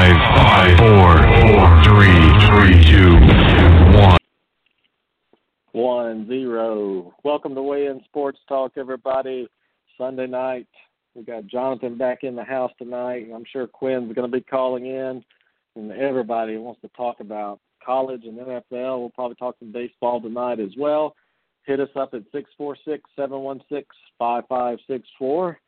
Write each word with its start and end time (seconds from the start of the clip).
Five, 0.00 0.16
five, 0.34 0.78
four, 0.78 1.12
four, 1.42 1.84
three, 1.84 2.24
three, 2.48 2.90
two, 2.90 3.12
one. 3.98 4.16
One 5.72 6.26
zero. 6.26 7.12
Welcome 7.22 7.54
to 7.54 7.60
Weigh 7.60 7.84
In 7.84 8.00
Sports 8.06 8.38
Talk, 8.48 8.72
everybody. 8.78 9.46
Sunday 9.98 10.26
night. 10.26 10.66
We 11.14 11.22
got 11.22 11.46
Jonathan 11.48 11.98
back 11.98 12.20
in 12.22 12.34
the 12.34 12.42
house 12.42 12.72
tonight. 12.78 13.26
I'm 13.34 13.44
sure 13.52 13.66
Quinn's 13.66 14.14
going 14.14 14.26
to 14.26 14.34
be 14.34 14.42
calling 14.42 14.86
in, 14.86 15.22
and 15.76 15.92
everybody 15.92 16.56
wants 16.56 16.80
to 16.80 16.88
talk 16.96 17.20
about 17.20 17.60
college 17.84 18.22
and 18.24 18.38
NFL. 18.38 19.00
We'll 19.00 19.10
probably 19.10 19.36
talk 19.36 19.56
some 19.58 19.70
baseball 19.70 20.18
tonight 20.22 20.60
as 20.60 20.70
well. 20.78 21.14
Hit 21.64 21.78
us 21.78 21.90
up 21.94 22.14
at 22.14 22.22
six 22.32 22.48
four 22.56 22.74
six 22.86 23.02
seven 23.16 23.40
one 23.40 23.60
six 23.70 23.94
five 24.18 24.44
five 24.48 24.78
six 24.86 25.06
four. 25.18 25.60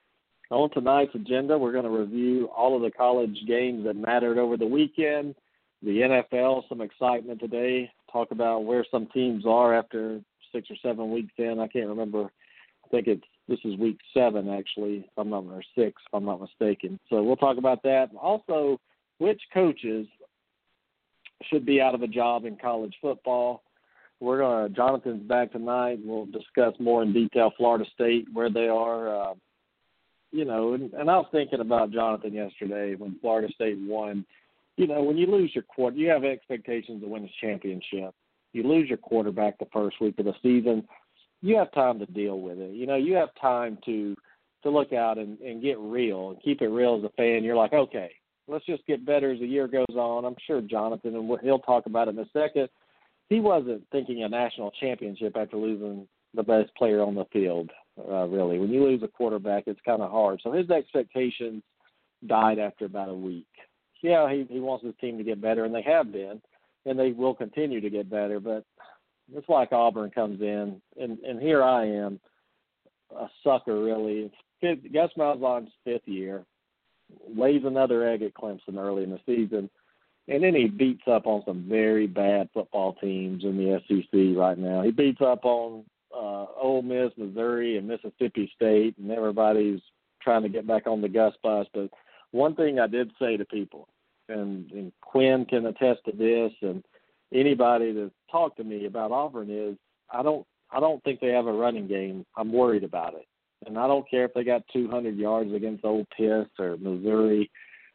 On 0.51 0.69
tonight's 0.71 1.15
agenda, 1.15 1.57
we're 1.57 1.73
going 1.73 1.85
to 1.85 1.91
review 1.91 2.49
all 2.55 2.77
of 2.77 2.83
the 2.83 2.91
college 2.91 3.39
games 3.47 3.85
that 3.85 3.97
mattered 3.97 4.39
over 4.39 4.57
the 4.57 4.67
weekend. 4.67 5.35
The 5.83 6.23
NFL, 6.33 6.69
some 6.69 6.81
excitement 6.81 7.41
today. 7.41 7.91
Talk 8.13 8.31
about 8.31 8.65
where 8.65 8.85
some 8.91 9.07
teams 9.15 9.45
are 9.47 9.75
after 9.75 10.21
six 10.53 10.71
or 10.71 10.77
seven 10.83 11.11
weeks 11.11 11.33
in. 11.39 11.59
I 11.59 11.67
can't 11.67 11.89
remember. 11.89 12.31
I 12.85 12.89
think 12.91 13.07
it's 13.07 13.25
this 13.49 13.59
is 13.65 13.77
week 13.79 13.99
seven 14.15 14.49
actually, 14.49 14.99
if 14.99 15.11
I'm 15.17 15.31
not 15.31 15.45
or 15.45 15.63
six, 15.75 16.01
if 16.07 16.15
I'm 16.15 16.25
not 16.25 16.41
mistaken. 16.41 17.01
So 17.11 17.23
we'll 17.23 17.37
talk 17.37 17.59
about 17.59 17.83
that. 17.83 18.11
Also, 18.21 18.79
which 19.19 19.41
coaches 19.53 20.07
should 21.51 21.67
be 21.67 21.81
out 21.81 21.95
of 21.95 22.03
a 22.03 22.07
job 22.07 22.45
in 22.45 22.57
college 22.57 22.95
football. 23.01 23.63
We're 24.21 24.39
gonna 24.39 24.69
Jonathan's 24.69 25.27
back 25.27 25.53
tonight. 25.53 25.99
We'll 26.05 26.27
discuss 26.27 26.75
more 26.79 27.03
in 27.03 27.13
detail 27.13 27.53
Florida 27.57 27.85
State 27.93 28.27
where 28.33 28.51
they 28.51 28.69
are. 28.69 29.09
Uh, 29.09 29.35
you 30.33 30.47
know, 30.47 30.73
and, 30.73 30.93
and 30.95 31.11
I 31.11 31.19
was 31.19 31.29
thinking 31.31 31.61
about 31.61 31.93
Jonathan 31.93 32.33
yesterday 32.33 32.95
when 32.95 33.19
Florida 33.21 33.53
State 33.55 33.79
won. 33.79 34.25
You 34.77 34.87
know, 34.87 35.03
when 35.03 35.19
you 35.19 35.27
lose 35.27 35.51
your 35.55 35.65
quarter, 35.65 35.97
you 35.97 36.09
have 36.09 36.25
expectations 36.25 37.03
to 37.03 37.09
win 37.09 37.25
a 37.25 37.47
championship. 37.47 38.15
You 38.55 38.63
lose 38.63 38.89
your 38.89 38.99
quarterback 38.99 39.59
the 39.59 39.69
first 39.73 40.01
week 40.01 40.19
of 40.19 40.25
the 40.25 40.35
season. 40.43 40.89
You 41.43 41.57
have 41.59 41.71
time 41.73 41.99
to 41.99 42.07
deal 42.07 42.41
with 42.41 42.59
it. 42.59 42.75
You 42.75 42.87
know, 42.87 42.97
you 42.97 43.15
have 43.15 43.29
time 43.41 43.79
to 43.85 44.17
to 44.63 44.71
look 44.71 44.93
out 44.93 45.19
and, 45.19 45.39
and 45.41 45.61
get 45.61 45.77
real 45.79 46.31
and 46.31 46.43
keep 46.43 46.63
it 46.63 46.69
real 46.69 46.97
as 46.97 47.05
a 47.05 47.13
fan. 47.17 47.43
You're 47.43 47.57
like, 47.57 47.73
okay, 47.73 48.13
let's 48.47 48.65
just 48.65 48.87
get 48.87 49.05
better 49.05 49.33
as 49.33 49.41
the 49.41 49.47
year 49.47 49.67
goes 49.67 49.97
on. 49.97 50.25
I'm 50.25 50.37
sure 50.47 50.61
Jonathan, 50.61 51.17
and 51.17 51.39
he'll 51.43 51.59
talk 51.59 51.87
about 51.87 52.07
it 52.07 52.13
in 52.13 52.21
a 52.21 52.29
second. 52.33 52.69
He 53.29 53.41
wasn't 53.41 53.83
thinking 53.91 54.23
a 54.23 54.29
national 54.29 54.71
championship 54.81 55.37
after 55.37 55.57
losing 55.57 56.07
the 56.35 56.45
best 56.45 56.73
player 56.77 57.03
on 57.03 57.17
the 57.17 57.25
field 57.33 57.71
uh, 57.99 58.27
really. 58.27 58.59
When 58.59 58.71
you 58.71 58.85
lose 58.85 59.03
a 59.03 59.09
quarterback, 59.09 59.65
it's 59.67 59.81
kind 59.85 60.03
of 60.03 60.11
hard. 60.11 60.41
So 60.43 60.53
his 60.53 60.71
expectations 60.71 61.63
died 62.27 62.59
after 62.59 62.85
about 62.85 63.09
a 63.09 63.15
week. 63.15 63.47
Yeah, 64.03 64.31
he 64.33 64.47
he 64.51 64.61
wants 64.61 64.85
his 64.85 64.95
team 65.01 65.19
to 65.19 65.25
get 65.25 65.41
better, 65.41 65.65
and 65.65 65.75
they 65.75 65.83
have 65.83 66.13
been, 66.13 66.41
and 66.87 66.99
they 66.99 67.13
will 67.13 67.35
continue 67.35 67.81
to 67.81 67.91
get 67.91 68.11
better. 68.11 68.41
But 68.41 68.65
it's 69.33 69.49
like 69.49 69.73
Auburn 69.73 70.11
comes 70.11 70.41
in, 70.41 70.81
and 71.01 71.19
and 71.21 71.41
here 71.41 71.63
I 71.63 71.87
am, 71.87 72.19
a 73.17 73.29
sucker 73.45 73.81
really. 73.83 74.31
It's 74.61 74.93
Gus 74.93 75.11
Malzahn's 75.17 75.71
fifth 75.85 76.07
year, 76.07 76.45
lays 77.37 77.63
another 77.65 78.09
egg 78.09 78.23
at 78.23 78.35
Clemson 78.35 78.77
early 78.77 79.05
in 79.05 79.11
the 79.11 79.21
season, 79.25 79.71
and 80.29 80.43
then 80.43 80.55
he 80.55 80.67
beats 80.67 81.03
up 81.07 81.27
on 81.27 81.43
some 81.47 81.67
very 81.69 82.07
bad 82.07 82.49
football 82.53 82.95
teams 82.95 83.45
in 83.45 83.57
the 83.57 83.81
SEC 83.87 84.37
right 84.37 84.59
now. 84.59 84.83
He 84.83 84.91
beats 84.91 85.21
up 85.21 85.45
on 85.45 85.85
uh, 86.15 86.47
Ole 86.61 86.83
Miss, 86.83 87.13
Missouri, 87.17 87.77
and 87.79 87.89
Mississippi 87.89 88.51
State, 88.55 88.97
and 88.99 89.11
everybody's 89.11 89.81
trying 90.23 90.43
to 90.43 90.49
get 90.49 90.67
back 90.67 90.87
on 90.87 91.01
the 91.01 91.09
Gus 91.09 91.35
bus. 91.43 91.67
But 91.73 91.91
one 92.31 92.55
thing 92.55 92.79
I 92.79 92.87
did 92.87 93.11
say 93.19 93.37
to 93.37 93.45
people, 93.45 93.89
and, 94.29 94.71
and 94.71 94.93
Quinn 95.01 95.45
can 95.49 95.67
attest 95.67 96.01
to 96.07 96.13
this, 96.13 96.53
and 96.63 96.83
anybody 97.33 97.93
that 97.93 98.11
talked 98.31 98.57
to 98.59 98.65
me 98.65 98.87
about 98.87 99.13
Auburn 99.13 99.51
is, 99.51 99.77
I 100.11 100.23
don't, 100.23 100.47
I 100.71 100.81
don't 100.81 101.03
think 101.05 101.21
they 101.21 101.29
have 101.29 101.47
a 101.47 101.53
running 101.53 101.87
game. 101.87 102.25
I'm 102.37 102.53
worried 102.53 102.85
about 102.85 103.15
it, 103.15 103.27
and 103.67 103.79
I 103.79 103.87
don't 103.87 104.09
care 104.09 104.25
if 104.25 104.35
they 104.35 104.45
got 104.45 104.63
200 104.73 105.17
yards 105.17 105.53
against 105.53 105.85
Ole 105.85 106.07
Miss 106.19 106.49
or 106.59 106.77
Missouri. 106.79 107.51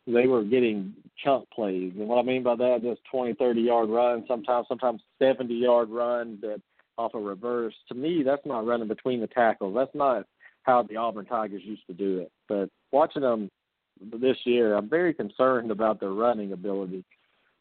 They 0.05 0.27
were 0.27 0.43
getting 0.43 0.93
chunk 1.23 1.49
plays, 1.49 1.93
and 1.97 2.07
what 2.07 2.19
I 2.19 2.21
mean 2.21 2.43
by 2.43 2.55
that, 2.55 2.79
just 2.81 3.01
20, 3.11 3.33
30 3.33 3.61
yard 3.61 3.89
runs, 3.89 4.25
sometimes, 4.27 4.67
sometimes 4.69 5.01
70 5.19 5.53
yard 5.53 5.89
runs 5.89 6.39
that 6.41 6.61
off 6.97 7.13
a 7.13 7.19
reverse. 7.19 7.73
To 7.89 7.95
me, 7.95 8.23
that's 8.23 8.45
not 8.45 8.65
running 8.65 8.87
between 8.87 9.21
the 9.21 9.27
tackles. 9.27 9.75
That's 9.75 9.95
not 9.95 10.25
how 10.63 10.83
the 10.83 10.97
Auburn 10.97 11.25
Tigers 11.25 11.61
used 11.63 11.85
to 11.87 11.93
do 11.93 12.19
it. 12.19 12.31
But 12.47 12.69
watching 12.91 13.21
them 13.21 13.49
this 14.19 14.37
year, 14.43 14.75
I'm 14.75 14.89
very 14.89 15.13
concerned 15.13 15.71
about 15.71 15.99
their 15.99 16.11
running 16.11 16.51
ability. 16.51 17.03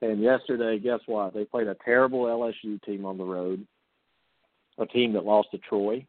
And 0.03 0.23
yesterday, 0.23 0.79
guess 0.79 1.01
what? 1.07 1.33
They 1.33 1.45
played 1.45 1.69
a 1.69 1.77
terrible 1.85 2.25
LSU 2.25 2.83
team 2.83 3.05
on 3.05 3.17
the 3.17 3.25
road, 3.25 3.67
a 4.79 4.87
team 4.87 5.13
that 5.15 5.25
lost 5.25 5.49
to 5.53 5.59
Troy. 5.59 6.05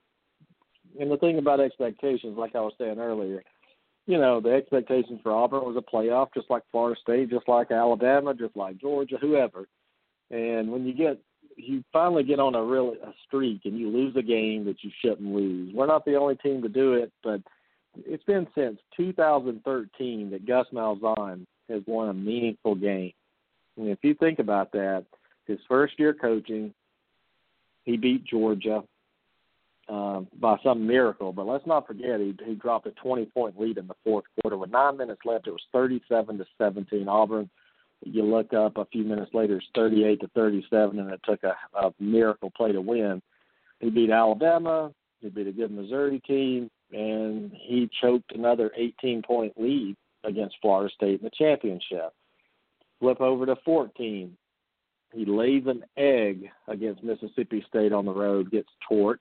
And 1.00 1.12
the 1.12 1.18
thing 1.18 1.38
about 1.38 1.60
expectations, 1.60 2.38
like 2.38 2.56
I 2.56 2.62
was 2.62 2.74
saying 2.78 3.00
earlier, 3.00 3.44
you 4.08 4.18
know, 4.18 4.40
the 4.42 4.52
expectations 4.54 5.20
for 5.22 5.34
Auburn 5.34 5.66
was 5.66 5.78
a 5.78 5.96
playoff, 5.96 6.34
just 6.34 6.50
like 6.50 6.64
Florida 6.72 7.00
State, 7.02 7.30
just 7.30 7.48
like 7.48 7.72
Alabama, 7.72 8.34
just 8.34 8.56
like 8.56 8.78
Georgia, 8.80 9.18
whoever. 9.20 9.68
And 10.32 10.72
when 10.72 10.86
you 10.86 10.94
get 10.94 11.20
you 11.58 11.84
finally 11.92 12.24
get 12.24 12.40
on 12.40 12.56
a 12.56 12.64
real 12.64 12.94
a 13.04 13.14
streak 13.26 13.62
and 13.66 13.78
you 13.78 13.90
lose 13.90 14.16
a 14.16 14.22
game 14.22 14.64
that 14.66 14.84
you 14.84 14.92
shouldn't 15.02 15.34
lose. 15.34 15.74
We're 15.74 15.88
not 15.88 16.06
the 16.06 16.16
only 16.16 16.36
team 16.36 16.62
to 16.62 16.70
do 16.70 16.94
it, 16.94 17.12
but 17.24 17.42
it's 18.06 18.24
been 18.24 18.48
since 18.56 18.80
2013 18.96 20.30
that 20.30 20.46
Gus 20.46 20.68
Malzahn 20.72 21.46
has 21.70 21.82
won 21.88 22.10
a 22.10 22.14
meaningful 22.14 22.76
game. 22.76 23.12
And 23.76 23.90
if 23.90 24.00
you 24.04 24.14
think 24.14 24.40
about 24.40 24.72
that, 24.74 25.06
his 25.46 25.60
first 25.68 26.00
year 26.00 26.14
coaching, 26.14 26.74
he 27.86 27.98
beat 27.98 28.24
Georgia 28.26 28.84
uh, 29.90 30.22
by 30.40 30.58
some 30.64 30.86
miracle. 30.86 31.32
But 31.32 31.48
let's 31.48 31.66
not 31.66 31.88
forget 31.88 32.20
he 32.20 32.36
he 32.46 32.56
dropped 32.56 32.88
a 32.88 32.92
20 32.92 33.26
point 33.28 33.60
lead 33.60 33.78
in 33.78 33.88
the 33.88 33.96
fourth 34.04 34.26
quarter 34.42 34.58
with 34.58 34.70
nine 34.70 34.98
minutes 34.98 35.22
left. 35.26 35.48
It 35.48 35.52
was 35.52 35.62
37 35.72 36.38
to 36.38 36.46
17. 36.58 37.08
Auburn 37.08 37.50
you 38.04 38.24
look 38.24 38.54
up 38.54 38.78
a 38.78 38.86
few 38.86 39.04
minutes 39.04 39.34
later, 39.34 39.58
it's 39.58 39.66
38 39.76 40.22
to 40.22 40.28
37, 40.30 41.00
and 41.00 41.12
it 41.12 41.20
took 41.24 41.44
a, 41.44 41.56
a 41.78 41.94
miracle 42.00 42.52
play 42.56 42.72
to 42.72 42.82
win. 42.82 43.22
He 43.80 43.90
beat 43.90 44.10
Alabama. 44.10 44.92
He 45.22 45.30
beat 45.30 45.48
a 45.48 45.52
good 45.52 45.72
Missouri 45.72 46.22
team, 46.22 46.70
and 46.92 47.52
he 47.54 47.90
choked 48.02 48.34
another 48.36 48.72
18 48.76 49.22
point 49.24 49.54
lead 49.58 49.96
against 50.24 50.56
Florida 50.62 50.94
State 50.94 51.20
in 51.20 51.24
the 51.24 51.32
championship. 51.32 52.14
Flip 53.00 53.20
over 53.22 53.46
to 53.46 53.56
14. 53.66 54.36
He 55.14 55.26
lays 55.26 55.64
an 55.68 55.84
egg 55.96 56.50
against 56.68 57.04
Mississippi 57.04 57.64
State 57.68 57.94
on 57.94 58.06
the 58.06 58.14
road, 58.14 58.52
gets 58.52 58.70
torched, 58.90 59.18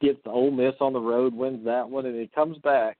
gets 0.00 0.20
Ole 0.24 0.50
Miss 0.50 0.74
on 0.80 0.92
the 0.92 1.00
road, 1.00 1.34
wins 1.34 1.64
that 1.64 1.88
one, 1.88 2.06
and 2.06 2.18
he 2.18 2.28
comes 2.28 2.58
back 2.58 2.96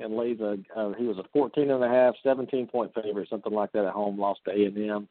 and 0.00 0.16
lays 0.16 0.40
a 0.40 0.56
uh, 0.76 0.92
he 0.94 1.04
was 1.04 1.18
a 1.18 1.28
14 1.32 1.70
and 1.70 1.82
a 1.82 1.88
half, 1.88 2.14
17 2.22 2.66
point 2.68 2.92
favorite, 2.94 3.28
something 3.28 3.52
like 3.52 3.72
that 3.72 3.84
at 3.84 3.92
home. 3.92 4.18
Lost 4.18 4.40
to 4.44 4.50
A 4.50 4.64
and 4.64 4.90
M. 4.90 5.08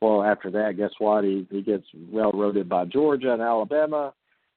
Well, 0.00 0.22
after 0.22 0.50
that, 0.50 0.76
guess 0.76 0.90
what? 0.98 1.24
He 1.24 1.46
he 1.50 1.62
gets 1.62 1.84
railroaded 2.10 2.68
by 2.68 2.86
Georgia 2.86 3.32
and 3.32 3.42
Alabama, 3.42 4.12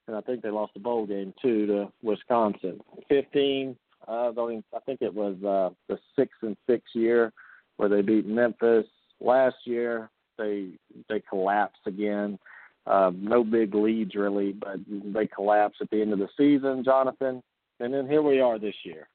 and 0.06 0.16
I 0.16 0.20
think 0.22 0.42
they 0.42 0.50
lost 0.50 0.74
the 0.74 0.80
bowl 0.80 1.06
game 1.06 1.34
too 1.40 1.66
to 1.66 1.92
Wisconsin. 2.02 2.80
15. 3.08 3.76
Uh, 4.08 4.30
I 4.30 4.80
think 4.84 5.02
it 5.02 5.12
was 5.12 5.34
uh, 5.42 5.74
the 5.88 5.98
six 6.14 6.32
and 6.42 6.56
six 6.68 6.84
year 6.94 7.32
where 7.76 7.88
they 7.88 8.02
beat 8.02 8.26
Memphis. 8.26 8.86
Last 9.20 9.56
year, 9.64 10.10
they 10.38 10.70
they 11.08 11.20
collapsed 11.28 11.82
again. 11.86 12.38
Uh, 12.86 13.10
no 13.16 13.42
big 13.42 13.74
leads 13.74 14.14
really, 14.14 14.52
but 14.52 14.76
they 14.88 15.26
collapsed 15.26 15.78
at 15.80 15.90
the 15.90 16.00
end 16.00 16.12
of 16.12 16.20
the 16.20 16.28
season, 16.36 16.84
Jonathan. 16.84 17.42
And 17.80 17.92
then 17.92 18.08
here 18.08 18.22
we 18.22 18.40
are 18.40 18.58
this 18.58 18.76
year 18.84 19.08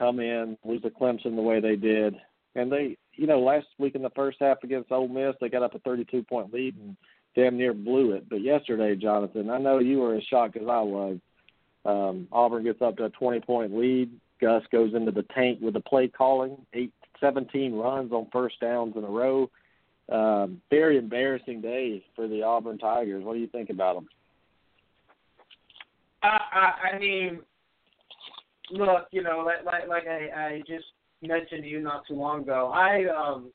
come 0.00 0.18
in, 0.18 0.56
lose 0.64 0.82
to 0.82 0.90
Clemson 0.90 1.36
the 1.36 1.42
way 1.42 1.60
they 1.60 1.76
did. 1.76 2.16
And 2.56 2.72
they, 2.72 2.96
you 3.14 3.26
know, 3.26 3.40
last 3.40 3.66
week 3.78 3.94
in 3.94 4.02
the 4.02 4.10
first 4.10 4.38
half 4.40 4.64
against 4.64 4.90
Ole 4.90 5.06
Miss, 5.06 5.36
they 5.40 5.48
got 5.48 5.62
up 5.62 5.74
a 5.74 5.78
32 5.80 6.24
point 6.24 6.52
lead 6.52 6.74
and 6.76 6.96
damn 7.36 7.56
near 7.56 7.74
blew 7.74 8.12
it. 8.12 8.28
But 8.28 8.42
yesterday, 8.42 8.96
Jonathan, 8.96 9.50
I 9.50 9.58
know 9.58 9.78
you 9.78 9.98
were 10.00 10.16
as 10.16 10.24
shocked 10.24 10.56
as 10.56 10.66
I 10.68 10.80
was. 10.80 11.18
Um, 11.84 12.26
Auburn 12.32 12.64
gets 12.64 12.82
up 12.82 12.96
to 12.96 13.04
a 13.04 13.10
20 13.10 13.40
point 13.40 13.76
lead. 13.76 14.10
Gus 14.40 14.62
goes 14.72 14.94
into 14.94 15.12
the 15.12 15.24
tank 15.34 15.58
with 15.60 15.74
the 15.74 15.80
play 15.80 16.08
calling, 16.08 16.56
eight, 16.72 16.92
17 17.20 17.74
runs 17.74 18.10
on 18.10 18.26
first 18.32 18.58
downs 18.60 18.94
in 18.96 19.04
a 19.04 19.08
row. 19.08 19.50
Um, 20.10 20.60
very 20.70 20.96
embarrassing 20.96 21.60
day 21.60 22.02
for 22.16 22.26
the 22.26 22.42
Auburn 22.42 22.78
Tigers. 22.78 23.22
What 23.22 23.34
do 23.34 23.38
you 23.38 23.46
think 23.46 23.70
about 23.70 23.94
them? 23.94 24.08
Uh, 26.22 26.38
I, 26.52 26.72
I 26.94 26.98
mean, 26.98 27.40
look, 28.70 29.06
you 29.10 29.22
know, 29.22 29.42
like 29.44 29.64
like, 29.64 29.88
like 29.88 30.06
I, 30.06 30.28
I 30.34 30.58
just 30.66 30.86
mentioned 31.22 31.62
to 31.62 31.68
you 31.68 31.80
not 31.80 32.06
too 32.06 32.14
long 32.14 32.42
ago, 32.42 32.72
I 32.74 33.04
um 33.06 33.50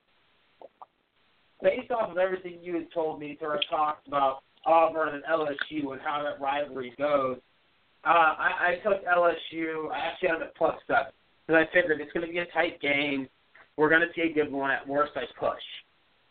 based 1.62 1.92
off 1.92 2.12
of 2.12 2.18
everything 2.18 2.60
you 2.62 2.76
had 2.76 2.92
told 2.94 3.20
me 3.20 3.36
through 3.40 3.50
our 3.50 3.62
talks 3.70 4.06
about 4.08 4.44
Auburn 4.66 5.16
and 5.16 5.24
LSU 5.24 5.94
and 5.94 6.02
how 6.02 6.24
that 6.24 6.42
rivalry 6.42 6.94
goes, 6.98 7.38
uh, 8.04 8.10
I, 8.10 8.52
I 8.60 8.76
took 8.84 9.04
LSU. 9.06 9.92
I 9.92 9.98
actually 9.98 10.30
had 10.30 10.42
it 10.42 10.54
plus 10.58 10.76
seven 10.88 11.12
because 11.46 11.66
I 11.68 11.74
figured 11.74 12.02
it's 12.02 12.12
going 12.12 12.26
to 12.26 12.32
be 12.32 12.40
a 12.40 12.46
tight 12.48 12.80
game. 12.82 13.28
we're 13.78 13.90
going 13.90 14.02
to 14.02 14.14
see 14.16 14.30
a 14.30 14.34
good 14.34 14.52
one. 14.52 14.72
At 14.72 14.88
worst, 14.88 15.14
I 15.16 15.24
push. 15.40 15.62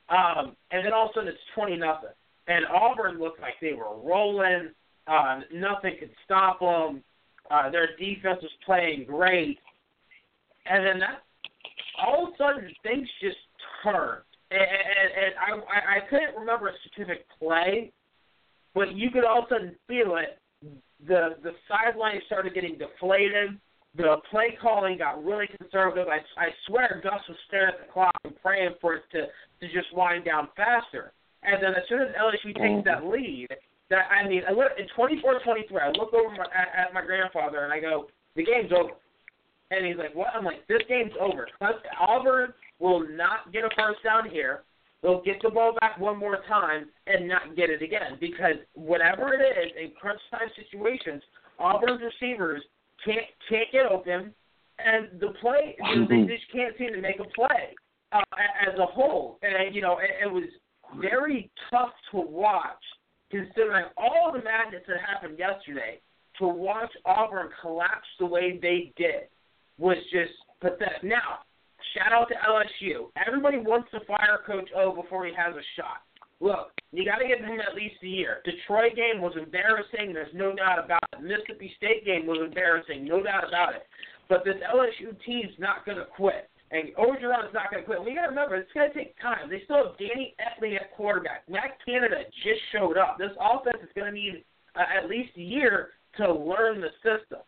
Um, 0.09 0.55
and 0.71 0.85
then 0.85 0.93
all 0.93 1.07
of 1.07 1.11
a 1.11 1.15
sudden 1.15 1.29
it's 1.29 1.39
twenty 1.55 1.77
nothing, 1.77 2.11
and 2.47 2.67
Auburn 2.67 3.19
looked 3.19 3.41
like 3.41 3.55
they 3.61 3.73
were 3.73 3.97
rolling. 4.03 4.71
Uh, 5.07 5.41
nothing 5.53 5.97
could 5.99 6.11
stop 6.25 6.61
them. 6.61 7.03
Uh, 7.50 7.70
their 7.70 7.88
defense 7.99 8.41
was 8.43 8.50
playing 8.64 9.05
great, 9.06 9.58
and 10.67 10.85
then 10.85 10.99
that 10.99 11.23
all 11.99 12.29
of 12.29 12.35
a 12.35 12.37
sudden 12.37 12.75
things 12.82 13.08
just 13.20 13.37
turned. 13.82 14.23
And, 14.50 14.61
and, 14.61 15.11
and 15.25 15.62
I, 15.69 15.96
I 15.96 16.08
couldn't 16.08 16.38
remember 16.38 16.69
a 16.69 16.73
specific 16.85 17.26
play, 17.38 17.93
but 18.75 18.94
you 18.94 19.11
could 19.11 19.25
all 19.25 19.41
of 19.41 19.44
a 19.46 19.55
sudden 19.55 19.76
feel 19.88 20.17
it. 20.17 20.38
The 21.06 21.37
the 21.43 21.52
sideline 21.69 22.20
started 22.26 22.55
getting 22.55 22.79
deflated. 22.79 23.58
The 23.97 24.17
play 24.31 24.56
calling 24.61 24.99
got 24.99 25.23
really 25.23 25.47
conservative. 25.47 26.08
I, 26.08 26.19
I 26.40 26.49
swear 26.67 27.00
Gus 27.02 27.20
was 27.29 27.37
staring 27.47 27.75
at 27.75 27.87
the 27.87 27.93
clock 27.93 28.14
and 28.25 28.35
praying 28.43 28.75
for 28.81 28.94
it 28.94 29.02
to 29.12 29.26
to 29.26 29.73
just 29.73 29.94
wind 29.94 30.25
down 30.25 30.49
faster. 30.56 31.12
And 31.43 31.62
then 31.62 31.73
as 31.75 31.82
soon 31.88 32.00
as 32.00 32.08
LSU 32.17 32.55
takes 32.56 32.85
that 32.87 33.05
lead, 33.05 33.49
that 33.91 34.07
I 34.11 34.27
mean, 34.29 34.43
I 34.49 34.53
look 34.53 34.73
in 34.79 34.87
24-23. 34.97 35.83
I 35.83 35.89
look 35.91 36.13
over 36.15 36.31
my, 36.31 36.45
at, 36.45 36.89
at 36.89 36.95
my 36.95 37.05
grandfather 37.05 37.65
and 37.65 37.73
I 37.73 37.81
go, 37.81 38.09
"The 38.37 38.45
game's 38.45 38.73
over." 38.73 38.93
And 39.71 39.87
he's 39.87 39.97
like, 39.97 40.15
"What?" 40.15 40.29
I'm 40.35 40.45
like, 40.45 40.67
"This 40.69 40.83
game's 40.89 41.13
over. 41.21 41.47
Auburn 42.01 42.53
will 42.79 43.07
not 43.09 43.53
get 43.53 43.65
a 43.65 43.71
first 43.77 44.03
down 44.03 44.29
here. 44.29 44.63
They'll 45.03 45.23
get 45.23 45.37
the 45.43 45.51
ball 45.51 45.75
back 45.81 45.99
one 45.99 46.19
more 46.19 46.39
time 46.49 46.87
and 47.07 47.29
not 47.29 47.57
get 47.57 47.69
it 47.69 47.83
again 47.83 48.17
because 48.21 48.57
whatever 48.73 49.35
it 49.35 49.43
is 49.43 49.73
in 49.79 49.91
crunch 50.01 50.21
time 50.31 50.49
situations, 50.57 51.23
Auburn's 51.59 52.01
receivers 52.01 52.63
can't 53.05 53.27
can't 53.51 53.71
get 53.71 53.85
open, 53.85 54.33
and 54.79 55.21
the 55.21 55.29
play 55.43 55.77
you 55.79 56.01
know, 56.01 56.09
they 56.09 56.15
mm-hmm. 56.15 56.29
just 56.29 56.51
can't 56.51 56.75
seem 56.79 56.95
to 56.95 57.01
make 57.03 57.21
a 57.21 57.29
play 57.35 57.75
uh, 58.13 58.23
as 58.67 58.79
a 58.79 58.87
whole. 58.87 59.39
And 59.43 59.75
you 59.75 59.83
know, 59.83 59.99
it, 59.99 60.11
it 60.25 60.33
was 60.33 60.49
very 60.99 61.51
tough 61.71 61.93
to 62.13 62.21
watch 62.21 62.73
considering 63.35 63.87
all 63.97 64.31
the 64.33 64.43
madness 64.43 64.83
that 64.87 64.99
happened 65.01 65.39
yesterday. 65.39 66.01
To 66.39 66.49
watch 66.49 66.91
Auburn 67.05 67.49
collapse 67.61 68.09
the 68.19 68.27
way 68.27 68.59
they 68.61 68.93
did 68.97 69.31
was 69.79 69.97
just 70.11 70.35
pathetic. 70.61 71.03
Now, 71.03 71.47
shout 71.95 72.13
out 72.13 72.27
to 72.29 72.35
LSU. 72.35 73.11
Everybody 73.25 73.59
wants 73.59 73.89
to 73.93 74.01
fire 74.05 74.41
Coach 74.45 74.69
O 74.77 74.95
before 75.01 75.27
he 75.27 75.33
has 75.37 75.55
a 75.55 75.63
shot. 75.77 76.03
Look, 76.41 76.73
you 76.91 77.05
got 77.05 77.19
to 77.19 77.29
give 77.29 77.39
him 77.39 77.61
at 77.61 77.77
least 77.77 78.03
a 78.03 78.07
year. 78.07 78.39
Detroit 78.45 78.97
game 78.97 79.23
was 79.23 79.35
embarrassing. 79.41 80.13
There's 80.13 80.35
no 80.35 80.55
doubt 80.55 80.85
about 80.85 81.07
it. 81.13 81.23
Mississippi 81.23 81.73
State 81.77 82.05
game 82.05 82.27
was 82.27 82.43
embarrassing. 82.45 83.05
No 83.05 83.23
doubt 83.23 83.47
about 83.47 83.75
it. 83.75 83.87
But 84.29 84.45
this 84.45 84.57
LSU 84.59 85.15
team's 85.25 85.55
not 85.59 85.87
going 85.87 85.99
to 85.99 86.07
quit. 86.17 86.51
And 86.70 86.94
Orgeron's 86.96 87.52
not 87.52 87.70
going 87.70 87.82
to 87.82 87.87
quit. 87.87 88.02
We 88.02 88.14
got 88.14 88.22
to 88.22 88.28
remember, 88.28 88.56
it's 88.56 88.72
going 88.72 88.90
to 88.90 88.94
take 88.96 89.20
time. 89.20 89.50
They 89.50 89.62
still 89.64 89.76
have 89.76 89.99
Danny 89.99 90.34
Etling 90.40 90.76
at 90.76 90.94
quarterback. 90.96 91.49
Matt 91.49 91.78
Canada 91.84 92.25
just 92.43 92.61
showed 92.72 92.96
up. 92.96 93.16
This 93.19 93.31
offense 93.38 93.82
is 93.82 93.90
going 93.94 94.12
to 94.12 94.19
need 94.19 94.44
uh, 94.75 94.82
at 94.99 95.08
least 95.08 95.31
a 95.37 95.43
year 95.43 95.90
to 96.16 96.32
learn 96.32 96.81
the 96.81 96.90
system. 97.02 97.40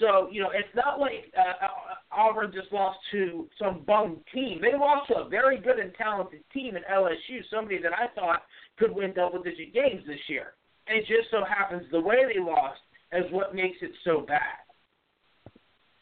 So, 0.00 0.28
you 0.32 0.40
know, 0.40 0.50
it's 0.54 0.74
not 0.74 0.98
like 0.98 1.32
uh, 1.36 1.66
uh 1.66 1.68
Auburn 2.16 2.52
just 2.52 2.72
lost 2.72 2.98
to 3.12 3.48
some 3.58 3.84
bum 3.86 4.20
team. 4.32 4.60
They 4.60 4.76
lost 4.76 5.08
to 5.08 5.18
a 5.18 5.28
very 5.28 5.60
good 5.60 5.78
and 5.78 5.92
talented 5.94 6.42
team 6.52 6.76
in 6.76 6.82
LSU, 6.90 7.40
somebody 7.50 7.78
that 7.82 7.92
I 7.92 8.08
thought 8.14 8.42
could 8.78 8.92
win 8.92 9.12
double 9.14 9.42
digit 9.42 9.74
games 9.74 10.02
this 10.06 10.20
year. 10.28 10.54
And 10.86 10.98
it 10.98 11.02
just 11.02 11.30
so 11.30 11.44
happens 11.44 11.84
the 11.90 12.00
way 12.00 12.24
they 12.26 12.40
lost 12.40 12.80
is 13.12 13.30
what 13.32 13.54
makes 13.54 13.78
it 13.82 13.92
so 14.04 14.24
bad. 14.26 14.61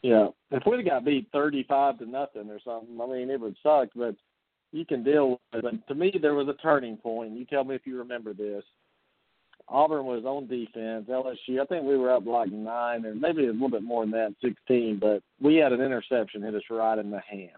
Yeah, 0.01 0.27
if 0.49 0.63
we'd 0.65 0.77
have 0.77 0.85
got 0.85 1.05
beat 1.05 1.27
thirty-five 1.31 1.99
to 1.99 2.05
nothing 2.05 2.49
or 2.49 2.59
something, 2.65 2.99
I 2.99 3.05
mean, 3.05 3.29
it 3.29 3.39
would 3.39 3.55
suck. 3.61 3.89
But 3.95 4.15
you 4.71 4.85
can 4.85 5.03
deal 5.03 5.29
with 5.31 5.39
it. 5.53 5.61
But 5.63 5.87
to 5.87 5.95
me, 5.95 6.13
there 6.19 6.33
was 6.33 6.47
a 6.47 6.61
turning 6.61 6.97
point. 6.97 7.37
You 7.37 7.45
tell 7.45 7.63
me 7.63 7.75
if 7.75 7.85
you 7.85 7.97
remember 7.97 8.33
this. 8.33 8.63
Auburn 9.67 10.05
was 10.05 10.25
on 10.25 10.47
defense. 10.47 11.07
LSU, 11.07 11.61
I 11.61 11.65
think 11.65 11.85
we 11.85 11.97
were 11.97 12.11
up 12.11 12.25
like 12.25 12.51
nine, 12.51 13.05
or 13.05 13.15
maybe 13.15 13.45
a 13.45 13.51
little 13.51 13.69
bit 13.69 13.83
more 13.83 14.03
than 14.03 14.11
that, 14.11 14.35
sixteen. 14.41 14.97
But 14.99 15.21
we 15.39 15.55
had 15.55 15.71
an 15.71 15.81
interception 15.81 16.41
hit 16.41 16.55
us 16.55 16.63
right 16.69 16.97
in 16.97 17.11
the 17.11 17.19
hand. 17.19 17.51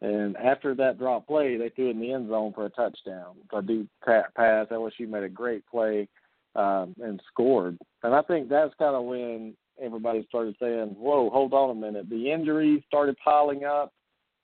And 0.00 0.36
after 0.36 0.74
that 0.76 0.98
drop 0.98 1.26
play, 1.26 1.56
they 1.56 1.70
threw 1.70 1.90
in 1.90 2.00
the 2.00 2.12
end 2.12 2.28
zone 2.28 2.52
for 2.52 2.66
a 2.66 2.70
touchdown. 2.70 3.36
A 3.52 3.62
deep 3.62 3.88
pass. 4.04 4.26
LSU 4.36 5.08
made 5.08 5.24
a 5.24 5.28
great 5.28 5.66
play 5.66 6.08
um, 6.54 6.94
and 7.02 7.20
scored. 7.32 7.78
And 8.02 8.14
I 8.14 8.22
think 8.22 8.48
that's 8.48 8.74
kind 8.78 8.94
of 8.94 9.04
when 9.04 9.54
everybody 9.82 10.24
started 10.28 10.56
saying, 10.60 10.94
"Whoa, 10.98 11.30
hold 11.30 11.52
on 11.52 11.70
a 11.70 11.74
minute." 11.74 12.08
The 12.08 12.30
injuries 12.30 12.82
started 12.86 13.16
piling 13.22 13.64
up. 13.64 13.92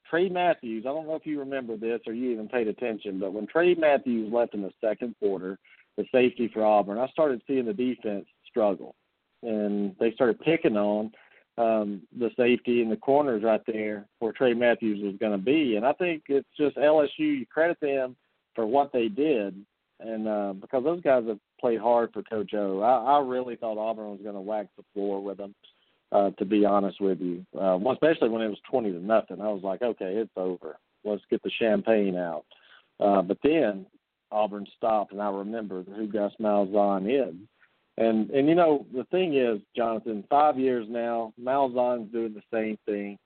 Tray 0.08 0.28
Matthews, 0.28 0.84
I 0.86 0.90
don't 0.90 1.06
know 1.06 1.16
if 1.16 1.26
you 1.26 1.38
remember 1.40 1.76
this 1.76 2.00
or 2.06 2.12
you 2.12 2.30
even 2.30 2.48
paid 2.48 2.68
attention, 2.68 3.18
but 3.18 3.32
when 3.32 3.46
Tray 3.46 3.74
Matthews 3.74 4.32
left 4.32 4.54
in 4.54 4.62
the 4.62 4.70
second 4.80 5.14
quarter, 5.18 5.58
the 5.96 6.04
safety 6.12 6.48
for 6.52 6.64
Auburn, 6.64 6.98
I 6.98 7.08
started 7.08 7.42
seeing 7.46 7.66
the 7.66 7.72
defense 7.72 8.26
struggle, 8.48 8.94
and 9.42 9.94
they 9.98 10.12
started 10.12 10.40
picking 10.40 10.76
on 10.76 11.10
um, 11.56 12.02
the 12.18 12.30
safety 12.36 12.82
and 12.82 12.90
the 12.90 12.96
corners 12.96 13.42
right 13.42 13.62
there 13.66 14.06
where 14.18 14.32
Tray 14.32 14.54
Matthews 14.54 15.02
was 15.02 15.14
going 15.20 15.32
to 15.32 15.38
be. 15.38 15.76
And 15.76 15.86
I 15.86 15.92
think 15.92 16.24
it's 16.28 16.48
just 16.58 16.76
LSU. 16.76 17.08
You 17.18 17.46
credit 17.46 17.78
them 17.80 18.16
for 18.54 18.66
what 18.66 18.92
they 18.92 19.08
did, 19.08 19.64
and 20.00 20.28
uh, 20.28 20.52
because 20.60 20.84
those 20.84 21.00
guys 21.02 21.24
have 21.26 21.38
played 21.64 21.80
hard 21.80 22.12
for 22.12 22.22
Coach 22.22 22.52
O. 22.52 22.82
I, 22.82 23.16
I 23.16 23.20
really 23.20 23.56
thought 23.56 23.78
Auburn 23.78 24.10
was 24.10 24.20
going 24.22 24.34
to 24.34 24.40
wax 24.42 24.68
the 24.76 24.84
floor 24.92 25.22
with 25.22 25.38
them. 25.38 25.54
Uh, 26.12 26.28
to 26.32 26.44
be 26.44 26.66
honest 26.66 27.00
with 27.00 27.18
you, 27.20 27.44
uh, 27.58 27.78
especially 27.90 28.28
when 28.28 28.42
it 28.42 28.48
was 28.48 28.58
twenty 28.70 28.92
to 28.92 28.98
nothing, 28.98 29.40
I 29.40 29.48
was 29.48 29.62
like, 29.64 29.80
okay, 29.80 30.12
it's 30.16 30.30
over. 30.36 30.76
Let's 31.02 31.22
get 31.30 31.42
the 31.42 31.50
champagne 31.58 32.16
out. 32.16 32.44
Uh, 33.00 33.22
but 33.22 33.38
then 33.42 33.86
Auburn 34.30 34.66
stopped, 34.76 35.12
and 35.12 35.22
I 35.22 35.30
remember 35.30 35.82
who 35.82 36.06
Gus 36.06 36.32
Malzahn 36.38 37.08
is. 37.08 37.34
And 37.96 38.30
and 38.30 38.46
you 38.46 38.54
know 38.54 38.84
the 38.94 39.04
thing 39.04 39.34
is, 39.34 39.58
Jonathan, 39.74 40.22
five 40.28 40.58
years 40.58 40.86
now, 40.88 41.32
Malzahn's 41.42 42.12
doing 42.12 42.34
the 42.34 42.42
same 42.52 42.78
thing. 42.84 43.18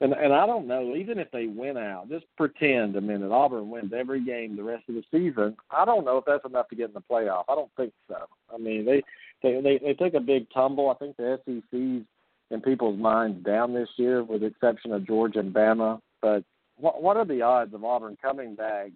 And 0.00 0.12
and 0.12 0.32
I 0.32 0.46
don't 0.46 0.66
know, 0.66 0.96
even 0.96 1.18
if 1.18 1.30
they 1.30 1.46
win 1.46 1.76
out, 1.76 2.08
just 2.08 2.26
pretend 2.36 2.96
a 2.96 3.00
minute 3.00 3.30
Auburn 3.30 3.70
wins 3.70 3.92
every 3.96 4.24
game 4.24 4.56
the 4.56 4.62
rest 4.62 4.84
of 4.88 4.96
the 4.96 5.04
season. 5.10 5.56
I 5.70 5.84
don't 5.84 6.04
know 6.04 6.18
if 6.18 6.24
that's 6.24 6.44
enough 6.44 6.68
to 6.70 6.76
get 6.76 6.88
in 6.88 6.94
the 6.94 7.00
playoff. 7.00 7.44
I 7.48 7.54
don't 7.54 7.70
think 7.76 7.92
so. 8.08 8.26
I 8.52 8.58
mean, 8.58 8.84
they 8.84 9.02
they 9.42 9.60
they, 9.60 9.78
they 9.78 9.94
took 9.94 10.14
a 10.14 10.20
big 10.20 10.46
tumble. 10.52 10.90
I 10.90 10.94
think 10.94 11.16
the 11.16 11.38
SEC's 11.44 12.04
in 12.50 12.60
people's 12.62 12.98
minds 12.98 13.44
down 13.44 13.72
this 13.72 13.88
year, 13.96 14.24
with 14.24 14.40
the 14.40 14.48
exception 14.48 14.92
of 14.92 15.06
Georgia 15.06 15.40
and 15.40 15.54
Bama. 15.54 16.00
But 16.20 16.42
what 16.76 17.00
what 17.00 17.16
are 17.16 17.24
the 17.24 17.42
odds 17.42 17.72
of 17.72 17.84
Auburn 17.84 18.18
coming 18.20 18.56
back 18.56 18.90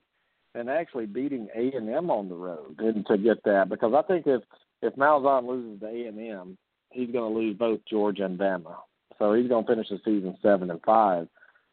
and 0.57 0.69
actually 0.69 1.07
beating 1.07 1.49
A 1.55 1.77
and 1.77 1.89
M 1.89 2.11
on 2.11 2.29
the 2.29 2.35
road 2.35 2.75
and 2.81 3.07
to 3.07 3.17
get 3.17 3.45
that? 3.45 3.69
Because 3.69 3.95
I 3.95 4.03
think 4.03 4.27
if 4.27 4.43
if 4.83 4.97
Malzahn 4.97 5.47
loses 5.47 5.79
to 5.81 5.87
A 5.87 6.07
and 6.09 6.19
M, 6.19 6.59
he's 6.91 7.11
going 7.13 7.33
to 7.33 7.39
lose 7.39 7.57
both 7.57 7.79
Georgia 7.89 8.25
and 8.25 8.39
Bama 8.39 8.75
so 9.19 9.33
he's 9.35 9.49
going 9.49 9.65
to 9.65 9.71
finish 9.71 9.89
the 9.89 9.99
season 10.05 10.37
seven 10.43 10.71
and 10.71 10.81
five. 10.83 11.29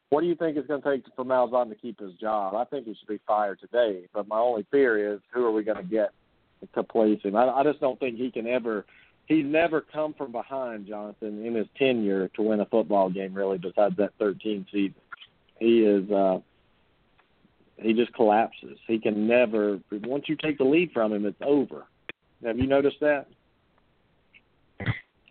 What 0.09 0.21
do 0.21 0.27
you 0.27 0.35
think 0.35 0.57
it's 0.57 0.67
going 0.67 0.81
to 0.81 0.89
take 0.89 1.03
for 1.15 1.25
Malzahn 1.25 1.69
to 1.69 1.75
keep 1.75 1.99
his 1.99 2.13
job? 2.13 2.53
I 2.55 2.63
think 2.65 2.85
he 2.85 2.95
should 2.95 3.07
be 3.07 3.19
fired 3.27 3.59
today. 3.59 4.07
But 4.13 4.27
my 4.27 4.37
only 4.37 4.65
fear 4.71 5.13
is 5.13 5.19
who 5.33 5.45
are 5.45 5.51
we 5.51 5.63
going 5.63 5.77
to 5.77 5.83
get 5.83 6.11
to 6.73 6.83
place 6.83 7.21
him? 7.23 7.35
I, 7.35 7.47
I 7.49 7.63
just 7.63 7.79
don't 7.79 7.99
think 7.99 8.17
he 8.17 8.31
can 8.31 8.47
ever. 8.47 8.85
He's 9.27 9.45
never 9.45 9.81
come 9.81 10.13
from 10.13 10.31
behind, 10.31 10.87
Jonathan, 10.87 11.43
in 11.43 11.55
his 11.55 11.67
tenure 11.77 12.27
to 12.29 12.41
win 12.43 12.59
a 12.59 12.65
football 12.65 13.09
game. 13.09 13.33
Really, 13.33 13.57
besides 13.57 13.97
that 13.97 14.11
13 14.19 14.67
season, 14.71 14.95
he 15.59 15.79
is. 15.81 16.09
uh 16.11 16.39
he 17.77 17.93
just 17.93 18.13
collapses. 18.13 18.77
He 18.87 18.99
can 18.99 19.27
never. 19.27 19.79
Once 19.91 20.25
you 20.27 20.35
take 20.35 20.57
the 20.57 20.63
lead 20.63 20.91
from 20.93 21.13
him, 21.13 21.25
it's 21.25 21.37
over. 21.41 21.85
Have 22.43 22.57
you 22.57 22.67
noticed 22.67 22.99
that? 23.01 23.27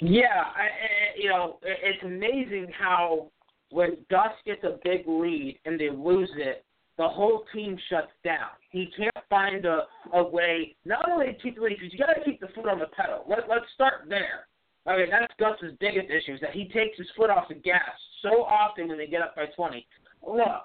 Yeah, 0.00 0.44
I, 0.56 0.62
I, 0.62 1.18
you 1.18 1.28
know, 1.28 1.58
it's 1.62 2.02
amazing 2.02 2.68
how 2.78 3.30
when 3.70 3.96
Gus 4.10 4.32
gets 4.44 4.64
a 4.64 4.78
big 4.84 5.06
lead 5.06 5.58
and 5.64 5.78
they 5.78 5.90
lose 5.90 6.30
it, 6.36 6.64
the 6.96 7.08
whole 7.08 7.44
team 7.52 7.76
shuts 7.90 8.12
down. 8.24 8.50
He 8.70 8.88
can't 8.96 9.26
find 9.28 9.64
a 9.64 9.82
a 10.12 10.22
way 10.22 10.76
not 10.84 11.10
only 11.10 11.26
to 11.26 11.34
keep 11.34 11.56
the 11.56 11.62
lead, 11.62 11.76
because 11.78 11.92
you 11.92 11.98
got 11.98 12.12
to 12.12 12.24
keep 12.24 12.40
the 12.40 12.48
foot 12.54 12.68
on 12.68 12.78
the 12.78 12.86
pedal. 12.86 13.24
Let 13.28 13.48
Let's 13.48 13.66
start 13.74 14.06
there. 14.08 14.46
I 14.86 14.98
mean, 14.98 15.10
that's 15.10 15.32
Gus's 15.38 15.76
biggest 15.80 16.10
issue 16.10 16.34
is 16.34 16.40
that 16.40 16.52
he 16.52 16.68
takes 16.68 16.98
his 16.98 17.06
foot 17.16 17.30
off 17.30 17.48
the 17.48 17.54
gas 17.54 17.82
so 18.22 18.44
often 18.44 18.88
when 18.88 18.98
they 18.98 19.06
get 19.06 19.22
up 19.22 19.34
by 19.34 19.46
20. 19.56 19.86
Look, 20.26 20.64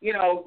you 0.00 0.12
know, 0.12 0.46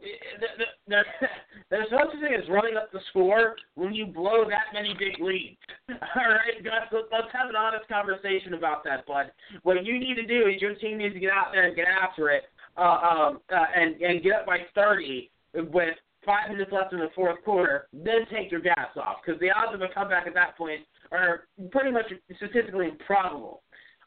there, 0.88 1.06
there's 1.70 1.88
no 1.92 2.00
such 2.12 2.22
thing 2.22 2.34
as 2.34 2.48
running 2.50 2.78
up 2.78 2.92
the 2.92 3.00
score 3.10 3.56
when 3.76 3.94
you 3.94 4.06
blow 4.06 4.46
that 4.48 4.74
many 4.74 4.96
big 4.98 5.20
leads. 5.20 5.58
All 5.90 6.30
right, 6.30 6.64
Gus, 6.64 7.02
let's 7.12 7.28
have 7.34 7.50
an 7.50 7.56
honest 7.56 7.88
conversation 7.88 8.54
about 8.54 8.84
that, 8.84 9.06
bud. 9.08 9.32
What 9.64 9.84
you 9.86 10.00
need 10.00 10.16
to 10.16 10.26
do 10.26 10.48
is 10.48 10.62
your 10.62 10.76
team 10.76 10.98
needs 10.98 11.14
to 11.14 11.20
get 11.20 11.32
out 11.32 11.48
there 11.52 11.68
and 11.68 11.76
get 11.76 11.88
after 11.88 12.30
it, 12.30 12.44
uh, 12.78 12.82
um, 12.82 13.40
uh, 13.52 13.66
and 13.76 14.00
and 14.02 14.24
get 14.24 14.34
up 14.34 14.46
by 14.46 14.60
30 14.76 15.30
with 15.54 15.96
five 16.26 16.52
minutes 16.52 16.72
left 16.72 16.94
in 16.94 17.00
the 17.00 17.10
fourth 17.16 17.44
quarter. 17.44 17.88
Then 17.94 18.26
take 18.32 18.52
your 18.52 18.62
gas 18.62 18.90
off 18.96 19.18
because 19.26 19.40
the 19.40 19.50
odds 19.52 19.74
of 19.74 19.82
a 19.82 19.88
comeback 19.94 20.28
at 20.28 20.34
that 20.36 20.58
point 20.58 20.82
are 21.12 21.46
pretty 21.72 21.92
much 21.92 22.06
statistically 22.38 22.88
improbable. 22.88 23.64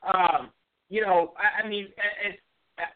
Um, 0.06 0.50
you 0.88 1.00
know, 1.00 1.32
I, 1.36 1.64
I 1.64 1.68
mean, 1.68 1.88
it's 2.24 2.38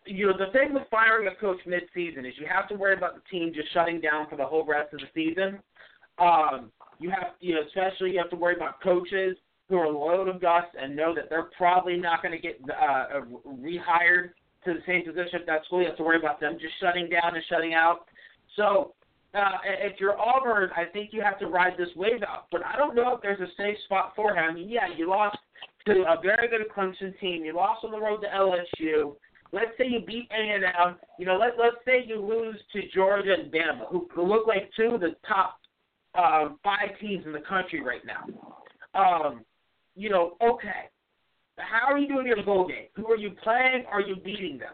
you 0.07 0.27
know, 0.27 0.33
the 0.37 0.53
thing 0.53 0.75
with 0.75 0.85
firing 0.91 1.29
a 1.29 1.35
coach 1.41 1.59
mid-season 1.67 2.25
is 2.25 2.35
you 2.39 2.47
have 2.47 2.69
to 2.69 2.75
worry 2.75 2.97
about 2.97 3.15
the 3.15 3.23
team 3.31 3.53
just 3.55 3.73
shutting 3.73 4.01
down 4.01 4.29
for 4.29 4.37
the 4.37 4.45
whole 4.45 4.65
rest 4.65 4.93
of 4.95 5.01
the 5.01 5.07
season. 5.15 5.59
Um, 6.19 6.71
you 6.99 7.11
have, 7.11 7.35
you 7.41 7.55
know, 7.55 7.61
especially 7.67 8.13
you 8.13 8.19
have 8.19 8.31
to 8.31 8.37
worry 8.37 8.57
about 8.57 8.81
coaches 8.83 9.37
who 9.69 9.77
are 9.77 9.89
loyal 9.89 10.25
to 10.33 10.39
Gus 10.39 10.65
and 10.81 10.95
know 10.95 11.15
that 11.15 11.29
they're 11.29 11.51
probably 11.57 11.97
not 11.97 12.23
going 12.23 12.33
to 12.33 12.41
get 12.41 12.61
uh, 12.71 13.21
rehired 13.47 14.31
to 14.65 14.75
the 14.75 14.81
same 14.87 15.05
position 15.05 15.41
at 15.41 15.47
that 15.47 15.65
school. 15.65 15.81
You 15.81 15.89
have 15.89 15.97
to 15.97 16.05
worry 16.05 16.19
about 16.19 16.41
them 16.41 16.57
just 16.61 16.75
shutting 16.81 17.09
down 17.09 17.35
and 17.35 17.45
shutting 17.49 17.75
out. 17.75 18.07
So 18.57 18.95
uh, 19.35 19.59
if 19.65 20.01
you're 20.01 20.19
Auburn, 20.19 20.71
I 20.77 20.85
think 20.85 21.11
you 21.13 21.21
have 21.21 21.39
to 21.41 21.47
ride 21.47 21.75
this 21.77 21.89
wave 21.97 22.23
out. 22.27 22.47
But 22.51 22.65
I 22.65 22.77
don't 22.77 22.95
know 22.95 23.15
if 23.17 23.23
there's 23.23 23.41
a 23.41 23.53
safe 23.57 23.77
spot 23.85 24.13
for 24.15 24.35
him. 24.35 24.57
Yeah, 24.57 24.87
you 24.97 25.09
lost 25.09 25.37
to 25.87 26.05
a 26.09 26.21
very 26.23 26.49
good 26.49 26.63
Clemson 26.75 27.19
team. 27.21 27.45
You 27.45 27.55
lost 27.55 27.85
on 27.85 27.91
the 27.91 28.01
road 28.01 28.21
to 28.23 28.29
LSU. 28.29 29.17
Let's 29.53 29.71
say 29.79 29.87
you 29.89 30.01
beat 30.01 30.29
A&M. 30.31 30.97
You 31.19 31.27
know, 31.27 31.37
let 31.37 31.53
let's 31.59 31.77
say 31.85 32.05
you 32.07 32.21
lose 32.21 32.57
to 32.73 32.81
Georgia 32.95 33.35
and 33.35 33.53
Bama, 33.53 33.89
who, 33.89 34.09
look 34.17 34.47
like 34.47 34.71
two 34.77 34.95
of 34.95 35.01
the 35.01 35.15
top 35.27 35.59
um, 36.15 36.59
five 36.65 36.99
teams 37.01 37.25
in 37.27 37.33
the 37.33 37.41
country 37.41 37.83
right 37.83 38.03
now. 38.05 38.25
Um, 38.99 39.45
you 39.95 40.11
know, 40.11 40.37
okay, 40.43 40.91
how 41.59 41.93
are 41.93 41.99
you 41.99 42.09
doing 42.09 42.27
your 42.27 42.43
bowl 42.43 42.67
game? 42.67 42.89
Who 42.97 43.07
are 43.11 43.17
you 43.17 43.31
playing? 43.43 43.85
Are 43.91 44.01
you 44.01 44.17
beating 44.17 44.59
them? 44.59 44.73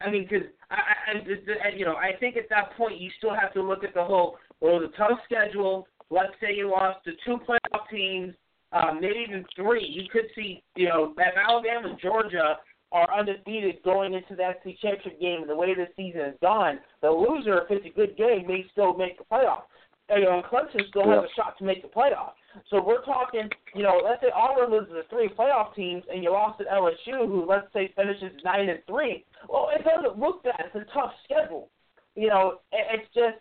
I 0.00 0.10
mean, 0.10 0.26
because 0.28 0.46
I, 0.70 0.76
I, 1.12 1.76
you 1.76 1.84
know, 1.84 1.96
I 1.96 2.12
think 2.20 2.36
at 2.36 2.48
that 2.50 2.76
point 2.76 3.00
you 3.00 3.10
still 3.18 3.34
have 3.34 3.52
to 3.54 3.62
look 3.62 3.84
at 3.84 3.94
the 3.94 4.04
whole. 4.04 4.36
Well, 4.60 4.80
the 4.80 4.88
tough 4.96 5.18
schedule. 5.24 5.86
Let's 6.10 6.32
say 6.40 6.54
you 6.54 6.70
lost 6.70 7.04
to 7.04 7.12
two 7.24 7.38
playoff 7.46 7.88
teams, 7.90 8.34
um, 8.72 9.00
maybe 9.00 9.24
even 9.28 9.44
three. 9.54 9.84
You 9.86 10.08
could 10.10 10.30
see, 10.34 10.62
you 10.74 10.88
know, 10.88 11.12
that 11.16 11.34
Alabama 11.36 11.96
Georgia 12.00 12.56
are 12.92 13.12
undefeated 13.18 13.82
going 13.84 14.14
into 14.14 14.34
that 14.36 14.60
SEC 14.64 14.74
championship 14.80 15.20
game. 15.20 15.42
And 15.42 15.50
the 15.50 15.56
way 15.56 15.74
this 15.74 15.88
season 15.96 16.20
is 16.22 16.34
gone, 16.40 16.80
the 17.02 17.10
loser, 17.10 17.62
if 17.62 17.70
it's 17.70 17.86
a 17.86 17.96
good 17.96 18.16
game, 18.16 18.46
may 18.46 18.64
still 18.72 18.94
make 18.94 19.18
the 19.18 19.24
playoff. 19.24 19.62
And, 20.08 20.22
you 20.22 20.28
know, 20.28 20.42
Clemson 20.50 20.88
still 20.88 21.06
yeah. 21.06 21.20
has 21.20 21.24
a 21.24 21.34
shot 21.36 21.58
to 21.58 21.64
make 21.64 21.82
the 21.82 21.88
playoff. 21.88 22.32
So 22.70 22.82
we're 22.82 23.04
talking, 23.04 23.48
you 23.74 23.82
know, 23.82 24.00
let's 24.02 24.22
say 24.22 24.28
Auburn 24.34 24.70
loses 24.70 24.94
to 24.94 25.02
three 25.10 25.28
playoff 25.28 25.74
teams, 25.74 26.02
and 26.10 26.22
you 26.22 26.32
lost 26.32 26.58
to 26.60 26.64
LSU, 26.64 27.26
who 27.26 27.44
let's 27.46 27.70
say 27.74 27.92
finishes 27.94 28.32
nine 28.42 28.70
and 28.70 28.80
three. 28.86 29.24
Well, 29.48 29.68
it 29.74 29.84
doesn't 29.84 30.18
look 30.18 30.42
bad. 30.42 30.64
It's 30.74 30.74
a 30.74 30.94
tough 30.94 31.12
schedule. 31.24 31.68
You 32.16 32.28
know, 32.28 32.60
it's 32.72 33.06
just 33.14 33.36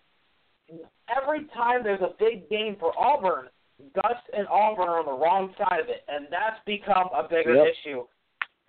every 1.10 1.48
time 1.56 1.84
there's 1.84 2.01
a 2.01 2.13
big 2.20 2.50
game 2.50 2.75
for 2.80 2.92
Auburn, 3.00 3.48
Gus 3.96 4.18
and 4.36 4.48
Auburn 4.48 4.89
are 4.89 5.00
on 5.00 5.06
the 5.06 5.12
wrong 5.12 5.54
side 5.58 5.80
of 5.80 5.88
it, 5.88 6.04
and 6.08 6.27
that's 6.30 6.60
become 6.66 7.10
a 7.16 7.24
bigger 7.24 7.56
yep. 7.56 7.68
issue. 7.68 8.04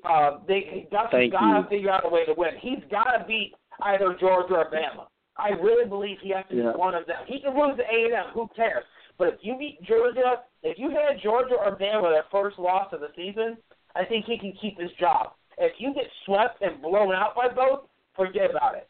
Uh, 0.05 0.39
they 0.47 0.87
has 0.91 0.91
got 0.91 1.11
to 1.11 1.69
figure 1.69 1.91
out 1.91 2.07
a 2.07 2.09
way 2.09 2.25
to 2.25 2.35
win. 2.37 2.51
He's 2.61 2.83
got 2.91 3.17
to 3.17 3.25
beat 3.27 3.53
either 3.83 4.17
Georgia 4.21 4.55
or 4.55 4.71
Bama. 4.71 5.07
I 5.37 5.51
really 5.51 5.89
believe 5.89 6.19
he 6.23 6.31
has 6.31 6.45
to 6.51 6.57
yeah. 6.57 6.73
be 6.73 6.79
one 6.79 6.95
of 6.95 7.07
them. 7.07 7.19
He 7.27 7.41
can 7.41 7.59
lose 7.59 7.77
to 7.77 7.83
A 7.83 8.05
and 8.05 8.15
M. 8.15 8.25
Who 8.35 8.49
cares? 8.55 8.85
But 9.19 9.29
if 9.29 9.35
you 9.43 9.57
beat 9.59 9.83
Georgia, 9.83 10.43
if 10.63 10.79
you 10.79 10.91
had 10.91 11.21
Georgia 11.23 11.55
or 11.55 11.77
Bama 11.77 12.11
their 12.11 12.25
first 12.31 12.59
loss 12.59 12.93
of 12.93 13.01
the 13.01 13.09
season, 13.17 13.57
I 13.95 14.05
think 14.05 14.27
he 14.27 14.39
can 14.39 14.53
keep 14.61 14.79
his 14.79 14.91
job. 14.99 15.33
If 15.59 15.73
you 15.79 15.93
get 15.95 16.05
swept 16.25 16.63
and 16.63 16.81
blown 16.81 17.13
out 17.15 17.35
by 17.35 17.49
both, 17.49 17.87
forget 18.15 18.51
about 18.51 18.77
it. 18.77 18.89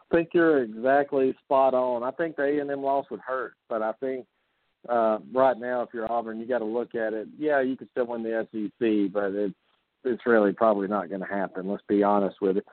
I 0.00 0.14
think 0.14 0.30
you're 0.32 0.62
exactly 0.62 1.34
spot 1.44 1.74
on. 1.74 2.02
I 2.02 2.10
think 2.12 2.36
the 2.36 2.44
A 2.44 2.58
and 2.60 2.70
M 2.70 2.82
loss 2.82 3.06
would 3.10 3.20
hurt, 3.20 3.54
but 3.68 3.82
I 3.82 3.92
think 4.00 4.26
uh, 4.88 5.18
right 5.32 5.58
now, 5.58 5.82
if 5.82 5.90
you're 5.92 6.10
Auburn, 6.10 6.40
you 6.40 6.46
got 6.46 6.58
to 6.58 6.64
look 6.64 6.94
at 6.94 7.12
it. 7.12 7.28
Yeah, 7.38 7.60
you 7.60 7.76
could 7.76 7.88
still 7.90 8.06
win 8.06 8.22
the 8.22 8.46
SEC, 8.50 9.12
but 9.12 9.32
it's 9.32 9.54
it's 10.04 10.24
really 10.24 10.52
probably 10.52 10.88
not 10.88 11.10
going 11.10 11.20
to 11.20 11.26
happen. 11.26 11.68
Let's 11.68 11.82
be 11.86 12.02
honest 12.02 12.36
with 12.40 12.56
it. 12.56 12.64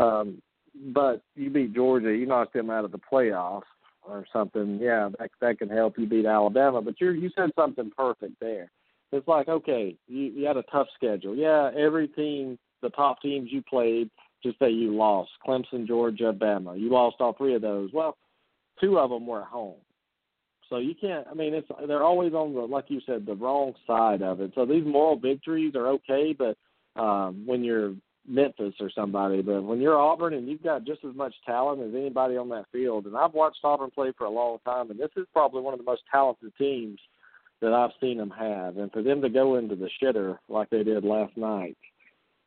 Um, 0.00 0.42
but 0.86 1.22
you 1.36 1.50
beat 1.50 1.74
Georgia, 1.74 2.12
you 2.12 2.26
knocked 2.26 2.54
them 2.54 2.70
out 2.70 2.84
of 2.84 2.90
the 2.90 2.98
playoffs 2.98 3.62
or 4.02 4.24
something, 4.32 4.78
yeah, 4.80 5.10
that 5.18 5.30
that 5.40 5.58
can 5.58 5.68
help 5.68 5.98
you 5.98 6.06
beat 6.06 6.26
Alabama. 6.26 6.82
But 6.82 7.00
you 7.00 7.10
you 7.12 7.30
said 7.36 7.50
something 7.54 7.92
perfect 7.96 8.34
there. 8.40 8.70
It's 9.12 9.28
like 9.28 9.48
okay, 9.48 9.96
you, 10.08 10.22
you 10.24 10.46
had 10.46 10.56
a 10.56 10.64
tough 10.64 10.88
schedule. 10.94 11.36
Yeah, 11.36 11.70
every 11.76 12.08
team, 12.08 12.58
the 12.80 12.90
top 12.90 13.22
teams 13.22 13.50
you 13.52 13.62
played, 13.62 14.10
just 14.42 14.58
say 14.58 14.70
you 14.70 14.96
lost. 14.96 15.30
Clemson, 15.46 15.86
Georgia, 15.86 16.32
Bama. 16.36 16.78
You 16.80 16.90
lost 16.90 17.16
all 17.20 17.34
three 17.34 17.54
of 17.54 17.62
those. 17.62 17.90
Well, 17.92 18.16
two 18.80 18.98
of 18.98 19.10
them 19.10 19.26
were 19.26 19.42
at 19.42 19.48
home. 19.48 19.76
So 20.72 20.78
you 20.78 20.94
can't. 20.98 21.26
I 21.30 21.34
mean, 21.34 21.52
it's 21.52 21.68
they're 21.86 22.02
always 22.02 22.32
on 22.32 22.54
the 22.54 22.62
like 22.62 22.86
you 22.88 23.02
said 23.04 23.26
the 23.26 23.34
wrong 23.34 23.74
side 23.86 24.22
of 24.22 24.40
it. 24.40 24.52
So 24.54 24.64
these 24.64 24.86
moral 24.86 25.18
victories 25.18 25.74
are 25.74 25.88
okay, 25.88 26.34
but 26.36 26.56
um, 26.98 27.42
when 27.44 27.62
you're 27.62 27.92
Memphis 28.26 28.72
or 28.80 28.90
somebody. 28.94 29.42
But 29.42 29.64
when 29.64 29.82
you're 29.82 29.98
Auburn 29.98 30.32
and 30.32 30.48
you've 30.48 30.62
got 30.62 30.86
just 30.86 31.04
as 31.04 31.14
much 31.14 31.34
talent 31.44 31.82
as 31.82 31.94
anybody 31.94 32.38
on 32.38 32.48
that 32.48 32.64
field, 32.72 33.04
and 33.04 33.14
I've 33.14 33.34
watched 33.34 33.58
Auburn 33.62 33.90
play 33.90 34.12
for 34.16 34.24
a 34.24 34.30
long 34.30 34.60
time, 34.64 34.90
and 34.90 34.98
this 34.98 35.10
is 35.14 35.26
probably 35.34 35.60
one 35.60 35.74
of 35.74 35.78
the 35.78 35.84
most 35.84 36.04
talented 36.10 36.54
teams 36.56 36.98
that 37.60 37.74
I've 37.74 37.90
seen 38.00 38.16
them 38.16 38.30
have. 38.30 38.78
And 38.78 38.90
for 38.92 39.02
them 39.02 39.20
to 39.20 39.28
go 39.28 39.56
into 39.56 39.76
the 39.76 39.90
shitter 40.02 40.38
like 40.48 40.70
they 40.70 40.84
did 40.84 41.04
last 41.04 41.36
night, 41.36 41.76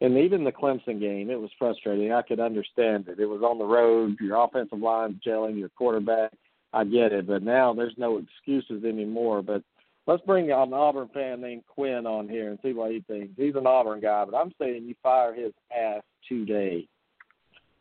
and 0.02 0.18
even 0.18 0.44
the 0.44 0.52
Clemson 0.52 1.00
game, 1.00 1.30
it 1.30 1.40
was 1.40 1.52
frustrating. 1.60 2.12
I 2.12 2.24
could 2.24 2.40
understand 2.40 3.08
it. 3.08 3.20
It 3.20 3.28
was 3.28 3.44
on 3.44 3.60
the 3.60 3.66
road. 3.66 4.18
Your 4.20 4.44
offensive 4.44 4.80
line's 4.80 5.22
gelling. 5.24 5.60
Your 5.60 5.70
quarterback. 5.70 6.32
I 6.76 6.84
get 6.84 7.14
it, 7.14 7.26
but 7.26 7.42
now 7.42 7.74
there's 7.74 7.96
no 7.98 8.18
excuses 8.18 8.84
anymore. 8.84 9.42
But 9.42 9.64
let's 10.08 10.24
bring 10.26 10.52
an 10.52 10.74
Auburn 10.74 11.10
fan 11.14 11.40
named 11.40 11.64
Quinn 11.68 12.06
on 12.06 12.28
here 12.28 12.50
and 12.50 12.60
see 12.62 12.74
what 12.74 12.92
he 12.92 13.00
thinks. 13.08 13.34
He's 13.38 13.56
an 13.56 13.66
Auburn 13.66 14.02
guy, 14.02 14.26
but 14.26 14.36
I'm 14.36 14.54
saying 14.60 14.84
you 14.84 14.94
fire 15.02 15.34
his 15.34 15.54
ass 15.76 16.04
today. 16.28 16.86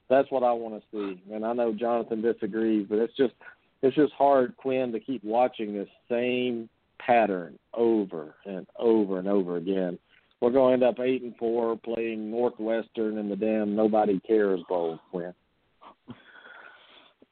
That's 0.08 0.30
what 0.30 0.44
I 0.44 0.52
want 0.52 0.80
to 0.80 0.82
see. 0.92 1.34
And 1.34 1.44
I 1.44 1.52
know 1.54 1.74
Jonathan 1.74 2.22
disagrees, 2.22 2.86
but 2.88 3.00
it's 3.00 3.16
just 3.16 3.34
it's 3.82 3.96
just 3.96 4.12
hard, 4.14 4.56
Quinn, 4.56 4.92
to 4.92 5.00
keep 5.00 5.24
watching 5.24 5.74
this 5.74 5.88
same 6.08 6.68
pattern 7.04 7.58
over 7.74 8.36
and 8.46 8.66
over 8.78 9.18
and 9.18 9.28
over 9.28 9.56
again. 9.56 9.98
We're 10.40 10.52
going 10.52 10.78
to 10.78 10.86
end 10.86 10.94
up 10.94 11.04
eight 11.04 11.22
and 11.22 11.36
four 11.36 11.76
playing 11.76 12.30
Northwestern 12.30 13.18
in 13.18 13.28
the 13.28 13.36
damn 13.36 13.74
nobody 13.74 14.20
cares 14.20 14.60
bowl, 14.68 15.00
Quinn. 15.10 15.34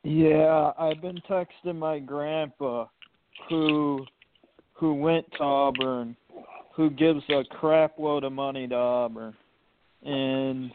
Yeah, 0.04 0.72
I've 0.78 1.00
been 1.00 1.20
texting 1.30 1.78
my 1.78 1.98
grandpa 1.98 2.86
who 3.48 4.04
who 4.74 4.94
went 4.94 5.24
to 5.32 5.42
Auburn, 5.42 6.16
who 6.74 6.90
gives 6.90 7.22
a 7.28 7.44
crap 7.44 7.98
load 7.98 8.24
of 8.24 8.32
money 8.32 8.66
to 8.66 8.74
Auburn, 8.74 9.34
and 10.02 10.72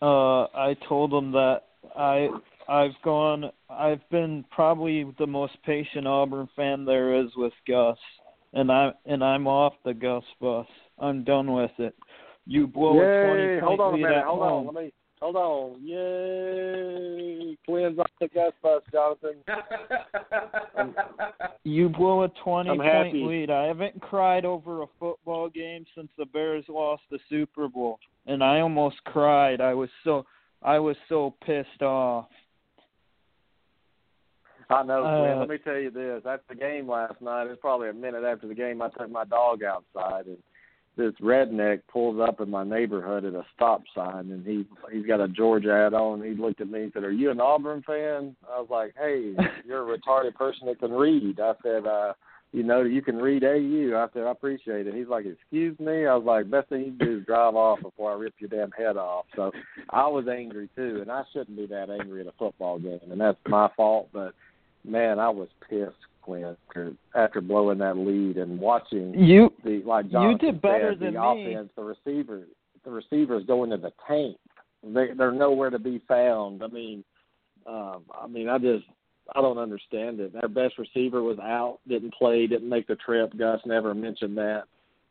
uh, 0.00 0.42
I 0.54 0.76
told 0.88 1.12
him 1.12 1.32
that 1.32 1.62
I 1.96 2.28
I've 2.68 2.94
gone 3.02 3.50
I've 3.68 4.08
been 4.10 4.44
probably 4.50 5.12
the 5.18 5.26
most 5.26 5.54
patient 5.64 6.06
Auburn 6.06 6.48
fan 6.54 6.84
there 6.84 7.20
is 7.20 7.30
with 7.36 7.52
Gus, 7.66 7.98
and 8.52 8.70
I 8.70 8.92
and 9.06 9.24
I'm 9.24 9.48
off 9.48 9.72
the 9.84 9.94
Gus 9.94 10.24
bus. 10.40 10.66
I'm 11.00 11.24
done 11.24 11.52
with 11.52 11.72
it. 11.78 11.96
You 12.46 12.68
blow 12.68 12.94
Yay, 12.94 13.02
a 13.02 13.26
twenty 13.26 13.60
point 13.60 13.64
hold 13.64 13.80
on 13.80 13.94
a 13.94 13.96
minute, 13.96 14.24
hold 14.24 14.40
home. 14.40 14.68
on, 14.68 14.74
let 14.74 14.84
me 14.84 14.92
hold 15.24 15.36
on. 15.36 15.82
Yay! 15.82 17.56
Quinn's 17.66 17.98
off 17.98 18.10
the 18.20 18.28
Gus 18.28 18.52
bus, 18.62 18.82
Jonathan. 18.92 19.36
You 21.66 21.88
blew 21.88 22.24
a 22.24 22.28
20 22.44 22.68
I'm 22.68 22.76
point 22.76 22.90
happy. 22.92 23.24
lead. 23.24 23.50
I 23.50 23.64
haven't 23.64 23.98
cried 24.02 24.44
over 24.44 24.82
a 24.82 24.86
football 25.00 25.48
game 25.48 25.86
since 25.94 26.08
the 26.18 26.26
Bears 26.26 26.66
lost 26.68 27.00
the 27.10 27.18
Super 27.30 27.68
Bowl, 27.68 27.98
and 28.26 28.44
I 28.44 28.60
almost 28.60 29.02
cried. 29.04 29.62
I 29.62 29.72
was 29.72 29.88
so 30.04 30.26
I 30.62 30.78
was 30.78 30.94
so 31.08 31.34
pissed 31.46 31.80
off. 31.80 32.26
I 34.68 34.82
know, 34.82 35.00
Quinn. 35.00 35.38
Uh, 35.38 35.40
Let 35.40 35.48
me 35.48 35.56
tell 35.64 35.78
you 35.78 35.90
this. 35.90 36.20
After 36.26 36.44
the 36.50 36.54
game 36.56 36.86
last 36.86 37.22
night, 37.22 37.44
it 37.46 37.48
was 37.48 37.58
probably 37.62 37.88
a 37.88 37.94
minute 37.94 38.24
after 38.24 38.46
the 38.46 38.54
game, 38.54 38.82
I 38.82 38.90
took 38.90 39.10
my 39.10 39.24
dog 39.24 39.62
outside, 39.62 40.26
and 40.26 40.36
this 40.96 41.12
redneck 41.20 41.80
pulls 41.88 42.20
up 42.20 42.40
in 42.40 42.50
my 42.50 42.64
neighborhood 42.64 43.24
at 43.24 43.34
a 43.34 43.44
stop 43.54 43.82
sign, 43.94 44.30
and 44.30 44.46
he 44.46 44.64
he's 44.92 45.06
got 45.06 45.20
a 45.20 45.28
Georgia 45.28 45.72
hat 45.72 45.94
on. 45.94 46.22
He 46.22 46.34
looked 46.34 46.60
at 46.60 46.70
me 46.70 46.84
and 46.84 46.92
said, 46.92 47.04
"Are 47.04 47.10
you 47.10 47.30
an 47.30 47.40
Auburn 47.40 47.82
fan?" 47.82 48.36
I 48.48 48.60
was 48.60 48.68
like, 48.70 48.94
"Hey, 48.96 49.34
you're 49.66 49.92
a 49.92 49.98
retarded 49.98 50.34
person 50.34 50.66
that 50.66 50.78
can 50.78 50.92
read." 50.92 51.40
I 51.40 51.54
said, 51.62 51.86
uh, 51.86 52.12
"You 52.52 52.62
know, 52.62 52.82
you 52.82 53.02
can 53.02 53.16
read 53.16 53.42
AU." 53.42 53.96
I 53.96 54.06
said, 54.12 54.22
"I 54.22 54.30
appreciate 54.30 54.86
it." 54.86 54.94
He's 54.94 55.08
like, 55.08 55.26
"Excuse 55.26 55.78
me." 55.80 56.06
I 56.06 56.14
was 56.14 56.24
like, 56.24 56.48
"Best 56.48 56.68
thing 56.68 56.80
you 56.80 56.94
can 56.96 57.06
do 57.06 57.18
is 57.18 57.26
drive 57.26 57.56
off 57.56 57.80
before 57.82 58.12
I 58.12 58.14
rip 58.14 58.34
your 58.38 58.50
damn 58.50 58.70
head 58.70 58.96
off." 58.96 59.26
So 59.34 59.50
I 59.90 60.06
was 60.06 60.28
angry 60.28 60.68
too, 60.76 60.98
and 61.00 61.10
I 61.10 61.24
shouldn't 61.32 61.56
be 61.56 61.66
that 61.66 61.90
angry 61.90 62.20
at 62.20 62.28
a 62.28 62.32
football 62.38 62.78
game, 62.78 63.10
and 63.10 63.20
that's 63.20 63.38
my 63.48 63.68
fault. 63.76 64.10
But 64.12 64.32
man, 64.84 65.18
I 65.18 65.30
was 65.30 65.48
pissed, 65.68 65.96
After, 66.26 66.92
after 67.14 67.40
blowing 67.40 67.78
that 67.78 67.96
lead 67.96 68.36
and 68.36 68.58
watching 68.58 69.14
You 69.14 69.52
the 69.64 69.82
like 69.84 70.06
You 70.10 70.38
did 70.38 70.62
better 70.62 70.92
said, 70.92 71.00
than 71.00 71.14
the 71.14 71.34
me. 71.34 71.54
offense, 71.54 71.70
the 71.76 71.82
receiver, 71.82 72.42
the 72.84 72.90
receivers 72.90 73.44
going 73.46 73.70
to 73.70 73.76
the 73.76 73.92
tank. 74.08 74.36
They 74.82 75.08
they're 75.16 75.32
nowhere 75.32 75.70
to 75.70 75.78
be 75.78 76.02
found. 76.06 76.62
I 76.62 76.68
mean, 76.68 77.04
um, 77.66 78.02
I 78.20 78.26
mean, 78.26 78.48
I 78.48 78.58
just 78.58 78.84
I 79.34 79.40
don't 79.40 79.58
understand 79.58 80.20
it. 80.20 80.32
Our 80.42 80.48
best 80.48 80.78
receiver 80.78 81.22
was 81.22 81.38
out, 81.38 81.78
didn't 81.88 82.14
play, 82.14 82.46
didn't 82.46 82.68
make 82.68 82.86
the 82.86 82.96
trip. 82.96 83.36
Gus 83.38 83.60
never 83.64 83.94
mentioned 83.94 84.36
that. 84.36 84.64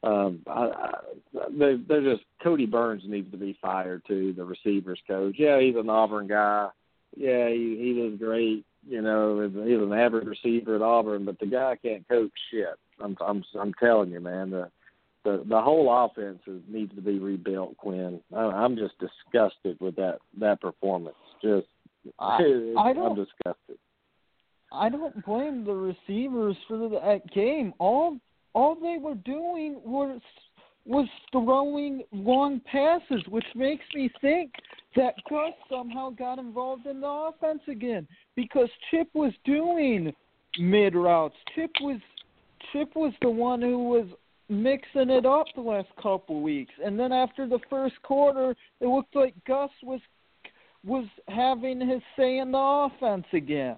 Um, 0.03 0.41
I, 0.47 0.65
I, 0.65 0.99
they, 1.57 1.75
they're 1.87 2.15
just 2.15 2.25
Kodi 2.43 2.69
Burns 2.69 3.03
needs 3.07 3.31
to 3.31 3.37
be 3.37 3.57
fired 3.61 4.03
too. 4.07 4.33
The 4.33 4.43
receivers 4.43 4.99
coach. 5.07 5.35
Yeah, 5.37 5.59
he's 5.59 5.75
an 5.75 5.89
Auburn 5.89 6.27
guy. 6.27 6.69
Yeah, 7.15 7.49
he 7.49 7.77
he 7.79 8.01
was 8.01 8.19
great. 8.19 8.65
You 8.87 9.01
know, 9.01 9.41
he's 9.41 9.79
an 9.79 9.93
average 9.93 10.27
receiver 10.27 10.75
at 10.75 10.81
Auburn, 10.81 11.25
but 11.25 11.39
the 11.39 11.45
guy 11.45 11.77
can't 11.81 12.07
coach 12.07 12.31
shit. 12.51 12.75
I'm 12.99 13.15
I'm 13.25 13.43
I'm 13.59 13.73
telling 13.81 14.11
you, 14.11 14.19
man. 14.19 14.49
The 14.49 14.69
the 15.23 15.43
the 15.47 15.61
whole 15.61 16.05
offense 16.05 16.39
is, 16.47 16.61
needs 16.67 16.93
to 16.95 17.01
be 17.01 17.19
rebuilt. 17.19 17.77
Quinn, 17.77 18.19
I, 18.35 18.41
I'm 18.41 18.75
just 18.75 18.95
disgusted 18.99 19.77
with 19.79 19.95
that 19.95 20.19
that 20.39 20.61
performance. 20.61 21.15
Just 21.41 21.67
I, 22.19 22.35
I 22.77 22.93
don't, 22.93 23.11
I'm 23.11 23.15
disgusted. 23.15 23.77
I 24.71 24.89
don't 24.89 25.25
blame 25.25 25.63
the 25.63 25.73
receivers 25.73 26.57
for 26.67 26.89
that 26.89 27.21
game. 27.33 27.73
All 27.79 28.17
all 28.53 28.75
they 28.75 28.97
were 28.99 29.15
doing 29.15 29.81
was 29.85 30.19
was 30.85 31.07
throwing 31.31 32.03
long 32.11 32.59
passes, 32.61 33.23
which 33.29 33.45
makes 33.55 33.85
me 33.95 34.09
think 34.21 34.51
that 34.95 35.15
Gus 35.29 35.53
somehow 35.69 36.09
got 36.11 36.39
involved 36.39 36.85
in 36.85 37.01
the 37.01 37.07
offense 37.07 37.61
again 37.67 38.07
because 38.35 38.69
Chip 38.91 39.07
was 39.13 39.33
doing 39.45 40.13
mid 40.59 40.95
routes. 40.95 41.35
Chip 41.55 41.71
was 41.81 41.99
Chip 42.71 42.95
was 42.95 43.13
the 43.21 43.29
one 43.29 43.61
who 43.61 43.89
was 43.89 44.07
mixing 44.49 45.09
it 45.09 45.25
up 45.25 45.45
the 45.55 45.61
last 45.61 45.89
couple 46.01 46.41
weeks, 46.41 46.73
and 46.83 46.99
then 46.99 47.11
after 47.11 47.47
the 47.47 47.59
first 47.69 47.95
quarter, 48.03 48.55
it 48.79 48.87
looked 48.87 49.15
like 49.15 49.33
Gus 49.45 49.71
was 49.83 50.01
was 50.85 51.05
having 51.29 51.79
his 51.79 52.01
say 52.17 52.39
in 52.39 52.51
the 52.51 52.57
offense 52.57 53.25
again. 53.31 53.77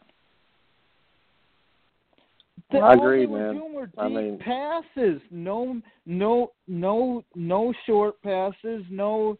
The, 2.71 2.79
I 2.79 2.93
agree, 2.93 3.25
man. 3.25 3.31
Were 3.31 3.53
doing 3.53 3.73
were 3.73 3.85
deep 3.85 3.99
I 3.99 4.07
mean, 4.07 4.39
passes. 4.39 5.21
No, 5.29 5.81
no, 6.05 6.51
no, 6.67 7.23
no 7.35 7.73
short 7.85 8.21
passes. 8.21 8.83
No, 8.89 9.37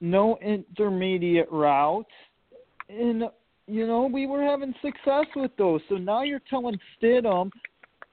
no 0.00 0.38
intermediate 0.42 1.50
routes. 1.50 2.10
And 2.88 3.24
you 3.68 3.86
know 3.86 4.08
we 4.12 4.26
were 4.26 4.42
having 4.42 4.74
success 4.82 5.26
with 5.36 5.52
those. 5.56 5.80
So 5.88 5.96
now 5.96 6.22
you're 6.22 6.42
telling 6.50 6.78
Stidham 7.00 7.50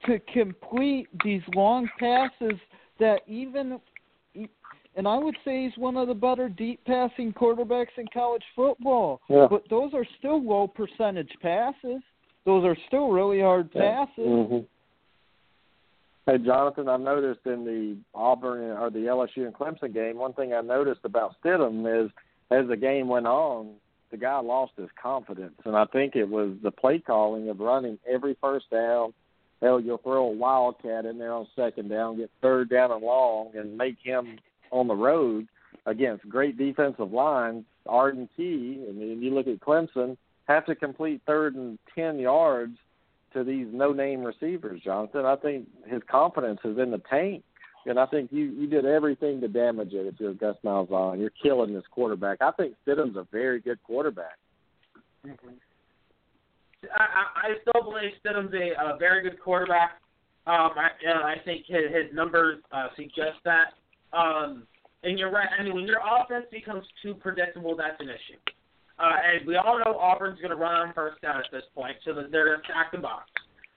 to 0.06 0.18
complete 0.32 1.08
these 1.24 1.42
long 1.54 1.88
passes 1.98 2.58
that 2.98 3.20
even 3.26 3.80
and 4.96 5.06
I 5.06 5.16
would 5.16 5.36
say 5.44 5.64
he's 5.64 5.78
one 5.78 5.96
of 5.96 6.08
the 6.08 6.14
better 6.14 6.48
deep 6.48 6.84
passing 6.84 7.32
quarterbacks 7.32 7.96
in 7.96 8.06
college 8.12 8.42
football. 8.56 9.20
Yeah. 9.28 9.46
But 9.48 9.64
those 9.70 9.94
are 9.94 10.06
still 10.18 10.44
low 10.44 10.66
percentage 10.66 11.30
passes. 11.40 12.02
Those 12.44 12.64
are 12.64 12.76
still 12.86 13.08
really 13.10 13.40
hard 13.40 13.70
Yeah. 13.74 14.06
passes. 14.06 14.26
hmm 14.26 14.58
Hey, 16.26 16.38
Jonathan, 16.38 16.88
I 16.88 16.96
noticed 16.96 17.44
in 17.46 17.64
the 17.64 17.96
Auburn 18.14 18.76
or 18.76 18.90
the 18.90 19.06
LSU 19.08 19.46
and 19.46 19.54
Clemson 19.54 19.92
game, 19.92 20.16
one 20.16 20.32
thing 20.34 20.52
I 20.52 20.60
noticed 20.60 21.00
about 21.04 21.34
Stidham 21.42 22.04
is 22.04 22.10
as 22.50 22.68
the 22.68 22.76
game 22.76 23.08
went 23.08 23.26
on, 23.26 23.74
the 24.10 24.16
guy 24.16 24.38
lost 24.38 24.72
his 24.76 24.90
confidence, 25.00 25.54
and 25.64 25.76
I 25.76 25.86
think 25.86 26.16
it 26.16 26.28
was 26.28 26.52
the 26.62 26.70
play 26.70 26.98
calling 26.98 27.48
of 27.48 27.60
running 27.60 27.98
every 28.08 28.34
first 28.40 28.70
down. 28.70 29.12
Hell, 29.62 29.80
you'll 29.80 29.98
throw 29.98 30.26
a 30.26 30.32
wildcat 30.32 31.04
in 31.04 31.18
there 31.18 31.32
on 31.32 31.46
second 31.56 31.88
down, 31.88 32.16
get 32.16 32.30
third 32.42 32.68
down 32.68 32.90
and 32.92 33.02
long, 33.02 33.50
and 33.54 33.76
make 33.76 33.96
him 34.02 34.38
on 34.70 34.88
the 34.88 34.94
road 34.94 35.48
against 35.86 36.28
great 36.28 36.56
defensive 36.56 37.12
lines. 37.12 37.64
Arden 37.86 38.28
Key, 38.36 38.84
and 38.88 39.00
then 39.00 39.22
you 39.22 39.34
look 39.34 39.46
at 39.46 39.58
Clemson, 39.60 40.16
have 40.52 40.66
to 40.66 40.74
complete 40.74 41.22
third 41.26 41.54
and 41.54 41.78
ten 41.94 42.18
yards 42.18 42.76
to 43.32 43.44
these 43.44 43.66
no-name 43.70 44.22
receivers, 44.22 44.80
Jonathan. 44.82 45.24
I 45.24 45.36
think 45.36 45.68
his 45.86 46.02
confidence 46.10 46.60
is 46.64 46.78
in 46.78 46.90
the 46.90 47.00
tank, 47.08 47.44
and 47.86 47.98
I 47.98 48.06
think 48.06 48.32
you 48.32 48.46
you 48.46 48.66
did 48.66 48.84
everything 48.84 49.40
to 49.40 49.48
damage 49.48 49.92
it. 49.92 50.06
If 50.06 50.14
you're 50.18 50.34
Gus 50.34 50.56
Malzahn, 50.64 51.20
you're 51.20 51.32
killing 51.42 51.72
this 51.72 51.84
quarterback. 51.90 52.38
I 52.40 52.50
think 52.52 52.74
Stidham's 52.86 53.16
a 53.16 53.26
very 53.30 53.60
good 53.60 53.82
quarterback. 53.84 54.36
I, 55.24 55.28
I 56.96 57.48
I 57.48 57.54
still 57.62 57.82
believe 57.82 58.12
Stidham's 58.24 58.54
a, 58.54 58.94
a 58.94 58.98
very 58.98 59.22
good 59.22 59.40
quarterback. 59.40 60.00
Um, 60.46 60.70
I, 60.76 60.88
uh, 61.08 61.22
I 61.22 61.36
think 61.44 61.66
his, 61.66 61.84
his 61.92 62.14
numbers 62.14 62.58
uh, 62.72 62.88
suggest 62.96 63.38
that. 63.44 63.74
Um, 64.12 64.66
and 65.04 65.18
you're 65.18 65.30
right. 65.30 65.48
I 65.56 65.62
mean, 65.62 65.74
when 65.74 65.84
your 65.84 66.00
offense 66.00 66.46
becomes 66.50 66.84
too 67.02 67.14
predictable, 67.14 67.76
that's 67.76 68.00
an 68.00 68.08
issue. 68.08 68.38
Uh, 69.00 69.16
and 69.32 69.46
we 69.46 69.56
all 69.56 69.78
know 69.78 69.98
Auburn's 69.98 70.38
going 70.40 70.50
to 70.50 70.56
run 70.56 70.74
on 70.74 70.94
first 70.94 71.20
down 71.22 71.38
at 71.38 71.46
this 71.50 71.62
point, 71.74 71.96
so 72.04 72.12
they're 72.12 72.46
going 72.46 72.60
to 72.60 72.64
stack 72.64 72.92
the 72.92 72.98
box. 72.98 73.30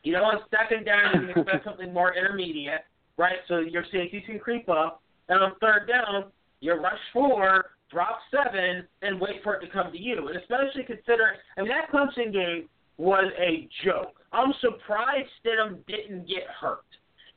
You 0.04 0.14
know, 0.14 0.24
on 0.26 0.40
second 0.52 0.86
down, 0.86 1.14
you 1.28 1.34
can 1.34 1.42
expect 1.42 1.64
something 1.64 1.94
more 1.94 2.14
intermediate, 2.14 2.82
right? 3.18 3.38
So 3.48 3.60
your 3.60 3.86
safeties 3.92 4.24
can 4.26 4.38
creep 4.38 4.68
up. 4.68 5.02
And 5.30 5.42
on 5.42 5.54
third 5.62 5.88
down, 5.88 6.26
you 6.60 6.74
rush 6.74 7.00
four, 7.14 7.72
drop 7.90 8.20
seven, 8.32 8.86
and 9.02 9.20
wait 9.22 9.42
for 9.44 9.56
it 9.56 9.66
to 9.66 9.72
come 9.72 9.94
to 9.94 9.98
you. 9.98 10.28
And 10.28 10.36
especially 10.36 10.84
considering, 10.84 11.38
I 11.58 11.62
mean, 11.62 11.70
that 11.70 11.90
Clemson 11.90 12.34
game 12.34 12.68
was 12.98 13.32
a 13.40 13.70
joke. 13.86 14.20
I'm 14.34 14.54
surprised 14.60 15.30
Stidham 15.40 15.86
didn't 15.88 16.28
get 16.28 16.44
hurt 16.60 16.84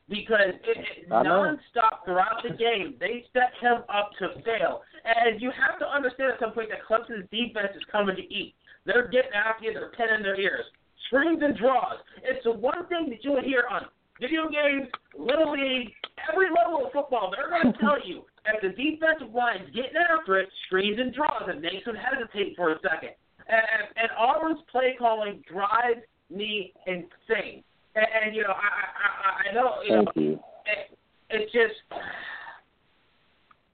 because 0.09 0.55
it, 0.63 0.79
it 0.79 1.13
I 1.13 1.23
know. 1.23 1.43
nonstop 1.43 2.05
throughout 2.05 2.43
the 2.43 2.55
game, 2.55 2.95
they 3.01 3.25
set 3.33 3.51
him 3.61 3.83
up 3.93 4.11
to 4.19 4.41
fail. 4.43 4.83
And 5.05 5.41
you 5.41 5.51
have 5.51 5.79
to 5.81 5.87
understand 5.87 6.33
at 6.35 6.41
some 6.41 6.53
point 6.53 6.71
that 6.71 6.87
Clemson's 6.87 7.29
defense 7.31 7.75
is 7.75 7.83
coming 7.91 8.17
to 8.17 8.23
eat. 8.23 8.55
They're 8.85 9.09
getting 9.09 9.35
after 9.35 9.67
you. 9.67 9.75
They're 9.75 9.91
pinning 9.91 10.23
their 10.23 10.39
ears. 10.39 10.65
Screens 11.07 11.43
and 11.43 11.57
draws. 11.57 11.99
It's 12.23 12.43
the 12.45 12.53
one 12.53 12.87
thing 12.89 13.11
that 13.11 13.23
you'll 13.23 13.43
hear 13.43 13.65
on 13.71 13.87
video 14.21 14.49
games, 14.49 14.89
Little 15.19 15.53
League, 15.53 15.93
every 16.31 16.47
level 16.51 16.87
of 16.87 16.93
football. 16.93 17.35
They're 17.35 17.51
going 17.51 17.73
to 17.75 17.79
tell 17.79 17.99
you 18.05 18.23
if 18.47 18.63
the 18.63 18.71
defensive 18.71 19.35
line's 19.35 19.67
getting 19.75 19.99
after 19.99 20.39
it, 20.39 20.49
screens 20.67 20.99
and 20.99 21.13
draws, 21.13 21.51
and 21.51 21.61
makes 21.61 21.85
them 21.85 21.97
hesitate 21.97 22.55
for 22.57 22.73
a 22.73 22.79
second. 22.81 23.15
And, 23.49 23.91
and 23.97 24.09
Auburn's 24.19 24.61
play 24.71 24.97
calling 24.99 25.43
drives 25.51 26.03
me 26.31 26.73
insane. 26.87 27.63
And, 27.97 28.07
and 28.25 28.37
you 28.37 28.43
know, 28.43 28.51
I, 28.51 29.49
I, 29.49 29.49
I 29.49 29.51
I 29.51 29.55
know, 29.55 29.75
you 29.83 29.91
know, 29.91 30.05
Thank 30.05 30.17
you. 30.17 30.33
it, 30.67 30.99
it's 31.31 31.53
just 31.53 31.75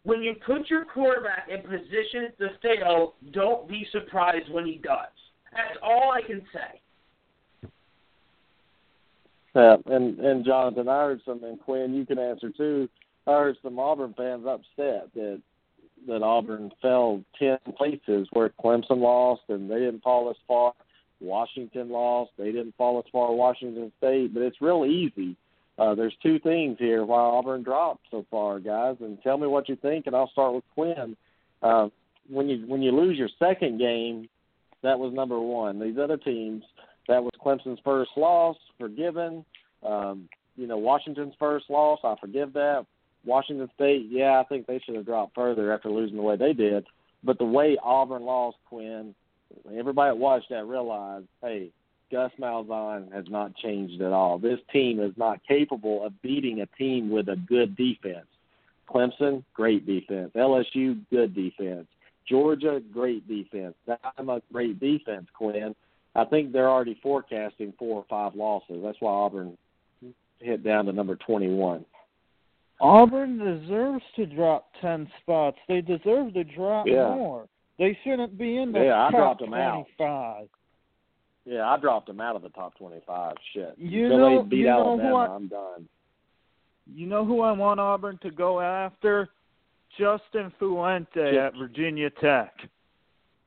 when 0.04 0.22
you 0.22 0.34
put 0.46 0.70
your 0.70 0.84
quarterback 0.84 1.48
in 1.48 1.60
position 1.62 2.32
to 2.38 2.48
fail, 2.62 3.14
don't 3.32 3.68
be 3.68 3.86
surprised 3.92 4.50
when 4.50 4.66
he 4.66 4.80
does. 4.82 5.12
That's 5.52 5.78
all 5.82 6.12
I 6.12 6.22
can 6.22 6.42
say. 6.52 6.80
Yeah, 9.54 9.76
and 9.86 10.18
and 10.18 10.44
Jonathan, 10.46 10.88
I 10.88 11.04
heard 11.04 11.20
some, 11.26 11.44
and 11.44 11.60
Quinn, 11.60 11.92
you 11.94 12.06
can 12.06 12.18
answer 12.18 12.50
too. 12.50 12.88
I 13.26 13.32
heard 13.32 13.56
some 13.62 13.78
Auburn 13.78 14.14
fans 14.16 14.46
upset 14.46 15.12
that 15.14 15.40
that 16.06 16.22
Auburn 16.22 16.72
fell 16.80 17.22
ten 17.38 17.58
places 17.76 18.28
where 18.32 18.50
Clemson 18.62 18.98
lost 18.98 19.42
and 19.48 19.70
they 19.70 19.78
didn't 19.78 20.02
fall 20.02 20.30
as 20.30 20.36
far. 20.48 20.72
Washington 21.22 21.90
lost, 21.90 22.32
they 22.36 22.52
didn't 22.52 22.74
fall 22.76 22.98
as 22.98 23.04
far. 23.10 23.32
As 23.32 23.36
Washington 23.36 23.92
State, 23.98 24.34
but 24.34 24.42
it's 24.42 24.60
real 24.60 24.84
easy. 24.84 25.36
Uh, 25.78 25.94
there's 25.94 26.14
two 26.22 26.38
things 26.40 26.76
here 26.78 27.04
why 27.04 27.18
Auburn 27.18 27.62
dropped 27.62 28.06
so 28.10 28.26
far, 28.30 28.60
guys, 28.60 28.96
and 29.00 29.20
tell 29.22 29.38
me 29.38 29.46
what 29.46 29.68
you 29.68 29.76
think. 29.76 30.06
And 30.06 30.14
I'll 30.14 30.30
start 30.30 30.54
with 30.54 30.64
Quinn. 30.74 31.16
Uh, 31.62 31.88
when 32.28 32.48
you 32.48 32.66
when 32.66 32.82
you 32.82 32.92
lose 32.92 33.16
your 33.16 33.30
second 33.38 33.78
game, 33.78 34.28
that 34.82 34.98
was 34.98 35.14
number 35.14 35.40
one. 35.40 35.80
These 35.80 35.98
other 35.98 36.16
teams, 36.16 36.62
that 37.08 37.22
was 37.22 37.32
Clemson's 37.44 37.80
first 37.84 38.10
loss, 38.16 38.56
forgiven. 38.78 39.44
Um, 39.84 40.28
you 40.56 40.66
know, 40.66 40.76
Washington's 40.76 41.34
first 41.38 41.70
loss, 41.70 42.00
I 42.04 42.14
forgive 42.20 42.52
that. 42.52 42.84
Washington 43.24 43.70
State, 43.74 44.06
yeah, 44.10 44.40
I 44.40 44.44
think 44.48 44.66
they 44.66 44.80
should 44.84 44.96
have 44.96 45.06
dropped 45.06 45.34
further 45.34 45.72
after 45.72 45.88
losing 45.88 46.16
the 46.16 46.22
way 46.22 46.36
they 46.36 46.52
did. 46.52 46.84
But 47.24 47.38
the 47.38 47.44
way 47.44 47.78
Auburn 47.82 48.22
lost, 48.22 48.56
Quinn, 48.68 49.14
everybody 49.76 50.10
that 50.10 50.18
watched 50.18 50.50
that 50.50 50.66
realized, 50.66 51.26
hey, 51.42 51.70
Gus 52.10 52.30
Malzahn 52.38 53.12
has 53.12 53.24
not 53.28 53.56
changed 53.56 54.02
at 54.02 54.12
all. 54.12 54.38
This 54.38 54.58
team 54.72 55.00
is 55.00 55.12
not 55.16 55.40
capable 55.46 56.04
of 56.04 56.20
beating 56.22 56.60
a 56.60 56.66
team 56.78 57.10
with 57.10 57.28
a 57.28 57.36
good 57.36 57.76
defense. 57.76 58.26
Clemson, 58.88 59.42
great 59.54 59.86
defense. 59.86 60.30
LSU, 60.36 60.98
good 61.10 61.34
defense. 61.34 61.86
Georgia, 62.28 62.80
great 62.92 63.26
defense. 63.26 63.74
Bama, 63.88 64.42
great 64.52 64.78
defense, 64.78 65.26
Quinn. 65.34 65.74
I 66.14 66.24
think 66.24 66.52
they're 66.52 66.68
already 66.68 66.98
forecasting 67.02 67.72
four 67.78 67.96
or 67.96 68.04
five 68.08 68.34
losses. 68.34 68.82
That's 68.82 69.00
why 69.00 69.12
Auburn 69.12 69.56
hit 70.38 70.62
down 70.62 70.84
to 70.86 70.92
number 70.92 71.16
21. 71.16 71.84
Auburn 72.80 73.38
deserves 73.38 74.02
to 74.16 74.26
drop 74.26 74.66
ten 74.80 75.08
spots. 75.20 75.56
They 75.68 75.80
deserve 75.80 76.34
to 76.34 76.42
drop 76.42 76.86
Yeah. 76.86 77.14
more. 77.14 77.48
They 77.82 77.98
shouldn't 78.04 78.38
be 78.38 78.58
in 78.58 78.70
the 78.70 78.78
Yeah, 78.84 79.06
I 79.08 79.10
top 79.10 79.18
dropped 79.18 79.40
them 79.40 79.54
out. 79.54 79.72
twenty-five. 79.98 80.48
Yeah, 81.44 81.68
I 81.68 81.76
dropped 81.78 82.06
them 82.06 82.20
out 82.20 82.36
of 82.36 82.42
the 82.42 82.50
top 82.50 82.76
25. 82.78 83.34
Shit. 83.52 83.74
You 83.76 84.04
Until 84.04 84.18
know- 84.18 84.42
they 84.44 84.48
beat 84.50 84.56
you 84.58 84.64
know 84.66 84.84
who 84.84 84.90
Alabama, 85.02 85.16
I- 85.16 85.34
I'm 85.34 85.48
done. 85.48 85.88
You 86.86 87.06
know 87.08 87.24
who 87.24 87.40
I 87.40 87.50
want 87.50 87.80
Auburn 87.80 88.18
to 88.18 88.30
go 88.30 88.60
after? 88.60 89.30
Justin 89.98 90.52
Fuente 90.60 91.36
at 91.36 91.54
Virginia 91.56 92.08
Tech. 92.10 92.54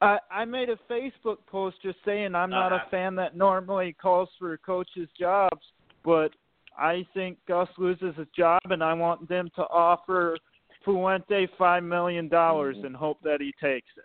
I 0.01 0.19
I 0.29 0.43
made 0.43 0.69
a 0.69 0.75
Facebook 0.89 1.37
post 1.47 1.81
just 1.81 2.03
saying 2.03 2.35
I'm 2.35 2.49
not 2.49 2.73
Uh-huh. 2.73 2.83
a 2.85 2.89
fan 2.89 3.15
that 3.15 3.37
normally 3.37 3.93
calls 3.93 4.29
for 4.37 4.57
coaches' 4.57 5.09
jobs, 5.13 5.71
but 6.03 6.33
I 6.77 7.03
think 7.13 7.37
Gus 7.45 7.69
loses 7.77 8.13
his 8.17 8.27
job, 8.31 8.59
and 8.69 8.83
I 8.83 8.93
want 8.93 9.29
them 9.29 9.49
to 9.51 9.65
offer 9.69 10.35
Fuente 10.83 11.45
five 11.57 11.83
million 11.83 12.27
dollars 12.27 12.75
Mhm. 12.79 12.87
and 12.87 12.95
hope 12.97 13.21
that 13.21 13.39
he 13.39 13.53
takes 13.53 13.95
it. 13.97 14.03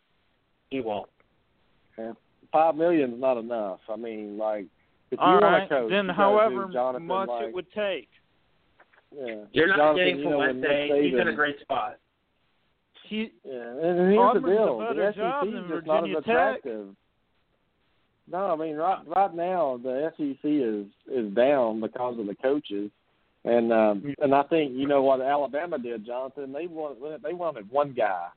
He 0.71 0.81
won't. 0.81 1.09
Five 2.53 2.77
million's 2.77 3.21
not 3.21 3.37
enough. 3.37 3.81
I 3.89 3.97
mean, 3.97 4.39
like 4.39 4.67
if 5.11 5.19
you 5.19 5.25
All 5.25 5.41
want 5.41 5.69
to 5.69 5.75
coach, 5.75 5.91
then 5.91 6.09
however 6.09 6.69
Jonathan, 6.73 7.07
much 7.07 7.29
like, 7.29 7.49
it 7.49 7.55
would 7.55 7.73
take. 7.73 8.09
Yeah. 9.15 9.45
You're 9.53 9.69
not 9.69 9.77
Jonathan, 9.77 9.97
getting 9.97 10.19
you 10.19 10.31
know, 10.31 10.39
when 10.39 10.61
Fuente. 10.61 11.11
He's 11.11 11.21
in 11.21 11.29
a 11.29 11.35
great 11.35 11.61
spot. 11.61 11.99
He 13.09 13.33
Yeah, 13.45 13.53
and 13.53 14.13
here's 14.13 14.19
Auburn's 14.19 14.45
the 14.45 14.51
a 14.51 14.55
deal: 14.55 14.79
better 14.79 15.07
the 15.07 15.19
job 15.19 15.45
SEC 15.45 15.53
than 15.53 15.65
is 15.65 15.71
just 15.71 15.87
not 15.87 16.01
Virginia 16.03 16.19
as 16.19 16.25
Tech. 16.63 16.73
No, 18.31 18.47
I 18.53 18.57
mean 18.57 18.77
right 18.77 19.03
right 19.07 19.35
now 19.35 19.81
the 19.83 20.13
SEC 20.17 20.39
is 20.45 20.87
is 21.13 21.35
down 21.35 21.81
because 21.81 22.19
of 22.19 22.27
the 22.27 22.37
coaches, 22.37 22.91
and 23.45 23.73
um, 23.73 24.15
and 24.21 24.35
I 24.35 24.45
think 24.45 24.73
you 24.75 24.87
know 24.87 25.03
what 25.03 25.21
Alabama 25.21 25.79
did, 25.79 26.07
Jonathan. 26.07 26.53
They 26.53 26.69
wanted 26.69 27.23
they 27.23 27.33
wanted 27.33 27.69
one 27.71 27.93
guy, 27.93 28.29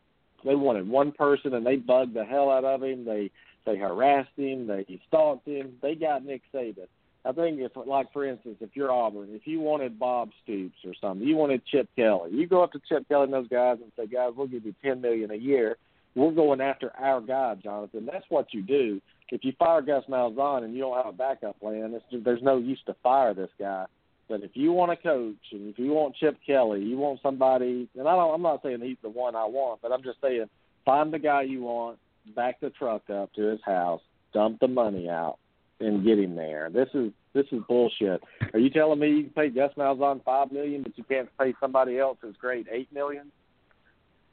they 0.46 0.56
wanted 0.56 0.88
one 0.88 1.12
person, 1.12 1.54
and 1.54 1.66
they 1.66 1.76
bugged 1.78 2.14
the 2.14 2.26
hell 2.26 2.50
out 2.50 2.66
of 2.66 2.84
him. 2.84 3.06
They 3.06 3.32
they 3.66 3.78
harassed 3.78 4.36
him, 4.36 4.68
they 4.68 4.86
stalked 5.08 5.48
him. 5.48 5.74
They 5.82 5.96
got 5.96 6.26
Nick 6.26 6.42
Saban. 6.54 6.88
I 7.26 7.32
think 7.32 7.60
if, 7.62 7.72
like 7.88 8.12
for 8.12 8.26
instance, 8.26 8.58
if 8.60 8.72
you're 8.74 8.92
Auburn, 8.92 9.30
if 9.32 9.48
you 9.48 9.62
wanted 9.62 9.98
Bob 9.98 10.32
Stoops 10.44 10.76
or 10.86 10.94
something, 11.00 11.26
you 11.26 11.38
wanted 11.38 11.66
Chip 11.66 11.88
Kelly, 11.96 12.32
you 12.34 12.48
go 12.48 12.62
up 12.64 12.74
to 12.74 12.82
Chip 12.90 13.08
Kelly 13.08 13.26
and 13.26 13.34
those 13.34 13.48
guys 13.48 13.78
and 13.82 13.92
say, 13.96 14.08
guys, 14.08 14.32
we'll 14.36 14.48
give 14.48 14.66
you 14.66 14.76
ten 14.84 15.00
million 15.00 15.32
a 15.32 15.36
year. 15.36 15.78
We're 16.16 16.32
going 16.32 16.62
after 16.62 16.92
our 17.00 17.22
guy, 17.22 17.56
Jonathan. 17.56 18.08
That's 18.12 18.26
what 18.30 18.54
you 18.54 18.62
do. 18.62 19.02
If 19.30 19.44
you 19.44 19.54
fire 19.58 19.82
Gus 19.82 20.04
Malzahn 20.08 20.64
and 20.64 20.76
you 20.76 20.82
don't 20.82 20.98
have 20.98 21.14
a 21.14 21.18
backup 21.18 21.60
plan, 21.60 21.94
it's 21.96 22.24
there's 22.24 22.44
no 22.44 22.58
use 22.58 22.80
to 22.86 22.96
fire 23.02 23.34
this 23.34 23.50
guy. 23.58 23.86
But 24.30 24.44
if 24.44 24.52
you 24.54 24.72
want 24.72 24.92
a 24.92 24.96
coach 24.96 25.36
and 25.52 25.70
if 25.70 25.78
you 25.78 25.92
want 25.92 26.16
Chip 26.16 26.38
Kelly, 26.46 26.82
you 26.82 26.98
want 26.98 27.20
somebody, 27.22 27.90
and 27.98 28.08
I 28.08 28.16
don't, 28.16 28.34
I'm 28.34 28.42
not 28.42 28.64
saying 28.64 28.80
he's 28.82 28.98
the 29.02 29.10
one 29.10 29.36
I 29.36 29.46
want, 29.46 29.82
but 29.82 29.92
I'm 29.92 30.04
just 30.04 30.22
saying 30.22 30.46
find 30.86 31.14
the 31.14 31.20
guy 31.20 31.44
you 31.44 31.64
want, 31.64 32.00
back 32.36 32.60
the 32.62 32.70
truck 32.70 33.10
up 33.10 33.34
to 33.34 33.42
his 33.42 33.60
house, 33.66 34.02
dump 34.34 34.60
the 34.60 34.68
money 34.68 35.10
out, 35.10 35.38
and 35.80 36.06
get 36.06 36.20
him 36.20 36.36
there. 36.36 36.70
This 36.70 36.90
is 36.94 37.12
this 37.34 37.46
is 37.52 37.62
bullshit. 37.68 38.22
Are 38.54 38.60
you 38.60 38.70
telling 38.70 39.00
me 39.00 39.10
you 39.10 39.24
can 39.24 39.34
pay 39.34 39.50
Gus 39.50 39.72
Malzahn 39.78 40.24
five 40.24 40.52
million, 40.52 40.84
but 40.84 40.98
you 40.98 41.04
can't 41.04 41.30
pay 41.38 41.54
somebody 41.60 42.00
else 42.00 42.18
who's 42.22 42.36
great 42.38 42.68
eight 42.72 42.92
million? 42.94 43.32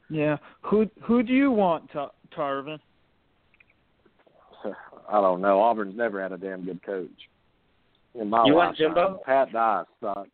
yeah. 0.09 0.37
Who 0.63 0.89
who 1.03 1.23
do 1.23 1.33
you 1.33 1.51
want, 1.51 1.91
Ta- 1.91 2.11
Tarvin? 2.35 2.79
I 5.09 5.21
don't 5.21 5.41
know. 5.41 5.59
Auburn's 5.59 5.97
never 5.97 6.21
had 6.21 6.31
a 6.31 6.37
damn 6.37 6.63
good 6.63 6.83
coach. 6.85 7.09
In 8.19 8.29
my 8.29 8.43
You 8.45 8.55
want 8.55 8.79
lifetime. 8.79 8.87
Jimbo? 8.95 9.21
Pat 9.25 9.51
Dye 9.53 9.83
sucked. 10.01 10.29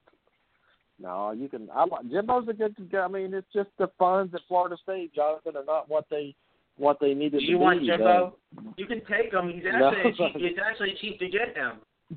No, 1.00 1.32
you 1.32 1.48
can. 1.48 1.70
I 1.74 1.86
like 1.86 2.10
Jimbo's 2.10 2.48
a 2.50 2.54
good. 2.54 2.76
Guy, 2.92 3.00
I 3.00 3.08
mean, 3.08 3.34
it's 3.34 3.48
just 3.54 3.70
the 3.78 3.88
funds 4.00 4.34
at 4.34 4.42
Florida 4.48 4.76
State, 4.82 5.14
Jonathan, 5.14 5.56
are 5.56 5.64
not 5.66 5.88
what 5.90 6.06
they 6.10 6.36
what 6.78 6.98
they 7.00 7.14
needed 7.14 7.40
Do 7.40 7.46
to 7.46 7.46
you 7.52 7.60
want 7.60 7.82
be. 7.82 7.88
Jimbo? 7.88 8.36
You 8.78 8.86
can 8.88 9.02
take 9.06 9.32
him. 9.32 9.50
He's 9.54 9.64
No. 9.64 9.90
actually 9.90 10.14
cheap. 10.14 10.36
It's 10.38 10.60
actually 10.64 10.96
cheap 11.00 11.20
to 11.20 11.30
get 11.30 11.56
him. 11.56 11.74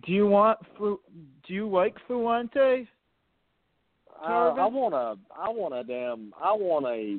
Do 0.07 0.13
you 0.13 0.27
want 0.27 0.59
Fu? 0.79 0.99
Do 1.47 1.53
you 1.55 1.69
like 1.69 1.95
Fuente? 2.07 2.89
Uh, 4.23 4.53
I 4.55 4.67
want 4.67 4.95
a, 4.95 5.17
I 5.35 5.49
want 5.49 5.75
a 5.75 5.83
damn, 5.83 6.33
I 6.43 6.53
want 6.53 6.85
a, 6.87 7.19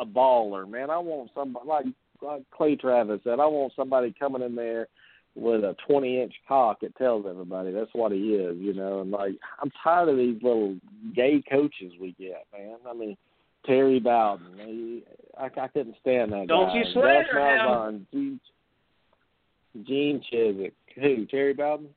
a 0.00 0.06
baller, 0.06 0.68
man. 0.70 0.88
I 0.88 0.98
want 0.98 1.30
somebody 1.34 1.66
like, 1.66 1.86
like 2.22 2.42
Clay 2.52 2.76
Travis 2.76 3.20
said. 3.24 3.40
I 3.40 3.46
want 3.46 3.72
somebody 3.74 4.14
coming 4.18 4.42
in 4.42 4.54
there 4.54 4.86
with 5.34 5.62
a 5.62 5.76
twenty-inch 5.86 6.34
cock 6.46 6.78
it 6.82 6.94
tells 6.96 7.24
everybody 7.28 7.70
that's 7.70 7.90
what 7.92 8.12
he 8.12 8.34
is, 8.34 8.56
you 8.58 8.74
know. 8.74 9.00
And 9.00 9.10
like, 9.10 9.32
I'm 9.62 9.70
tired 9.82 10.08
of 10.08 10.16
these 10.16 10.42
little 10.42 10.76
gay 11.14 11.42
coaches 11.48 11.92
we 12.00 12.14
get, 12.18 12.46
man. 12.52 12.76
I 12.88 12.94
mean, 12.94 13.16
Terry 13.64 14.00
Bowden, 14.00 14.46
he, 14.58 15.04
I, 15.38 15.44
I 15.46 15.68
couldn't 15.68 15.96
stand 16.00 16.32
that 16.32 16.48
Don't 16.48 16.68
guy. 16.68 16.74
you 16.74 16.84
Gus 16.84 16.92
slander 16.94 17.88
him. 17.88 18.06
Gene, 18.12 18.40
Gene 19.86 20.22
Chizik, 20.32 20.72
who? 20.96 21.26
Terry 21.26 21.54
Bowden? 21.54 21.88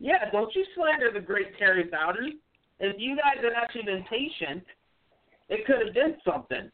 Yeah, 0.00 0.30
don't 0.32 0.54
you 0.54 0.64
slander 0.74 1.10
the 1.12 1.24
great 1.24 1.56
Terry 1.58 1.84
Bowden. 1.84 2.38
If 2.80 2.96
you 2.98 3.16
guys 3.16 3.42
had 3.42 3.52
actually 3.56 3.84
been 3.84 4.04
patient, 4.10 4.64
it 5.48 5.66
could 5.66 5.84
have 5.84 5.94
been 5.94 6.16
something. 6.24 6.70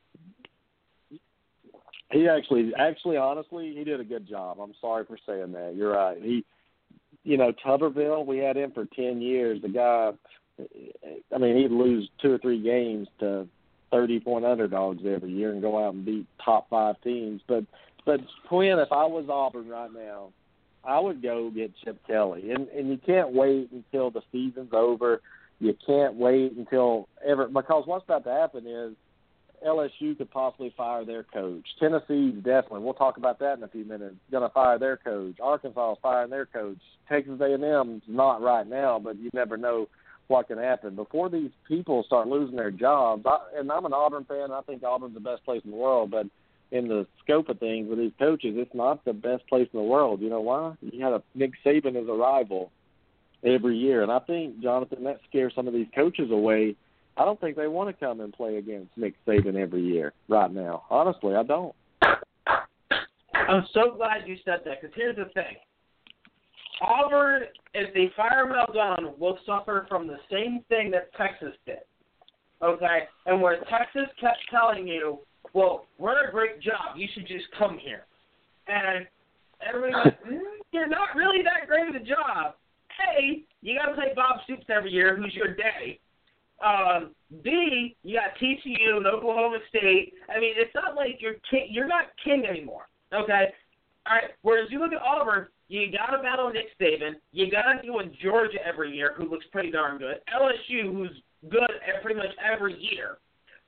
He 2.13 2.29
actually, 2.29 2.73
actually, 2.77 3.17
honestly, 3.17 3.73
he 3.77 3.85
did 3.85 4.01
a 4.01 4.05
good 4.05 4.29
job. 4.29 4.59
I'm 4.61 4.75
sorry 4.81 5.05
for 5.05 5.17
saying 5.27 5.53
that. 5.53 5.75
You're 5.77 5.93
right. 5.93 6.19
He, 6.21 6.45
you 7.23 7.37
know, 7.37 7.53
Tuberville, 7.65 8.27
we 8.27 8.39
had 8.39 8.57
him 8.57 8.73
for 8.73 8.87
ten 8.97 9.21
years. 9.21 9.63
The 9.63 9.69
guy, 9.69 10.11
I 11.35 11.39
mean, 11.39 11.57
he'd 11.57 11.71
lose 11.71 12.09
two 12.21 12.33
or 12.33 12.39
three 12.39 12.61
games 12.61 13.07
to 13.21 13.47
thirty 13.93 14.19
point 14.19 14.45
underdogs 14.45 15.03
every 15.07 15.31
year 15.31 15.53
and 15.53 15.63
go 15.63 15.85
out 15.85 15.95
and 15.95 16.05
beat 16.05 16.27
top 16.45 16.69
five 16.69 16.97
teams. 17.03 17.43
But, 17.47 17.65
but 18.05 18.21
Quinn, 18.49 18.79
if 18.79 18.91
I 18.91 19.05
was 19.05 19.27
Auburn 19.29 19.69
right 19.69 19.93
now, 19.93 20.31
I 20.85 20.99
would 20.99 21.23
go 21.23 21.51
get 21.51 21.73
Chip 21.85 21.99
Kelly, 22.07 22.51
and 22.51 22.67
and 22.69 22.89
you 22.89 22.99
can't 23.05 23.33
wait 23.33 23.71
until 23.71 24.11
the 24.11 24.23
season's 24.33 24.73
over. 24.73 25.21
You 25.59 25.77
can't 25.87 26.15
wait 26.15 26.53
until 26.53 27.07
ever 27.25 27.47
because 27.47 27.87
what's 27.87 28.05
about 28.05 28.25
to 28.25 28.31
happen 28.31 28.67
is 28.67 28.95
LSU 29.67 30.17
could 30.17 30.31
possibly 30.31 30.73
fire 30.77 31.05
their 31.05 31.25
coach. 31.25 31.65
Tennessee's 31.79 32.35
definitely. 32.37 32.81
We'll 32.81 32.95
talk 32.95 33.17
about 33.17 33.39
that 33.41 33.59
in 33.59 33.63
a 33.63 33.69
few 33.69 33.85
minutes. 33.85 34.17
Going 34.31 34.43
to 34.43 34.53
fire 34.53 34.79
their 34.79 34.97
coach. 34.97 35.37
Arkansas 35.41 35.93
is 35.93 35.99
firing 36.03 36.31
their 36.31 36.47
coach. 36.47 36.79
Texas 37.09 37.41
A&M's 37.41 38.03
not 38.07 38.41
right 38.41 38.67
now, 38.67 38.99
but 38.99 39.19
you 39.19 39.31
never 39.35 39.57
know 39.57 39.89
what 40.29 40.47
can 40.47 40.59
happen 40.59 40.95
before 40.95 41.29
these 41.29 41.51
people 41.67 42.05
start 42.05 42.29
losing 42.29 42.57
their 42.57 42.71
jobs. 42.71 43.25
I, 43.27 43.39
and 43.59 43.71
I'm 43.71 43.85
an 43.85 43.93
Auburn 43.93 44.25
fan. 44.25 44.53
I 44.53 44.61
think 44.63 44.83
Auburn's 44.85 45.15
the 45.15 45.21
best 45.21 45.45
place 45.45 45.61
in 45.65 45.73
the 45.73 45.77
world, 45.77 46.11
but 46.11 46.27
in 46.71 46.89
the 46.89 47.07
scope 47.23 47.49
of 47.49 47.59
things 47.59 47.89
with 47.89 47.99
these 47.99 48.13
coaches, 48.19 48.55
it's 48.57 48.75
not 48.75 49.05
the 49.05 49.13
best 49.13 49.47
place 49.49 49.69
in 49.73 49.79
the 49.79 49.85
world. 49.85 50.21
You 50.21 50.31
know 50.31 50.41
why? 50.41 50.75
You 50.81 51.05
had 51.05 51.13
a 51.13 51.23
Nick 51.35 51.53
Saban 51.65 52.01
as 52.01 52.09
a 52.09 52.13
rival 52.13 52.71
every 53.45 53.77
year, 53.77 54.03
and 54.03 54.13
I 54.13 54.21
think 54.21 54.61
Jonathan 54.63 55.05
that 55.05 55.21
scares 55.29 55.53
some 55.55 55.67
of 55.67 55.75
these 55.75 55.89
coaches 55.95 56.31
away. 56.31 56.77
I 57.21 57.27
don't 57.27 57.39
think 57.39 57.55
they 57.55 57.67
want 57.67 57.91
to 57.91 58.05
come 58.07 58.21
and 58.21 58.33
play 58.33 58.57
against 58.57 58.97
Nick 58.97 59.15
Saban 59.27 59.55
every 59.55 59.83
year 59.83 60.15
right 60.31 60.51
now. 60.51 60.85
Honestly, 60.89 61.35
I 61.35 61.43
don't. 61.43 61.75
I'm 62.01 63.67
so 63.75 63.95
glad 63.95 64.27
you 64.27 64.37
said 64.43 64.61
that 64.65 64.81
because 64.81 64.97
here's 64.97 65.17
the 65.17 65.27
thing. 65.35 65.57
Auburn, 66.81 67.43
if 67.75 67.93
they 67.93 68.11
fire 68.17 68.47
Malzahn, 68.47 69.19
will 69.19 69.39
suffer 69.45 69.85
from 69.87 70.07
the 70.07 70.17
same 70.31 70.65
thing 70.71 70.91
that 70.93 71.13
Texas 71.15 71.53
did. 71.67 71.81
Okay? 72.63 73.01
And 73.27 73.43
where 73.43 73.59
Texas 73.69 74.09
kept 74.19 74.39
telling 74.51 74.89
you, 74.89 75.19
well, 75.53 75.85
we're 75.99 76.27
a 76.27 76.31
great 76.31 76.63
job. 76.63 76.97
You 76.97 77.07
should 77.13 77.27
just 77.27 77.45
come 77.59 77.77
here. 77.77 78.07
And 78.67 79.07
everybody's 79.61 79.95
like, 80.07 80.25
mm, 80.25 80.41
you're 80.73 80.89
not 80.89 81.15
really 81.15 81.43
that 81.43 81.69
great 81.69 81.95
of 81.95 82.01
a 82.01 82.05
job. 82.07 82.55
A, 83.15 83.43
you 83.61 83.79
got 83.79 83.91
to 83.91 83.95
play 83.95 84.13
Bob 84.17 84.37
Stoops 84.45 84.65
every 84.75 84.91
year, 84.91 85.15
who's 85.17 85.35
your 85.35 85.55
day. 85.55 86.01
Um, 86.65 87.15
B, 87.43 87.97
you 88.03 88.19
got 88.19 88.37
TCU 88.41 88.97
and 88.97 89.07
Oklahoma 89.07 89.59
State. 89.69 90.15
I 90.29 90.39
mean, 90.41 90.55
it's 90.57 90.75
not 90.75 90.95
like 90.95 91.17
you're 91.21 91.37
king, 91.51 91.69
you're 91.71 91.89
not 91.89 92.07
king 92.23 92.45
anymore. 92.49 92.85
Okay. 93.15 93.47
All 94.07 94.17
right. 94.17 94.31
Whereas 94.43 94.69
you 94.71 94.79
look 94.79 94.93
at 94.93 95.01
Auburn, 95.01 95.47
you 95.69 95.91
got 95.91 96.17
to 96.17 96.23
battle 96.23 96.51
Nick 96.51 96.67
Saban. 96.81 97.15
You 97.33 97.51
got 97.51 97.73
to 97.73 97.83
deal 97.83 97.97
with 97.97 98.09
Georgia 98.23 98.59
every 98.67 98.95
year, 98.95 99.15
who 99.17 99.29
looks 99.29 99.47
pretty 99.53 99.71
darn 99.71 99.99
good. 99.99 100.17
LSU, 100.35 100.93
who's 100.93 101.23
good 101.49 101.63
at 101.63 102.03
pretty 102.03 102.19
much 102.19 102.35
every 102.53 102.77
year, 102.79 103.19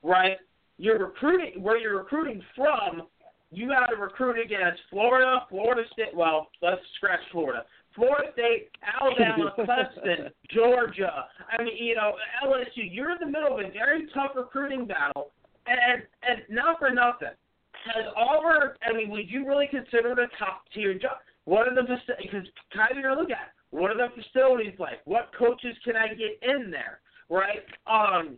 right? 0.03 0.37
You're 0.79 0.99
recruiting 0.99 1.63
where 1.63 1.79
you're 1.79 1.99
recruiting 1.99 2.43
from. 2.57 3.03
You 3.51 3.69
got 3.69 3.87
to 3.87 3.97
recruit 3.97 4.43
against 4.43 4.81
Florida, 4.91 5.47
Florida 5.49 5.83
State. 5.93 6.15
Well, 6.15 6.49
let's 6.63 6.81
scratch 6.97 7.21
Florida. 7.31 7.65
Florida 7.95 8.33
State, 8.33 8.71
Alabama, 8.83 9.53
Clemson, 9.59 10.31
Georgia. 10.51 11.27
I 11.51 11.63
mean, 11.63 11.77
you 11.77 11.95
know, 11.95 12.13
LSU. 12.45 12.89
You're 12.91 13.11
in 13.11 13.19
the 13.21 13.27
middle 13.27 13.59
of 13.59 13.65
a 13.65 13.71
very 13.71 14.09
tough 14.15 14.33
recruiting 14.35 14.87
battle, 14.87 15.31
and 15.67 16.03
and 16.23 16.43
not 16.49 16.79
for 16.79 16.91
nothing. 16.91 17.37
Has 17.85 18.05
Auburn? 18.17 18.73
I 18.83 18.93
mean, 18.93 19.11
would 19.11 19.29
you 19.29 19.47
really 19.47 19.67
consider 19.67 20.13
it 20.13 20.19
a 20.19 20.29
top 20.39 20.65
tier 20.75 20.95
job? 20.95 21.19
What 21.45 21.67
are 21.67 21.75
the 21.75 21.83
because 21.83 22.47
kind 22.75 22.93
of 22.93 22.99
you're 22.99 23.17
looking 23.17 23.35
at 23.35 23.53
what 23.71 23.91
are 23.91 23.97
the 23.97 24.09
facilities 24.15 24.79
like? 24.79 25.01
What 25.05 25.31
coaches 25.37 25.77
can 25.85 25.97
I 25.97 26.09
get 26.09 26.39
in 26.43 26.71
there? 26.71 27.01
Right? 27.29 27.65
Um, 27.87 28.37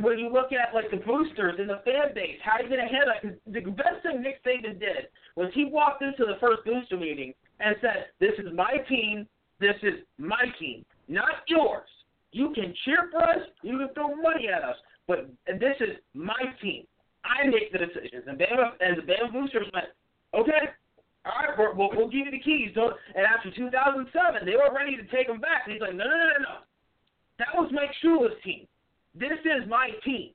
when 0.00 0.18
you 0.18 0.32
look 0.32 0.52
at 0.52 0.74
like 0.74 0.90
the 0.90 0.96
boosters 1.04 1.56
and 1.58 1.68
the 1.68 1.82
fan 1.84 2.14
base, 2.14 2.38
how 2.42 2.52
are 2.52 2.62
you 2.62 2.70
gonna 2.70 2.88
handle 2.88 3.12
it? 3.22 3.42
The 3.52 3.70
best 3.70 4.02
thing 4.02 4.22
Nick 4.22 4.42
Saban 4.44 4.80
did 4.80 5.08
was 5.36 5.50
he 5.54 5.66
walked 5.66 6.02
into 6.02 6.24
the 6.24 6.38
first 6.40 6.64
booster 6.64 6.96
meeting 6.96 7.34
and 7.62 7.76
said, 7.80 8.06
"This 8.20 8.32
is 8.38 8.52
my 8.54 8.78
team. 8.88 9.26
This 9.60 9.76
is 9.82 10.04
my 10.18 10.44
team, 10.58 10.84
not 11.08 11.46
yours. 11.46 11.88
You 12.32 12.52
can 12.54 12.74
cheer 12.84 13.08
for 13.10 13.22
us. 13.22 13.46
You 13.62 13.78
can 13.78 13.88
throw 13.94 14.14
money 14.16 14.48
at 14.48 14.62
us, 14.62 14.76
but 15.06 15.30
this 15.46 15.76
is 15.80 15.96
my 16.14 16.42
team. 16.60 16.86
I 17.24 17.46
make 17.46 17.72
the 17.72 17.78
decisions." 17.78 18.24
And 18.26 18.38
Bama 18.38 18.72
and 18.80 18.96
the 18.98 19.02
Bama 19.02 19.32
boosters 19.32 19.70
went, 19.72 19.86
"Okay, 20.34 20.68
all 21.24 21.32
right, 21.38 21.56
we're, 21.56 21.74
we'll, 21.74 21.90
we'll 21.94 22.08
give 22.10 22.26
you 22.26 22.30
the 22.32 22.40
keys. 22.40 22.72
Don't, 22.74 22.94
and 23.14 23.24
after 23.24 23.50
2007, 23.50 24.44
they 24.44 24.56
were 24.58 24.74
ready 24.74 24.96
to 24.96 25.04
take 25.04 25.28
him 25.28 25.40
back. 25.40 25.62
And 25.64 25.72
he's 25.72 25.80
like, 25.80 25.94
no, 25.94 26.04
no, 26.04 26.10
no, 26.10 26.28
no, 26.34 26.42
no. 26.42 26.56
That 27.38 27.54
was 27.54 27.70
Mike 27.72 27.94
Shula's 28.02 28.34
team. 28.42 28.66
This 29.14 29.38
is 29.44 29.68
my 29.68 29.90
team. 30.04 30.30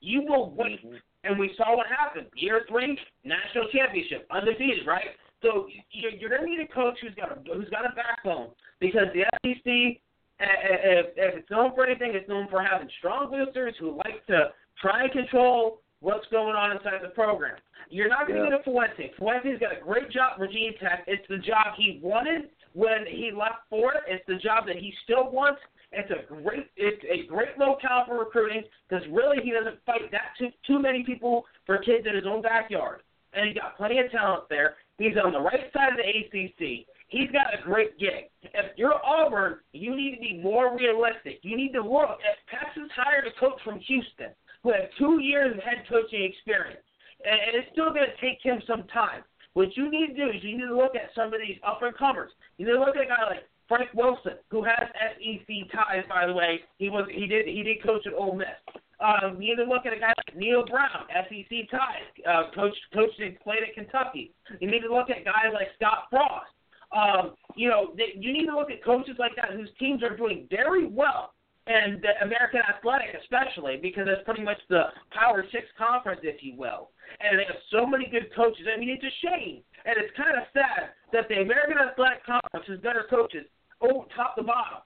You 0.00 0.22
will 0.22 0.50
wait. 0.56 0.84
Mhm. 0.84 0.98
And 1.24 1.38
we 1.38 1.54
saw 1.56 1.76
what 1.76 1.86
happened. 1.86 2.26
Year 2.34 2.64
three, 2.68 2.98
national 3.24 3.68
championship, 3.68 4.26
undefeated, 4.30 4.86
right? 4.86 5.14
So 5.42 5.66
you're, 5.90 6.12
you're 6.12 6.30
going 6.30 6.42
to 6.42 6.48
need 6.48 6.60
a 6.60 6.72
coach 6.72 6.98
who's 7.00 7.14
got 7.14 7.32
a 7.32 7.54
who's 7.54 7.68
got 7.70 7.84
a 7.86 7.94
backbone 7.94 8.50
because 8.78 9.06
the 9.14 9.24
SEC, 9.42 9.66
eh, 9.66 10.44
eh, 10.44 11.00
if, 11.00 11.06
if 11.16 11.34
it's 11.38 11.50
known 11.50 11.74
for 11.74 11.86
anything, 11.86 12.12
it's 12.14 12.28
known 12.28 12.48
for 12.50 12.62
having 12.62 12.88
strong 12.98 13.30
boosters 13.30 13.74
who 13.80 13.96
like 13.96 14.24
to 14.26 14.50
try 14.80 15.04
and 15.04 15.12
control 15.12 15.80
what's 16.00 16.26
going 16.30 16.54
on 16.54 16.72
inside 16.72 17.00
the 17.02 17.08
program. 17.08 17.56
You're 17.90 18.08
not 18.08 18.26
going 18.28 18.38
to 18.38 18.44
Yeah. 18.44 18.50
get 18.50 18.60
a 18.60 18.62
Fuente. 18.64 19.12
Fuente's 19.18 19.58
got 19.58 19.72
a 19.76 19.80
great 19.80 20.10
job 20.10 20.32
at 20.34 20.38
Virginia 20.38 20.72
Tech. 20.78 21.04
It's 21.06 21.26
the 21.28 21.38
job 21.38 21.74
he 21.76 22.00
wanted 22.02 22.50
when 22.72 23.04
he 23.06 23.32
left 23.32 23.66
for 23.68 23.94
it. 23.94 24.02
It's 24.06 24.24
the 24.26 24.36
job 24.36 24.66
that 24.66 24.76
he 24.76 24.94
still 25.04 25.30
wants. 25.30 25.60
It's 25.92 26.10
a 26.10 26.22
great 26.32 26.70
it's 26.76 27.02
a 27.10 27.26
great 27.26 27.58
locale 27.58 28.04
for 28.06 28.18
recruiting 28.18 28.62
because 28.88 29.04
really 29.10 29.38
he 29.42 29.50
doesn't 29.50 29.84
fight 29.84 30.10
that 30.12 30.36
too 30.38 30.50
too 30.64 30.78
many 30.78 31.02
people 31.02 31.46
for 31.66 31.78
kids 31.78 32.06
in 32.06 32.14
his 32.14 32.26
own 32.26 32.42
backyard. 32.42 33.00
And 33.32 33.48
he's 33.48 33.56
got 33.58 33.76
plenty 33.76 33.98
of 33.98 34.10
talent 34.12 34.44
there. 34.48 34.76
He's 35.00 35.16
on 35.16 35.32
the 35.32 35.40
right 35.40 35.72
side 35.72 35.96
of 35.96 35.98
the 35.98 36.04
ACC. 36.04 36.84
He's 37.08 37.32
got 37.32 37.56
a 37.56 37.64
great 37.64 37.98
gig. 37.98 38.28
If 38.42 38.76
you're 38.76 39.00
Auburn, 39.02 39.56
you 39.72 39.96
need 39.96 40.14
to 40.14 40.20
be 40.20 40.38
more 40.44 40.76
realistic. 40.76 41.40
You 41.40 41.56
need 41.56 41.72
to 41.72 41.80
look 41.80 42.20
at 42.20 42.36
Texas 42.52 42.92
hired 42.94 43.24
a 43.26 43.32
coach 43.40 43.58
from 43.64 43.80
Houston 43.80 44.28
who 44.62 44.72
had 44.72 44.90
two 44.98 45.22
years 45.22 45.56
of 45.56 45.62
head 45.64 45.88
coaching 45.88 46.22
experience, 46.22 46.84
and 47.24 47.56
it's 47.56 47.72
still 47.72 47.96
going 47.96 48.12
to 48.12 48.20
take 48.20 48.44
him 48.44 48.60
some 48.66 48.84
time. 48.92 49.24
What 49.54 49.74
you 49.74 49.90
need 49.90 50.08
to 50.08 50.14
do 50.14 50.28
is 50.36 50.44
you 50.44 50.58
need 50.58 50.68
to 50.68 50.76
look 50.76 50.94
at 50.94 51.08
some 51.16 51.32
of 51.32 51.40
these 51.40 51.56
up 51.66 51.80
and 51.80 51.96
comers. 51.96 52.30
You 52.58 52.66
need 52.66 52.72
to 52.72 52.80
look 52.80 52.94
at 52.94 53.02
a 53.02 53.08
guy 53.08 53.24
like 53.24 53.48
Frank 53.68 53.88
Wilson, 53.94 54.36
who 54.50 54.62
has 54.64 54.84
SEC 55.16 55.48
ties, 55.72 56.04
by 56.10 56.26
the 56.26 56.34
way. 56.34 56.60
He 56.76 56.90
was 56.90 57.08
he 57.10 57.26
did 57.26 57.48
he 57.48 57.62
did 57.62 57.82
coach 57.82 58.06
at 58.06 58.12
Ole 58.12 58.36
Miss. 58.36 58.60
Um, 59.00 59.40
you 59.40 59.56
need 59.56 59.64
to 59.64 59.68
look 59.68 59.86
at 59.86 59.92
a 59.92 59.98
guy 59.98 60.12
like 60.16 60.36
Neil 60.36 60.64
Brown, 60.66 61.08
SEC 61.08 61.70
ties, 61.70 62.04
uh, 62.28 62.50
coach 62.54 62.76
coached 62.92 63.18
and 63.18 63.38
played 63.40 63.64
at 63.66 63.74
Kentucky. 63.74 64.34
You 64.60 64.70
need 64.70 64.80
to 64.80 64.94
look 64.94 65.08
at 65.08 65.24
guys 65.24 65.52
like 65.52 65.68
Scott 65.76 66.04
Frost. 66.10 66.52
Um, 66.92 67.34
you 67.56 67.68
know, 67.68 67.94
th- 67.96 68.16
you 68.18 68.32
need 68.32 68.46
to 68.46 68.56
look 68.56 68.70
at 68.70 68.84
coaches 68.84 69.16
like 69.18 69.36
that 69.36 69.52
whose 69.52 69.70
teams 69.78 70.02
are 70.02 70.16
doing 70.16 70.46
very 70.50 70.86
well, 70.86 71.32
and 71.66 72.02
the 72.02 72.12
American 72.20 72.60
Athletic 72.68 73.16
especially 73.22 73.78
because 73.80 74.04
that's 74.04 74.24
pretty 74.24 74.42
much 74.42 74.58
the 74.68 74.92
Power 75.12 75.44
Six 75.50 75.64
conference, 75.78 76.20
if 76.22 76.42
you 76.42 76.56
will. 76.56 76.90
And 77.20 77.38
they 77.38 77.44
have 77.44 77.62
so 77.70 77.86
many 77.86 78.06
good 78.06 78.28
coaches. 78.34 78.66
I 78.68 78.78
mean, 78.78 78.90
it's 78.90 79.04
a 79.04 79.14
shame, 79.24 79.62
and 79.86 79.94
it's 79.96 80.14
kind 80.16 80.36
of 80.36 80.44
sad 80.52 80.92
that 81.12 81.28
the 81.28 81.40
American 81.40 81.78
Athletic 81.78 82.26
Conference 82.26 82.66
has 82.68 82.80
better 82.80 83.06
coaches, 83.08 83.46
oh, 83.80 84.06
top 84.14 84.36
to 84.36 84.42
bottom, 84.42 84.82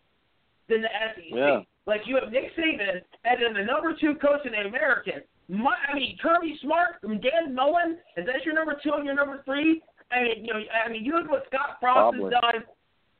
than 0.68 0.82
the 0.82 0.88
SEC. 1.14 1.24
Yeah. 1.30 1.60
Like 1.86 2.02
you 2.06 2.16
have 2.22 2.32
Nick 2.32 2.56
Saban, 2.56 3.02
and 3.24 3.36
then 3.42 3.52
the 3.54 3.64
number 3.64 3.94
two 4.00 4.14
coach 4.16 4.40
in 4.46 4.52
the 4.52 4.66
American. 4.68 5.20
My, 5.48 5.76
I 5.90 5.94
mean, 5.94 6.16
Kirby 6.22 6.56
Smart 6.62 7.02
Dan 7.02 7.54
Mullen. 7.54 7.98
Is 8.16 8.24
that 8.26 8.44
your 8.46 8.54
number 8.54 8.78
two 8.82 8.92
and 8.94 9.04
your 9.04 9.14
number 9.14 9.42
three? 9.44 9.82
I 10.10 10.22
mean, 10.22 10.44
you 10.46 10.52
know, 10.54 10.60
I 10.84 10.90
mean, 10.90 11.04
you 11.04 11.12
look 11.18 11.28
what 11.30 11.44
Scott 11.52 11.76
Frost 11.80 12.16
Probably. 12.16 12.32
has 12.32 12.40
done. 12.40 12.64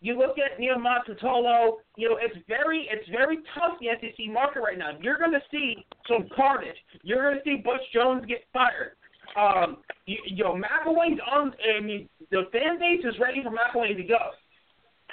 You 0.01 0.19
look 0.19 0.37
at 0.39 0.59
Neil 0.59 0.77
Montatolo. 0.77 1.77
You 1.97 2.11
know, 2.11 2.19
it's 2.21 2.37
very, 2.49 2.89
it's 2.91 3.09
very 3.11 3.39
tough 3.55 3.77
the 3.81 3.89
SEC 4.01 4.33
market 4.33 4.61
right 4.61 4.79
now. 4.79 4.93
You're 5.01 5.19
going 5.19 5.33
to 5.33 5.43
see 5.51 5.85
some 6.09 6.29
carnage. 6.35 6.77
You're 7.03 7.23
going 7.23 7.37
to 7.37 7.45
see 7.45 7.57
Butch 7.63 7.81
Jones 7.93 8.25
get 8.27 8.45
fired. 8.53 8.97
Um, 9.37 9.79
you, 10.07 10.17
you 10.27 10.45
know, 10.45 10.55
McElwain's 10.55 11.21
on. 11.31 11.53
I 11.77 11.81
mean, 11.81 12.09
the 12.31 12.45
fan 12.53 12.79
base 12.79 13.05
is 13.05 13.19
ready 13.21 13.43
for 13.43 13.51
McElwain 13.51 13.97
to 13.97 14.05
go. 14.05 14.19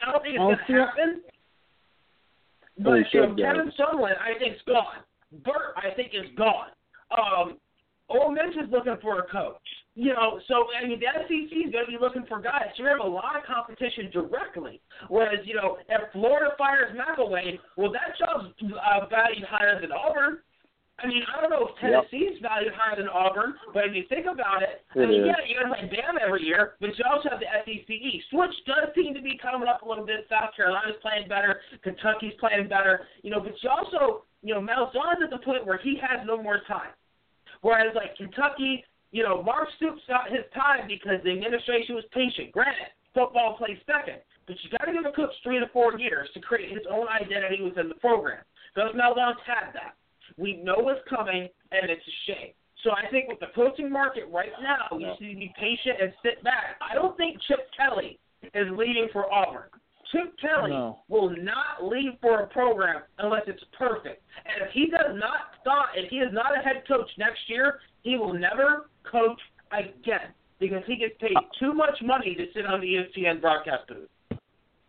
I 0.05 0.11
don't 0.11 0.21
think 0.23 0.35
it's 0.35 0.39
going 0.39 0.57
to 0.57 0.61
Also- 0.79 0.85
happen. 0.95 1.21
But 2.77 3.11
you 3.13 3.21
know. 3.21 3.35
Kevin 3.35 3.71
Sutherland, 3.77 4.15
I 4.19 4.37
think, 4.39 4.55
is 4.55 4.61
gone. 4.65 5.03
Burt, 5.43 5.75
I 5.77 5.93
think, 5.95 6.11
is 6.13 6.29
gone. 6.37 6.69
Um, 7.11 7.57
Ole 8.09 8.31
Miss 8.31 8.55
is 8.55 8.69
looking 8.71 8.97
for 9.01 9.19
a 9.19 9.27
coach. 9.27 9.55
You 9.95 10.13
know, 10.13 10.39
so 10.47 10.67
I 10.71 10.87
mean, 10.87 10.99
the 10.99 11.07
SEC 11.27 11.51
is 11.51 11.71
going 11.71 11.85
to 11.85 11.91
be 11.91 11.97
looking 11.99 12.25
for 12.27 12.39
guys. 12.39 12.71
You're 12.77 12.87
going 12.87 12.99
to 12.99 13.03
have 13.03 13.11
a 13.11 13.15
lot 13.15 13.35
of 13.35 13.43
competition 13.43 14.09
directly. 14.11 14.81
Whereas, 15.09 15.39
you 15.45 15.55
know, 15.55 15.77
if 15.89 16.11
Florida 16.13 16.51
fires 16.57 16.95
McElwain, 16.95 17.59
well, 17.75 17.91
that 17.91 18.15
job's 18.17 18.53
uh, 18.61 19.07
valued 19.07 19.43
higher 19.49 19.81
than 19.81 19.91
Auburn. 19.91 20.39
I 21.01 21.07
mean, 21.07 21.23
I 21.25 21.41
don't 21.41 21.49
know 21.49 21.65
if 21.67 21.73
Yep. 21.81 22.09
Tennessee's 22.09 22.39
valued 22.41 22.73
higher 22.73 22.95
than 22.95 23.09
Auburn, 23.09 23.55
but 23.73 23.85
if 23.85 23.95
you 23.95 24.03
think 24.07 24.25
about 24.27 24.61
it, 24.61 24.85
I 24.95 24.99
It 24.99 25.09
mean, 25.09 25.21
is. 25.21 25.27
yeah, 25.27 25.41
you're 25.45 25.63
going 25.65 25.73
to 25.73 25.87
play 25.87 25.97
Bama 25.97 26.21
every 26.21 26.43
year, 26.45 26.75
but 26.79 26.97
you 26.97 27.03
also 27.09 27.29
have 27.29 27.39
the 27.39 27.49
SEC 27.65 27.89
East, 27.89 28.27
which 28.33 28.53
does 28.65 28.93
seem 28.95 29.13
to 29.13 29.21
be 29.21 29.37
coming 29.37 29.67
up 29.67 29.81
a 29.81 29.87
little 29.87 30.05
bit. 30.05 30.27
South 30.29 30.53
Carolina's 30.55 30.97
playing 31.01 31.27
better, 31.27 31.61
Kentucky's 31.83 32.33
playing 32.39 32.67
better, 32.67 33.07
you 33.23 33.31
know, 33.31 33.39
but 33.39 33.53
you 33.63 33.69
also, 33.69 34.25
you 34.43 34.53
know, 34.53 34.61
Malzahn's 34.61 35.23
at 35.23 35.29
the 35.29 35.39
point 35.39 35.65
where 35.65 35.77
he 35.79 35.97
has 35.97 36.25
no 36.25 36.41
more 36.41 36.61
time. 36.67 36.91
Whereas, 37.61 37.93
like, 37.95 38.15
Kentucky, 38.17 38.83
you 39.11 39.23
know, 39.23 39.41
Mark 39.43 39.67
Stoops 39.77 40.01
got 40.07 40.29
his 40.31 40.45
time 40.53 40.87
because 40.87 41.21
the 41.23 41.31
administration 41.31 41.95
was 41.95 42.05
patient. 42.11 42.51
Granted, 42.51 42.89
football 43.13 43.57
plays 43.57 43.77
second, 43.85 44.21
but 44.47 44.55
you 44.63 44.69
got 44.71 44.85
to 44.85 44.93
give 44.93 45.05
a 45.05 45.11
coach 45.11 45.33
three 45.43 45.59
to 45.59 45.67
four 45.73 45.97
years 45.99 46.29
to 46.33 46.39
create 46.39 46.71
his 46.71 46.85
own 46.89 47.07
identity 47.09 47.61
within 47.61 47.89
the 47.89 47.95
program. 47.95 48.43
Those 48.75 48.93
Malzahn's 48.95 49.41
had 49.45 49.73
that. 49.73 49.95
We 50.37 50.57
know 50.57 50.77
what's 50.77 51.01
coming, 51.09 51.47
and 51.71 51.89
it's 51.89 52.01
a 52.07 52.31
shame. 52.31 52.53
So 52.83 52.91
I 52.91 53.09
think 53.11 53.29
with 53.29 53.39
the 53.39 53.47
coaching 53.53 53.91
market 53.91 54.25
right 54.29 54.51
now, 54.61 54.87
you 54.97 55.05
Yeah. 55.05 55.09
just 55.09 55.21
need 55.21 55.33
to 55.35 55.39
be 55.39 55.53
patient 55.55 56.01
and 56.01 56.13
sit 56.23 56.43
back. 56.43 56.77
I 56.81 56.95
don't 56.95 57.15
think 57.15 57.39
Chip 57.41 57.69
Kelly 57.77 58.19
is 58.53 58.69
leaving 58.71 59.07
for 59.09 59.31
Auburn. 59.31 59.69
Chip 60.11 60.35
Kelly 60.39 60.71
No. 60.71 60.99
will 61.07 61.29
not 61.29 61.83
leave 61.83 62.19
for 62.19 62.39
a 62.41 62.47
program 62.47 63.03
unless 63.19 63.47
it's 63.47 63.63
perfect. 63.65 64.23
And 64.45 64.63
if 64.63 64.71
he 64.71 64.87
does 64.87 65.15
not 65.15 65.55
start, 65.61 65.95
if 65.95 66.09
he 66.09 66.19
is 66.19 66.33
not 66.33 66.57
a 66.57 66.61
head 66.61 66.85
coach 66.87 67.09
next 67.17 67.47
year, 67.49 67.81
he 68.01 68.17
will 68.17 68.33
never 68.33 68.89
coach 69.03 69.39
again 69.71 70.33
because 70.59 70.83
he 70.85 70.95
gets 70.95 71.17
paid 71.19 71.37
too 71.59 71.73
much 71.73 72.01
money 72.01 72.35
to 72.35 72.51
sit 72.51 72.65
on 72.65 72.81
the 72.81 72.95
ESPN 72.95 73.39
broadcast 73.39 73.87
booth. 73.87 74.09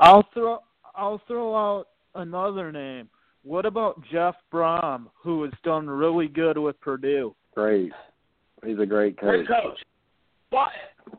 I'll 0.00 0.22
throw 0.34 0.62
I'll 0.94 1.18
throw 1.26 1.54
out 1.54 1.88
another 2.14 2.72
name. 2.72 3.08
What 3.44 3.66
about 3.66 4.00
Jeff 4.10 4.34
Brohm, 4.52 5.06
who 5.14 5.42
has 5.42 5.52
done 5.64 5.88
really 5.88 6.28
good 6.28 6.56
with 6.56 6.80
Purdue? 6.80 7.34
Great. 7.54 7.92
He's 8.64 8.78
a 8.78 8.86
great 8.86 9.18
coach. 9.18 9.46
Great 9.46 9.48
coach. 9.48 9.62
coach. 9.62 9.82
But 10.50 10.72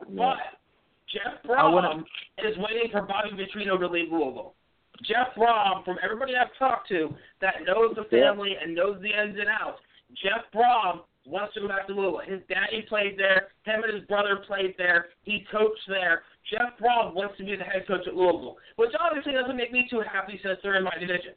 Yeah. 0.08 0.34
But 0.36 0.58
Jeff 1.06 1.44
I 1.44 1.48
Brohm 1.48 1.72
wanna- 1.72 2.04
is 2.38 2.56
waiting 2.58 2.90
for 2.90 3.02
Bobby 3.02 3.30
Petrino 3.30 3.78
to 3.78 3.86
leave 3.86 4.10
Louisville. 4.10 4.54
Jeff 5.02 5.34
Brohm, 5.34 5.84
from 5.84 5.98
everybody 6.02 6.36
I've 6.36 6.54
talked 6.56 6.88
to 6.88 7.14
that 7.40 7.62
knows 7.64 7.94
the 7.94 8.06
Yeah. 8.10 8.30
family 8.30 8.56
and 8.56 8.74
knows 8.74 9.00
the 9.00 9.12
ins 9.12 9.38
and 9.38 9.48
outs, 9.48 9.82
Jeff 10.14 10.50
Brohm 10.52 11.02
wants 11.26 11.54
to 11.54 11.60
go 11.60 11.68
back 11.68 11.86
to 11.86 11.94
Louisville. 11.94 12.18
His 12.18 12.42
daddy 12.46 12.82
played 12.82 13.16
there. 13.18 13.48
Him 13.64 13.82
and 13.84 13.92
his 13.92 14.04
brother 14.04 14.36
played 14.36 14.76
there. 14.76 15.10
He 15.22 15.40
coached 15.44 15.86
there. 15.88 16.24
Jeff 16.44 16.76
Brohm 16.78 17.12
wants 17.14 17.36
to 17.38 17.44
be 17.44 17.56
the 17.56 17.64
head 17.64 17.86
coach 17.86 18.06
at 18.06 18.14
Louisville, 18.16 18.58
which 18.76 18.94
obviously 18.98 19.32
doesn't 19.32 19.56
make 19.56 19.72
me 19.72 19.86
too 19.88 20.00
happy 20.00 20.38
since 20.38 20.60
they're 20.62 20.76
in 20.76 20.84
my 20.84 20.96
division. 20.98 21.34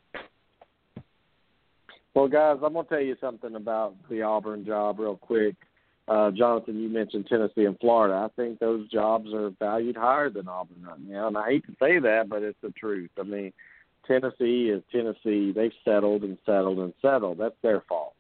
Well, 2.18 2.28
guys, 2.28 2.58
I'm 2.64 2.74
gonna 2.74 2.88
tell 2.88 3.00
you 3.00 3.16
something 3.22 3.54
about 3.54 3.94
the 4.10 4.24
Auburn 4.24 4.66
job 4.66 4.98
real 5.00 5.18
quick. 5.18 5.54
Uh, 6.08 6.32
Jonathan, 6.32 6.82
you 6.82 6.90
mentioned 6.90 7.28
Tennessee 7.30 7.66
and 7.66 7.78
Florida. 7.80 8.16
I 8.16 8.30
think 8.36 8.58
those 8.58 8.90
jobs 8.90 9.32
are 9.36 9.52
valued 9.60 9.98
higher 9.98 10.32
than 10.32 10.48
Auburn 10.48 10.84
right 10.84 11.00
now, 11.00 11.28
and 11.28 11.38
I 11.38 11.48
hate 11.48 11.68
to 11.68 11.74
say 11.80 12.00
that, 12.00 12.28
but 12.28 12.42
it's 12.42 12.58
the 12.64 12.72
truth. 12.72 13.12
I 13.20 13.22
mean, 13.22 13.54
Tennessee 14.08 14.72
is 14.74 14.82
Tennessee. 14.92 15.52
They've 15.52 15.72
settled 15.86 16.24
and 16.24 16.40
settled 16.44 16.80
and 16.80 16.92
settled. 17.04 17.38
That's 17.38 17.54
their 17.62 17.82
fault. 17.82 18.16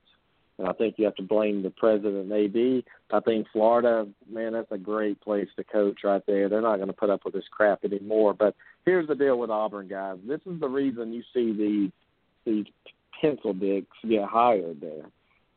And 0.60 0.68
I 0.68 0.74
think 0.74 1.00
you 1.00 1.06
have 1.06 1.16
to 1.16 1.24
blame 1.24 1.64
the 1.64 1.72
president 1.72 2.32
AD. 2.32 2.84
I 3.12 3.20
think 3.22 3.48
Florida, 3.52 4.08
man, 4.32 4.54
that's 4.54 4.72
a 4.72 4.78
great 4.78 5.20
place 5.22 5.48
to 5.56 5.64
coach 5.64 6.02
right 6.04 6.22
there. 6.28 6.50
They're 6.50 6.62
not 6.62 6.76
going 6.76 6.90
to 6.90 6.94
put 6.94 7.10
up 7.10 7.26
with 7.26 7.34
this 7.34 7.50
crap 7.50 7.84
anymore. 7.84 8.36
But 8.36 8.54
here's 8.86 9.08
the 9.08 9.16
deal 9.16 9.40
with 9.40 9.50
Auburn, 9.50 9.88
guys. 9.88 10.20
This 10.28 10.42
is 10.46 10.60
the 10.60 10.70
reason 10.70 11.14
you 11.14 11.24
see 11.34 11.52
these 11.52 11.92
these 12.46 12.66
pencil 13.22 13.54
dicks 13.54 13.98
get 14.08 14.24
hired 14.26 14.82
there. 14.82 15.06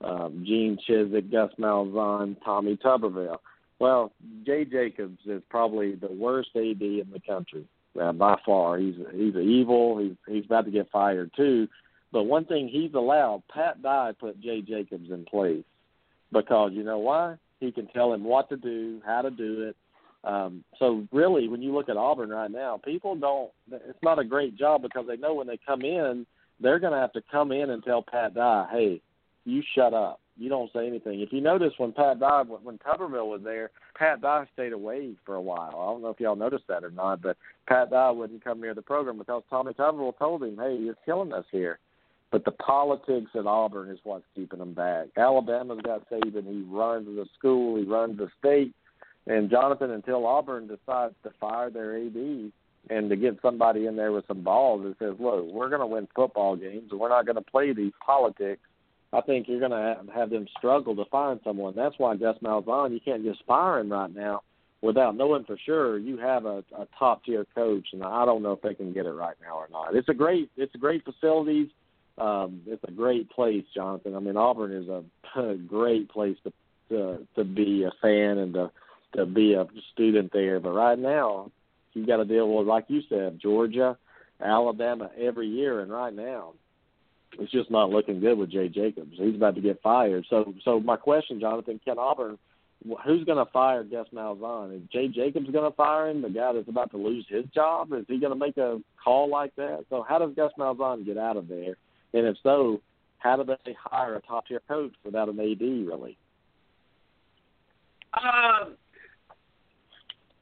Um, 0.02 0.44
Gene 0.46 0.78
Chizik, 0.88 1.30
Gus 1.30 1.50
Malzahn, 1.58 2.36
Tommy 2.44 2.76
Tuberville. 2.76 3.38
Well, 3.78 4.12
Jay 4.46 4.64
Jacobs 4.64 5.18
is 5.26 5.42
probably 5.48 5.94
the 5.94 6.12
worst 6.12 6.50
AD 6.54 6.82
in 6.82 7.08
the 7.12 7.20
country 7.26 7.66
uh, 8.00 8.12
by 8.12 8.36
far. 8.44 8.78
He's 8.78 8.94
he's 9.12 9.34
evil. 9.36 9.98
He's 9.98 10.16
he's 10.26 10.44
about 10.44 10.66
to 10.66 10.70
get 10.70 10.90
fired 10.90 11.30
too. 11.36 11.68
But 12.12 12.24
one 12.24 12.44
thing 12.44 12.68
he's 12.68 12.94
allowed, 12.94 13.42
Pat 13.52 13.82
Dye 13.82 14.12
put 14.18 14.40
Jay 14.40 14.62
Jacobs 14.62 15.10
in 15.10 15.24
place 15.24 15.64
because 16.32 16.72
you 16.74 16.82
know 16.82 16.98
why? 16.98 17.36
He 17.60 17.72
can 17.72 17.86
tell 17.88 18.12
him 18.12 18.24
what 18.24 18.48
to 18.48 18.56
do, 18.56 19.00
how 19.04 19.22
to 19.22 19.30
do 19.30 19.68
it. 19.68 19.76
Um, 20.24 20.64
so 20.78 21.06
really, 21.12 21.48
when 21.48 21.62
you 21.62 21.72
look 21.72 21.88
at 21.88 21.96
Auburn 21.96 22.30
right 22.30 22.50
now, 22.50 22.80
people 22.84 23.14
don't. 23.16 23.50
It's 23.70 24.02
not 24.02 24.18
a 24.18 24.24
great 24.24 24.56
job 24.56 24.82
because 24.82 25.06
they 25.06 25.16
know 25.16 25.34
when 25.34 25.46
they 25.46 25.58
come 25.64 25.82
in, 25.82 26.26
they're 26.60 26.78
going 26.78 26.92
to 26.92 26.98
have 26.98 27.12
to 27.14 27.22
come 27.30 27.52
in 27.52 27.70
and 27.70 27.82
tell 27.82 28.02
Pat 28.02 28.34
Dye, 28.34 28.66
"Hey, 28.70 29.00
you 29.44 29.62
shut 29.74 29.94
up. 29.94 30.20
you 30.36 30.48
don't 30.48 30.72
say 30.72 30.86
anything. 30.86 31.20
If 31.20 31.34
you 31.34 31.42
notice 31.42 31.72
when 31.76 31.92
Pat 31.92 32.18
Dye 32.18 32.42
when 32.42 32.78
Tuberville 32.78 33.28
was 33.28 33.42
there, 33.44 33.70
Pat 33.94 34.22
Dye 34.22 34.46
stayed 34.54 34.72
away 34.72 35.14
for 35.26 35.34
a 35.34 35.40
while. 35.40 35.76
I 35.78 35.84
don't 35.92 36.00
know 36.00 36.08
if 36.08 36.18
y'all 36.18 36.34
noticed 36.34 36.66
that 36.68 36.82
or 36.82 36.90
not, 36.90 37.20
but 37.20 37.36
Pat 37.68 37.90
Dye 37.90 38.10
wouldn't 38.10 38.42
come 38.42 38.60
near 38.60 38.74
the 38.74 38.80
program 38.80 39.18
because 39.18 39.42
Tommy 39.50 39.74
Tuberville 39.74 40.16
told 40.18 40.42
him, 40.42 40.56
"Hey, 40.56 40.76
you're 40.76 40.96
killing 41.04 41.32
us 41.32 41.44
here." 41.50 41.78
But 42.30 42.44
the 42.44 42.52
politics 42.52 43.30
at 43.34 43.46
Auburn 43.46 43.90
is 43.90 43.98
what's 44.04 44.24
keeping 44.34 44.60
them 44.60 44.72
back. 44.72 45.08
Alabama's 45.16 45.80
got 45.82 46.08
Saban. 46.08 46.46
He 46.46 46.62
runs 46.62 47.06
the 47.06 47.26
school. 47.36 47.76
He 47.76 47.84
runs 47.84 48.18
the 48.18 48.30
state. 48.38 48.72
And 49.26 49.50
Jonathan, 49.50 49.90
until 49.90 50.26
Auburn 50.26 50.68
decides 50.68 51.14
to 51.24 51.30
fire 51.40 51.70
their 51.70 51.96
AD 51.96 52.52
and 52.88 53.10
to 53.10 53.16
get 53.16 53.38
somebody 53.42 53.86
in 53.86 53.96
there 53.96 54.12
with 54.12 54.26
some 54.26 54.42
balls 54.42 54.82
that 54.82 54.98
says, 54.98 55.20
"Look, 55.20 55.46
we're 55.46 55.68
going 55.68 55.80
to 55.80 55.86
win 55.86 56.08
football 56.14 56.56
games, 56.56 56.90
and 56.90 57.00
we're 57.00 57.08
not 57.08 57.26
going 57.26 57.36
to 57.36 57.42
play 57.42 57.72
these 57.72 57.92
politics," 58.04 58.62
I 59.12 59.20
think 59.20 59.48
you're 59.48 59.60
going 59.60 59.72
to 59.72 59.98
have 60.14 60.30
them 60.30 60.46
struggle 60.56 60.94
to 60.96 61.04
find 61.06 61.40
someone. 61.42 61.74
That's 61.74 61.98
why 61.98 62.16
Gus 62.16 62.36
Malzahn, 62.42 62.92
you 62.92 63.00
can't 63.00 63.24
just 63.24 63.44
fire 63.44 63.80
him 63.80 63.90
right 63.90 64.14
now 64.14 64.42
without 64.82 65.16
knowing 65.16 65.44
for 65.44 65.58
sure 65.58 65.98
you 65.98 66.16
have 66.18 66.46
a, 66.46 66.64
a 66.76 66.86
top 66.98 67.24
tier 67.24 67.46
coach, 67.54 67.88
and 67.92 68.02
I 68.02 68.24
don't 68.24 68.42
know 68.42 68.52
if 68.52 68.62
they 68.62 68.74
can 68.74 68.92
get 68.92 69.06
it 69.06 69.10
right 69.10 69.36
now 69.42 69.56
or 69.56 69.68
not. 69.70 69.94
It's 69.94 70.08
a 70.08 70.14
great, 70.14 70.50
it's 70.56 70.74
a 70.74 70.78
great 70.78 71.04
facilities. 71.04 71.68
Um, 72.18 72.62
it's 72.66 72.84
a 72.86 72.90
great 72.90 73.30
place, 73.30 73.64
Jonathan. 73.74 74.14
I 74.14 74.20
mean, 74.20 74.36
Auburn 74.36 74.72
is 74.72 74.88
a, 74.88 75.02
a 75.40 75.54
great 75.68 76.08
place 76.08 76.36
to 76.44 76.52
to 76.90 77.26
to 77.36 77.44
be 77.44 77.84
a 77.84 77.92
fan 78.02 78.38
and 78.38 78.54
to 78.54 78.70
to 79.16 79.26
be 79.26 79.54
a 79.54 79.66
student 79.92 80.32
there. 80.32 80.60
But 80.60 80.72
right 80.72 80.98
now, 80.98 81.50
you 81.92 82.06
got 82.06 82.18
to 82.18 82.24
deal 82.24 82.52
with, 82.52 82.66
like 82.66 82.84
you 82.88 83.00
said, 83.08 83.38
Georgia, 83.40 83.96
Alabama 84.40 85.10
every 85.20 85.48
year, 85.48 85.80
and 85.80 85.90
right 85.90 86.14
now, 86.14 86.54
it's 87.38 87.52
just 87.52 87.70
not 87.70 87.90
looking 87.90 88.20
good 88.20 88.36
with 88.36 88.50
Jay 88.50 88.68
Jacobs. 88.68 89.12
He's 89.16 89.36
about 89.36 89.54
to 89.54 89.60
get 89.60 89.82
fired. 89.82 90.26
So, 90.28 90.52
so 90.64 90.80
my 90.80 90.96
question, 90.96 91.40
Jonathan, 91.40 91.80
can 91.84 91.98
Auburn? 91.98 92.38
Who's 93.04 93.24
going 93.24 93.44
to 93.44 93.50
fire 93.52 93.84
Gus 93.84 94.06
Malzahn? 94.12 94.74
Is 94.74 94.82
Jay 94.90 95.06
Jacobs 95.08 95.50
going 95.50 95.70
to 95.70 95.76
fire 95.76 96.08
him? 96.08 96.22
The 96.22 96.30
guy 96.30 96.52
that's 96.54 96.68
about 96.68 96.90
to 96.92 96.96
lose 96.96 97.26
his 97.28 97.44
job? 97.54 97.92
Is 97.92 98.06
he 98.08 98.18
going 98.18 98.32
to 98.32 98.38
make 98.38 98.56
a 98.56 98.80
call 99.02 99.28
like 99.28 99.54
that? 99.56 99.84
So, 99.90 100.04
how 100.06 100.18
does 100.18 100.34
Gus 100.34 100.52
Malzahn 100.58 101.04
get 101.04 101.18
out 101.18 101.36
of 101.36 101.46
there? 101.46 101.76
And 102.14 102.26
if 102.26 102.36
so, 102.42 102.80
how 103.18 103.36
do 103.36 103.44
they 103.44 103.76
hire 103.78 104.16
a 104.16 104.22
top 104.22 104.46
tier 104.48 104.62
coach 104.66 104.92
without 105.04 105.28
an 105.28 105.38
AD 105.38 105.60
really? 105.60 106.16
Um, 108.14 108.76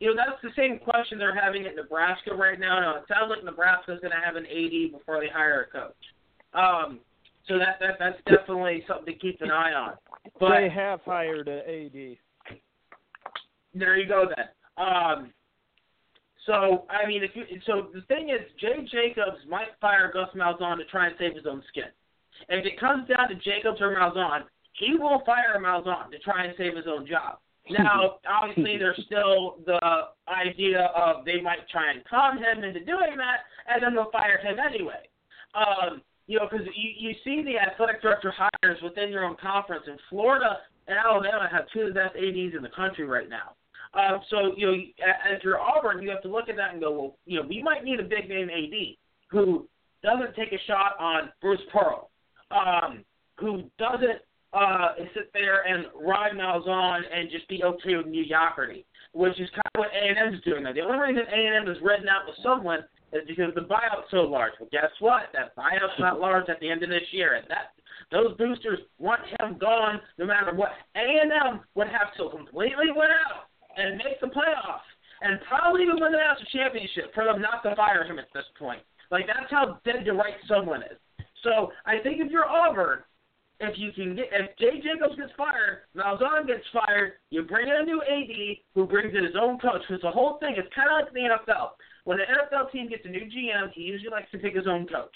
you 0.01 0.09
know, 0.09 0.15
that's 0.17 0.41
the 0.43 0.51
same 0.57 0.79
question 0.79 1.19
they're 1.19 1.35
having 1.35 1.67
at 1.67 1.75
Nebraska 1.75 2.35
right 2.35 2.59
now. 2.59 2.81
Now, 2.81 2.97
it 2.99 3.05
sounds 3.09 3.31
like 3.31 3.45
Nebraska's 3.45 4.01
going 4.01 4.13
to 4.13 4.25
have 4.25 4.37
an 4.37 4.47
AD 4.47 4.93
before 4.93 5.21
they 5.21 5.29
hire 5.29 5.63
a 5.63 5.73
coach. 5.73 5.95
Um, 6.55 7.01
so 7.49 7.59
that, 7.59 7.79
that 7.81 7.97
that's 7.99 8.19
definitely 8.27 8.85
something 8.87 9.13
to 9.13 9.19
keep 9.19 9.41
an 9.41 9.51
eye 9.51 9.73
on. 9.73 9.95
But 10.39 10.51
they 10.51 10.69
have 10.69 11.01
hired 11.05 11.49
an 11.49 11.59
AD. 11.61 12.17
There 13.75 13.97
you 13.97 14.07
go 14.07 14.27
then. 14.37 14.47
Um, 14.77 15.33
so 16.47 16.85
I 16.89 17.07
mean, 17.07 17.25
if 17.25 17.31
you, 17.35 17.45
so 17.67 17.89
the 17.93 18.03
thing 18.03 18.29
is, 18.31 18.41
Jay 18.61 18.87
Jacobs 18.91 19.39
might 19.49 19.69
fire 19.81 20.11
Gus 20.13 20.29
Malzahn 20.37 20.77
to 20.79 20.85
try 20.85 21.07
and 21.07 21.17
save 21.19 21.35
his 21.35 21.47
own 21.47 21.63
skin. 21.69 21.91
And 22.49 22.61
if 22.61 22.67
it 22.67 22.79
comes 22.79 23.09
down 23.09 23.29
to 23.29 23.35
Jacobs 23.35 23.81
or 23.81 23.97
Malzahn, 23.97 24.43
he 24.73 24.95
will 24.95 25.23
fire 25.27 25.61
Malzahn 25.61 26.11
to 26.11 26.19
try 26.21 26.45
and 26.45 26.55
save 26.57 26.77
his 26.77 26.87
own 26.87 27.07
job. 27.07 27.39
Now, 27.71 28.19
obviously, 28.29 28.79
there's 28.79 29.01
still 29.07 29.59
the 29.67 29.81
idea 30.29 30.91
of 30.95 31.25
they 31.25 31.41
might 31.41 31.69
try 31.71 31.93
and 31.93 32.05
con 32.05 32.39
him 32.39 32.65
into 32.65 32.81
doing 32.85 33.17
that, 33.17 33.47
and 33.69 33.83
then 33.83 33.95
they'll 33.95 34.11
fire 34.11 34.39
him 34.39 34.57
anyway. 34.59 35.09
Um, 35.55 36.03
you 36.27 36.39
know, 36.39 36.47
because 36.51 36.67
you, 36.75 37.09
you 37.09 37.15
see 37.25 37.43
the 37.43 37.59
athletic 37.59 38.03
director 38.03 38.33
hires 38.37 38.79
within 38.83 39.11
your 39.11 39.25
own 39.25 39.37
conference, 39.41 39.85
and 39.87 39.99
Florida 40.11 40.59
and 40.87 40.99
Alabama 40.99 41.49
have 41.51 41.65
two 41.73 41.81
of 41.81 41.89
the 41.89 41.95
best 41.95 42.17
ADs 42.17 42.55
in 42.55 42.63
the 42.63 42.71
country 42.75 43.07
right 43.07 43.29
now. 43.29 43.57
Um, 43.95 44.21
so, 44.29 44.53
you 44.57 44.67
know, 44.67 44.75
as 45.03 45.43
you're 45.43 45.59
Auburn, 45.59 46.03
you 46.03 46.11
have 46.11 46.23
to 46.23 46.29
look 46.29 46.49
at 46.49 46.57
that 46.57 46.73
and 46.73 46.81
go, 46.81 46.93
well, 46.93 47.17
you 47.25 47.41
know, 47.41 47.47
we 47.49 47.63
might 47.63 47.85
need 47.85 48.01
a 48.01 48.03
big 48.03 48.29
name 48.29 48.49
AD 48.51 48.97
who 49.31 49.67
doesn't 50.03 50.35
take 50.37 50.53
a 50.53 50.63
shot 50.67 50.93
on 51.01 51.31
Bruce 51.41 51.61
Pearl, 51.73 52.11
um, 52.51 53.05
who 53.39 53.65
doesn't 53.79 54.21
uh, 54.53 54.89
sit 55.15 55.31
there 55.33 55.63
and 55.67 55.87
ride 56.01 56.33
Malzahn 56.33 57.01
and 57.13 57.31
just 57.31 57.49
be 57.49 57.63
okay 57.63 57.97
with 57.97 58.07
mediocrity, 58.07 58.87
which 59.13 59.39
is 59.41 59.49
kind 59.51 59.71
of 59.75 59.79
what 59.79 59.89
A&M 59.93 60.35
is 60.35 60.41
doing 60.43 60.63
now. 60.63 60.73
The 60.73 60.81
only 60.81 60.99
reason 60.99 61.25
A&M 61.29 61.69
is 61.69 61.77
reading 61.83 62.09
out 62.09 62.27
with 62.27 62.37
someone 62.43 62.81
is 63.13 63.23
because 63.27 63.55
the 63.55 63.63
buyout's 63.63 64.11
so 64.11 64.23
large. 64.23 64.53
Well, 64.61 64.69
guess 64.73 64.91
what? 65.01 65.29
That 65.33 65.57
buyout's 65.57 65.99
not 65.99 66.21
large 66.21 66.49
at 66.49 66.61
the 66.61 66.71
end 66.71 66.83
of 66.83 66.89
this 66.89 67.09
year, 67.13 67.35
and 67.35 67.47
that 67.49 67.73
those 68.11 68.37
boosters 68.37 68.81
want 68.99 69.21
him 69.39 69.59
gone 69.59 70.01
no 70.19 70.25
matter 70.25 70.55
what. 70.55 70.73
A&M 70.97 71.61
would 71.75 71.89
have 71.89 72.15
to 72.17 72.35
completely 72.35 72.89
win 72.95 73.09
out 73.29 73.49
and 73.77 73.97
make 73.97 74.21
the 74.21 74.29
playoffs 74.29 74.89
and 75.21 75.39
probably 75.49 75.83
even 75.83 76.01
win 76.01 76.13
the 76.13 76.19
national 76.19 76.49
championship 76.53 77.13
for 77.15 77.25
them 77.25 77.43
not 77.43 77.63
to 77.63 77.75
fire 77.77 78.05
him 78.05 78.19
at 78.19 78.29
this 78.33 78.45
point. 78.59 78.81
Like 79.11 79.27
that's 79.27 79.51
how 79.51 79.79
dead 79.85 80.05
to 80.05 80.13
right 80.13 80.37
someone 80.49 80.83
is. 80.83 80.99
So 81.43 81.71
I 81.87 81.99
think 82.03 82.21
if 82.21 82.31
you're 82.31 82.47
Auburn, 82.49 83.01
if 83.61 83.77
you 83.77 83.91
can 83.93 84.15
get 84.15 84.27
if 84.33 84.57
Jay 84.59 84.81
Jacobs 84.81 85.17
gets 85.17 85.33
fired, 85.37 85.83
Malzahn 85.97 86.47
gets 86.47 86.65
fired, 86.73 87.15
you 87.31 87.43
bring 87.43 87.69
in 87.69 87.75
a 87.75 87.85
new 87.85 88.01
AD 88.03 88.59
who 88.75 88.87
brings 88.87 89.15
in 89.15 89.25
his 89.25 89.35
own 89.41 89.59
coach. 89.59 89.83
Because 89.89 90.03
the 90.03 90.11
whole 90.11 90.39
thing 90.39 90.55
is 90.55 90.67
kind 90.75 90.89
of 90.89 91.05
like 91.05 91.13
the 91.13 91.27
NFL. 91.27 91.71
When 92.05 92.21
an 92.21 92.27
NFL 92.27 92.71
team 92.71 92.89
gets 92.89 93.05
a 93.05 93.09
new 93.09 93.27
GM, 93.27 93.73
he 93.75 93.83
usually 93.83 94.11
likes 94.11 94.31
to 94.31 94.39
pick 94.39 94.55
his 94.55 94.67
own 94.67 94.87
coach. 94.87 95.15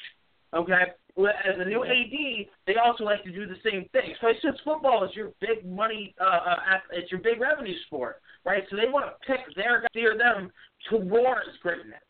Okay, 0.54 0.92
as 1.16 1.56
a 1.56 1.64
new 1.64 1.82
AD, 1.82 2.46
they 2.66 2.74
also 2.76 3.04
like 3.04 3.24
to 3.24 3.32
do 3.32 3.46
the 3.46 3.56
same 3.64 3.88
thing. 3.92 4.12
Especially 4.12 4.40
since 4.42 4.58
football 4.64 5.02
is 5.04 5.10
your 5.14 5.32
big 5.40 5.64
money, 5.64 6.14
uh, 6.20 6.24
uh, 6.24 6.78
it's 6.92 7.10
your 7.10 7.20
big 7.20 7.40
revenue 7.40 7.74
sport, 7.86 8.20
right? 8.44 8.62
So 8.68 8.76
they 8.76 8.88
want 8.88 9.06
to 9.06 9.26
pick 9.26 9.40
their 9.56 9.86
steer 9.90 10.18
them 10.18 10.50
towards 10.90 11.56
greatness. 11.62 12.02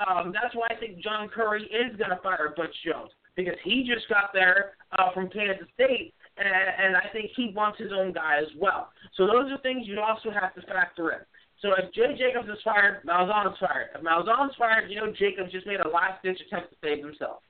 Um, 0.00 0.32
that's 0.32 0.54
why 0.54 0.68
I 0.70 0.80
think 0.80 1.02
John 1.02 1.28
Currie 1.28 1.64
is 1.64 1.94
going 1.98 2.08
to 2.08 2.16
fire 2.22 2.54
Butch 2.56 2.74
Jones 2.86 3.10
because 3.36 3.56
he 3.64 3.88
just 3.92 4.08
got 4.08 4.32
there 4.32 4.72
uh, 4.98 5.12
from 5.12 5.28
Kansas 5.28 5.66
State, 5.74 6.14
and, 6.36 6.48
and 6.48 6.96
I 6.96 7.08
think 7.12 7.30
he 7.36 7.52
wants 7.54 7.78
his 7.78 7.92
own 7.92 8.12
guy 8.12 8.38
as 8.38 8.48
well. 8.58 8.90
So 9.16 9.26
those 9.26 9.50
are 9.50 9.58
things 9.58 9.86
you 9.86 10.00
also 10.00 10.30
have 10.30 10.54
to 10.54 10.62
factor 10.62 11.12
in. 11.12 11.18
So 11.62 11.70
if 11.76 11.92
Jay 11.92 12.16
Jacobs 12.16 12.48
is 12.48 12.62
fired, 12.64 13.02
Malzahn's 13.04 13.58
fired. 13.58 13.90
If 13.94 14.02
Malzahn's 14.02 14.54
fired, 14.58 14.90
you 14.90 14.96
know 14.96 15.12
Jacobs 15.12 15.52
just 15.52 15.66
made 15.66 15.80
a 15.80 15.88
last 15.88 16.22
ditch 16.22 16.40
attempt 16.46 16.70
to 16.70 16.76
save 16.82 17.04
himself. 17.04 17.42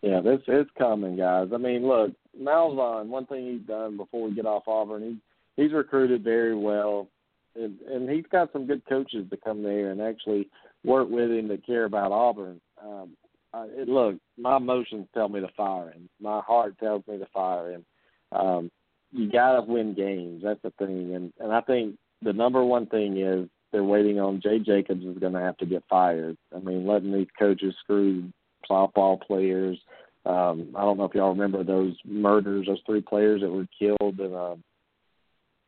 Yeah, 0.00 0.20
this 0.20 0.40
is 0.48 0.66
coming, 0.76 1.16
guys. 1.16 1.48
I 1.54 1.58
mean, 1.58 1.86
look, 1.86 2.12
Malzahn. 2.40 3.06
One 3.08 3.26
thing 3.26 3.52
he's 3.52 3.66
done 3.66 3.96
before 3.96 4.28
we 4.28 4.34
get 4.34 4.46
off 4.46 4.64
Auburn, 4.66 5.20
he 5.56 5.62
he's 5.62 5.72
recruited 5.72 6.22
very 6.24 6.54
well, 6.54 7.08
and 7.54 7.78
and 7.80 8.08
he's 8.08 8.26
got 8.30 8.52
some 8.52 8.66
good 8.66 8.82
coaches 8.88 9.26
to 9.30 9.36
come 9.36 9.62
there 9.62 9.90
and 9.90 10.00
actually 10.00 10.48
work 10.84 11.08
with 11.08 11.30
him 11.30 11.48
that 11.48 11.66
care 11.66 11.84
about 11.84 12.12
Auburn. 12.12 12.60
Um, 12.82 13.16
uh, 13.54 13.66
look, 13.86 14.16
my 14.36 14.56
emotions 14.56 15.06
tell 15.14 15.28
me 15.28 15.40
to 15.40 15.48
fire 15.56 15.90
him. 15.90 16.08
My 16.20 16.40
heart 16.40 16.78
tells 16.78 17.06
me 17.06 17.18
to 17.18 17.26
fire 17.32 17.72
him. 17.72 17.84
Um, 18.32 18.70
you 19.12 19.30
got 19.30 19.60
to 19.60 19.62
win 19.62 19.94
games. 19.94 20.42
That's 20.44 20.60
the 20.62 20.72
thing, 20.78 21.14
and 21.14 21.32
and 21.38 21.52
I 21.52 21.60
think 21.60 21.96
the 22.22 22.32
number 22.32 22.64
one 22.64 22.86
thing 22.86 23.18
is 23.18 23.48
they're 23.70 23.84
waiting 23.84 24.18
on 24.18 24.40
Jay 24.40 24.58
Jacobs 24.58 25.04
is 25.04 25.18
going 25.18 25.34
to 25.34 25.40
have 25.40 25.56
to 25.58 25.66
get 25.66 25.84
fired. 25.88 26.36
I 26.54 26.58
mean, 26.58 26.86
letting 26.86 27.12
these 27.12 27.28
coaches 27.38 27.74
screw 27.80 28.32
softball 28.68 29.20
players. 29.20 29.78
Um, 30.26 30.74
I 30.74 30.80
don't 30.80 30.96
know 30.96 31.04
if 31.04 31.14
y'all 31.14 31.30
remember 31.30 31.62
those 31.62 31.94
murders, 32.04 32.66
those 32.66 32.80
three 32.86 33.02
players 33.02 33.42
that 33.42 33.50
were 33.50 33.66
killed, 33.78 34.18
and 34.18 34.34
uh, 34.34 34.56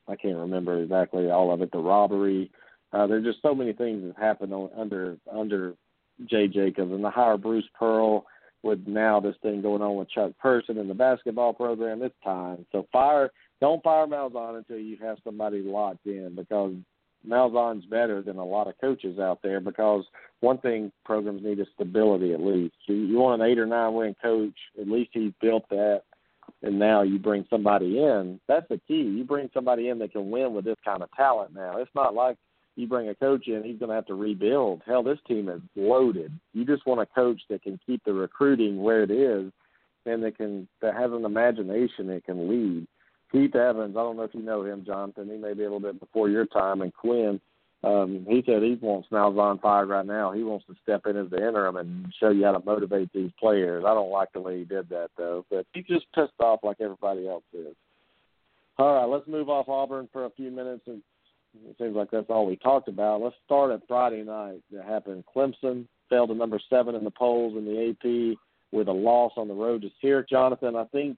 I 0.09 0.17
can't 0.17 0.39
remember 0.39 0.83
exactly 0.83 1.31
all 1.31 1.53
of 1.53 1.63
it. 1.63 1.71
The 1.71 1.79
robbery. 1.79 2.51
Uh, 2.93 3.07
there's 3.07 3.25
just 3.25 3.43
so 3.43 3.55
many 3.55 3.73
things 3.73 4.03
that 4.05 4.21
happened 4.21 4.55
on, 4.55 4.71
under 4.77 5.19
under 5.33 5.75
Jay 6.25 6.49
Jacobs 6.49 6.93
and 6.93 7.05
the 7.05 7.11
hire 7.11 7.37
Bruce 7.37 7.69
Pearl 7.79 8.25
with 8.63 8.81
now 8.87 9.21
this 9.21 9.37
thing 9.43 9.63
going 9.63 9.83
on 9.83 9.97
with 9.97 10.11
Chuck 10.11 10.33
Person 10.39 10.79
in 10.79 10.89
the 10.89 10.95
basketball 10.95 11.53
program. 11.53 12.03
It's 12.03 12.15
time. 12.25 12.67
So 12.73 12.87
fire 12.91 13.31
don't 13.61 13.83
fire 13.83 14.07
Malzahn 14.07 14.59
until 14.59 14.79
you 14.79 14.97
have 15.03 15.19
somebody 15.25 15.61
locked 15.63 16.07
in 16.07 16.35
because 16.35 16.75
Malzahn's 17.27 17.87
better 17.87 18.23
than 18.23 18.37
a 18.37 18.45
lot 18.45 18.69
of 18.69 18.75
coaches 18.81 19.19
out 19.19 19.41
there 19.43 19.61
because 19.61 20.05
one 20.41 20.59
thing 20.59 20.93
programs 21.05 21.43
need 21.43 21.59
is 21.59 21.67
stability 21.75 22.33
at 22.33 22.41
least. 22.41 22.75
You, 22.87 22.95
you 22.97 23.19
want 23.19 23.41
an 23.41 23.49
eight 23.49 23.59
or 23.59 23.67
nine 23.67 23.95
win 23.95 24.15
coach, 24.23 24.57
at 24.81 24.89
least 24.89 25.11
he's 25.13 25.33
built 25.41 25.69
that 25.71 26.03
and 26.63 26.79
now 26.79 27.03
you 27.03 27.19
bring 27.19 27.47
somebody 27.51 27.99
in. 27.99 28.41
That's 28.49 28.67
the 28.69 28.81
key. 28.89 29.03
You 29.03 29.25
bring 29.25 29.51
somebody 29.53 29.89
in 29.89 29.99
that 29.99 30.13
can 30.13 30.31
win 30.31 30.55
with 30.55 30.65
this 30.65 30.77
kind 30.85 31.03
of 31.03 31.11
talent 31.13 31.55
now. 31.55 31.79
It's 31.79 31.91
not 31.95 32.15
like 32.15 32.37
you 32.77 32.87
bring 32.87 33.09
a 33.09 33.15
coach 33.15 33.49
in, 33.49 33.63
he's 33.65 33.79
going 33.79 33.89
to 33.89 33.95
have 33.95 34.07
to 34.07 34.15
rebuild. 34.15 34.83
Hell, 34.87 35.03
this 35.03 35.19
team 35.27 35.49
is 35.49 35.61
loaded. 35.75 36.31
You 36.53 36.65
just 36.65 36.87
want 36.87 37.01
a 37.01 37.07
coach 37.07 37.41
that 37.49 37.63
can 37.63 37.81
keep 37.87 38.05
the 38.05 38.13
recruiting 38.13 38.83
where 38.83 39.03
it 39.03 39.11
is, 39.11 39.51
and 40.05 40.23
that 40.23 40.37
can 40.37 40.69
that 40.83 40.95
has 40.95 41.11
an 41.11 41.25
imagination 41.25 42.07
that 42.09 42.25
can 42.25 42.49
lead. 42.49 42.87
Keith 43.33 43.57
Evans, 43.57 43.97
I 43.97 44.01
don't 44.01 44.17
know 44.17 44.23
if 44.23 44.35
you 44.35 44.43
know 44.43 44.65
him, 44.65 44.85
Jonathan. 44.87 45.29
He 45.29 45.37
may 45.37 45.53
be 45.53 45.63
a 45.63 45.65
little 45.65 45.81
bit 45.81 45.99
before 45.99 46.29
your 46.29 46.47
time, 46.47 46.83
and 46.83 46.95
Quinn. 46.95 47.41
Um, 47.85 48.27
he 48.29 48.43
said 48.47 48.63
he 48.63 48.79
wants 48.81 49.09
Malzahn 49.13 49.61
fired 49.61 49.89
right 49.89 50.07
now. 50.07 50.33
He 50.33 50.43
wants 50.43 50.65
to 50.67 50.75
step 50.83 51.03
in 51.07 51.17
as 51.17 51.31
the 51.31 51.37
interim 51.37 51.77
and 51.77 52.13
show 52.19 52.31
you 52.31 52.45
how 52.45 52.53
to 52.53 52.65
motivate 52.65 53.13
these 53.13 53.31
players. 53.39 53.85
I 53.87 53.95
don't 53.95 54.11
like 54.11 54.33
the 54.33 54.41
way 54.41 54.59
he 54.59 54.65
did 54.65 54.89
that 54.89 55.11
though, 55.17 55.45
but 55.51 55.67
he's 55.73 55.85
just 55.85 56.07
pissed 56.15 56.33
off 56.41 56.61
like 56.63 56.79
everybody 56.81 57.29
else 57.29 57.45
is. 57.53 57.75
All 58.79 58.95
right, 58.95 59.05
let's 59.05 59.29
move 59.29 59.49
off 59.49 59.69
Auburn 59.69 60.09
for 60.13 60.25
a 60.25 60.31
few 60.31 60.51
minutes, 60.51 60.83
and 60.87 61.03
it 61.69 61.77
seems 61.79 61.97
like 61.97 62.11
that's 62.11 62.31
all 62.31 62.47
we 62.47 62.57
talked 62.57 62.89
about. 62.89 63.23
Let's 63.23 63.37
start 63.45 63.73
at 63.73 63.87
Friday 63.89 64.23
night. 64.23 64.63
That 64.73 64.85
happened. 64.85 65.25
Clemson 65.35 65.87
fell 66.09 66.27
to 66.27 66.35
number 66.35 66.61
seven 66.71 66.95
in 66.95 67.05
the 67.05 67.11
polls 67.11 67.57
in 67.57 67.65
the 67.65 67.91
AP 67.91 68.39
with 68.73 68.89
a 68.89 68.93
loss 68.93 69.33
on 69.37 69.49
the 69.49 69.55
road 69.55 69.83
to 69.83 69.91
Syracuse. 70.01 70.31
Jonathan, 70.31 70.77
I 70.77 70.85
think 70.87 71.17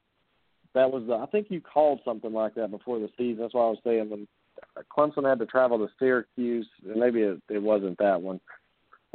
that 0.74 0.91
was 0.91 1.05
the. 1.07 1.14
I 1.14 1.26
think 1.26 1.47
you 1.51 1.61
called 1.61 2.01
something 2.05 2.32
like 2.32 2.55
that 2.55 2.70
before 2.70 2.99
the 2.99 3.09
season. 3.16 3.43
That's 3.43 3.55
why 3.55 3.62
I 3.62 3.70
was 3.70 3.78
saying 3.84 4.11
when 4.11 4.28
Clemson 4.97 5.28
had 5.28 5.39
to 5.39 5.47
travel 5.47 5.78
to 5.78 5.89
Syracuse, 5.99 6.68
maybe 6.84 7.20
it, 7.20 7.41
it 7.49 7.62
wasn't 7.62 7.99
that 7.99 8.20
one. 8.20 8.41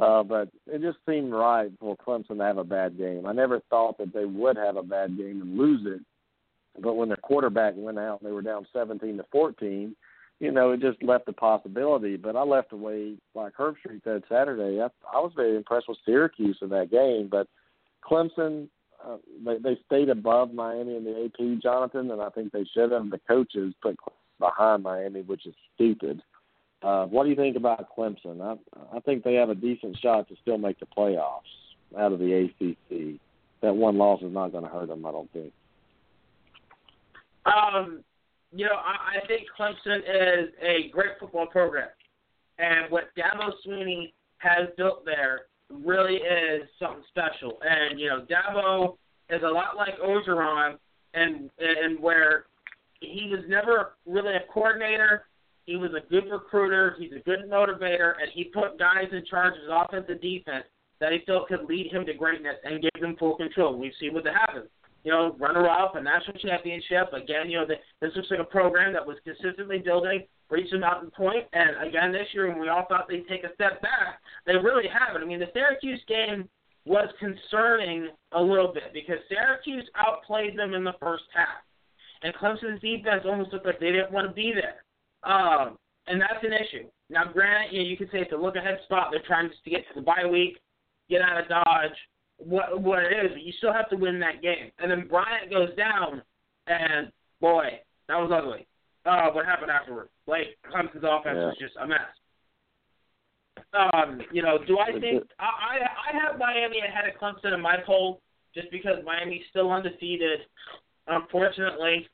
Uh, 0.00 0.24
but 0.24 0.48
it 0.66 0.82
just 0.82 0.98
seemed 1.08 1.32
right 1.32 1.70
for 1.78 1.96
Clemson 1.96 2.38
to 2.38 2.44
have 2.44 2.58
a 2.58 2.64
bad 2.64 2.98
game. 2.98 3.26
I 3.26 3.32
never 3.32 3.60
thought 3.70 3.96
that 3.98 4.12
they 4.12 4.24
would 4.24 4.56
have 4.56 4.76
a 4.76 4.82
bad 4.82 5.16
game 5.16 5.40
and 5.40 5.56
lose 5.56 5.82
it. 5.86 6.00
But 6.82 6.94
when 6.94 7.08
their 7.08 7.16
quarterback 7.18 7.74
went 7.76 8.00
out 8.00 8.20
and 8.20 8.28
they 8.28 8.34
were 8.34 8.42
down 8.42 8.66
17 8.72 9.16
to 9.18 9.24
14, 9.30 9.94
you 10.44 10.52
know, 10.52 10.72
it 10.72 10.80
just 10.80 11.02
left 11.02 11.26
a 11.28 11.32
possibility. 11.32 12.16
But 12.16 12.36
I 12.36 12.42
left 12.42 12.72
away, 12.72 13.14
like 13.34 13.54
Herbstreit 13.54 14.04
said 14.04 14.22
Saturday, 14.28 14.80
I, 14.80 14.88
I 15.10 15.20
was 15.20 15.32
very 15.34 15.56
impressed 15.56 15.88
with 15.88 15.98
Syracuse 16.04 16.58
in 16.60 16.68
that 16.68 16.90
game. 16.90 17.28
But 17.30 17.48
Clemson, 18.08 18.68
uh, 19.04 19.16
they, 19.44 19.56
they 19.58 19.78
stayed 19.86 20.10
above 20.10 20.52
Miami 20.52 20.96
in 20.96 21.04
the 21.04 21.24
AP, 21.24 21.62
Jonathan, 21.62 22.10
and 22.10 22.20
I 22.20 22.28
think 22.28 22.52
they 22.52 22.66
should 22.74 22.92
have. 22.92 23.10
The 23.10 23.20
coaches 23.26 23.72
put 23.82 23.96
behind 24.38 24.82
Miami, 24.82 25.22
which 25.22 25.46
is 25.46 25.54
stupid. 25.74 26.22
Uh, 26.82 27.06
what 27.06 27.24
do 27.24 27.30
you 27.30 27.36
think 27.36 27.56
about 27.56 27.88
Clemson? 27.96 28.42
I, 28.42 28.96
I 28.96 29.00
think 29.00 29.24
they 29.24 29.34
have 29.34 29.48
a 29.48 29.54
decent 29.54 29.96
shot 30.02 30.28
to 30.28 30.36
still 30.42 30.58
make 30.58 30.78
the 30.78 30.86
playoffs 30.86 31.40
out 31.98 32.12
of 32.12 32.18
the 32.18 32.50
ACC. 32.60 33.18
That 33.62 33.74
one 33.74 33.96
loss 33.96 34.20
is 34.20 34.32
not 34.32 34.52
going 34.52 34.64
to 34.64 34.70
hurt 34.70 34.88
them, 34.88 35.06
I 35.06 35.10
don't 35.10 35.32
think. 35.32 35.52
Um, 37.46 38.04
you 38.54 38.66
know, 38.66 38.76
I, 38.76 39.18
I 39.18 39.26
think 39.26 39.46
Clemson 39.58 39.98
is 39.98 40.50
a 40.62 40.88
great 40.90 41.18
football 41.18 41.46
program, 41.46 41.88
and 42.58 42.90
what 42.90 43.10
Dabo 43.16 43.50
Swinney 43.66 44.12
has 44.38 44.68
built 44.76 45.04
there 45.04 45.42
really 45.70 46.16
is 46.16 46.62
something 46.78 47.02
special. 47.08 47.58
And 47.62 47.98
you 47.98 48.08
know, 48.08 48.24
Dabo 48.30 48.96
is 49.30 49.42
a 49.42 49.48
lot 49.48 49.76
like 49.76 49.98
Orgeron, 49.98 50.78
and 51.14 51.50
and 51.58 51.98
where 52.00 52.44
he 53.00 53.28
was 53.30 53.40
never 53.48 53.92
really 54.06 54.34
a 54.34 54.52
coordinator. 54.52 55.26
He 55.66 55.76
was 55.76 55.90
a 55.92 56.08
good 56.08 56.30
recruiter. 56.30 56.94
He's 56.98 57.12
a 57.12 57.24
good 57.24 57.50
motivator, 57.50 58.12
and 58.20 58.30
he 58.32 58.44
put 58.44 58.78
guys 58.78 59.08
in 59.12 59.24
charge 59.24 59.54
of 59.66 59.84
offense 59.84 60.06
and 60.08 60.20
defense 60.20 60.64
that 61.00 61.12
he 61.12 61.20
felt 61.26 61.48
could 61.48 61.64
lead 61.64 61.90
him 61.90 62.06
to 62.06 62.14
greatness 62.14 62.56
and 62.64 62.82
give 62.82 63.00
them 63.00 63.16
full 63.18 63.36
control. 63.36 63.76
We've 63.78 63.92
seen 63.98 64.14
what 64.14 64.26
happens. 64.26 64.68
You 65.04 65.12
know, 65.12 65.36
runner-up, 65.38 65.96
a 65.96 66.02
national 66.02 66.38
championship. 66.38 67.12
Again, 67.12 67.50
you 67.50 67.58
know, 67.58 67.66
the, 67.66 67.74
this 68.00 68.14
was 68.16 68.24
like 68.30 68.40
a 68.40 68.44
program 68.44 68.92
that 68.94 69.06
was 69.06 69.16
consistently 69.24 69.78
building, 69.78 70.24
reached 70.50 70.72
a 70.72 70.78
mountain 70.78 71.10
point, 71.10 71.44
and 71.52 71.86
again 71.86 72.10
this 72.10 72.26
year, 72.32 72.48
when 72.48 72.58
we 72.58 72.68
all 72.68 72.86
thought 72.88 73.06
they'd 73.08 73.28
take 73.28 73.44
a 73.44 73.54
step 73.54 73.82
back, 73.82 74.20
they 74.46 74.54
really 74.54 74.88
haven't. 74.88 75.22
I 75.22 75.26
mean, 75.26 75.40
the 75.40 75.52
Syracuse 75.52 76.00
game 76.08 76.48
was 76.86 77.08
concerning 77.20 78.08
a 78.32 78.40
little 78.40 78.72
bit 78.72 78.92
because 78.92 79.18
Syracuse 79.28 79.88
outplayed 79.94 80.58
them 80.58 80.74
in 80.74 80.84
the 80.84 80.94
first 81.00 81.24
half 81.34 81.64
and 82.24 82.34
Clemson's 82.34 82.80
defense 82.80 83.22
almost 83.24 83.52
looked 83.52 83.66
like 83.66 83.78
they 83.78 83.92
didn't 83.92 84.10
want 84.10 84.26
to 84.26 84.32
be 84.32 84.52
there. 84.52 84.82
Um, 85.30 85.76
and 86.06 86.20
that's 86.20 86.42
an 86.42 86.52
issue. 86.52 86.88
Now, 87.10 87.24
granted, 87.30 87.72
you 87.72 87.82
know, 87.82 87.88
you 87.88 87.96
could 87.96 88.10
say 88.10 88.18
it's 88.20 88.32
a 88.32 88.36
look 88.36 88.56
ahead 88.56 88.78
spot. 88.84 89.08
They're 89.10 89.22
trying 89.26 89.48
just 89.50 89.62
to 89.64 89.70
get 89.70 89.86
to 89.88 90.00
the 90.00 90.02
bye 90.02 90.26
week, 90.30 90.58
get 91.08 91.20
out 91.20 91.40
of 91.40 91.48
Dodge, 91.48 91.96
what 92.38 92.80
what 92.80 93.02
it 93.04 93.12
is, 93.24 93.32
but 93.32 93.42
you 93.42 93.52
still 93.58 93.72
have 93.72 93.88
to 93.90 93.96
win 93.96 94.18
that 94.20 94.42
game. 94.42 94.70
And 94.78 94.90
then 94.90 95.08
Bryant 95.08 95.50
goes 95.50 95.74
down, 95.76 96.22
and 96.66 97.10
boy, 97.40 97.80
that 98.08 98.16
was 98.16 98.30
ugly. 98.32 98.66
Uh, 99.06 99.30
what 99.30 99.44
happened 99.44 99.70
afterwards? 99.70 100.10
Like 100.26 100.56
Clemson's 100.72 101.04
offense 101.04 101.36
yeah. 101.36 101.46
was 101.46 101.56
just 101.60 101.74
a 101.80 101.86
mess. 101.86 102.00
Um, 103.72 104.20
you 104.32 104.42
know, 104.42 104.58
do 104.66 104.78
I 104.78 104.92
think 104.98 105.24
I 105.38 105.78
I 105.80 106.16
have 106.16 106.38
Miami 106.38 106.78
ahead 106.80 107.04
of 107.08 107.20
Clemson 107.20 107.54
in 107.54 107.60
my 107.60 107.76
poll 107.84 108.20
just 108.54 108.70
because 108.70 108.96
Miami's 109.04 109.42
still 109.50 109.70
undefeated. 109.70 110.40
Unfortunately, 111.06 112.08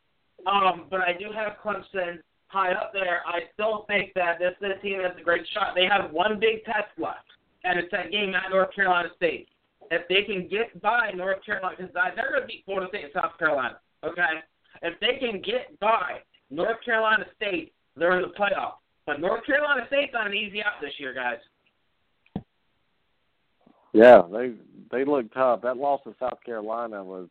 um, 0.47 0.87
but 0.91 1.01
I 1.01 1.13
do 1.13 1.27
have 1.33 1.57
Clemson 1.65 2.19
high 2.49 2.73
up 2.73 2.93
there. 2.93 3.21
I 3.27 3.41
still 3.55 3.85
think 3.87 4.13
that 4.15 4.39
this 4.39 4.55
this 4.61 4.81
team 4.83 5.01
has 5.01 5.13
a 5.19 5.23
great 5.23 5.47
shot. 5.55 5.75
They 5.75 5.87
have 5.87 6.11
one 6.11 6.41
big 6.41 6.65
test 6.65 6.91
left, 6.99 7.29
and 7.65 7.79
it's 7.79 7.91
that 7.93 8.11
game 8.11 8.35
at 8.35 8.51
North 8.51 8.75
Carolina 8.75 9.09
State. 9.17 9.49
If 9.91 10.07
they 10.09 10.23
can 10.23 10.49
get 10.49 10.81
by 10.81 11.11
North 11.15 11.45
Carolina, 11.45 11.77
because 11.77 11.93
they're 11.93 12.31
going 12.31 12.43
to 12.43 12.47
beat 12.47 12.65
Florida 12.65 12.89
State 12.91 13.05
and 13.05 13.13
South 13.13 13.37
Carolina, 13.39 13.79
okay? 14.05 14.41
If 14.83 14.99
they 15.01 15.19
can 15.19 15.43
get 15.43 15.79
by 15.81 16.21
North 16.51 16.77
Carolina 16.85 17.25
State, 17.37 17.73
they're 17.97 18.17
in 18.21 18.23
the 18.23 18.35
playoff. 18.39 18.75
But 19.07 19.21
North 19.21 19.45
Carolina 19.45 19.83
State's 19.89 20.15
on 20.19 20.29
an 20.29 20.35
easy 20.35 20.63
out 20.63 20.81
this 20.81 20.93
year, 20.99 21.13
guys. 21.13 21.39
Yeah, 23.93 24.23
they 24.31 24.55
they 24.93 25.05
look 25.05 25.33
tough. 25.35 25.63
That 25.63 25.77
loss 25.77 26.01
to 26.05 26.15
South 26.21 26.39
Carolina 26.47 27.03
was 27.03 27.29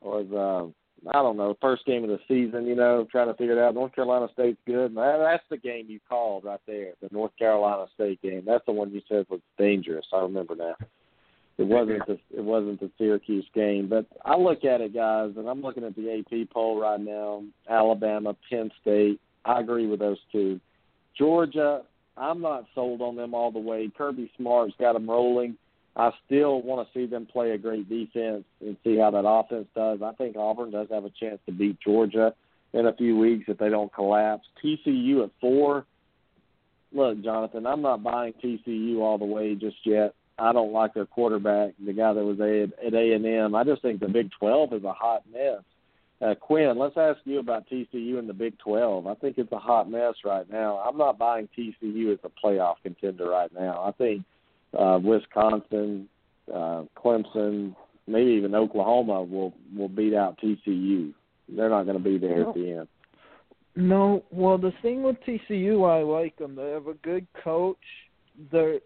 was 0.00 0.26
uh, 0.32 0.70
I 1.08 1.22
don't 1.22 1.36
know, 1.36 1.56
first 1.60 1.86
game 1.86 2.04
of 2.04 2.10
the 2.10 2.18
season, 2.28 2.66
you 2.66 2.74
know, 2.74 3.06
trying 3.10 3.28
to 3.28 3.34
figure 3.34 3.58
it 3.58 3.62
out. 3.62 3.74
North 3.74 3.94
Carolina 3.94 4.28
State's 4.32 4.60
good. 4.66 4.94
That, 4.94 5.18
that's 5.18 5.44
the 5.48 5.56
game 5.56 5.86
you 5.88 5.98
called 6.08 6.44
right 6.44 6.60
there, 6.66 6.92
the 7.00 7.08
North 7.10 7.32
Carolina 7.38 7.86
State 7.94 8.20
game. 8.22 8.42
That's 8.46 8.64
the 8.66 8.72
one 8.72 8.90
you 8.92 9.00
said 9.08 9.26
was 9.30 9.40
dangerous. 9.58 10.06
I 10.12 10.20
remember 10.20 10.54
now. 10.54 10.74
It 11.60 11.66
wasn't 11.66 12.06
the 12.06 12.18
it 12.34 12.42
wasn't 12.42 12.80
the 12.80 12.90
Syracuse 12.96 13.46
game, 13.54 13.86
but 13.86 14.06
I 14.24 14.34
look 14.34 14.64
at 14.64 14.80
it, 14.80 14.94
guys, 14.94 15.32
and 15.36 15.46
I'm 15.46 15.60
looking 15.60 15.84
at 15.84 15.94
the 15.94 16.10
AP 16.10 16.48
poll 16.50 16.80
right 16.80 16.98
now. 16.98 17.44
Alabama, 17.68 18.34
Penn 18.48 18.70
State. 18.80 19.20
I 19.44 19.60
agree 19.60 19.86
with 19.86 20.00
those 20.00 20.16
two. 20.32 20.58
Georgia, 21.18 21.82
I'm 22.16 22.40
not 22.40 22.64
sold 22.74 23.02
on 23.02 23.14
them 23.14 23.34
all 23.34 23.50
the 23.50 23.58
way. 23.58 23.90
Kirby 23.94 24.32
Smart's 24.38 24.72
got 24.80 24.94
them 24.94 25.08
rolling. 25.08 25.58
I 25.96 26.12
still 26.24 26.62
want 26.62 26.86
to 26.88 26.98
see 26.98 27.04
them 27.04 27.26
play 27.26 27.50
a 27.50 27.58
great 27.58 27.90
defense 27.90 28.44
and 28.62 28.76
see 28.82 28.96
how 28.96 29.10
that 29.10 29.26
offense 29.26 29.66
does. 29.74 30.00
I 30.02 30.12
think 30.12 30.36
Auburn 30.36 30.70
does 30.70 30.88
have 30.90 31.04
a 31.04 31.10
chance 31.10 31.40
to 31.44 31.52
beat 31.52 31.78
Georgia 31.80 32.32
in 32.72 32.86
a 32.86 32.94
few 32.94 33.18
weeks 33.18 33.44
if 33.48 33.58
they 33.58 33.68
don't 33.68 33.92
collapse. 33.92 34.46
TCU 34.64 35.24
at 35.24 35.30
four. 35.42 35.84
Look, 36.92 37.22
Jonathan, 37.22 37.66
I'm 37.66 37.82
not 37.82 38.02
buying 38.02 38.32
TCU 38.42 39.00
all 39.00 39.18
the 39.18 39.26
way 39.26 39.54
just 39.56 39.76
yet. 39.84 40.14
I 40.40 40.52
don't 40.52 40.72
like 40.72 40.94
their 40.94 41.06
quarterback, 41.06 41.72
the 41.84 41.92
guy 41.92 42.12
that 42.12 42.24
was 42.24 42.40
at 42.40 42.94
A 42.94 43.12
and 43.12 43.26
M. 43.26 43.54
I 43.54 43.64
just 43.64 43.82
think 43.82 44.00
the 44.00 44.08
Big 44.08 44.30
12 44.38 44.72
is 44.74 44.84
a 44.84 44.92
hot 44.92 45.22
mess. 45.30 45.62
Uh, 46.22 46.34
Quinn, 46.34 46.78
let's 46.78 46.96
ask 46.96 47.18
you 47.24 47.38
about 47.38 47.68
TCU 47.68 48.18
and 48.18 48.28
the 48.28 48.34
Big 48.34 48.58
12. 48.58 49.06
I 49.06 49.14
think 49.14 49.38
it's 49.38 49.52
a 49.52 49.58
hot 49.58 49.90
mess 49.90 50.14
right 50.24 50.50
now. 50.50 50.78
I'm 50.78 50.98
not 50.98 51.18
buying 51.18 51.48
TCU 51.56 52.12
as 52.12 52.18
a 52.24 52.30
playoff 52.44 52.76
contender 52.82 53.28
right 53.28 53.50
now. 53.54 53.82
I 53.82 53.92
think 53.92 54.24
uh, 54.78 54.98
Wisconsin, 55.02 56.08
uh, 56.52 56.84
Clemson, 56.96 57.74
maybe 58.06 58.32
even 58.32 58.54
Oklahoma 58.54 59.22
will 59.22 59.54
will 59.74 59.88
beat 59.88 60.14
out 60.14 60.38
TCU. 60.42 61.14
They're 61.48 61.70
not 61.70 61.84
going 61.84 61.96
to 61.96 62.04
be 62.04 62.18
there 62.18 62.42
no. 62.42 62.48
at 62.48 62.54
the 62.54 62.70
end. 62.72 62.88
No, 63.76 64.24
well, 64.30 64.58
the 64.58 64.72
thing 64.82 65.02
with 65.02 65.16
TCU, 65.26 65.88
I 65.88 66.02
like 66.02 66.36
them. 66.36 66.54
They 66.54 66.70
have 66.70 66.86
a 66.86 66.94
good 66.94 67.26
coach. 67.42 67.78
Their 68.52 68.80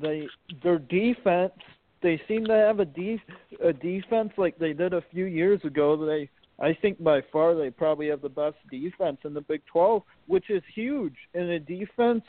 they 0.00 0.28
their 0.62 0.78
defense. 0.78 1.52
They 2.00 2.20
seem 2.28 2.44
to 2.46 2.54
have 2.54 2.78
a 2.78 2.84
def, 2.84 3.20
a 3.62 3.72
defense 3.72 4.30
like 4.36 4.56
they 4.58 4.72
did 4.72 4.94
a 4.94 5.02
few 5.10 5.24
years 5.24 5.60
ago. 5.64 5.96
They 6.04 6.28
I 6.60 6.74
think 6.74 7.02
by 7.02 7.22
far 7.32 7.54
they 7.54 7.70
probably 7.70 8.08
have 8.08 8.22
the 8.22 8.28
best 8.28 8.56
defense 8.70 9.18
in 9.24 9.34
the 9.34 9.40
Big 9.40 9.62
12, 9.66 10.02
which 10.26 10.50
is 10.50 10.62
huge. 10.74 11.14
In 11.34 11.50
a 11.50 11.58
defense 11.58 12.24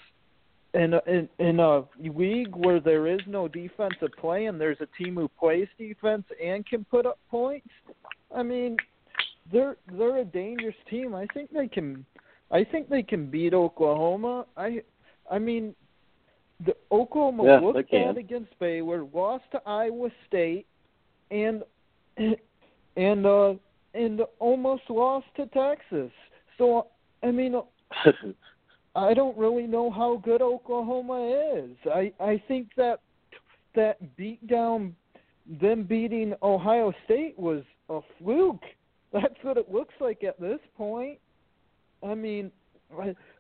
in 0.74 0.94
a, 0.94 1.02
in 1.08 1.28
in 1.40 1.60
a 1.60 1.84
league 2.00 2.56
where 2.56 2.80
there 2.80 3.08
is 3.08 3.22
no 3.28 3.48
defensive 3.48 4.12
play 4.20 4.46
and 4.46 4.62
there's 4.62 4.80
a 4.82 5.04
team 5.04 5.16
who 5.16 5.28
plays 5.28 5.68
defense 5.78 6.26
and 6.44 6.66
can 6.66 6.86
put 6.86 7.06
up 7.06 7.20
points, 7.30 7.70
I 8.36 8.44
mean, 8.44 8.78
they're 9.52 9.78
they're 9.92 10.18
a 10.18 10.26
dangerous 10.26 10.76
team. 10.90 11.16
I 11.16 11.26
think 11.34 11.52
they 11.52 11.68
can, 11.68 12.06
I 12.52 12.64
think 12.64 12.90
they 12.90 13.04
can 13.04 13.30
beat 13.30 13.54
Oklahoma. 13.54 14.46
I, 14.56 14.82
I 15.30 15.40
mean, 15.40 15.76
the 16.66 16.76
Oklahoma 16.92 17.44
yeah, 17.46 17.60
looked 17.60 17.92
bad 17.92 18.18
against 18.18 18.58
Baylor, 18.60 19.06
lost 19.14 19.46
to 19.52 19.62
Iowa 19.66 20.10
State, 20.28 20.66
and 21.32 21.64
and 22.98 23.26
uh 23.26 23.54
and 23.94 24.22
almost 24.40 24.84
lost 24.90 25.28
to 25.38 25.46
Texas. 25.48 26.12
So 26.58 26.88
I 27.24 27.32
mean. 27.32 27.56
I 28.96 29.14
don't 29.14 29.38
really 29.38 29.68
know 29.68 29.92
how 29.92 30.20
good 30.26 30.42
Oklahoma 30.42 31.54
is. 31.56 31.76
I 31.86 32.12
I 32.20 32.42
think 32.48 32.70
that 32.76 33.00
that 33.76 34.18
beat 34.18 34.46
down 34.48 34.96
them 35.62 35.84
beating 35.84 36.34
Ohio 36.42 36.94
State 37.06 37.38
was 37.38 37.64
a 37.90 38.00
fluke. 38.18 38.64
That's 39.14 39.36
what 39.42 39.58
it 39.58 39.72
looks 39.72 39.94
like 40.00 40.24
at 40.24 40.40
this 40.40 40.60
point. 40.78 41.18
I 42.04 42.14
mean, 42.14 42.52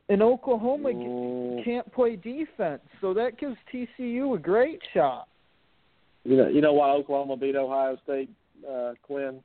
And 0.09 0.23
Oklahoma 0.23 0.89
Mm, 0.89 1.63
can't 1.63 1.91
play 1.93 2.15
defense, 2.15 2.81
so 2.99 3.13
that 3.13 3.37
gives 3.37 3.55
TCU 3.71 4.33
a 4.35 4.39
great 4.39 4.81
shot. 4.93 5.27
you 6.25 6.35
know, 6.35 6.47
you 6.47 6.61
know 6.61 6.73
why 6.73 6.89
Oklahoma 6.91 7.37
beat 7.37 7.55
Ohio 7.55 7.97
State, 8.03 8.29
uh, 8.69 8.93
Quinn? 9.03 9.41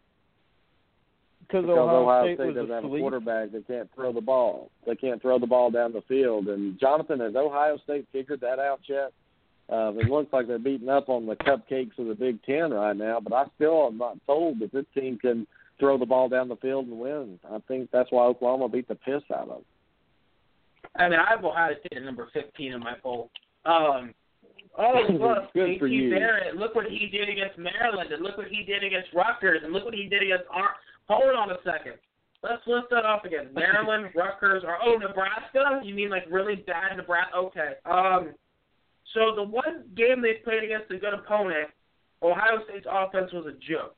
Because 1.41 1.65
Ohio, 1.67 2.03
Ohio 2.03 2.25
State, 2.25 2.37
State 2.39 2.55
doesn't 2.55 2.71
have 2.71 2.85
a 2.85 2.89
quarterback 2.99 3.53
that 3.53 3.67
can't 3.67 3.89
throw 3.95 4.12
the 4.12 4.21
ball. 4.21 4.71
They 4.87 4.97
can't 4.97 5.21
throw 5.21 5.39
the 5.39 5.47
ball 5.47 5.71
down 5.71 5.93
the 5.93 6.01
field. 6.03 6.49
And 6.49 6.79
Jonathan, 6.81 7.21
has 7.21 7.37
Ohio 7.37 7.77
State 7.85 8.07
figured 8.12 8.41
that 8.41 8.59
out 8.59 8.81
yet? 8.89 9.12
Uh, 9.71 9.93
it 9.97 10.09
looks 10.09 10.33
like 10.33 10.47
they're 10.47 10.59
beating 10.59 10.89
up 10.89 11.09
on 11.09 11.27
the 11.27 11.37
cupcakes 11.37 11.99
of 11.99 12.07
the 12.07 12.15
Big 12.15 12.43
Ten 12.45 12.73
right 12.73 12.97
now, 12.97 13.21
but 13.21 13.33
I 13.33 13.45
still 13.57 13.87
am 13.87 13.99
not 13.99 14.19
told 14.27 14.59
that 14.61 14.73
this 14.73 14.85
team 14.95 15.19
can 15.19 15.47
throw 15.79 15.97
the 15.99 16.07
ball 16.07 16.29
down 16.29 16.49
the 16.49 16.57
field 16.57 16.87
and 16.87 16.99
win. 16.99 17.39
I 17.51 17.59
think 17.69 17.91
that's 17.91 18.11
why 18.11 18.25
Oklahoma 18.25 18.69
beat 18.69 18.89
the 18.89 18.95
piss 18.95 19.23
out 19.33 19.43
of 19.43 19.49
them. 19.49 19.65
I 20.97 21.09
mean, 21.09 21.19
I 21.19 21.31
have 21.31 21.45
Ohio 21.45 21.75
State 21.81 21.99
at 21.99 22.05
number 22.05 22.29
15 22.33 22.73
in 22.73 22.81
my 22.81 22.95
poll. 23.03 23.31
Um, 23.65 24.15
oh, 24.79 25.01
look, 25.11 25.53
Good 25.53 25.79
for 25.79 25.89
J.T. 25.89 25.95
you. 25.95 26.11
Barrett, 26.11 26.57
look 26.57 26.75
what 26.75 26.87
he 26.87 27.09
did 27.11 27.29
against 27.29 27.59
Maryland, 27.59 28.13
and 28.13 28.23
look 28.23 28.37
what 28.39 28.49
he 28.49 28.63
did 28.63 28.85
against 28.85 29.09
Rutgers, 29.15 29.61
and 29.65 29.73
look 29.73 29.85
what 29.85 29.95
he 29.95 30.09
did 30.09 30.23
against 30.23 30.45
Ar- 30.51 30.77
Hold 31.09 31.37
on 31.37 31.51
a 31.51 31.57
second. 31.65 31.95
Let's 32.43 32.63
list 32.67 32.87
that 32.91 33.05
off 33.05 33.25
again. 33.25 33.49
Maryland, 33.55 34.11
Rutgers, 34.15 34.63
or 34.65 34.77
oh, 34.83 34.97
Nebraska? 34.99 35.81
You 35.83 35.95
mean 35.95 36.11
like 36.11 36.25
really 36.31 36.57
bad 36.57 36.97
Nebraska? 36.97 37.37
Okay. 37.37 37.73
Um, 37.85 38.35
so 39.15 39.35
the 39.35 39.43
one 39.43 39.85
game 39.97 40.21
they 40.21 40.35
played 40.45 40.65
against 40.65 40.91
a 40.91 40.99
good 40.99 41.15
opponent, 41.15 41.71
Ohio 42.23 42.59
State's 42.69 42.87
offense 42.91 43.33
was 43.33 43.47
a 43.47 43.53
joke. 43.53 43.97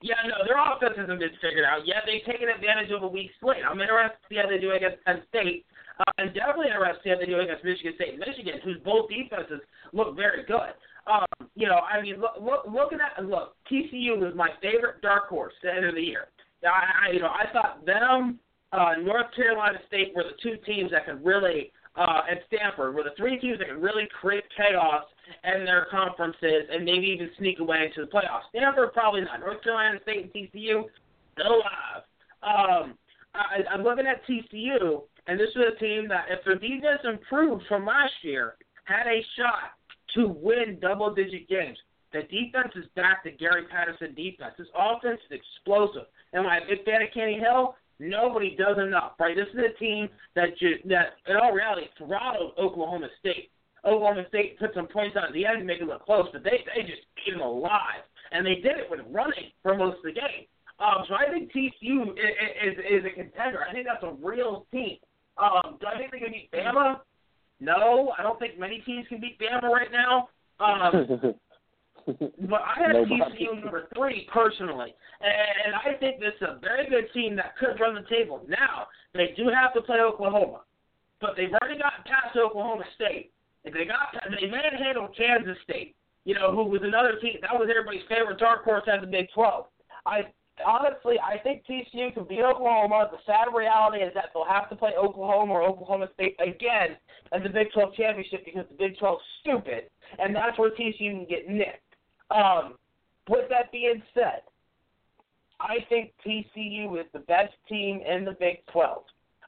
Yeah, 0.00 0.14
no, 0.30 0.46
their 0.46 0.54
offense 0.54 0.94
hasn't 0.94 1.18
been 1.18 1.34
figured 1.42 1.66
out 1.66 1.82
yet. 1.82 2.06
They've 2.06 2.22
taken 2.22 2.48
advantage 2.48 2.90
of 2.94 3.02
a 3.02 3.08
weak 3.08 3.30
slate. 3.40 3.66
I'm 3.66 3.80
interested 3.80 4.14
to 4.14 4.26
see 4.30 4.38
how 4.38 4.46
they 4.46 4.62
do 4.62 4.70
against 4.70 5.02
Penn 5.02 5.22
State, 5.28 5.66
uh, 5.98 6.12
and 6.18 6.30
definitely 6.34 6.70
interested 6.70 7.02
to 7.02 7.02
see 7.02 7.10
how 7.10 7.18
they 7.18 7.26
do 7.26 7.42
against 7.42 7.66
Michigan 7.66 7.98
State 7.98 8.14
Michigan, 8.14 8.62
whose 8.62 8.78
both 8.86 9.10
defenses 9.10 9.58
look 9.92 10.14
very 10.14 10.46
good. 10.46 10.70
Um, 11.10 11.26
you 11.58 11.66
know, 11.66 11.82
I 11.82 12.00
mean, 12.00 12.22
look, 12.22 12.38
look, 12.38 12.62
looking 12.70 13.02
at 13.02 13.26
look, 13.26 13.58
TCU 13.66 14.22
was 14.22 14.38
my 14.38 14.50
favorite 14.62 15.02
dark 15.02 15.26
horse 15.26 15.54
at 15.64 15.66
the 15.66 15.74
end 15.74 15.86
of 15.86 15.94
the 15.96 16.02
year. 16.02 16.30
I, 16.62 17.10
I 17.10 17.12
you 17.12 17.20
know, 17.20 17.34
I 17.34 17.50
thought 17.52 17.84
them, 17.84 18.38
uh, 18.70 19.02
North 19.02 19.34
Carolina 19.34 19.78
State 19.88 20.14
were 20.14 20.22
the 20.22 20.38
two 20.42 20.62
teams 20.62 20.92
that 20.92 21.06
could 21.06 21.24
really, 21.24 21.72
uh, 21.96 22.22
and 22.30 22.38
Stanford 22.46 22.94
were 22.94 23.02
the 23.02 23.16
three 23.16 23.38
teams 23.40 23.58
that 23.58 23.68
could 23.68 23.82
really 23.82 24.06
create 24.20 24.44
chaos 24.56 25.04
in 25.44 25.64
their 25.64 25.86
conferences 25.90 26.68
and 26.72 26.84
maybe 26.84 27.06
even 27.06 27.30
sneak 27.38 27.60
away 27.60 27.86
into 27.86 28.04
the 28.04 28.10
playoffs. 28.10 28.48
Stanford 28.50 28.92
probably 28.92 29.22
not. 29.22 29.40
North 29.40 29.62
Carolina 29.62 29.98
State 30.02 30.24
and 30.24 30.32
TCU 30.32 30.84
still 31.34 31.62
alive. 31.62 32.02
Um, 32.42 32.94
I, 33.34 33.62
I'm 33.70 33.82
looking 33.82 34.06
at 34.06 34.26
TCU, 34.26 35.02
and 35.26 35.38
this 35.38 35.50
was 35.54 35.74
a 35.76 35.78
team 35.78 36.08
that, 36.08 36.26
if 36.30 36.44
their 36.44 36.56
defense 36.56 37.00
improved 37.04 37.64
from 37.68 37.86
last 37.86 38.12
year, 38.22 38.56
had 38.84 39.06
a 39.06 39.24
shot 39.36 39.76
to 40.14 40.28
win 40.28 40.78
double-digit 40.80 41.48
games. 41.48 41.78
The 42.12 42.22
defense 42.22 42.72
is 42.74 42.86
back 42.96 43.22
to 43.24 43.30
Gary 43.30 43.64
Patterson 43.70 44.14
defense. 44.14 44.54
This 44.56 44.68
offense 44.74 45.20
is 45.30 45.38
explosive. 45.40 46.06
Am 46.32 46.46
I 46.46 46.58
a 46.58 46.66
big 46.66 46.84
fan 46.84 47.02
of 47.02 47.08
Kenny 47.12 47.38
Hill? 47.38 47.74
Nobody 47.98 48.56
does 48.56 48.78
enough, 48.78 49.12
right? 49.18 49.36
This 49.36 49.48
is 49.52 49.60
a 49.74 49.78
team 49.78 50.08
that 50.34 50.56
ju- 50.58 50.78
that 50.86 51.16
in 51.26 51.36
all 51.36 51.52
reality 51.52 51.88
throttled 51.98 52.52
Oklahoma 52.56 53.08
State. 53.18 53.50
Oklahoma 53.84 54.24
State 54.28 54.58
put 54.58 54.74
some 54.74 54.88
points 54.88 55.16
on 55.16 55.24
at 55.24 55.32
the 55.32 55.46
end 55.46 55.60
to 55.60 55.64
make 55.64 55.80
it 55.80 55.86
look 55.86 56.04
close, 56.04 56.26
but 56.32 56.42
they 56.42 56.64
they 56.74 56.82
just 56.82 57.02
ate 57.26 57.32
them 57.32 57.40
alive, 57.40 58.02
and 58.32 58.44
they 58.44 58.56
did 58.56 58.78
it 58.78 58.90
with 58.90 59.00
running 59.10 59.52
for 59.62 59.76
most 59.76 59.98
of 59.98 60.04
the 60.04 60.12
game. 60.12 60.46
Um, 60.80 61.04
so 61.08 61.14
I 61.14 61.30
think 61.30 61.50
TCU 61.52 62.12
is, 62.12 62.74
is 62.78 62.78
is 62.78 63.04
a 63.04 63.10
contender. 63.10 63.64
I 63.68 63.72
think 63.72 63.86
that's 63.86 64.02
a 64.02 64.14
real 64.24 64.66
team. 64.72 64.98
Um, 65.36 65.78
do 65.80 65.86
I 65.86 65.98
think 65.98 66.12
they 66.12 66.18
can 66.18 66.32
beat 66.32 66.50
Bama? 66.52 67.00
No, 67.60 68.12
I 68.18 68.22
don't 68.22 68.38
think 68.38 68.58
many 68.58 68.78
teams 68.86 69.06
can 69.08 69.20
beat 69.20 69.38
Bama 69.40 69.68
right 69.70 69.90
now. 69.90 70.28
Um, 70.60 71.34
but 72.48 72.62
I 72.62 72.82
have 72.82 72.94
Nobody. 72.94 73.44
TCU 73.44 73.62
number 73.62 73.88
three 73.94 74.28
personally, 74.32 74.94
and 75.20 75.74
I 75.74 75.98
think 75.98 76.20
this 76.20 76.34
is 76.40 76.48
a 76.48 76.58
very 76.60 76.88
good 76.88 77.12
team 77.12 77.36
that 77.36 77.56
could 77.58 77.80
run 77.80 77.94
the 77.94 78.08
table. 78.08 78.44
Now 78.48 78.86
they 79.14 79.34
do 79.36 79.48
have 79.48 79.74
to 79.74 79.82
play 79.82 79.98
Oklahoma, 79.98 80.60
but 81.20 81.30
they've 81.36 81.52
already 81.60 81.80
gotten 81.80 82.04
past 82.04 82.36
Oklahoma 82.36 82.84
State. 82.94 83.32
They 83.72 83.84
got 83.84 84.14
they 84.40 84.46
manhandled 84.46 85.16
Kansas 85.16 85.56
State, 85.64 85.96
you 86.24 86.34
know, 86.34 86.52
who 86.52 86.64
was 86.64 86.80
another 86.82 87.18
team 87.20 87.36
that 87.42 87.52
was 87.52 87.68
everybody's 87.70 88.06
favorite 88.08 88.38
dark 88.38 88.64
horse 88.64 88.84
as 88.92 89.00
the 89.00 89.06
Big 89.06 89.26
Twelve. 89.34 89.66
I 90.06 90.22
honestly 90.66 91.16
I 91.20 91.38
think 91.38 91.64
TCU 91.68 92.14
can 92.14 92.24
beat 92.24 92.40
Oklahoma. 92.40 93.10
The 93.10 93.18
sad 93.26 93.54
reality 93.54 93.98
is 93.98 94.12
that 94.14 94.30
they'll 94.34 94.44
have 94.44 94.68
to 94.70 94.76
play 94.76 94.92
Oklahoma 94.98 95.54
or 95.54 95.62
Oklahoma 95.62 96.08
State 96.14 96.36
again 96.40 96.96
in 97.32 97.42
the 97.42 97.48
Big 97.48 97.72
Twelve 97.72 97.94
championship 97.94 98.44
because 98.44 98.64
the 98.70 98.76
Big 98.76 98.98
Twelve 98.98 99.18
is 99.18 99.26
stupid, 99.40 99.90
and 100.18 100.34
that's 100.34 100.58
where 100.58 100.70
TCU 100.70 101.12
can 101.12 101.26
get 101.28 101.48
nicked. 101.48 101.82
Um, 102.30 102.74
with 103.28 103.48
that 103.50 103.72
being 103.72 104.02
said, 104.14 104.42
I 105.60 105.78
think 105.88 106.12
TCU 106.24 107.00
is 107.00 107.06
the 107.12 107.20
best 107.20 107.52
team 107.68 108.00
in 108.08 108.24
the 108.24 108.32
Big 108.32 108.64
12. 108.72 109.02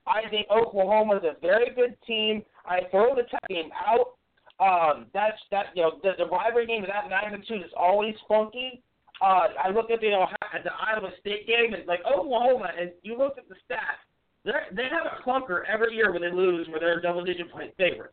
I 0.07 0.29
think 0.29 0.49
Oklahoma 0.51 1.17
is 1.17 1.25
a 1.25 1.41
very 1.41 1.73
good 1.75 1.97
team. 2.07 2.43
I 2.67 2.81
throw 2.91 3.15
the 3.15 3.23
Tech 3.23 3.47
game 3.49 3.71
out. 3.75 4.17
Um, 4.61 5.07
that's 5.15 5.39
that 5.51 5.67
you 5.75 5.83
know 5.83 5.93
the, 6.03 6.13
the 6.19 6.27
rivalry 6.27 6.67
game 6.67 6.83
of 6.83 6.91
that 6.91 7.09
magnitude 7.09 7.63
is 7.63 7.73
always 7.77 8.15
funky. 8.29 8.83
Uh, 9.23 9.49
I 9.63 9.71
look 9.71 9.91
at 9.91 10.01
the 10.01 10.13
Ohio, 10.13 10.37
at 10.55 10.65
the 10.65 10.71
Iowa 10.73 11.11
State 11.21 11.47
game 11.47 11.75
and 11.75 11.87
like 11.87 12.01
Oklahoma, 12.05 12.71
and 12.79 12.91
you 13.03 13.17
look 13.17 13.39
at 13.39 13.49
the 13.49 13.55
stats. 13.55 14.01
They 14.45 14.53
they 14.75 14.85
have 14.85 15.07
a 15.07 15.23
clunker 15.23 15.63
every 15.67 15.95
year 15.95 16.13
when 16.13 16.23
they 16.23 16.33
lose, 16.33 16.69
where 16.69 16.81
they're 16.81 16.99
a 16.99 17.03
double 17.03 17.25
digit 17.25 17.51
point 17.51 17.73
favorite. 17.77 18.13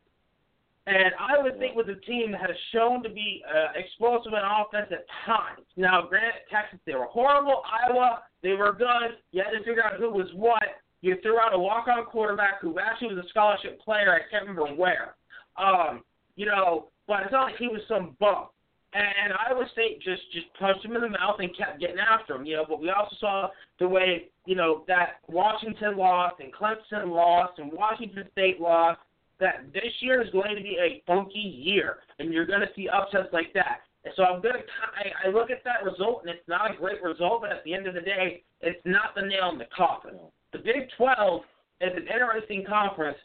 And 0.87 1.11
I 1.19 1.41
would 1.43 1.59
think 1.59 1.75
with 1.75 1.89
a 1.89 1.99
team 2.07 2.31
that 2.31 2.39
has 2.39 2.55
shown 2.71 3.03
to 3.03 3.09
be 3.09 3.43
uh, 3.43 3.75
explosive 3.75 4.31
in 4.31 4.39
offense 4.39 4.87
at 4.89 5.03
times. 5.25 5.67
Now, 5.75 6.07
granted, 6.07 6.47
Texas, 6.49 6.79
they 6.85 6.95
were 6.95 7.11
horrible. 7.11 7.61
Iowa, 7.67 8.23
they 8.41 8.53
were 8.53 8.71
good. 8.71 9.19
You 9.33 9.43
had 9.43 9.51
to 9.51 9.65
figure 9.65 9.83
out 9.83 9.99
who 9.99 10.09
was 10.09 10.27
what. 10.33 10.63
You 11.01 11.15
threw 11.21 11.39
out 11.39 11.53
a 11.53 11.59
walk-on 11.59 12.05
quarterback 12.05 12.61
who 12.61 12.79
actually 12.79 13.13
was 13.15 13.25
a 13.25 13.29
scholarship 13.29 13.79
player. 13.81 14.13
I 14.13 14.29
can't 14.31 14.47
remember 14.47 14.73
where. 14.75 15.15
Um, 15.57 16.03
you 16.35 16.45
know, 16.45 16.87
but 17.07 17.23
it's 17.23 17.31
not 17.31 17.45
like 17.45 17.57
he 17.57 17.67
was 17.67 17.81
some 17.87 18.15
bum. 18.19 18.47
And 18.93 19.33
Iowa 19.33 19.65
State 19.73 20.01
just 20.01 20.21
just 20.31 20.47
punched 20.59 20.85
him 20.85 20.95
in 20.95 21.01
the 21.01 21.09
mouth 21.09 21.35
and 21.39 21.55
kept 21.55 21.79
getting 21.79 21.99
after 21.99 22.35
him. 22.35 22.45
You 22.45 22.57
know, 22.57 22.65
but 22.67 22.81
we 22.81 22.89
also 22.89 23.15
saw 23.19 23.47
the 23.79 23.87
way 23.87 24.29
you 24.45 24.55
know 24.55 24.85
that 24.87 25.19
Washington 25.27 25.97
lost 25.97 26.39
and 26.39 26.53
Clemson 26.53 27.13
lost 27.13 27.59
and 27.59 27.71
Washington 27.71 28.23
State 28.31 28.61
lost 28.61 28.99
that 29.39 29.71
this 29.73 29.91
year 29.99 30.21
is 30.21 30.29
going 30.31 30.55
to 30.55 30.63
be 30.63 30.77
a 30.81 31.03
funky 31.05 31.39
year, 31.39 31.97
and 32.17 32.33
you're 32.33 32.47
going 32.47 32.61
to 32.61 32.69
see 32.75 32.87
upsets 32.87 33.29
like 33.33 33.53
that. 33.53 33.81
And 34.05 34.13
so 34.15 34.23
I'm 34.23 34.41
going 34.41 34.55
to 34.55 34.61
I, 34.95 35.27
I 35.27 35.31
look 35.31 35.51
at 35.51 35.63
that 35.65 35.83
result, 35.83 36.21
and 36.21 36.29
it's 36.29 36.47
not 36.47 36.73
a 36.73 36.77
great 36.77 37.03
result, 37.03 37.41
but 37.41 37.51
at 37.51 37.63
the 37.65 37.73
end 37.73 37.87
of 37.87 37.93
the 37.93 38.01
day, 38.01 38.41
it's 38.61 38.81
not 38.85 39.13
the 39.15 39.21
nail 39.21 39.49
in 39.51 39.57
the 39.57 39.67
coffin. 39.75 40.17
The 40.53 40.59
Big 40.59 40.89
12 40.97 41.41
is 41.81 41.91
an 41.95 42.07
interesting 42.07 42.63
conference 42.67 43.17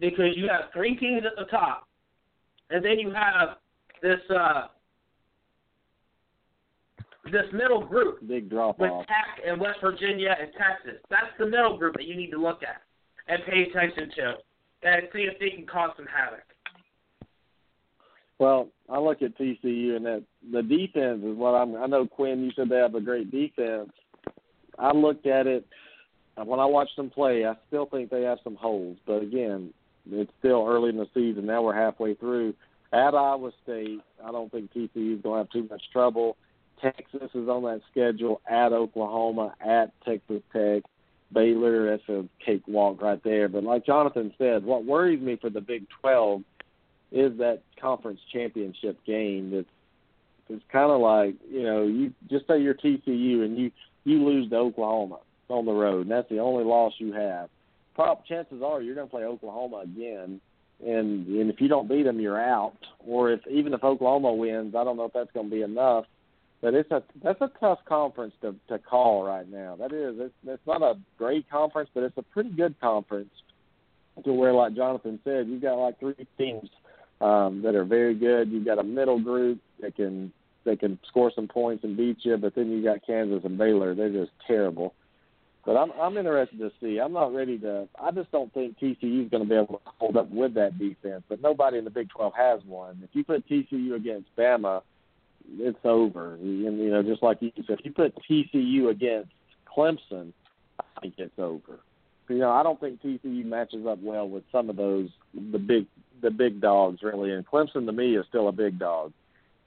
because 0.00 0.36
you 0.36 0.48
have 0.48 0.72
three 0.72 0.96
teams 0.96 1.22
at 1.26 1.32
the 1.36 1.50
top, 1.50 1.86
and 2.70 2.84
then 2.84 2.98
you 2.98 3.12
have 3.12 3.58
this 4.02 4.20
uh, 4.30 4.66
this 7.30 7.46
middle 7.52 7.84
group 7.84 8.26
Big 8.26 8.48
drop 8.48 8.78
with 8.78 8.90
off. 8.90 9.06
Tech 9.06 9.44
and 9.46 9.60
West 9.60 9.78
Virginia 9.82 10.36
and 10.40 10.50
Texas. 10.52 11.00
That's 11.10 11.32
the 11.38 11.46
middle 11.46 11.76
group 11.76 11.94
that 11.96 12.04
you 12.04 12.16
need 12.16 12.30
to 12.30 12.38
look 12.38 12.62
at 12.62 12.82
and 13.28 13.42
pay 13.44 13.62
attention 13.62 14.10
to 14.16 14.34
and 14.82 15.02
see 15.12 15.20
if 15.20 15.38
they 15.38 15.50
can 15.50 15.66
cause 15.66 15.90
some 15.96 16.06
havoc. 16.06 16.44
Well, 18.38 18.68
I 18.88 18.98
look 18.98 19.22
at 19.22 19.36
TCU 19.38 19.96
and 19.96 20.04
that 20.04 20.22
the 20.52 20.62
defense 20.62 21.22
is 21.24 21.36
what 21.36 21.54
I'm. 21.54 21.76
I 21.76 21.86
know 21.86 22.06
Quinn. 22.06 22.44
You 22.44 22.50
said 22.54 22.68
they 22.68 22.76
have 22.76 22.94
a 22.94 23.00
great 23.00 23.30
defense. 23.30 23.90
I 24.78 24.92
looked 24.92 25.26
at 25.26 25.46
it 25.46 25.66
when 26.44 26.60
I 26.60 26.66
watched 26.66 26.96
them 26.96 27.10
play. 27.10 27.46
I 27.46 27.54
still 27.68 27.86
think 27.86 28.10
they 28.10 28.22
have 28.22 28.38
some 28.44 28.56
holes, 28.56 28.98
but 29.06 29.22
again, 29.22 29.72
it's 30.10 30.32
still 30.38 30.66
early 30.68 30.90
in 30.90 30.96
the 30.96 31.08
season. 31.14 31.46
Now 31.46 31.62
we're 31.62 31.74
halfway 31.74 32.14
through. 32.14 32.54
At 32.92 33.14
Iowa 33.14 33.50
State, 33.62 34.00
I 34.24 34.30
don't 34.30 34.50
think 34.52 34.72
TCU 34.72 35.16
is 35.16 35.22
going 35.22 35.34
to 35.34 35.38
have 35.38 35.50
too 35.50 35.66
much 35.68 35.82
trouble. 35.92 36.36
Texas 36.80 37.30
is 37.34 37.48
on 37.48 37.62
that 37.62 37.80
schedule. 37.90 38.40
At 38.48 38.72
Oklahoma, 38.72 39.54
at 39.60 39.92
Texas 40.04 40.42
Tech, 40.52 40.82
Baylor. 41.32 41.90
That's 41.90 42.08
a 42.08 42.28
cakewalk 42.44 43.02
right 43.02 43.22
there. 43.24 43.48
But 43.48 43.64
like 43.64 43.84
Jonathan 43.84 44.32
said, 44.38 44.64
what 44.64 44.84
worries 44.84 45.20
me 45.20 45.36
for 45.36 45.50
the 45.50 45.60
Big 45.60 45.86
Twelve 46.00 46.42
is 47.10 47.38
that 47.38 47.62
conference 47.80 48.20
championship 48.32 48.98
game 49.04 49.50
that's 49.52 49.68
it's 50.48 50.64
kind 50.70 50.90
of 50.90 51.00
like 51.00 51.34
you 51.50 51.62
know 51.62 51.84
you 51.84 52.12
just 52.28 52.46
say 52.46 52.60
you're 52.60 52.74
TCU 52.74 53.44
and 53.44 53.56
you 53.56 53.70
you 54.04 54.24
lose 54.24 54.50
to 54.50 54.56
Oklahoma 54.56 55.18
on 55.48 55.64
the 55.66 55.72
road 55.72 56.02
and 56.02 56.10
that's 56.10 56.28
the 56.28 56.38
only 56.38 56.64
loss 56.64 56.92
you 56.98 57.12
have. 57.12 57.48
Prob 57.94 58.24
chances 58.26 58.62
are 58.62 58.82
you're 58.82 58.94
going 58.94 59.06
to 59.06 59.10
play 59.10 59.24
Oklahoma 59.24 59.78
again, 59.84 60.40
and 60.84 61.26
and 61.26 61.50
if 61.50 61.60
you 61.60 61.68
don't 61.68 61.88
beat 61.88 62.02
them, 62.02 62.20
you're 62.20 62.40
out. 62.40 62.76
Or 62.98 63.30
if 63.32 63.40
even 63.50 63.72
if 63.72 63.82
Oklahoma 63.82 64.34
wins, 64.34 64.74
I 64.74 64.84
don't 64.84 64.98
know 64.98 65.06
if 65.06 65.12
that's 65.14 65.32
going 65.32 65.48
to 65.48 65.56
be 65.56 65.62
enough. 65.62 66.04
but 66.60 66.74
it's 66.74 66.90
a 66.90 67.02
that's 67.22 67.40
a 67.40 67.50
tough 67.60 67.78
conference 67.88 68.34
to 68.42 68.54
to 68.68 68.78
call 68.78 69.24
right 69.24 69.48
now. 69.48 69.76
That 69.76 69.92
is, 69.92 70.16
it's 70.18 70.34
it's 70.46 70.66
not 70.66 70.82
a 70.82 70.94
great 71.16 71.48
conference, 71.48 71.90
but 71.94 72.02
it's 72.02 72.18
a 72.18 72.22
pretty 72.22 72.50
good 72.50 72.78
conference. 72.80 73.30
To 74.24 74.32
where, 74.32 74.52
like 74.52 74.74
Jonathan 74.74 75.18
said, 75.24 75.46
you've 75.46 75.62
got 75.62 75.74
like 75.74 75.98
three 76.00 76.26
teams 76.38 76.70
um, 77.20 77.62
that 77.62 77.74
are 77.74 77.84
very 77.84 78.14
good. 78.14 78.50
You've 78.50 78.64
got 78.64 78.78
a 78.78 78.82
middle 78.82 79.20
group 79.20 79.60
that 79.80 79.94
can 79.94 80.32
they 80.64 80.76
can 80.76 80.98
score 81.08 81.30
some 81.34 81.48
points 81.48 81.84
and 81.84 81.96
beat 81.96 82.18
you, 82.22 82.36
but 82.36 82.54
then 82.54 82.70
you 82.70 82.82
got 82.82 83.06
Kansas 83.06 83.42
and 83.44 83.56
Baylor. 83.56 83.94
They're 83.94 84.10
just 84.10 84.32
terrible. 84.46 84.94
But 85.66 85.76
I'm 85.76 85.90
I'm 86.00 86.16
interested 86.16 86.60
to 86.60 86.70
see. 86.80 87.00
I'm 87.00 87.12
not 87.12 87.34
ready 87.34 87.58
to. 87.58 87.88
I 88.00 88.12
just 88.12 88.30
don't 88.30 88.54
think 88.54 88.78
TCU 88.78 89.24
is 89.24 89.30
going 89.30 89.42
to 89.42 89.48
be 89.48 89.56
able 89.56 89.78
to 89.78 89.90
hold 89.98 90.16
up 90.16 90.30
with 90.30 90.54
that 90.54 90.78
defense. 90.78 91.24
But 91.28 91.42
nobody 91.42 91.76
in 91.78 91.84
the 91.84 91.90
Big 91.90 92.08
12 92.10 92.32
has 92.36 92.60
one. 92.64 93.00
If 93.02 93.10
you 93.14 93.24
put 93.24 93.48
TCU 93.48 93.96
against 93.96 94.28
Bama, 94.36 94.82
it's 95.58 95.78
over. 95.82 96.34
And 96.34 96.78
you 96.78 96.90
know, 96.90 97.02
just 97.02 97.20
like 97.20 97.38
you 97.40 97.50
said, 97.66 97.80
if 97.80 97.84
you 97.84 97.92
put 97.92 98.14
TCU 98.30 98.90
against 98.90 99.30
Clemson, 99.76 100.32
I 100.78 101.00
think 101.00 101.14
it's 101.18 101.38
over. 101.38 101.80
You 102.28 102.38
know, 102.38 102.52
I 102.52 102.62
don't 102.62 102.78
think 102.78 103.02
TCU 103.02 103.44
matches 103.44 103.86
up 103.88 103.98
well 104.00 104.28
with 104.28 104.44
some 104.52 104.70
of 104.70 104.76
those 104.76 105.08
the 105.34 105.58
big 105.58 105.86
the 106.22 106.30
big 106.30 106.60
dogs 106.60 107.02
really. 107.02 107.32
And 107.32 107.44
Clemson 107.44 107.86
to 107.86 107.92
me 107.92 108.16
is 108.16 108.24
still 108.28 108.46
a 108.46 108.52
big 108.52 108.78
dog 108.78 109.12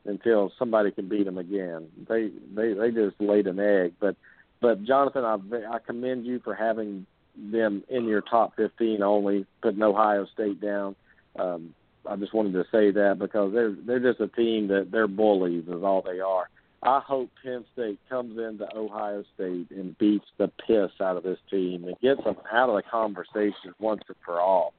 until 0.05 0.53
somebody 0.57 0.91
can 0.91 1.09
beat 1.09 1.25
them 1.25 1.37
again. 1.37 1.89
They 2.07 2.31
they 2.55 2.71
they 2.71 2.91
just 2.91 3.19
laid 3.19 3.47
an 3.47 3.59
egg. 3.59 3.95
But 3.99 4.15
but 4.61 4.83
Jonathan, 4.83 5.23
I 5.23 5.37
I 5.75 5.79
commend 5.79 6.25
you 6.25 6.39
for 6.39 6.53
having 6.53 7.05
them 7.35 7.83
in 7.89 8.05
your 8.05 8.21
top 8.21 8.55
15 8.55 9.01
only, 9.01 9.45
putting 9.61 9.81
Ohio 9.81 10.25
State 10.33 10.59
down. 10.59 10.95
Um, 11.37 11.73
I 12.05 12.15
just 12.15 12.33
wanted 12.33 12.53
to 12.53 12.65
say 12.71 12.91
that 12.91 13.17
because 13.19 13.53
they're 13.53 13.75
they're 13.85 13.99
just 13.99 14.19
a 14.19 14.27
team 14.27 14.67
that 14.67 14.89
they're 14.91 15.07
bullies 15.07 15.65
is 15.67 15.83
all 15.83 16.01
they 16.01 16.19
are. 16.19 16.49
I 16.81 17.01
hope 17.01 17.29
Penn 17.43 17.65
State 17.73 17.99
comes 18.09 18.37
into 18.37 18.65
Ohio 18.75 19.23
State 19.35 19.69
and 19.71 19.97
beats 19.97 20.25
the 20.37 20.47
piss 20.65 20.91
out 21.01 21.17
of 21.17 21.23
this 21.23 21.39
team 21.51 21.83
and 21.83 21.99
gets 21.99 22.23
them 22.23 22.37
out 22.51 22.69
of 22.69 22.75
the 22.75 22.83
conversation 22.83 23.73
once 23.79 24.01
and 24.07 24.15
for 24.23 24.39
all. 24.39 24.73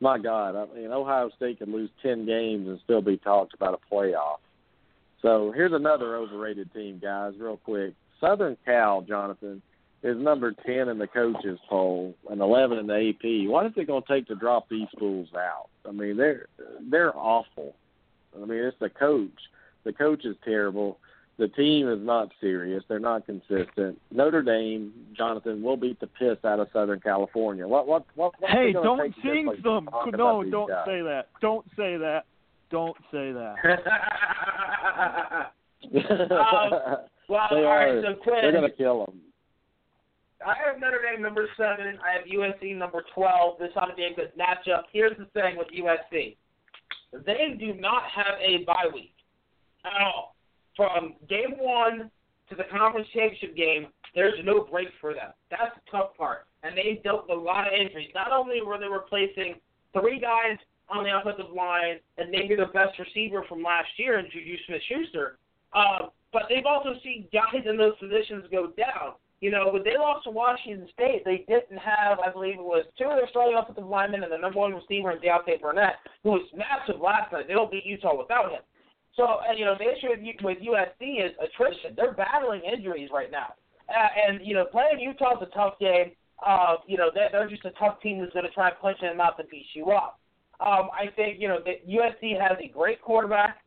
My 0.00 0.18
God, 0.18 0.54
I 0.56 0.66
mean 0.74 0.92
Ohio 0.92 1.30
State 1.36 1.58
could 1.58 1.68
lose 1.68 1.90
ten 2.02 2.24
games 2.24 2.68
and 2.68 2.80
still 2.84 3.02
be 3.02 3.16
talked 3.16 3.54
about 3.54 3.78
a 3.80 3.94
playoff. 3.94 4.38
So 5.22 5.52
here's 5.54 5.72
another 5.72 6.16
overrated 6.16 6.72
team, 6.72 6.98
guys, 7.02 7.34
real 7.38 7.58
quick. 7.58 7.94
Southern 8.20 8.56
Cal, 8.64 9.02
Jonathan, 9.02 9.62
is 10.02 10.16
number 10.16 10.52
10 10.66 10.88
in 10.88 10.98
the 10.98 11.06
coaches 11.06 11.58
poll 11.68 12.14
and 12.30 12.40
11 12.40 12.78
in 12.78 12.86
the 12.86 13.10
AP. 13.10 13.50
What 13.50 13.66
is 13.66 13.72
it 13.76 13.86
going 13.86 14.02
to 14.02 14.08
take 14.08 14.26
to 14.28 14.34
drop 14.34 14.68
these 14.68 14.88
schools 14.94 15.28
out? 15.36 15.68
I 15.86 15.92
mean, 15.92 16.16
they're 16.16 16.46
they're 16.90 17.16
awful. 17.16 17.74
I 18.34 18.44
mean, 18.44 18.58
it's 18.58 18.78
the 18.80 18.90
coach. 18.90 19.28
The 19.84 19.92
coach 19.92 20.24
is 20.24 20.36
terrible. 20.44 20.98
The 21.38 21.48
team 21.48 21.88
is 21.88 22.00
not 22.02 22.30
serious. 22.40 22.84
They're 22.86 22.98
not 22.98 23.24
consistent. 23.24 23.98
Notre 24.10 24.42
Dame, 24.42 24.92
Jonathan, 25.16 25.62
will 25.62 25.78
beat 25.78 25.98
the 25.98 26.06
piss 26.06 26.36
out 26.44 26.60
of 26.60 26.68
Southern 26.72 27.00
California. 27.00 27.66
What 27.66 27.86
what 27.86 28.04
what? 28.14 28.34
Hey, 28.46 28.72
don't 28.72 29.14
jinx 29.22 29.62
them. 29.62 29.88
No, 30.12 30.44
don't 30.44 30.68
guys? 30.68 30.84
say 30.86 31.00
that. 31.00 31.28
Don't 31.40 31.64
say 31.76 31.96
that. 31.96 32.24
Don't 32.70 32.96
say 33.10 33.32
that. 33.32 33.54
Um, 35.82 36.96
well, 37.30 37.46
they 37.50 37.56
all 37.58 37.66
are. 37.66 37.94
right, 37.94 38.04
so 38.04 38.14
Quinn, 38.22 38.42
They're 38.42 38.52
going 38.52 38.70
to 38.70 38.76
kill 38.76 39.06
them. 39.06 39.20
I 40.44 40.54
have 40.66 40.80
Notre 40.80 41.00
Dame 41.02 41.22
number 41.22 41.48
seven. 41.56 41.98
I 42.02 42.16
have 42.16 42.24
USC 42.26 42.76
number 42.76 43.04
twelve. 43.14 43.58
This 43.58 43.70
ought 43.76 43.86
to 43.86 43.94
be 43.94 44.04
a 44.04 44.14
good 44.14 44.32
matchup. 44.38 44.84
Here's 44.92 45.16
the 45.18 45.26
thing 45.26 45.56
with 45.56 45.68
USC: 45.68 46.36
they 47.12 47.56
do 47.58 47.74
not 47.74 48.04
have 48.04 48.40
a 48.40 48.64
bye 48.64 48.88
week 48.92 49.14
at 49.84 50.00
all. 50.00 50.34
From 50.76 51.14
game 51.28 51.58
one 51.58 52.10
to 52.48 52.56
the 52.56 52.64
conference 52.70 53.06
championship 53.12 53.54
game, 53.54 53.88
there's 54.14 54.38
no 54.44 54.64
break 54.64 54.88
for 55.00 55.12
them. 55.12 55.32
That's 55.50 55.74
the 55.74 55.90
tough 55.90 56.16
part. 56.16 56.46
And 56.62 56.76
they 56.76 57.00
dealt 57.04 57.28
with 57.28 57.38
a 57.38 57.40
lot 57.40 57.66
of 57.66 57.74
injuries. 57.78 58.08
Not 58.14 58.32
only 58.32 58.62
were 58.62 58.78
they 58.78 58.88
replacing 58.88 59.56
three 59.92 60.18
guys 60.20 60.58
on 60.88 61.04
the 61.04 61.16
offensive 61.16 61.52
line 61.54 62.00
and 62.18 62.30
maybe 62.30 62.54
their 62.56 62.72
best 62.72 62.98
receiver 62.98 63.44
from 63.48 63.62
last 63.62 63.88
year 63.96 64.18
in 64.18 64.26
Juju 64.32 64.56
Smith-Schuster, 64.66 65.38
uh, 65.72 66.08
but 66.32 66.42
they've 66.48 66.66
also 66.66 66.94
seen 67.02 67.26
guys 67.32 67.64
in 67.66 67.76
those 67.76 67.96
positions 67.98 68.44
go 68.50 68.68
down. 68.76 69.18
You 69.40 69.50
know, 69.50 69.70
when 69.72 69.82
they 69.82 69.96
lost 69.96 70.24
to 70.24 70.30
Washington 70.30 70.86
State, 70.92 71.24
they 71.24 71.44
didn't 71.48 71.78
have, 71.80 72.20
I 72.20 72.30
believe 72.30 72.60
it 72.60 72.62
was 72.62 72.84
two 72.98 73.08
of 73.08 73.16
their 73.16 73.28
starting 73.30 73.56
offensive 73.56 73.86
linemen 73.86 74.22
and 74.22 74.32
the 74.32 74.36
number 74.36 74.58
one 74.58 74.74
receiver 74.74 75.12
in 75.12 75.18
Deontay 75.18 75.62
Burnett, 75.62 75.96
who 76.22 76.36
was 76.36 76.44
massive 76.52 77.00
last 77.00 77.32
night. 77.32 77.48
They 77.48 77.54
don't 77.54 77.70
beat 77.70 77.86
Utah 77.86 78.16
without 78.16 78.52
him. 78.52 78.60
So, 79.16 79.40
and, 79.48 79.58
you 79.58 79.64
know, 79.64 79.74
the 79.80 79.88
issue 79.88 80.12
with, 80.12 80.20
with 80.44 80.58
USC 80.60 81.24
is 81.24 81.32
attrition. 81.40 81.96
They're 81.96 82.12
battling 82.12 82.60
injuries 82.70 83.08
right 83.12 83.30
now. 83.30 83.54
Uh, 83.88 84.08
and, 84.28 84.40
you 84.44 84.54
know, 84.54 84.66
playing 84.66 85.00
Utah 85.00 85.40
is 85.40 85.48
a 85.50 85.54
tough 85.56 85.78
game. 85.80 86.12
Uh, 86.46 86.76
you 86.86 86.96
know, 86.96 87.10
they're, 87.12 87.28
they're 87.32 87.48
just 87.48 87.64
a 87.64 87.72
tough 87.72 88.00
team 88.02 88.20
that's 88.20 88.32
going 88.32 88.44
to 88.44 88.52
try 88.52 88.68
and 88.68 88.78
punch 88.78 88.98
in 89.02 89.08
the 89.08 89.14
mouth 89.14 89.34
and 89.38 89.48
beat 89.48 89.66
you 89.74 89.90
up. 89.90 90.20
Um, 90.60 90.90
I 90.92 91.08
think, 91.16 91.40
you 91.40 91.48
know, 91.48 91.58
that 91.64 91.88
USC 91.88 92.38
has 92.38 92.58
a 92.62 92.68
great 92.68 93.00
quarterback. 93.00 93.58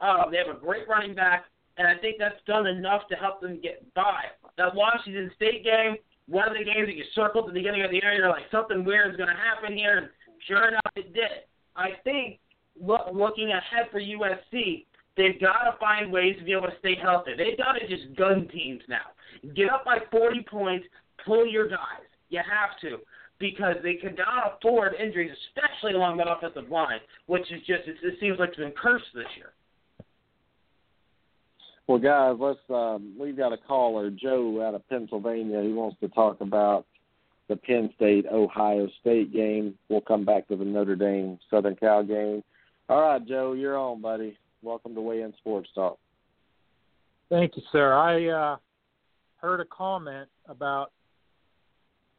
Um, 0.00 0.30
they 0.30 0.38
have 0.38 0.54
a 0.54 0.58
great 0.58 0.88
running 0.88 1.14
back. 1.14 1.44
And 1.78 1.86
I 1.86 1.94
think 1.96 2.16
that's 2.18 2.42
done 2.46 2.66
enough 2.66 3.02
to 3.08 3.14
help 3.14 3.40
them 3.40 3.60
get 3.62 3.82
by. 3.94 4.22
That 4.56 4.74
Washington 4.74 5.30
State 5.36 5.64
game, 5.64 5.96
one 6.28 6.48
of 6.48 6.54
the 6.54 6.64
games 6.64 6.86
that 6.86 6.96
you 6.96 7.04
circled 7.14 7.44
at 7.48 7.54
the 7.54 7.60
beginning 7.60 7.82
of 7.82 7.90
the 7.90 7.96
year, 8.02 8.12
you're 8.12 8.28
like, 8.28 8.50
something 8.50 8.84
weird 8.84 9.10
is 9.12 9.16
going 9.16 9.30
to 9.30 9.36
happen 9.36 9.76
here. 9.76 9.98
And 9.98 10.08
sure 10.46 10.68
enough, 10.68 10.92
it 10.96 11.14
did. 11.14 11.46
I 11.76 11.90
think 12.02 12.40
look, 12.80 13.08
looking 13.12 13.50
ahead 13.50 13.86
for 13.90 14.00
USC, 14.00 14.86
they've 15.16 15.40
got 15.40 15.70
to 15.70 15.78
find 15.78 16.12
ways 16.12 16.36
to 16.38 16.44
be 16.44 16.52
able 16.52 16.66
to 16.66 16.78
stay 16.80 16.96
healthy. 17.00 17.32
They've 17.36 17.56
got 17.56 17.72
to 17.72 17.88
just 17.88 18.16
gun 18.16 18.48
teams 18.52 18.82
now. 18.88 19.14
Get 19.54 19.70
up 19.70 19.84
by 19.84 19.98
40 20.10 20.44
points, 20.50 20.86
pull 21.24 21.46
your 21.46 21.68
guys. 21.68 22.06
You 22.28 22.40
have 22.40 22.78
to 22.82 22.98
because 23.38 23.76
they 23.82 23.94
cannot 23.94 24.58
afford 24.58 24.94
injuries, 24.94 25.30
especially 25.48 25.94
along 25.94 26.16
that 26.18 26.26
offensive 26.28 26.70
line, 26.70 26.98
which 27.26 27.50
is 27.52 27.60
just 27.60 27.86
it, 27.86 27.96
it 28.02 28.14
seems 28.20 28.38
like 28.38 28.50
it's 28.50 28.58
been 28.58 28.72
cursed 28.72 29.06
this 29.14 29.26
year. 29.36 29.52
Well, 31.88 31.98
guys, 31.98 32.36
let's. 32.38 32.58
Um, 32.68 33.14
we've 33.18 33.36
got 33.36 33.54
a 33.54 33.56
caller, 33.56 34.10
Joe, 34.10 34.62
out 34.62 34.74
of 34.74 34.86
Pennsylvania. 34.90 35.62
He 35.62 35.72
wants 35.72 35.96
to 36.00 36.08
talk 36.08 36.42
about 36.42 36.84
the 37.48 37.56
Penn 37.56 37.90
State 37.96 38.26
Ohio 38.30 38.88
State 39.00 39.32
game. 39.32 39.74
We'll 39.88 40.02
come 40.02 40.26
back 40.26 40.46
to 40.48 40.56
the 40.56 40.66
Notre 40.66 40.96
Dame 40.96 41.38
Southern 41.50 41.76
Cal 41.76 42.04
game. 42.04 42.44
All 42.90 43.00
right, 43.00 43.26
Joe, 43.26 43.54
you're 43.54 43.78
on, 43.78 44.02
buddy. 44.02 44.36
Welcome 44.62 44.94
to 44.96 45.00
Weigh 45.00 45.22
In 45.22 45.32
Sports 45.38 45.70
Talk. 45.74 45.98
Thank 47.30 47.56
you, 47.56 47.62
sir. 47.72 47.94
I 47.94 48.26
uh, 48.26 48.56
heard 49.38 49.60
a 49.60 49.64
comment 49.64 50.28
about 50.46 50.92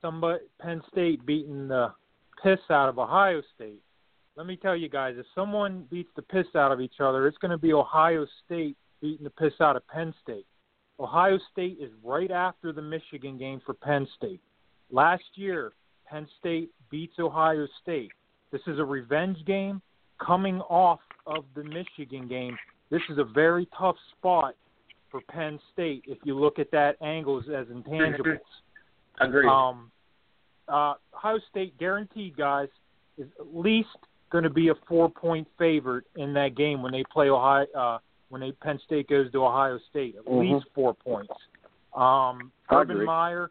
somebody 0.01 0.39
Penn 0.59 0.81
State 0.91 1.23
beating 1.27 1.67
the 1.67 1.93
piss 2.41 2.59
out 2.71 2.89
of 2.89 2.97
Ohio 2.97 3.43
State. 3.53 3.83
Let 4.35 4.47
me 4.47 4.55
tell 4.55 4.75
you 4.75 4.89
guys, 4.89 5.13
if 5.19 5.27
someone 5.35 5.85
beats 5.91 6.09
the 6.15 6.23
piss 6.23 6.47
out 6.55 6.71
of 6.71 6.81
each 6.81 6.99
other, 6.99 7.27
it's 7.27 7.37
going 7.37 7.51
to 7.51 7.57
be 7.57 7.71
Ohio 7.71 8.25
State 8.45 8.75
beating 9.01 9.23
the 9.23 9.29
piss 9.29 9.53
out 9.61 9.75
of 9.75 9.87
Penn 9.87 10.13
State. 10.21 10.45
Ohio 10.99 11.39
State 11.51 11.77
is 11.79 11.91
right 12.03 12.31
after 12.31 12.73
the 12.73 12.81
Michigan 12.81 13.37
game 13.37 13.61
for 13.65 13.73
Penn 13.73 14.07
State. 14.17 14.41
Last 14.91 15.23
year, 15.35 15.73
Penn 16.05 16.27
State 16.39 16.71
beats 16.89 17.13
Ohio 17.19 17.67
State. 17.81 18.11
This 18.51 18.61
is 18.67 18.79
a 18.79 18.83
revenge 18.83 19.37
game 19.45 19.81
coming 20.25 20.59
off 20.61 20.99
of 21.25 21.45
the 21.55 21.63
Michigan 21.63 22.27
game. 22.27 22.57
This 22.89 23.01
is 23.09 23.17
a 23.17 23.23
very 23.23 23.67
tough 23.77 23.95
spot 24.17 24.55
for 25.09 25.21
Penn 25.29 25.59
State 25.73 26.03
if 26.07 26.17
you 26.23 26.37
look 26.37 26.59
at 26.59 26.71
that 26.71 26.95
angles 27.01 27.45
as 27.55 27.67
intangibles. 27.67 28.39
Agreed. 29.21 29.47
Um, 29.47 29.91
uh, 30.67 30.95
Ohio 31.15 31.39
State 31.49 31.77
guaranteed, 31.77 32.35
guys, 32.37 32.69
is 33.17 33.27
at 33.39 33.55
least 33.55 33.87
going 34.31 34.43
to 34.43 34.49
be 34.49 34.69
a 34.69 34.75
four-point 34.87 35.47
favorite 35.57 36.05
in 36.15 36.33
that 36.33 36.55
game 36.55 36.81
when 36.81 36.91
they 36.91 37.03
play 37.11 37.29
Ohio. 37.29 37.65
Uh, 37.77 37.97
when 38.29 38.41
they 38.41 38.51
Penn 38.51 38.79
State 38.85 39.09
goes 39.09 39.31
to 39.31 39.45
Ohio 39.45 39.79
State, 39.89 40.15
at 40.15 40.25
Mhm. 40.25 40.53
least 40.53 40.67
four 40.73 40.93
points. 40.93 41.33
Um, 41.93 42.51
Urban. 42.71 43.03
Meyer 43.03 43.49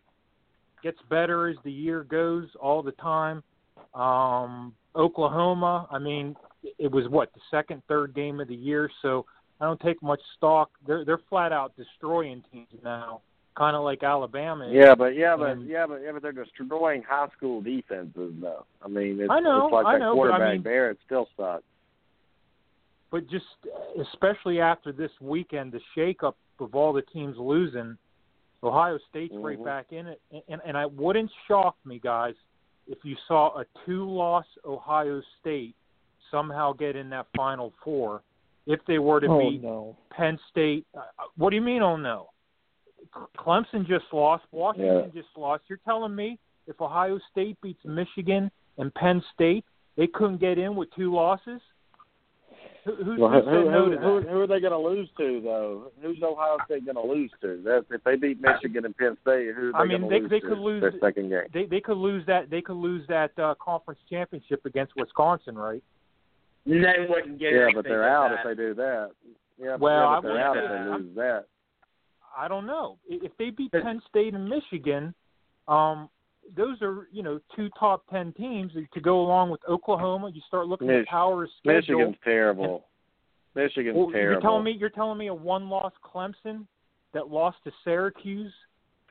gets 0.82 1.00
better 1.02 1.48
as 1.48 1.56
the 1.64 1.72
year 1.72 2.04
goes 2.04 2.54
all 2.56 2.82
the 2.82 2.92
time. 2.92 3.42
Um, 3.94 4.74
Oklahoma, 4.94 5.88
I 5.90 5.98
mean, 5.98 6.36
it 6.78 6.90
was 6.90 7.08
what 7.08 7.32
the 7.34 7.40
second, 7.50 7.82
third 7.88 8.14
game 8.14 8.40
of 8.40 8.48
the 8.48 8.54
year, 8.54 8.90
so 9.02 9.26
I 9.60 9.64
don't 9.64 9.80
take 9.80 10.00
much 10.02 10.20
stock. 10.36 10.70
They're 10.86 11.04
they're 11.04 11.18
flat 11.28 11.52
out 11.52 11.76
destroying 11.76 12.42
teams 12.52 12.68
now, 12.84 13.22
kind 13.56 13.74
of 13.76 13.82
like 13.82 14.02
Alabama. 14.04 14.66
is. 14.66 14.72
Yeah, 14.74 14.94
but 14.94 15.14
yeah, 15.16 15.36
but 15.36 15.50
And- 15.50 15.66
yeah, 15.66 15.86
but 15.86 16.00
yeah, 16.02 16.12
but 16.12 16.22
they're 16.22 16.32
destroying 16.32 17.02
high 17.02 17.28
school 17.36 17.60
defenses, 17.60 18.34
though. 18.40 18.64
I 18.82 18.88
mean, 18.88 19.20
it's, 19.20 19.30
I 19.30 19.40
know, 19.40 19.66
it's 19.66 19.72
like 19.72 19.86
I 19.86 19.92
that 19.94 19.98
know, 19.98 20.14
but 20.14 20.22
I 20.32 20.38
quarterback 20.38 20.64
mean-. 20.64 20.72
It 20.90 20.98
still 21.04 21.28
sucks. 21.36 21.64
But 23.10 23.26
just 23.28 23.46
especially 24.00 24.60
after 24.60 24.92
this 24.92 25.10
weekend, 25.20 25.72
the 25.72 25.80
shakeup 25.96 26.34
of 26.60 26.74
all 26.74 26.92
the 26.92 27.02
teams 27.02 27.36
losing, 27.38 27.96
Ohio 28.62 28.98
State's 29.08 29.34
right 29.36 29.58
Mhm. 29.58 29.64
back 29.64 29.92
in 29.92 30.06
it, 30.08 30.20
and 30.48 30.60
and 30.64 30.76
it 30.76 30.92
wouldn't 30.92 31.30
shock 31.46 31.76
me, 31.84 31.98
guys, 31.98 32.34
if 32.86 33.04
you 33.04 33.16
saw 33.26 33.58
a 33.58 33.64
two-loss 33.84 34.46
Ohio 34.64 35.20
State 35.40 35.74
somehow 36.30 36.72
get 36.72 36.96
in 36.96 37.08
that 37.10 37.26
Final 37.36 37.72
Four, 37.82 38.22
if 38.66 38.84
they 38.86 38.98
were 38.98 39.20
to 39.20 39.28
Oh 39.28 39.38
beat 39.38 39.62
no. 39.62 39.96
Penn 40.10 40.38
State. 40.50 40.86
Uh, 40.94 41.02
what 41.36 41.50
do 41.50 41.56
you 41.56 41.62
mean? 41.62 41.82
Oh 41.82 41.96
no, 41.96 42.30
Clemson 43.38 43.86
just 43.86 44.12
lost. 44.12 44.44
Washington 44.50 45.10
just 45.14 45.28
lost. 45.36 45.64
You're 45.68 45.78
telling 45.84 46.14
me 46.14 46.38
if 46.66 46.80
Ohio 46.80 47.18
State 47.30 47.58
beats 47.62 47.82
Michigan 47.84 48.50
and 48.76 48.92
Penn 48.94 49.22
State, 49.32 49.64
they 49.96 50.06
couldn't 50.06 50.38
get 50.38 50.58
in 50.58 50.76
with 50.76 50.90
two 50.94 51.12
losses? 51.14 51.62
Who, 52.88 53.04
who's 53.04 53.20
Well, 53.20 53.30
who 53.30 53.40
who, 53.42 53.70
no 53.70 53.84
who, 53.98 54.20
who, 54.26 54.40
are 54.40 54.46
they 54.46 54.60
going 54.60 54.72
to 54.72 54.78
lose 54.78 55.08
to, 55.18 55.40
though? 55.42 55.90
Who's 56.00 56.16
Ohio 56.22 56.56
State 56.64 56.86
going 56.86 56.96
to 56.96 57.02
lose 57.02 57.30
to? 57.42 57.60
That's, 57.62 57.84
if 57.90 58.02
they 58.04 58.16
beat 58.16 58.40
Michigan 58.40 58.86
and 58.86 58.96
Penn 58.96 59.16
State, 59.20 59.54
who 59.54 59.68
are 59.68 59.72
they 59.72 59.94
I 59.94 59.98
mean, 59.98 60.08
going 60.08 60.10
they- 60.10 60.18
to 60.20 60.22
lose 60.22 60.30
they 60.30 60.40
to 60.40 60.46
could 60.48 60.58
lose- 60.58 60.80
their 60.80 60.94
second 61.00 61.28
game? 61.28 61.42
They 61.52 61.66
they 61.66 61.80
could 61.80 61.98
lose 61.98 62.24
that. 62.26 62.48
They 62.48 62.62
could 62.62 62.76
lose 62.78 63.06
that 63.08 63.38
uh, 63.38 63.54
conference 63.62 64.00
championship 64.08 64.64
against 64.64 64.94
Wisconsin, 64.96 65.56
right? 65.58 65.82
They 66.64 67.06
wouldn't 67.08 67.38
get 67.38 67.52
Yeah, 67.52 67.68
but 67.74 67.84
they're 67.84 68.08
out 68.08 68.30
that. 68.30 68.40
if 68.40 68.56
they 68.56 68.62
do 68.62 68.74
that. 68.74 69.10
Yeah, 69.58 69.70
but, 69.72 69.80
Well, 69.80 69.92
yeah, 70.00 70.06
I 70.06 70.14
but 70.16 70.22
they're 70.22 70.32
wouldn't 70.32 70.46
out 70.46 70.56
if 70.56 70.70
they 71.00 71.04
lose 71.04 71.16
that. 71.16 71.44
I 72.36 72.48
don't 72.48 72.66
know. 72.66 72.98
I- 73.10 73.20
If 73.22 73.32
they 73.38 73.50
beat 73.50 73.72
Penn 73.72 74.00
State 74.08 74.34
and 74.34 74.48
Michigan, 74.48 75.14
um, 75.66 76.08
those 76.56 76.80
are 76.82 77.08
you 77.12 77.22
know 77.22 77.40
two 77.56 77.68
top 77.78 78.04
ten 78.10 78.32
teams 78.32 78.72
to 78.92 79.00
go 79.00 79.20
along 79.20 79.50
with 79.50 79.60
Oklahoma. 79.68 80.30
You 80.32 80.40
start 80.46 80.66
looking 80.66 80.90
at 80.90 81.06
power 81.06 81.48
schedule. 81.58 81.98
Michigan's 81.98 82.16
terrible. 82.24 82.84
Michigan's 83.54 83.96
Well, 83.96 84.10
terrible. 84.10 84.32
You're 84.32 84.40
telling 84.40 84.64
me 84.64 84.72
you're 84.72 84.90
telling 84.90 85.18
me 85.18 85.28
a 85.28 85.34
one-loss 85.34 85.92
Clemson 86.04 86.66
that 87.14 87.28
lost 87.28 87.58
to 87.64 87.72
Syracuse 87.84 88.52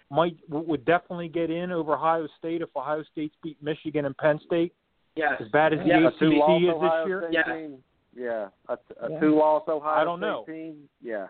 might 0.10 0.38
would 0.50 0.86
definitely 0.86 1.28
get 1.28 1.50
in 1.50 1.72
over 1.72 1.96
Ohio 1.96 2.28
State 2.38 2.62
if 2.62 2.70
Ohio 2.76 3.04
State's 3.12 3.36
beat 3.44 3.62
Michigan 3.62 4.06
and 4.06 4.16
Penn 4.18 4.40
State 4.46 4.74
Yes. 5.16 5.42
as 5.42 5.50
bad 5.50 5.74
as 5.74 5.80
the 5.80 5.88
Yeah, 5.88 6.08
ACC 6.08 6.20
two-loss 6.20 6.62
is 6.62 6.70
Ohio 6.70 7.00
this 7.02 7.08
year. 7.08 7.22
State 7.24 7.34
Yeah. 7.34 7.54
team? 7.56 7.84
Yeah, 8.16 8.48
a, 8.70 8.78
a 9.02 9.12
Yeah. 9.12 9.20
two-loss 9.20 9.68
Ohio 9.68 9.96
I 10.00 10.04
don't 10.04 10.20
State 10.20 10.28
know. 10.28 10.44
team? 10.46 10.90
Yeah, 11.02 11.28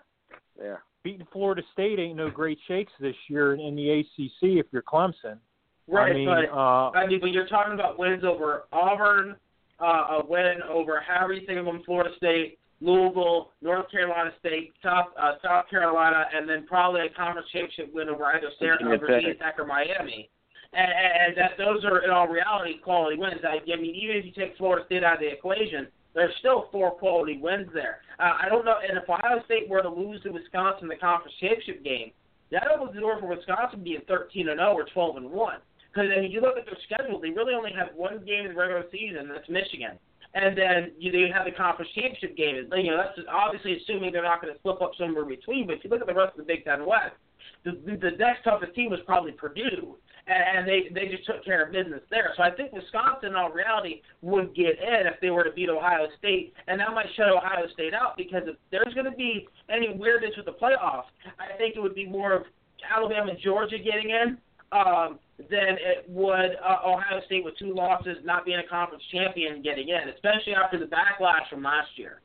yeah. 0.62 0.78
Beating 1.03 1.26
Florida 1.32 1.64
State 1.72 1.99
ain't 1.99 2.18
no 2.18 2.30
great 2.30 2.60
shakes 2.68 2.91
this 2.99 3.16
year 3.30 3.53
in, 3.53 3.62
in 3.62 3.76
the 3.76 3.89
ACC 3.91 4.58
if 4.60 4.66
you're 4.72 4.82
Clemson. 4.84 5.39
Right, 5.88 6.11
I 6.11 6.15
mean, 6.15 6.27
but 6.27 6.55
uh, 6.55 6.91
I 6.91 7.07
mean, 7.07 7.21
when 7.21 7.33
you're 7.33 7.47
talking 7.47 7.73
about 7.73 7.97
wins 7.97 8.23
over 8.23 8.63
Auburn, 8.73 9.35
uh, 9.79 10.19
a 10.19 10.25
win 10.27 10.61
over 10.69 10.99
Harry 10.99 11.45
Singham, 11.47 11.81
Florida 11.85 12.09
State, 12.17 12.59
Louisville, 12.81 13.51
North 13.61 13.89
Carolina 13.89 14.31
State, 14.39 14.73
South 14.83 15.07
uh, 15.19 15.33
South 15.43 15.69
Carolina, 15.69 16.25
and 16.33 16.47
then 16.47 16.65
probably 16.67 17.01
a 17.01 17.09
conference 17.09 17.47
championship 17.51 17.93
win 17.93 18.09
over 18.09 18.25
either 18.25 18.51
Sarah, 18.59 18.77
Virginia 18.77 18.95
over 18.95 19.07
Virginia 19.07 19.33
Tech. 19.35 19.55
Tech 19.55 19.59
or 19.59 19.65
Miami. 19.65 20.29
And, 20.73 20.91
and 20.91 21.38
that 21.38 21.51
those 21.57 21.85
are 21.85 22.03
in 22.03 22.09
all 22.09 22.27
reality 22.27 22.77
quality 22.79 23.17
wins. 23.17 23.39
I, 23.43 23.63
I 23.71 23.75
mean, 23.79 23.95
even 23.95 24.17
if 24.17 24.25
you 24.25 24.31
take 24.31 24.57
Florida 24.57 24.85
State 24.85 25.03
out 25.03 25.15
of 25.15 25.19
the 25.21 25.31
equation, 25.31 25.88
there's 26.13 26.35
still 26.39 26.67
four 26.71 26.91
quality 26.91 27.39
wins 27.41 27.69
there. 27.73 28.01
Uh, 28.19 28.33
I 28.43 28.49
don't 28.49 28.65
know, 28.65 28.75
and 28.88 28.97
if 28.97 29.09
Ohio 29.09 29.41
State 29.45 29.69
were 29.69 29.81
to 29.81 29.89
lose 29.89 30.21
to 30.23 30.31
Wisconsin 30.31 30.83
in 30.83 30.89
the 30.89 30.97
conference 30.97 31.33
championship 31.39 31.83
game, 31.83 32.11
that 32.51 32.67
opens 32.67 32.93
the 32.93 33.01
door 33.01 33.19
for 33.19 33.27
Wisconsin 33.27 33.83
being 33.83 34.01
13 34.07 34.49
and 34.49 34.59
0 34.59 34.73
or 34.73 34.85
12 34.93 35.17
and 35.17 35.31
1. 35.31 35.57
Because 35.98 36.14
if 36.14 36.32
you 36.32 36.41
look 36.41 36.58
at 36.58 36.66
their 36.66 36.78
schedule, 36.86 37.20
they 37.20 37.32
really 37.32 37.56
only 37.56 37.74
have 37.74 37.89
one 37.95 38.22
game 38.24 38.45
in 38.45 38.54
the 38.54 38.60
regular 38.60 38.86
season, 38.91 39.34
that's 39.34 39.50
Michigan. 39.50 39.98
And 40.36 40.56
then 40.56 40.91
you 41.00 41.10
they 41.12 41.26
have 41.34 41.50
the 41.50 41.58
conference 41.58 41.89
championship 41.95 42.38
game. 42.38 42.70
You 42.70 42.91
know, 42.91 43.02
that's 43.02 43.18
obviously 43.26 43.82
assuming 43.82 44.14
they're 44.14 44.22
not 44.22 44.39
going 44.39 44.54
to 44.54 44.62
slip 44.62 44.80
up 44.80 44.91
somewhere 44.93 45.26
between. 45.26 45.66
But 45.66 45.82
if 45.82 45.84
you 45.84 45.89
look 45.89 46.02
at 46.02 46.06
the 46.06 46.14
rest 46.14 46.38
of 46.38 46.45
the 46.45 46.54
Big 46.54 46.66
Ten 46.66 46.86
West, 46.86 47.18
the, 47.66 47.72
the, 47.82 47.98
the 47.98 48.14
next 48.20 48.43
toughest 48.43 48.76
team 48.76 48.91
was 48.91 49.00
probably 49.08 49.32
Purdue, 49.32 49.98
and, 50.28 50.43
and 50.54 50.62
they 50.70 50.93
they 50.93 51.10
just 51.10 51.26
took 51.26 51.41
care 51.43 51.66
of 51.66 51.74
business 51.74 52.06
there. 52.12 52.30
So 52.38 52.43
I 52.43 52.52
think 52.52 52.74
Wisconsin, 52.74 53.34
in 53.34 53.36
all 53.36 53.50
reality, 53.50 54.06
would 54.22 54.54
get 54.54 54.78
in 54.78 55.10
if 55.10 55.18
they 55.20 55.32
were 55.32 55.45
to 55.45 55.52
beat 55.52 55.70
Ohio 55.70 56.06
State, 56.20 56.54
and 56.68 56.80
that 56.80 56.93
might 56.93 57.10
shut 57.16 57.34
Ohio 57.34 57.66
State 57.74 57.95
out 57.95 58.14
because 58.18 58.43
if 58.45 58.58
there's 58.70 58.93
going 58.93 59.10
to 59.10 59.18
be 59.18 59.48
any 59.74 59.98
weirdness 59.98 60.38
with 60.38 60.45
the 60.45 60.60
playoffs, 60.62 61.10
I 61.41 61.58
think 61.58 61.74
it 61.76 61.82
would 61.82 61.95
be 61.95 62.06
more 62.06 62.34
of 62.34 62.43
Alabama 62.86 63.32
and 63.32 63.39
Georgia 63.41 63.80
getting 63.80 64.12
in 64.12 64.38
um, 64.72 65.20
than 65.38 65.78
it 65.80 66.05
would 66.09 66.57
uh, 66.63 66.80
Ohio 66.86 67.22
State 67.26 67.43
with 67.45 67.57
two 67.57 67.74
losses, 67.74 68.18
not 68.24 68.45
being 68.45 68.59
a 68.59 68.68
conference 68.68 69.03
champion, 69.11 69.61
getting 69.61 69.89
in, 69.89 70.09
especially 70.13 70.53
after 70.53 70.80
the 70.80 70.86
backlash 70.86 71.47
from 71.49 71.63
last 71.63 71.89
year. 71.95 72.22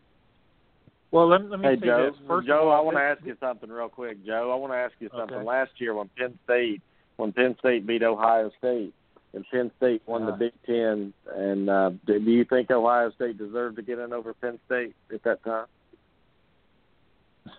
well, 1.10 1.28
let, 1.28 1.48
let 1.48 1.60
me 1.60 1.68
Hey 1.68 1.76
say 1.76 1.86
Joe, 1.86 2.10
this. 2.10 2.20
First 2.26 2.48
Joe, 2.48 2.68
all, 2.70 2.76
I 2.76 2.80
want 2.80 2.96
to 2.96 3.02
ask 3.02 3.20
you 3.24 3.36
something 3.38 3.68
real 3.70 3.88
quick. 3.88 4.24
Joe, 4.24 4.50
I 4.52 4.56
want 4.56 4.72
to 4.72 4.76
ask 4.76 4.94
you 4.98 5.10
something. 5.16 5.36
Okay. 5.38 5.46
Last 5.46 5.72
year 5.78 5.94
when 5.94 6.08
Penn 6.16 6.38
State, 6.44 6.82
when 7.16 7.32
Penn 7.32 7.54
State 7.60 7.86
beat 7.86 8.02
Ohio 8.02 8.50
State, 8.58 8.94
and 9.34 9.44
Penn 9.50 9.70
State 9.76 10.02
won 10.06 10.26
the 10.26 10.32
Uh. 10.32 10.36
Big 10.36 10.52
Ten, 10.66 11.12
and 11.34 11.70
uh, 11.70 11.90
do 12.06 12.18
do 12.18 12.30
you 12.30 12.44
think 12.44 12.70
Ohio 12.70 13.10
State 13.12 13.38
deserved 13.38 13.76
to 13.76 13.82
get 13.82 13.98
in 13.98 14.12
over 14.12 14.34
Penn 14.34 14.58
State 14.66 14.94
at 15.12 15.22
that 15.22 15.42
time? 15.44 15.66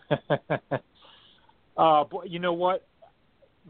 uh, 1.77 2.03
but 2.03 2.29
you 2.29 2.39
know 2.39 2.53
what? 2.53 2.85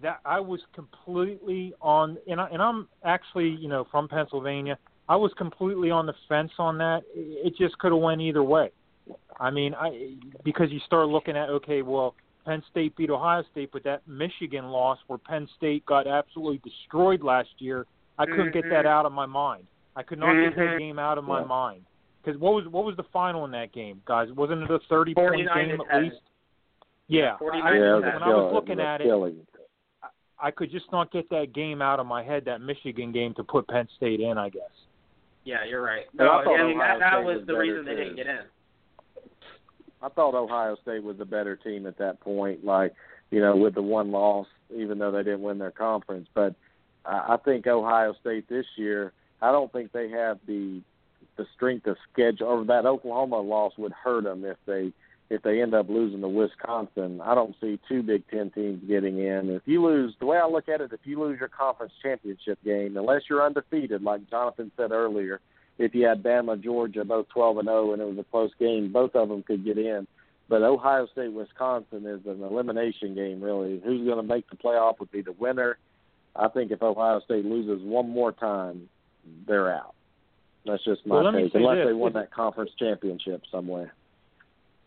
That 0.02 0.20
I 0.26 0.40
was 0.40 0.60
completely 0.74 1.74
on, 1.80 2.18
and, 2.28 2.42
I, 2.42 2.48
and 2.50 2.62
I'm 2.62 2.88
actually, 3.04 3.50
you 3.50 3.68
know, 3.68 3.86
from 3.92 4.08
Pennsylvania. 4.08 4.78
I 5.08 5.16
was 5.16 5.32
completely 5.38 5.92
on 5.92 6.08
the 6.08 6.16
fence 6.28 6.52
on 6.58 6.78
that. 6.80 7.04
It 7.14 7.48
it 7.48 7.58
just 7.58 7.78
could 7.78 7.92
have 7.92 8.02
went 8.02 8.20
either 8.20 8.42
way. 8.42 8.72
I 9.40 9.52
mean, 9.52 9.76
I 9.76 10.16
because 10.44 10.72
you 10.72 10.80
start 10.86 11.10
looking 11.10 11.38
at 11.38 11.50
okay, 11.50 11.84
well, 11.84 12.16
Penn 12.46 12.64
State 12.72 12.96
beat 12.96 13.12
Ohio 13.12 13.44
State, 13.52 13.70
but 13.72 13.84
that 13.84 14.08
Michigan 14.08 14.66
loss 14.66 14.98
where 15.08 15.20
Penn 15.20 15.48
State 15.58 15.86
got 15.86 16.08
absolutely 16.08 16.60
destroyed 16.64 17.22
last 17.22 17.50
year, 17.60 17.86
I 18.18 18.26
couldn't 18.26 18.52
get 18.52 18.68
that 18.70 18.86
Mhm. 18.86 18.90
out 18.90 19.06
of 19.06 19.12
my 19.12 19.26
mind. 19.26 19.68
I 19.96 20.04
could 20.04 20.20
not 20.20 20.34
get 20.34 20.56
that 20.56 20.76
Mhm. 20.76 20.80
game 20.80 21.00
out 21.00 21.18
of 21.18 21.24
my 21.24 21.42
Yeah. 21.42 21.46
mind. 21.46 21.86
Because 22.24 22.40
what 22.40 22.54
was 22.54 22.68
what 22.68 22.86
was 22.86 22.96
the 22.96 23.04
final 23.04 23.46
in 23.46 23.52
that 23.52 23.72
game, 23.74 24.02
guys? 24.06 24.32
Wasn't 24.32 24.64
it 24.64 24.72
a 24.72 24.80
thirty 24.80 25.14
point 25.14 25.48
game 25.54 25.82
at 25.82 26.02
least? 26.02 26.22
Yeah, 27.08 27.36
49 27.38 27.68
I, 27.68 27.72
to 27.72 27.80
yeah, 27.80 27.92
it 27.92 27.94
was 27.96 28.14
when 28.14 28.24
I 28.24 28.30
was 28.34 28.54
looking 28.54 28.80
at 28.80 29.02
it, 29.02 29.04
killing. 29.04 29.46
I 30.44 30.52
could 30.52 30.70
just 30.70 30.92
not 30.92 31.10
get 31.10 31.30
that 31.30 31.54
game 31.54 31.82
out 31.82 32.02
of 32.02 32.06
my 32.06 32.22
head, 32.22 32.44
that 32.46 32.60
Michigan 32.60 33.14
game, 33.14 33.34
to 33.36 33.44
put 33.46 33.66
Penn 33.70 33.88
State 33.96 34.20
in. 34.20 34.38
I 34.38 34.50
guess. 34.50 34.62
Yeah, 35.46 35.64
you're 35.68 35.82
right. 35.82 36.04
And 36.20 36.28
I 36.28 36.44
No, 36.44 36.54
I 36.54 36.68
mean 36.68 36.78
that, 36.78 37.00
that 37.00 37.24
was 37.24 37.38
was 37.38 37.48
the 37.48 37.54
better, 37.54 37.60
reason 37.60 37.86
they 37.86 37.96
didn't 37.96 38.18
get 38.18 38.28
in. 38.28 38.42
I 40.02 40.10
thought 40.10 40.36
Ohio 40.36 40.76
State 40.82 41.02
was 41.02 41.18
the 41.18 41.26
better 41.26 41.56
team 41.56 41.88
at 41.88 41.98
that 41.98 42.20
point. 42.20 42.66
Like 42.66 42.94
you 43.32 43.40
know, 43.40 43.56
with 43.56 43.74
the 43.74 43.82
one 43.82 44.12
loss, 44.12 44.48
even 44.76 45.00
though 45.00 45.12
they 45.12 45.24
didn't 45.24 45.42
win 45.42 45.60
their 45.60 45.72
conference, 45.72 46.28
but 46.34 46.54
I 47.06 47.36
I 47.36 47.38
think 47.38 47.66
Ohio 47.66 48.14
State 48.20 48.50
this 48.50 48.66
year. 48.76 49.14
I 49.42 49.52
don't 49.52 49.72
think 49.72 49.94
they 49.94 50.10
have 50.10 50.40
the 50.46 50.82
the 51.38 51.46
strength 51.56 51.88
of 51.88 51.96
schedule, 52.12 52.48
or 52.48 52.66
that 52.66 52.86
Oklahoma 52.86 53.40
loss 53.40 53.74
would 53.78 53.94
hurt 53.94 54.26
them 54.26 54.44
if 54.44 54.58
they 54.66 54.92
if 55.34 55.42
they 55.42 55.62
end 55.62 55.74
up 55.74 55.90
losing 55.90 56.22
to 56.22 56.28
Wisconsin. 56.28 57.20
I 57.22 57.36
don't 57.36 57.56
see 57.60 57.80
two 57.90 58.04
Big 58.04 58.24
Ten 58.30 58.52
teams 58.52 58.84
getting 58.88 59.20
in. 59.20 59.50
If 59.50 59.64
you 59.66 59.84
lose, 59.84 60.16
the 60.20 60.26
way 60.26 60.38
I 60.38 60.48
look 60.48 60.70
at 60.70 60.82
it, 60.82 60.94
if 60.94 61.02
you 61.04 61.20
lose 61.20 61.40
your 61.40 61.50
conference 61.50 61.94
championship 62.02 62.60
game, 62.64 62.96
unless 62.96 63.24
you're 63.30 63.46
undefeated, 63.46 64.04
like 64.04 64.30
Jonathan 64.30 64.72
said 64.78 64.92
earlier, 64.92 65.42
if 65.78 65.96
you 65.96 66.06
had 66.06 66.24
Bama, 66.24 66.62
Georgia, 66.64 67.04
both 67.04 67.28
12 67.30 67.58
and 67.58 67.68
0, 67.68 67.94
and 67.94 68.02
it 68.02 68.06
was 68.06 68.18
a 68.20 68.24
close 68.32 68.52
game, 68.60 68.92
both 68.92 69.16
of 69.16 69.30
them 69.30 69.44
could 69.44 69.66
get 69.66 69.78
in. 69.78 70.08
But 70.50 70.62
Ohio 70.62 71.08
State, 71.12 71.34
Wisconsin 71.34 72.06
is 72.06 72.26
an 72.28 72.44
elimination 72.44 73.16
game, 73.16 73.42
really. 73.42 73.82
Who's 73.84 74.06
going 74.06 74.18
to 74.18 74.24
make 74.24 74.50
the 74.50 74.56
playoff 74.56 75.00
would 75.00 75.12
be 75.12 75.22
the 75.22 75.32
winner. 75.32 75.78
I 76.36 76.48
think 76.50 76.72
if 76.72 76.84
Ohio 76.84 77.22
State 77.22 77.46
loses 77.46 77.84
one 77.84 78.10
more 78.10 78.32
time, 78.32 78.90
they're 79.48 79.74
out. 79.74 79.96
That's 80.66 80.84
just 80.84 81.06
my 81.06 81.22
Well, 81.22 81.32
take. 81.32 81.54
Unless 81.56 81.78
this. 81.78 81.88
they 81.88 81.94
won 81.94 82.14
that 82.14 82.32
conference 82.32 82.72
championship 82.78 83.44
somewhere. 83.52 83.94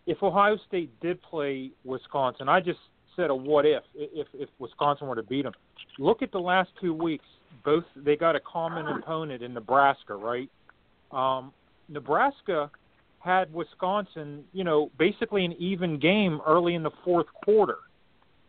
If 0.07 0.23
Ohio 0.23 0.57
State 0.69 0.99
did 1.01 1.21
play 1.23 1.71
Wisconsin, 1.85 2.49
I 2.49 2.61
just 2.61 2.79
said 3.17 3.31
a 3.31 3.35
what 3.35 3.67
if 3.67 3.83
if 3.95 4.27
if 4.35 4.49
Wisconsin 4.59 5.09
were 5.09 5.17
to 5.17 5.23
beat 5.23 5.43
them. 5.43 5.55
Look 5.99 6.23
at 6.23 6.31
the 6.33 6.39
last 6.39 6.71
two 6.81 6.95
weeks. 6.95 7.25
Both 7.65 7.85
they 7.97 8.17
got 8.17 8.37
a 8.37 8.41
common 8.41 8.87
opponent 8.89 9.43
in 9.43 9.55
Nebraska, 9.55 10.15
right? 10.15 10.51
Um, 11.11 11.53
Nebraska 11.89 12.71
had 13.21 13.53
Wisconsin, 13.53 14.45
you 14.53 14.63
know, 14.63 14.91
basically 14.99 15.45
an 15.45 15.53
even 15.59 15.99
game 15.99 16.41
early 16.47 16.75
in 16.75 16.83
the 16.83 16.91
fourth 17.05 17.27
quarter. 17.45 17.79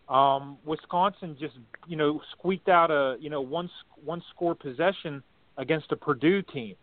Um, 0.09 0.57
Wisconsin 0.65 1.35
just, 1.39 1.55
you 1.87 1.97
know, 1.97 2.21
squeaked 2.31 2.69
out 2.69 2.91
a, 2.91 3.17
you 3.19 3.29
know, 3.29 3.41
one 3.41 3.69
one 4.03 4.21
score 4.29 4.55
possession 4.55 5.23
against 5.57 5.91
a 5.91 5.95
Purdue 5.95 6.41
team. 6.43 6.75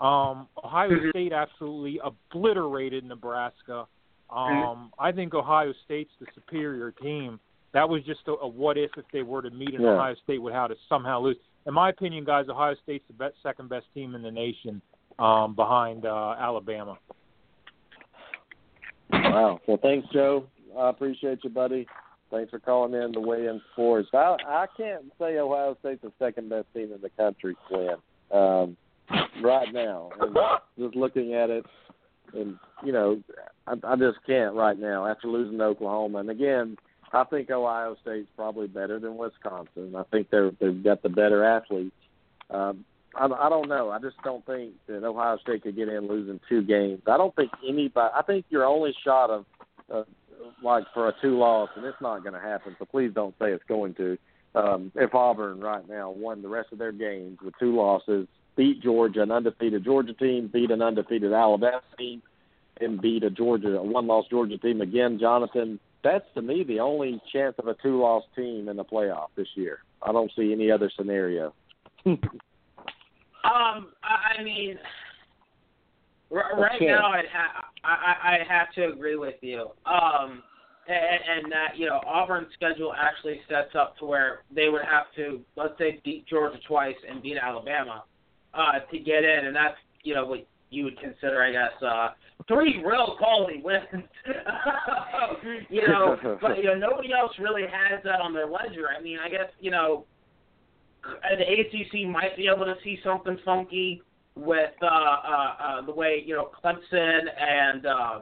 Um, 0.00 0.48
Ohio 0.64 0.90
Mhm. 0.90 1.10
State 1.10 1.32
absolutely 1.32 2.00
obliterated 2.00 3.04
Nebraska. 3.04 3.86
Um, 4.34 4.90
I 4.98 5.12
think 5.12 5.34
Ohio 5.34 5.72
State's 5.84 6.10
the 6.20 6.26
superior 6.34 6.90
team. 6.90 7.38
That 7.72 7.88
was 7.88 8.02
just 8.04 8.20
a, 8.26 8.32
a 8.32 8.48
what 8.48 8.76
if 8.78 8.90
if 8.96 9.04
they 9.12 9.22
were 9.22 9.42
to 9.42 9.50
meet 9.50 9.74
in 9.74 9.80
Yeah. 9.82 9.90
Ohio 9.90 10.14
State 10.24 10.40
would 10.42 10.52
how 10.52 10.66
to 10.66 10.74
somehow 10.88 11.20
lose. 11.20 11.36
In 11.66 11.74
my 11.74 11.90
opinion, 11.90 12.24
guys, 12.24 12.46
Ohio 12.48 12.74
State's 12.82 13.04
the 13.08 13.14
best, 13.14 13.34
second 13.42 13.68
best 13.68 13.86
team 13.94 14.14
in 14.14 14.22
the 14.22 14.30
nation, 14.30 14.82
um, 15.18 15.54
behind 15.54 16.04
uh, 16.04 16.34
Alabama. 16.38 16.98
Wow. 19.10 19.60
Well, 19.66 19.78
thanks, 19.82 20.06
Joe. 20.12 20.46
I 20.78 20.90
appreciate 20.90 21.38
you, 21.44 21.50
buddy. 21.50 21.86
Thanks 22.30 22.50
for 22.50 22.58
calling 22.58 22.94
in 23.00 23.12
to 23.12 23.20
weigh 23.20 23.46
in 23.46 23.60
sports. 23.72 24.08
I 24.12 24.36
I 24.46 24.66
can't 24.76 25.04
say 25.18 25.38
Ohio 25.38 25.76
State's 25.80 26.02
the 26.02 26.12
second 26.18 26.48
best 26.48 26.66
team 26.74 26.92
in 26.92 27.00
the 27.00 27.10
country, 27.10 27.56
Quinn. 27.68 27.96
Um, 28.32 28.76
right 29.42 29.72
now, 29.72 30.10
and 30.20 30.36
just 30.78 30.96
looking 30.96 31.34
at 31.34 31.50
it, 31.50 31.64
and 32.34 32.58
you 32.84 32.92
know, 32.92 33.22
I, 33.66 33.74
I 33.84 33.96
just 33.96 34.18
can't 34.26 34.54
right 34.54 34.78
now 34.78 35.06
after 35.06 35.28
losing 35.28 35.58
to 35.58 35.64
Oklahoma. 35.64 36.18
And 36.18 36.30
again, 36.30 36.76
I 37.12 37.24
think 37.24 37.50
Ohio 37.50 37.96
State's 38.02 38.28
probably 38.36 38.66
better 38.66 38.98
than 38.98 39.16
Wisconsin. 39.16 39.94
I 39.96 40.02
think 40.10 40.30
they're 40.30 40.50
they've 40.60 40.82
got 40.82 41.02
the 41.02 41.08
better 41.08 41.44
athletes. 41.44 41.94
Um, 42.50 42.84
I, 43.16 43.26
I 43.26 43.48
don't 43.48 43.68
know. 43.68 43.90
I 43.90 43.98
just 44.00 44.16
don't 44.24 44.44
think 44.46 44.74
that 44.86 45.04
Ohio 45.04 45.38
State 45.38 45.62
could 45.62 45.76
get 45.76 45.88
in 45.88 46.08
losing 46.08 46.40
two 46.48 46.62
games. 46.62 47.02
I 47.06 47.16
don't 47.16 47.34
think 47.36 47.50
anybody. 47.66 48.10
I 48.14 48.22
think 48.22 48.46
your 48.50 48.64
only 48.64 48.94
shot 49.04 49.30
of, 49.30 49.44
uh, 49.92 50.02
like 50.62 50.84
for 50.92 51.08
a 51.08 51.14
two 51.22 51.38
loss, 51.38 51.70
and 51.76 51.84
it's 51.84 52.00
not 52.00 52.22
going 52.22 52.34
to 52.34 52.40
happen. 52.40 52.74
So 52.78 52.84
please 52.84 53.12
don't 53.14 53.34
say 53.38 53.52
it's 53.52 53.64
going 53.68 53.94
to. 53.94 54.18
Um, 54.56 54.92
if 54.94 55.14
Auburn 55.14 55.60
right 55.60 55.88
now 55.88 56.10
won 56.10 56.40
the 56.40 56.48
rest 56.48 56.68
of 56.72 56.78
their 56.78 56.92
games 56.92 57.38
with 57.44 57.54
two 57.58 57.74
losses, 57.74 58.28
beat 58.56 58.82
Georgia, 58.82 59.22
an 59.22 59.30
undefeated 59.30 59.84
Georgia 59.84 60.12
team, 60.14 60.50
beat 60.52 60.70
an 60.70 60.82
undefeated 60.82 61.32
Alabama 61.32 61.82
team, 61.98 62.22
and 62.80 63.00
beat 63.00 63.22
a 63.24 63.30
Georgia, 63.30 63.76
a 63.76 63.82
one-loss 63.82 64.26
Georgia 64.30 64.58
team 64.58 64.80
again, 64.80 65.18
Jonathan. 65.18 65.78
That's 66.02 66.24
to 66.34 66.42
me 66.42 66.64
the 66.64 66.80
only 66.80 67.20
chance 67.32 67.54
of 67.58 67.68
a 67.68 67.74
two-loss 67.82 68.24
team 68.36 68.68
in 68.68 68.76
the 68.76 68.84
playoff 68.84 69.28
this 69.36 69.48
year. 69.54 69.78
I 70.02 70.12
don't 70.12 70.30
see 70.36 70.52
any 70.52 70.70
other 70.70 70.90
scenario. 70.96 71.54
Um, 72.06 72.20
I 73.44 74.42
mean, 74.42 74.78
r- 76.30 76.58
right 76.58 76.76
Okay. 76.76 76.86
now 76.86 77.10
I'd 77.12 77.26
ha- 77.32 77.68
I, 77.84 77.88
I 77.88 78.34
I 78.34 78.38
have 78.48 78.72
to 78.74 78.86
agree 78.92 79.16
with 79.16 79.36
you. 79.40 79.70
Um, 79.86 80.42
and, 80.86 81.44
and 81.44 81.52
that 81.52 81.76
you 81.76 81.86
know 81.86 82.00
Auburn's 82.06 82.52
schedule 82.54 82.92
actually 82.94 83.40
sets 83.48 83.74
up 83.74 83.96
to 83.98 84.04
where 84.04 84.42
they 84.54 84.68
would 84.68 84.84
have 84.84 85.06
to 85.16 85.40
let's 85.56 85.76
say 85.78 86.00
beat 86.04 86.26
Georgia 86.26 86.58
twice 86.66 86.96
and 87.08 87.22
beat 87.22 87.38
Alabama 87.38 88.04
uh, 88.56 88.80
to 88.90 88.98
get 88.98 89.24
in, 89.24 89.46
and 89.46 89.56
that's 89.56 89.76
you 90.02 90.14
know 90.14 90.26
what 90.26 90.46
you 90.70 90.84
would 90.84 90.98
consider, 90.98 91.42
I 91.42 91.52
guess, 91.52 91.82
uh, 91.82 92.08
three 92.48 92.82
real 92.84 93.16
quality 93.18 93.62
wins. 93.62 93.84
you 95.70 95.86
know, 95.86 96.38
but 96.40 96.58
you 96.58 96.64
know 96.64 96.74
nobody 96.74 97.12
else 97.12 97.32
really 97.38 97.62
has 97.62 98.02
that 98.04 98.20
on 98.20 98.32
their 98.32 98.46
ledger. 98.46 98.88
I 98.96 99.02
mean, 99.02 99.18
I 99.18 99.28
guess 99.28 99.50
you 99.60 99.70
know 99.70 100.04
the 101.04 101.44
ACC 101.44 102.08
might 102.08 102.36
be 102.36 102.48
able 102.48 102.64
to 102.64 102.74
see 102.82 102.98
something 103.04 103.38
funky 103.44 104.02
with 104.36 104.72
uh, 104.82 104.86
uh, 104.86 105.54
uh, 105.60 105.86
the 105.86 105.92
way 105.92 106.22
you 106.24 106.34
know 106.34 106.50
Clemson 106.62 107.20
and 107.40 107.86
uh, 107.86 108.20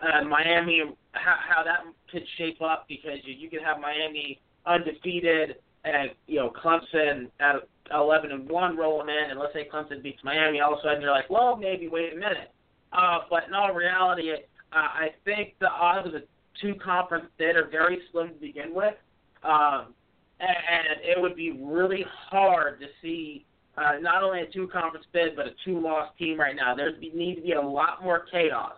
and 0.00 0.28
Miami, 0.28 0.82
how, 1.12 1.36
how 1.48 1.64
that 1.64 1.80
could 2.10 2.22
shape 2.36 2.62
up 2.62 2.86
because 2.88 3.18
you, 3.24 3.34
you 3.34 3.50
could 3.50 3.62
have 3.62 3.80
Miami 3.80 4.40
undefeated 4.66 5.56
and 5.84 6.10
you 6.26 6.36
know 6.36 6.50
Clemson 6.50 7.30
at 7.40 7.56
eleven 7.92 8.32
and 8.32 8.48
one 8.48 8.76
rolling 8.76 9.08
in, 9.08 9.30
and 9.30 9.38
let's 9.38 9.52
say 9.52 9.68
Clemson 9.72 10.02
beats 10.02 10.20
Miami, 10.24 10.60
all 10.60 10.74
of 10.74 10.80
a 10.80 10.82
sudden 10.82 11.00
you're 11.00 11.10
like, 11.10 11.30
well, 11.30 11.56
maybe 11.56 11.88
wait 11.88 12.12
a 12.12 12.16
minute. 12.16 12.50
Uh, 12.92 13.18
but 13.28 13.44
in 13.46 13.54
all 13.54 13.72
reality, 13.72 14.32
uh, 14.32 14.36
I 14.72 15.08
think 15.24 15.54
the 15.60 15.68
odds 15.68 16.08
of 16.08 16.14
a 16.14 16.22
two 16.60 16.74
conference 16.74 17.26
bid 17.38 17.56
are 17.56 17.68
very 17.68 17.98
slim 18.10 18.28
to 18.28 18.34
begin 18.34 18.74
with. 18.74 18.94
Um, 19.42 19.94
and, 20.40 20.48
and 20.50 21.00
it 21.02 21.20
would 21.20 21.36
be 21.36 21.52
really 21.52 22.04
hard 22.30 22.80
to 22.80 22.86
see 23.02 23.44
uh, 23.76 23.98
not 24.00 24.22
only 24.22 24.40
a 24.40 24.46
two 24.46 24.68
conference 24.68 25.06
bid 25.12 25.36
but 25.36 25.46
a 25.46 25.52
two 25.64 25.80
loss 25.80 26.10
team 26.18 26.38
right 26.38 26.56
now. 26.56 26.74
There's 26.74 26.98
be, 26.98 27.10
need 27.14 27.36
to 27.36 27.42
be 27.42 27.52
a 27.52 27.60
lot 27.60 28.02
more 28.02 28.26
chaos 28.30 28.76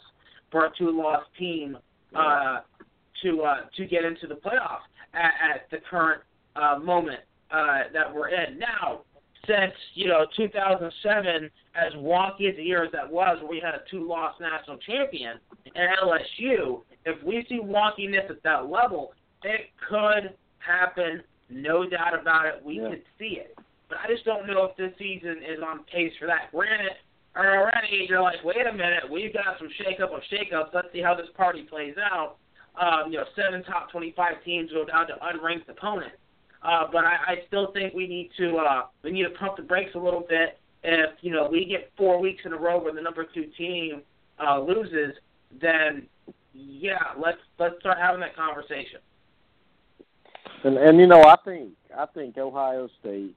for 0.50 0.66
a 0.66 0.70
two 0.76 0.90
loss 0.90 1.22
team 1.38 1.78
uh, 2.14 2.60
to 3.22 3.42
uh, 3.42 3.56
to 3.76 3.86
get 3.86 4.04
into 4.04 4.26
the 4.26 4.34
playoffs 4.34 4.86
at, 5.14 5.32
at 5.54 5.70
the 5.70 5.78
current 5.88 6.22
uh, 6.56 6.78
moment 6.82 7.20
uh, 7.52 7.80
that 7.92 8.12
we're 8.14 8.28
in 8.28 8.58
now. 8.58 9.02
Since 9.46 9.72
you 9.94 10.06
know 10.06 10.26
2007, 10.36 11.50
as 11.74 11.92
wonky 11.94 12.50
as 12.50 12.56
the 12.56 12.62
year 12.62 12.84
as 12.84 12.92
that 12.92 13.10
was, 13.10 13.38
where 13.40 13.50
we 13.50 13.58
had 13.60 13.74
a 13.74 13.80
two-loss 13.90 14.34
national 14.40 14.76
champion 14.78 15.38
and 15.74 15.88
LSU, 16.02 16.82
if 17.06 17.22
we 17.24 17.44
see 17.48 17.58
wonkiness 17.58 18.28
at 18.28 18.42
that 18.42 18.68
level, 18.68 19.12
it 19.42 19.70
could 19.88 20.34
happen 20.58 21.22
no 21.48 21.88
doubt 21.88 22.18
about 22.20 22.46
it. 22.46 22.62
We 22.62 22.80
Yeah. 22.80 22.90
could 22.90 23.02
see 23.18 23.38
it. 23.40 23.56
But 23.88 23.98
I 24.04 24.06
just 24.08 24.24
don't 24.24 24.46
know 24.46 24.64
if 24.64 24.76
this 24.76 24.92
season 24.98 25.42
is 25.42 25.60
on 25.62 25.84
pace 25.84 26.12
for 26.18 26.26
that. 26.26 26.52
Granted, 26.52 26.92
already 27.36 28.06
you're 28.08 28.20
like, 28.22 28.44
wait 28.44 28.66
a 28.66 28.72
minute, 28.72 29.08
we've 29.10 29.32
got 29.32 29.58
some 29.58 29.70
shake-up 29.70 30.12
of 30.12 30.22
shake-ups. 30.24 30.70
Let's 30.74 30.92
see 30.92 31.00
how 31.00 31.14
this 31.14 31.30
party 31.36 31.62
plays 31.62 31.96
out. 31.98 32.36
Um, 32.76 33.10
you 33.10 33.18
know, 33.18 33.24
seven 33.34 33.64
top 33.64 33.90
25 33.90 34.44
teams 34.44 34.70
go 34.70 34.84
down 34.84 35.08
to 35.08 35.14
unranked 35.14 35.68
opponents. 35.68 36.16
Uh, 36.62 36.86
but 36.92 37.04
I, 37.04 37.16
I 37.26 37.34
still 37.46 37.72
think 37.72 37.94
we 37.94 38.06
need 38.06 38.30
to 38.38 38.58
uh, 38.58 38.82
we 39.02 39.12
need 39.12 39.24
to 39.24 39.30
pump 39.30 39.56
the 39.56 39.62
brakes 39.62 39.92
a 39.94 39.98
little 39.98 40.24
bit. 40.28 40.58
If 40.82 41.10
you 41.22 41.32
know 41.32 41.48
we 41.50 41.64
get 41.64 41.90
four 41.96 42.20
weeks 42.20 42.42
in 42.44 42.52
a 42.52 42.56
row 42.56 42.82
where 42.82 42.92
the 42.92 43.00
number 43.00 43.24
two 43.24 43.46
team 43.56 44.02
uh, 44.38 44.60
loses, 44.60 45.14
then 45.60 46.06
yeah, 46.54 46.98
let's 47.18 47.38
let's 47.58 47.78
start 47.80 47.98
having 47.98 48.20
that 48.20 48.36
conversation. 48.36 49.00
And 50.64 50.76
and 50.76 50.98
you 50.98 51.06
know, 51.06 51.22
I 51.22 51.36
think 51.44 51.72
I 51.96 52.06
think 52.06 52.36
Ohio 52.36 52.88
State 53.00 53.34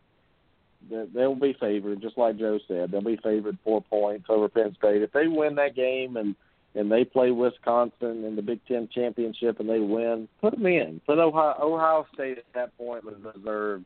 they'll 0.90 1.36
be 1.36 1.56
favored, 1.60 2.02
just 2.02 2.18
like 2.18 2.38
Joe 2.38 2.60
said. 2.68 2.92
They'll 2.92 3.02
be 3.02 3.20
favored 3.24 3.58
four 3.64 3.82
points 3.82 4.26
over 4.30 4.50
Penn 4.50 4.76
State. 4.78 5.02
If 5.02 5.12
they 5.12 5.28
win 5.28 5.56
that 5.56 5.76
game 5.76 6.18
and 6.18 6.36
and 6.76 6.92
they 6.92 7.04
play 7.06 7.32
Wisconsin 7.32 8.24
in 8.24 8.36
the 8.36 8.42
Big 8.42 8.60
Ten 8.68 8.90
championship 8.94 9.60
and 9.60 9.70
they 9.70 9.80
win, 9.80 10.28
put 10.42 10.54
them 10.54 10.66
in. 10.66 11.02
Put 11.06 11.20
Ohio 11.20 11.56
Ohio 11.62 12.08
State 12.14 12.38
at 12.38 12.46
that 12.54 12.78
point 12.78 13.04
was 13.04 13.16
deserved. 13.36 13.86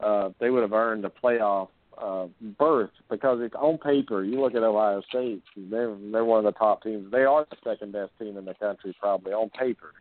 Uh, 0.00 0.30
they 0.40 0.50
would 0.50 0.62
have 0.62 0.72
earned 0.72 1.04
a 1.04 1.10
playoff 1.10 1.68
uh, 1.96 2.26
berth 2.58 2.90
because 3.08 3.38
it's 3.40 3.54
on 3.54 3.78
paper. 3.78 4.24
You 4.24 4.40
look 4.40 4.54
at 4.54 4.62
Ohio 4.62 5.02
State; 5.08 5.42
they're 5.56 5.94
they're 6.10 6.24
one 6.24 6.44
of 6.44 6.52
the 6.52 6.58
top 6.58 6.82
teams. 6.82 7.10
They 7.12 7.24
are 7.24 7.46
the 7.48 7.56
second 7.62 7.92
best 7.92 8.12
team 8.18 8.36
in 8.36 8.44
the 8.44 8.54
country, 8.54 8.94
probably 9.00 9.32
on 9.32 9.50
paper 9.50 9.92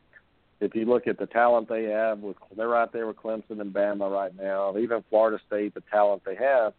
if 0.63 0.73
you 0.75 0.85
look 0.85 1.07
at 1.07 1.19
the 1.19 1.25
talent 1.25 1.67
they 1.67 1.83
have, 1.83 2.19
with 2.19 2.37
they're 2.55 2.67
right 2.67 2.91
there 2.91 3.05
with 3.05 3.17
Clemson 3.17 3.59
and 3.59 3.73
Bama 3.73 4.09
right 4.11 4.35
now. 4.35 4.75
Even 4.77 5.03
Florida 5.09 5.39
State, 5.45 5.73
the 5.73 5.83
talent 5.91 6.23
they 6.25 6.35
have. 6.35 6.73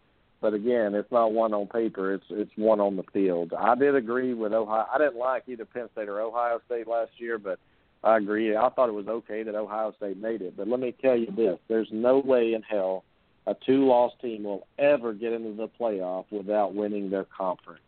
But 0.45 0.53
again, 0.53 0.95
it's 0.95 1.11
not 1.11 1.33
one 1.33 1.55
on 1.55 1.69
paper; 1.69 2.13
it's 2.13 2.27
it's 2.29 2.51
one 2.57 2.79
on 2.79 2.97
the 2.97 3.03
field. 3.15 3.55
I 3.59 3.75
did 3.77 3.95
agree 3.95 4.35
with 4.35 4.53
Ohio. 4.53 4.85
I 4.95 4.99
didn't 4.99 5.17
like 5.17 5.45
either 5.47 5.65
Penn 5.65 5.89
State 5.93 6.07
or 6.07 6.21
Ohio 6.21 6.61
State 6.67 6.87
last 6.87 7.13
year, 7.17 7.39
but 7.39 7.59
I 8.03 8.19
agree. 8.19 8.55
I 8.55 8.69
thought 8.69 8.91
it 8.91 8.93
was 8.93 9.09
okay 9.09 9.43
that 9.43 9.55
Ohio 9.55 9.95
State 9.97 10.19
made 10.19 10.43
it. 10.43 10.55
But 10.55 10.69
let 10.69 10.81
me 10.81 10.95
tell 11.01 11.17
you 11.17 11.33
this: 11.35 11.59
there's 11.69 11.89
no 11.91 12.19
way 12.19 12.53
in 12.53 12.61
hell 12.61 13.05
a 13.47 13.57
two-loss 13.65 14.13
team 14.21 14.45
will 14.45 14.67
ever 14.79 15.15
get 15.15 15.33
into 15.33 15.55
the 15.57 15.67
playoff 15.81 16.27
without 16.31 16.75
winning 16.75 17.09
their 17.09 17.25
conference. 17.25 17.81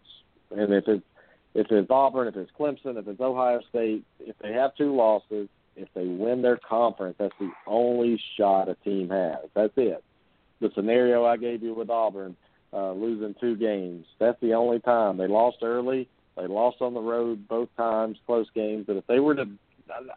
And 0.50 0.72
if 0.72 0.88
it's 0.88 1.04
if 1.52 1.66
it's 1.70 1.90
Auburn, 1.90 2.26
if 2.26 2.36
it's 2.36 2.50
Clemson, 2.58 2.98
if 2.98 3.06
it's 3.06 3.20
Ohio 3.20 3.60
State, 3.68 4.02
if 4.18 4.34
they 4.38 4.54
have 4.54 4.74
two 4.76 4.96
losses, 4.96 5.50
if 5.76 5.90
they 5.94 6.06
win 6.06 6.40
their 6.40 6.56
conference, 6.56 7.16
that's 7.18 7.34
the 7.38 7.50
only 7.66 8.18
shot 8.38 8.70
a 8.70 8.76
team 8.76 9.10
has. 9.10 9.44
That's 9.54 9.74
it. 9.76 10.02
The 10.62 10.70
scenario 10.74 11.26
I 11.26 11.36
gave 11.36 11.62
you 11.62 11.74
with 11.74 11.90
Auburn, 11.90 12.34
uh, 12.72 12.92
losing 12.92 13.34
two 13.40 13.56
games, 13.56 14.06
that's 14.18 14.40
the 14.40 14.54
only 14.54 14.80
time. 14.80 15.16
They 15.16 15.28
lost 15.28 15.58
early. 15.62 16.08
They 16.36 16.46
lost 16.46 16.78
on 16.80 16.94
the 16.94 17.00
road 17.00 17.48
both 17.48 17.68
times, 17.76 18.18
close 18.26 18.46
games. 18.54 18.84
But 18.86 18.96
if 18.96 19.06
they 19.06 19.20
were 19.20 19.34
to, 19.34 19.48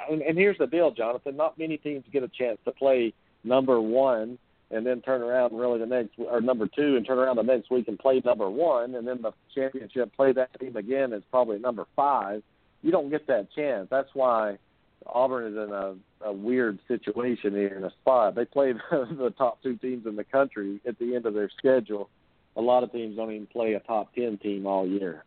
and, 0.10 0.22
and 0.22 0.38
here's 0.38 0.58
the 0.58 0.68
deal, 0.68 0.92
Jonathan, 0.92 1.38
not 1.38 1.58
many 1.58 1.78
teams 1.78 2.04
get 2.12 2.24
a 2.24 2.28
chance 2.28 2.60
to 2.66 2.72
play 2.72 3.14
number 3.44 3.80
one 3.80 4.38
and 4.72 4.86
then 4.86 5.02
turn 5.02 5.22
around 5.22 5.58
really 5.58 5.80
the 5.80 5.86
next, 5.86 6.12
or 6.18 6.42
number 6.42 6.68
two 6.68 6.96
and 6.96 7.06
turn 7.06 7.18
around 7.18 7.38
the 7.38 7.44
next 7.44 7.72
week 7.72 7.88
and 7.88 7.98
play 7.98 8.22
number 8.24 8.50
one, 8.50 8.96
and 8.96 9.08
then 9.08 9.22
the 9.22 9.32
championship 9.56 10.16
play 10.16 10.32
that 10.32 10.58
team 10.60 10.76
again 10.76 11.14
is 11.14 11.24
probably 11.32 11.58
number 11.58 11.86
five. 11.96 12.44
You 12.84 12.92
don't 12.92 13.10
get 13.10 13.28
that 13.28 13.48
chance. 13.56 13.88
That's 13.90 14.10
why 14.14 14.58
Auburn 15.08 15.54
is 15.54 15.58
in 15.58 15.74
a, 15.74 15.96
a 16.26 16.34
weird 16.34 16.80
situation 16.88 17.54
here 17.54 17.76
in 17.76 17.84
a 17.84 17.92
spot. 18.02 18.36
They 18.36 18.46
play 18.46 18.74
the, 18.74 19.08
the 19.18 19.32
top 19.32 19.62
two 19.64 19.76
teams 19.78 20.06
in 20.06 20.16
the 20.16 20.24
country 20.24 20.80
at 20.88 21.00
the 21.00 21.16
end 21.16 21.26
of 21.26 21.34
their 21.34 21.50
schedule. 21.58 22.10
A 22.60 22.62
lot 22.62 22.84
of 22.84 22.92
teams 22.92 23.16
don't 23.16 23.32
even 23.32 23.48
play 23.48 23.74
a 23.74 23.80
top 23.80 24.14
ten 24.14 24.38
team 24.38 24.68
all 24.68 24.86
year. 24.86 25.24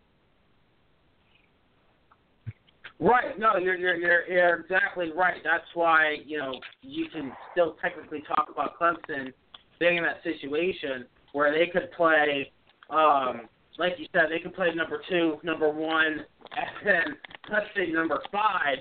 Right. 3.01 3.39
No, 3.39 3.57
you're 3.57 3.75
you're 3.75 3.97
you're 3.97 4.61
exactly 4.61 5.11
right. 5.17 5.41
That's 5.43 5.65
why 5.73 6.19
you 6.27 6.37
know 6.37 6.53
you 6.83 7.07
can 7.11 7.33
still 7.51 7.75
technically 7.81 8.23
talk 8.29 8.49
about 8.53 8.79
Clemson 8.79 9.33
being 9.81 9.97
in 9.97 10.05
that 10.05 10.23
situation 10.23 11.07
where 11.33 11.51
they 11.59 11.69
could 11.73 11.91
play, 11.97 12.53
um, 12.91 13.49
like 13.79 13.95
you 13.97 14.07
said, 14.13 14.25
they 14.31 14.39
could 14.39 14.55
play 14.55 14.69
number 14.75 15.01
two, 15.09 15.39
number 15.43 15.71
one, 15.71 16.21
and 16.55 16.87
then 16.87 17.17
let's 17.51 17.67
say 17.75 17.91
number 17.91 18.21
five 18.31 18.77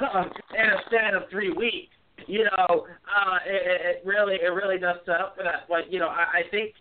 um, 0.00 0.30
in 0.58 0.66
a 0.66 0.78
span 0.86 1.14
of 1.14 1.22
three 1.30 1.52
weeks. 1.52 1.94
You 2.26 2.44
know, 2.44 2.86
uh, 2.88 3.38
it, 3.46 4.02
it 4.02 4.02
really 4.04 4.34
it 4.34 4.48
really 4.52 4.80
does 4.80 4.96
set 5.06 5.20
up 5.20 5.36
for 5.36 5.44
that. 5.44 5.68
But 5.68 5.92
you 5.92 6.00
know, 6.00 6.08
I, 6.08 6.40
I 6.40 6.42
think 6.50 6.74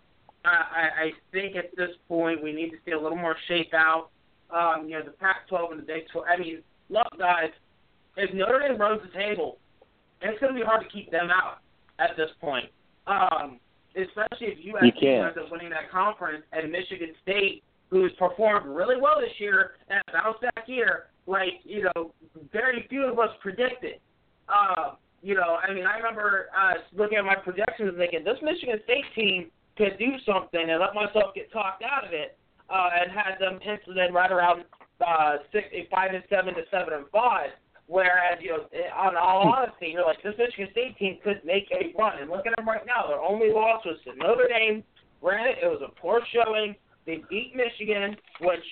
I, 0.46 0.50
I 0.50 1.04
I 1.04 1.12
think 1.32 1.56
at 1.56 1.76
this 1.76 1.92
point 2.08 2.44
we 2.44 2.52
need 2.54 2.72
to 2.72 2.78
see 2.86 2.92
a 2.92 3.00
little 3.00 3.18
more 3.18 3.36
shape 3.48 3.74
out. 3.74 4.10
Um, 4.50 4.88
you 4.88 4.98
know, 5.00 5.04
the 5.04 5.12
Pac-12 5.12 5.72
and 5.72 5.80
the 5.80 5.86
Big 5.86 6.04
12. 6.12 6.28
I 6.30 6.40
mean, 6.40 6.60
look, 6.90 7.08
guys, 7.18 7.50
if 8.18 8.32
Notre 8.36 8.60
Dame 8.60 8.78
runs 8.78 9.02
the 9.02 9.18
table, 9.18 9.58
it's 10.22 10.40
going 10.40 10.54
to 10.54 10.60
be 10.60 10.66
hard 10.66 10.84
to 10.84 10.90
keep 10.90 11.10
them 11.10 11.30
out 11.32 11.60
at 11.98 12.16
this 12.18 12.30
point. 12.40 12.70
Um, 13.08 13.60
especially 13.96 14.48
if 14.48 14.58
USC 14.60 14.86
You 14.86 14.92
can't. 15.00 15.28
ends 15.28 15.38
up 15.42 15.52
winning 15.52 15.70
that 15.72 15.90
conference 15.92 16.44
and 16.52 16.72
Michigan 16.72 17.14
State, 17.24 17.64
who's 17.90 18.12
performed 18.20 18.68
really 18.68 19.00
well 19.00 19.20
this 19.20 19.34
year 19.40 19.72
and 19.90 20.02
bounced 20.12 20.42
back 20.42 20.68
year, 20.68 21.06
like 21.26 21.62
you 21.64 21.84
know, 21.84 22.12
very 22.52 22.86
few 22.90 23.06
of 23.06 23.18
us 23.20 23.30
predicted. 23.42 23.96
Uh, 24.50 24.94
you 25.22 25.36
know, 25.36 25.58
I 25.68 25.74
mean, 25.74 25.86
I 25.86 25.98
remember 25.98 26.48
uh, 26.58 26.74
looking 26.96 27.18
at 27.18 27.26
my 27.26 27.36
projections 27.36 27.90
and 27.90 27.98
thinking 27.98 28.24
this 28.24 28.38
Michigan 28.42 28.80
State 28.84 29.06
team 29.16 29.52
could 29.78 29.98
do 29.98 30.12
something, 30.26 30.70
and 30.70 30.80
let 30.80 30.94
myself 30.94 31.34
get 31.34 31.52
talked 31.52 31.84
out 31.84 32.06
of 32.06 32.14
it, 32.14 32.38
uh, 32.70 32.90
and 33.02 33.12
had 33.12 33.40
them 33.40 33.60
penciled 33.60 33.98
in 33.98 34.14
right 34.14 34.32
around 34.32 34.64
uh, 35.06 35.38
six, 35.52 35.68
five 35.92 36.14
and 36.14 36.24
seven 36.30 36.54
to 36.54 36.62
seven 36.72 36.94
and 36.94 37.06
five. 37.12 37.50
Whereas, 37.88 38.40
you 38.40 38.52
know, 38.52 38.64
on 38.96 39.18
all 39.18 39.52
honesty, 39.52 39.92
you're 39.92 40.06
like, 40.06 40.24
this 40.24 40.36
Michigan 40.38 40.70
State 40.72 40.98
team 40.98 41.20
could 41.24 41.42
make 41.44 41.68
a 41.72 41.92
run. 42.00 42.22
And 42.22 42.30
look 42.30 42.48
at 42.48 42.56
them 42.56 42.68
right 42.68 42.86
now. 42.88 43.08
Their 43.08 43.20
only 43.20 43.52
loss 43.52 43.84
was 43.86 43.98
to 44.06 44.16
Notre 44.16 44.48
Dame. 44.48 44.84
Granted, 45.22 45.58
it 45.62 45.68
was 45.68 45.82
a 45.84 45.92
poor 46.00 46.22
showing. 46.32 46.76
They 47.06 47.22
beat 47.30 47.54
Michigan, 47.56 48.16
which, 48.40 48.64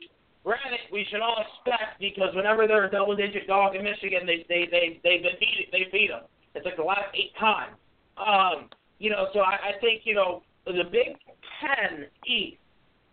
granted, 0.44 0.80
we 0.92 1.06
should 1.12 1.20
all 1.20 1.44
expect 1.44 2.00
because 2.00 2.34
whenever 2.36 2.68
they're 2.68 2.86
a 2.86 2.92
double-digit 2.92 3.48
dog 3.48 3.76
in 3.76 3.84
Michigan, 3.84 4.26
they 4.26 4.46
they 4.48 4.68
they 4.72 5.00
they've 5.04 5.24
been 5.24 5.36
beat 5.40 5.68
they 5.72 5.88
beat 5.92 6.10
them. 6.10 6.24
It's 6.56 6.66
like 6.66 6.78
the 6.78 6.84
last 6.84 7.12
eight 7.14 7.36
times. 7.38 7.76
Um, 8.18 8.70
you 9.00 9.10
know, 9.10 9.28
so 9.34 9.40
I, 9.40 9.76
I 9.76 9.80
think 9.82 10.02
you 10.04 10.16
know 10.16 10.44
the 10.66 10.84
Big 10.92 11.18
Ten 11.60 12.06
East 12.26 12.58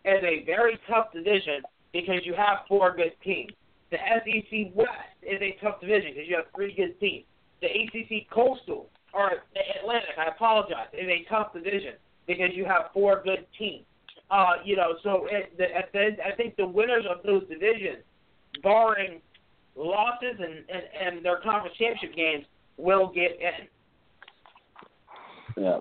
is 0.05 0.23
a 0.23 0.45
very 0.45 0.79
tough 0.89 1.13
division 1.13 1.63
because 1.93 2.21
you 2.25 2.35
have 2.35 2.59
four 2.69 2.95
good 2.95 3.13
teams. 3.25 3.53
The 3.91 3.97
SEC 3.97 4.75
West 4.75 4.91
is 5.23 5.41
a 5.41 5.57
tough 5.63 5.81
division 5.81 6.13
because 6.15 6.29
you 6.29 6.37
have 6.37 6.47
three 6.55 6.75
good 6.75 6.99
teams. 7.01 7.25
The 7.61 7.69
ACC 7.69 8.29
Coastal 8.31 8.89
or 9.15 9.31
the 9.55 9.61
Atlantic, 9.81 10.11
I 10.19 10.29
apologize, 10.29 10.89
is 10.93 11.09
a 11.09 11.27
tough 11.29 11.53
division 11.55 11.95
because 12.27 12.51
you 12.53 12.65
have 12.67 12.91
four 12.93 13.23
good 13.25 13.47
teams. 13.59 13.85
Uh, 14.31 14.53
you 14.63 14.77
know, 14.77 14.95
so 15.03 15.27
it, 15.31 15.57
the, 15.57 15.65
at 15.75 15.91
the, 15.93 16.17
I 16.25 16.37
think 16.37 16.57
the 16.57 16.67
winners 16.67 17.05
of 17.09 17.23
those 17.25 17.49
divisions, 17.49 18.05
barring 18.63 19.23
losses 19.75 20.37
and, 20.39 20.65
and, 20.69 21.17
and 21.17 21.25
their 21.25 21.41
conference 21.41 21.75
championship 21.79 22.15
games, 22.15 22.45
will 22.77 23.11
get 23.13 23.39
in. 23.41 23.67
Yeah. 25.65 25.79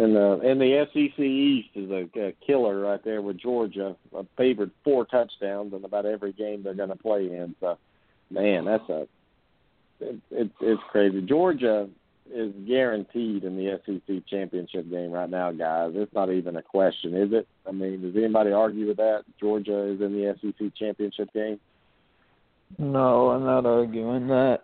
And 0.00 0.16
the 0.16 0.40
and 0.42 0.58
the 0.58 0.86
SEC 0.94 1.20
East 1.20 1.68
is 1.74 1.90
a, 1.90 2.08
a 2.18 2.32
killer 2.46 2.80
right 2.80 3.04
there 3.04 3.20
with 3.20 3.36
Georgia, 3.36 3.94
a 4.16 4.24
favored 4.34 4.70
four 4.82 5.04
touchdowns 5.04 5.74
in 5.74 5.84
about 5.84 6.06
every 6.06 6.32
game 6.32 6.62
they're 6.62 6.72
going 6.72 6.88
to 6.88 6.96
play 6.96 7.26
in. 7.26 7.54
So, 7.60 7.76
man, 8.30 8.64
that's 8.64 8.88
a 8.88 9.06
it, 10.00 10.18
it, 10.30 10.50
it's 10.62 10.82
crazy. 10.90 11.20
Georgia 11.20 11.86
is 12.32 12.50
guaranteed 12.66 13.44
in 13.44 13.58
the 13.58 13.78
SEC 13.84 14.26
championship 14.26 14.88
game 14.88 15.10
right 15.10 15.28
now, 15.28 15.52
guys. 15.52 15.92
It's 15.94 16.14
not 16.14 16.32
even 16.32 16.56
a 16.56 16.62
question, 16.62 17.14
is 17.14 17.34
it? 17.34 17.46
I 17.68 17.72
mean, 17.72 18.00
does 18.00 18.16
anybody 18.16 18.52
argue 18.52 18.88
with 18.88 18.96
that? 18.96 19.24
Georgia 19.38 19.84
is 19.84 20.00
in 20.00 20.12
the 20.14 20.34
SEC 20.40 20.74
championship 20.76 21.30
game. 21.34 21.60
No, 22.78 23.28
I'm 23.28 23.44
not 23.44 23.66
arguing 23.66 24.28
that. 24.28 24.60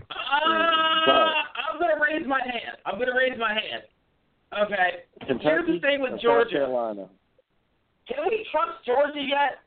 Uh, 0.00 0.12
I'm 0.42 1.78
gonna 1.78 2.02
raise 2.02 2.26
my 2.26 2.40
hand. 2.42 2.76
I'm 2.84 2.98
gonna 2.98 3.14
raise 3.16 3.38
my 3.38 3.50
hand. 3.50 3.82
Okay. 4.50 5.06
Kentucky, 5.26 5.44
Here's 5.44 5.66
the 5.66 5.80
thing 5.80 6.00
with 6.00 6.20
Georgia. 6.20 6.50
Carolina. 6.50 7.08
Can 8.08 8.26
we 8.28 8.46
trust 8.50 8.84
Georgia 8.84 9.22
yet? 9.22 9.62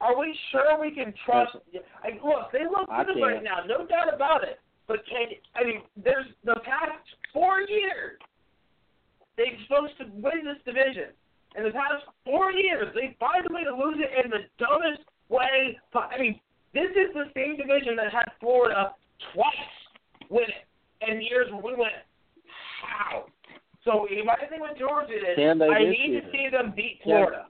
Are 0.00 0.18
we 0.18 0.36
sure 0.50 0.80
we 0.80 0.90
can 0.92 1.12
trust? 1.26 1.56
I, 2.02 2.16
look, 2.24 2.52
they 2.52 2.64
look 2.64 2.88
good 2.88 3.20
right 3.20 3.42
now, 3.42 3.66
no 3.66 3.86
doubt 3.86 4.14
about 4.14 4.44
it. 4.44 4.60
But 4.86 5.04
can 5.04 5.36
I 5.54 5.64
mean, 5.64 5.82
there's 6.02 6.24
the 6.44 6.56
past 6.64 7.04
four 7.34 7.60
years 7.60 8.16
they're 9.36 9.46
supposed 9.68 9.96
to 9.98 10.04
win 10.18 10.44
this 10.44 10.58
division. 10.64 11.14
In 11.56 11.64
the 11.64 11.70
past 11.70 12.04
four 12.24 12.52
years, 12.52 12.92
they 12.94 13.16
find 13.20 13.46
a 13.48 13.52
way 13.54 13.64
to 13.64 13.70
lose 13.70 13.96
it 13.98 14.24
in 14.24 14.30
the 14.30 14.44
dumbest 14.58 15.06
way. 15.28 15.78
I 15.94 16.18
mean, 16.18 16.40
this 16.74 16.90
is 16.90 17.14
the 17.14 17.30
same 17.34 17.56
division 17.56 17.96
that 17.96 18.12
had 18.12 18.26
Florida 18.40 18.94
twice 19.32 19.74
win 20.28 20.44
it 20.44 20.66
in 21.08 21.22
years 21.22 21.50
where 21.52 21.62
we 21.62 21.74
went, 21.78 21.94
how? 22.82 23.26
So 23.88 24.06
my 24.26 24.36
thing 24.50 24.60
with 24.60 24.78
Georgia 24.78 25.14
is, 25.14 25.38
I 25.38 25.84
need 25.84 26.20
to 26.20 26.30
see 26.30 26.48
them 26.52 26.74
beat 26.76 27.00
Florida. 27.02 27.46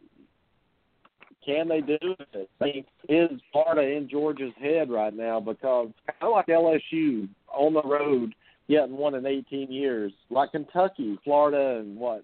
Can 1.45 1.67
they 1.67 1.81
do 1.81 1.99
it? 2.01 2.49
I 2.61 2.65
mean, 2.65 2.85
is 3.09 3.41
Florida 3.51 3.83
in 3.83 4.09
Georgia's 4.09 4.53
head 4.63 4.89
right 4.89 5.13
now? 5.13 5.41
Because 5.41 5.89
kind 6.07 6.23
of 6.23 6.31
like 6.31 6.47
LSU 6.47 7.29
on 7.53 7.75
the 7.75 7.83
road, 7.83 8.37
yet 8.69 8.89
won 8.89 9.17
in 9.17 9.27
18 9.27 9.73
years, 9.73 10.13
like 10.31 10.53
Kentucky, 10.53 11.19
Florida, 11.25 11.81
in 11.81 11.97
what 11.97 12.23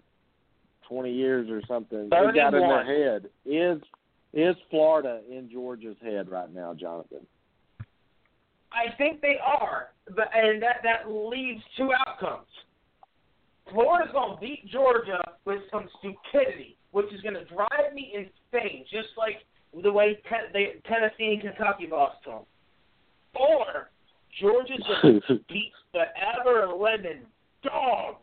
20 0.87 1.11
years 1.11 1.49
or 1.49 1.61
something. 1.67 2.03
They 2.03 2.09
got 2.09 2.53
in 2.53 2.61
31. 2.61 2.85
their 2.85 3.11
head. 3.13 3.29
Is 3.45 3.81
is 4.33 4.55
Florida 4.69 5.19
in 5.29 5.49
Georgia's 5.51 5.97
head 6.01 6.29
right 6.29 6.53
now, 6.53 6.73
Jonathan? 6.73 7.25
I 8.71 8.95
think 8.97 9.19
they 9.19 9.37
are, 9.45 9.87
but 10.15 10.29
and 10.33 10.61
that 10.61 10.77
that 10.83 11.11
leaves 11.11 11.61
two 11.75 11.89
outcomes. 12.07 12.47
Florida's 13.71 14.11
going 14.13 14.35
to 14.35 14.41
beat 14.41 14.69
Georgia 14.71 15.21
with 15.45 15.61
some 15.71 15.87
stupidity, 15.99 16.77
which 16.91 17.11
is 17.13 17.21
going 17.21 17.35
to 17.35 17.45
drive 17.45 17.93
me 17.93 18.13
insane, 18.13 18.85
just 18.91 19.09
like 19.17 19.37
the 19.83 19.91
way 19.91 20.19
ten, 20.29 20.51
they, 20.53 20.75
Tennessee 20.87 21.33
and 21.33 21.41
Kentucky 21.41 21.87
lost 21.91 22.23
to 22.23 22.29
them. 22.29 22.45
Or 23.35 23.89
Georgia's 24.39 24.83
going 25.01 25.21
to 25.27 25.39
beat 25.49 25.73
the 25.93 26.05
ever-living 26.39 27.21
dog 27.63 28.15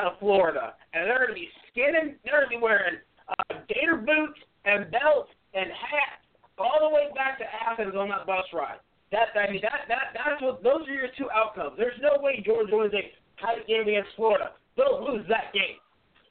out 0.00 0.12
of 0.12 0.18
Florida, 0.18 0.74
and 0.92 1.06
they're 1.06 1.26
going 1.26 1.30
to 1.30 1.34
be 1.34 1.48
skinning. 1.70 2.16
They're 2.24 2.46
going 2.46 2.50
to 2.50 2.56
be 2.56 2.62
wearing 2.62 2.98
uh, 3.28 3.54
gator 3.68 3.96
boots 3.96 4.40
and 4.64 4.90
belts 4.90 5.30
and 5.54 5.66
hats 5.70 6.22
all 6.58 6.88
the 6.88 6.94
way 6.94 7.08
back 7.14 7.38
to 7.38 7.44
Athens 7.44 7.94
on 7.96 8.08
that 8.08 8.26
bus 8.26 8.44
ride. 8.52 8.78
That 9.10 9.28
I 9.36 9.50
mean 9.50 9.60
that 9.60 9.84
that 9.88 10.16
that's 10.16 10.40
what 10.40 10.62
those 10.62 10.88
are 10.88 10.94
your 10.94 11.12
two 11.18 11.28
outcomes. 11.30 11.76
There's 11.76 12.00
no 12.00 12.22
way 12.22 12.42
Georgia 12.44 12.76
wins 12.76 12.94
a 12.94 13.12
tight 13.40 13.66
game 13.66 13.82
against 13.82 14.08
Florida. 14.16 14.52
They'll 14.76 15.04
lose 15.04 15.26
that 15.28 15.52
game. 15.52 15.76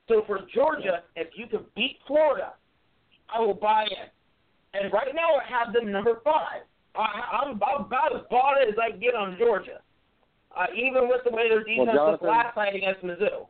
So 0.08 0.24
for 0.28 0.40
Georgia, 0.54 1.04
if 1.16 1.28
you 1.36 1.48
can 1.48 1.62
beat 1.76 1.98
Florida, 2.08 2.54
I 3.34 3.40
will 3.40 3.54
buy 3.54 3.84
in. 3.84 4.82
And 4.82 4.92
right 4.92 5.14
now 5.14 5.36
I 5.36 5.66
have 5.66 5.74
them 5.74 5.92
number 5.92 6.20
five. 6.24 6.64
I, 6.96 7.44
I'm, 7.44 7.60
I'm 7.64 7.86
about 7.86 8.16
as 8.16 8.22
bought 8.30 8.62
as 8.62 8.76
I 8.82 8.98
get 8.98 9.16
on 9.16 9.38
Georgia, 9.38 9.80
uh, 10.58 10.66
even 10.76 11.08
with 11.08 11.22
the 11.24 11.32
way 11.32 11.48
their 11.50 11.64
defense 11.64 11.90
Well, 11.94 12.18
last 12.22 12.58
night 12.58 12.76
against 12.76 13.02
Mizzou. 13.02 13.48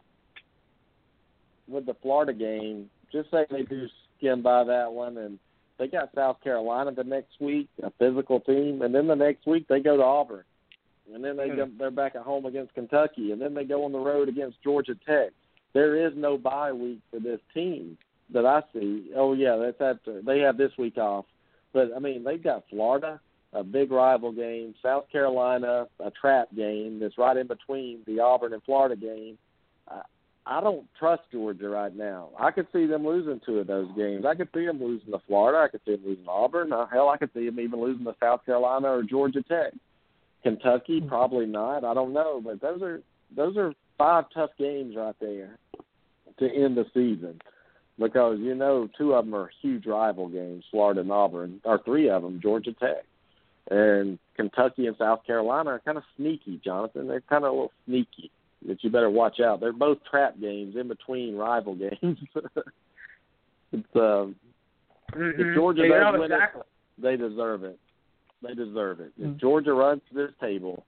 with 1.67 1.85
the 1.85 1.95
Florida 2.01 2.33
game, 2.33 2.89
just 3.11 3.31
say 3.31 3.45
they 3.49 3.63
do 3.63 3.87
skim 4.17 4.43
by 4.43 4.63
that 4.63 4.91
one, 4.91 5.17
and 5.17 5.39
they 5.79 5.87
got 5.87 6.09
South 6.13 6.37
Carolina 6.43 6.91
the 6.91 7.03
next 7.03 7.39
week, 7.39 7.67
a 7.81 7.91
physical 7.97 8.39
team, 8.39 8.83
and 8.83 8.93
then 8.93 9.07
the 9.07 9.15
next 9.15 9.47
week 9.47 9.67
they 9.67 9.79
go 9.79 9.97
to 9.97 10.03
Auburn, 10.03 10.43
and 11.13 11.23
then 11.23 11.37
they 11.37 11.49
Hmm. 11.49 11.55
go, 11.55 11.69
they're 11.77 11.91
back 11.91 12.15
at 12.15 12.21
home 12.21 12.45
against 12.45 12.73
Kentucky, 12.73 13.31
and 13.31 13.41
then 13.41 13.53
they 13.53 13.63
go 13.63 13.83
on 13.85 13.91
the 13.91 13.99
road 13.99 14.29
against 14.29 14.61
Georgia 14.63 14.95
Tech. 15.05 15.31
There 15.73 15.95
is 15.95 16.13
no 16.15 16.37
bye 16.37 16.71
week 16.71 16.99
for 17.09 17.19
this 17.19 17.39
team 17.53 17.97
that 18.33 18.45
I 18.45 18.61
see. 18.73 19.11
Oh 19.15 19.33
yeah, 19.33 19.55
that's 19.55 19.79
after 19.81 20.21
they 20.21 20.39
have 20.39 20.57
this 20.57 20.77
week 20.77 20.97
off, 20.97 21.25
but 21.73 21.91
I 21.95 21.99
mean 21.99 22.23
they've 22.23 22.43
got 22.43 22.63
Florida, 22.69 23.19
a 23.53 23.63
big 23.63 23.91
rival 23.91 24.31
game, 24.31 24.73
South 24.81 25.09
Carolina, 25.11 25.87
a 25.99 26.11
trap 26.11 26.49
game 26.55 26.99
that's 26.99 27.17
right 27.17 27.37
in 27.37 27.47
between 27.47 27.99
the 28.05 28.19
Auburn 28.19 28.53
and 28.53 28.63
Florida 28.63 28.95
game. 28.95 29.37
I, 29.87 30.01
I 30.45 30.59
don't 30.59 30.87
trust 30.97 31.23
Georgia 31.31 31.69
right 31.69 31.95
now. 31.95 32.29
I 32.39 32.51
could 32.51 32.67
see 32.73 32.85
them 32.87 33.05
losing 33.05 33.39
two 33.45 33.59
of 33.59 33.67
those 33.67 33.87
games. 33.95 34.25
I 34.25 34.33
could 34.33 34.49
see 34.53 34.65
them 34.65 34.81
losing 34.83 35.11
to 35.11 35.19
Florida. 35.27 35.59
I 35.59 35.67
could 35.67 35.81
see 35.85 35.95
them 35.95 36.05
losing 36.05 36.25
to 36.25 36.31
Auburn. 36.31 36.73
Uh, 36.73 36.87
hell, 36.87 37.09
I 37.09 37.17
could 37.17 37.29
see 37.33 37.45
them 37.45 37.59
even 37.59 37.79
losing 37.79 38.05
to 38.05 38.15
South 38.19 38.43
Carolina 38.45 38.87
or 38.87 39.03
Georgia 39.03 39.43
Tech. 39.43 39.73
Kentucky, 40.43 41.01
probably 41.01 41.45
not. 41.45 41.83
I 41.83 41.93
don't 41.93 42.13
know, 42.13 42.41
but 42.43 42.61
those 42.61 42.81
are 42.81 43.01
those 43.35 43.57
are 43.57 43.73
five 43.97 44.25
tough 44.33 44.51
games 44.57 44.95
right 44.95 45.15
there 45.19 45.57
to 46.39 46.45
end 46.45 46.75
the 46.75 46.85
season 46.93 47.39
because 47.99 48.39
you 48.39 48.55
know 48.55 48.89
two 48.97 49.13
of 49.13 49.25
them 49.25 49.35
are 49.35 49.51
huge 49.61 49.85
rival 49.85 50.27
games, 50.27 50.63
Florida 50.71 51.01
and 51.01 51.11
Auburn, 51.11 51.61
or 51.63 51.79
three 51.83 52.09
of 52.09 52.23
them, 52.23 52.39
Georgia 52.41 52.73
Tech. 52.73 53.05
And 53.69 54.17
Kentucky 54.35 54.87
and 54.87 54.97
South 54.97 55.25
Carolina 55.25 55.69
are 55.69 55.79
kind 55.79 55.97
of 55.97 56.03
sneaky, 56.17 56.59
Jonathan. 56.63 57.07
They're 57.07 57.21
kind 57.21 57.45
of 57.45 57.51
a 57.51 57.53
little 57.53 57.71
sneaky 57.85 58.31
that 58.67 58.83
you 58.83 58.89
better 58.89 59.09
watch 59.09 59.39
out. 59.39 59.59
They're 59.59 59.71
both 59.71 59.99
trap 60.09 60.39
games 60.39 60.75
in 60.75 60.87
between 60.87 61.35
rival 61.35 61.75
games. 62.01 62.17
it's 63.71 63.95
um, 63.95 64.35
if 65.15 65.55
Georgia 65.55 65.83
yeah, 65.87 66.11
does 66.11 66.19
win 66.19 66.31
exactly. 66.31 66.61
it, 66.61 67.01
they 67.01 67.17
deserve 67.17 67.63
it. 67.63 67.79
They 68.41 68.53
deserve 68.53 68.99
it. 68.99 69.11
If 69.17 69.31
Mm. 69.31 69.37
Georgia 69.37 69.73
runs 69.73 70.01
to 70.09 70.15
this 70.15 70.31
table, 70.39 70.83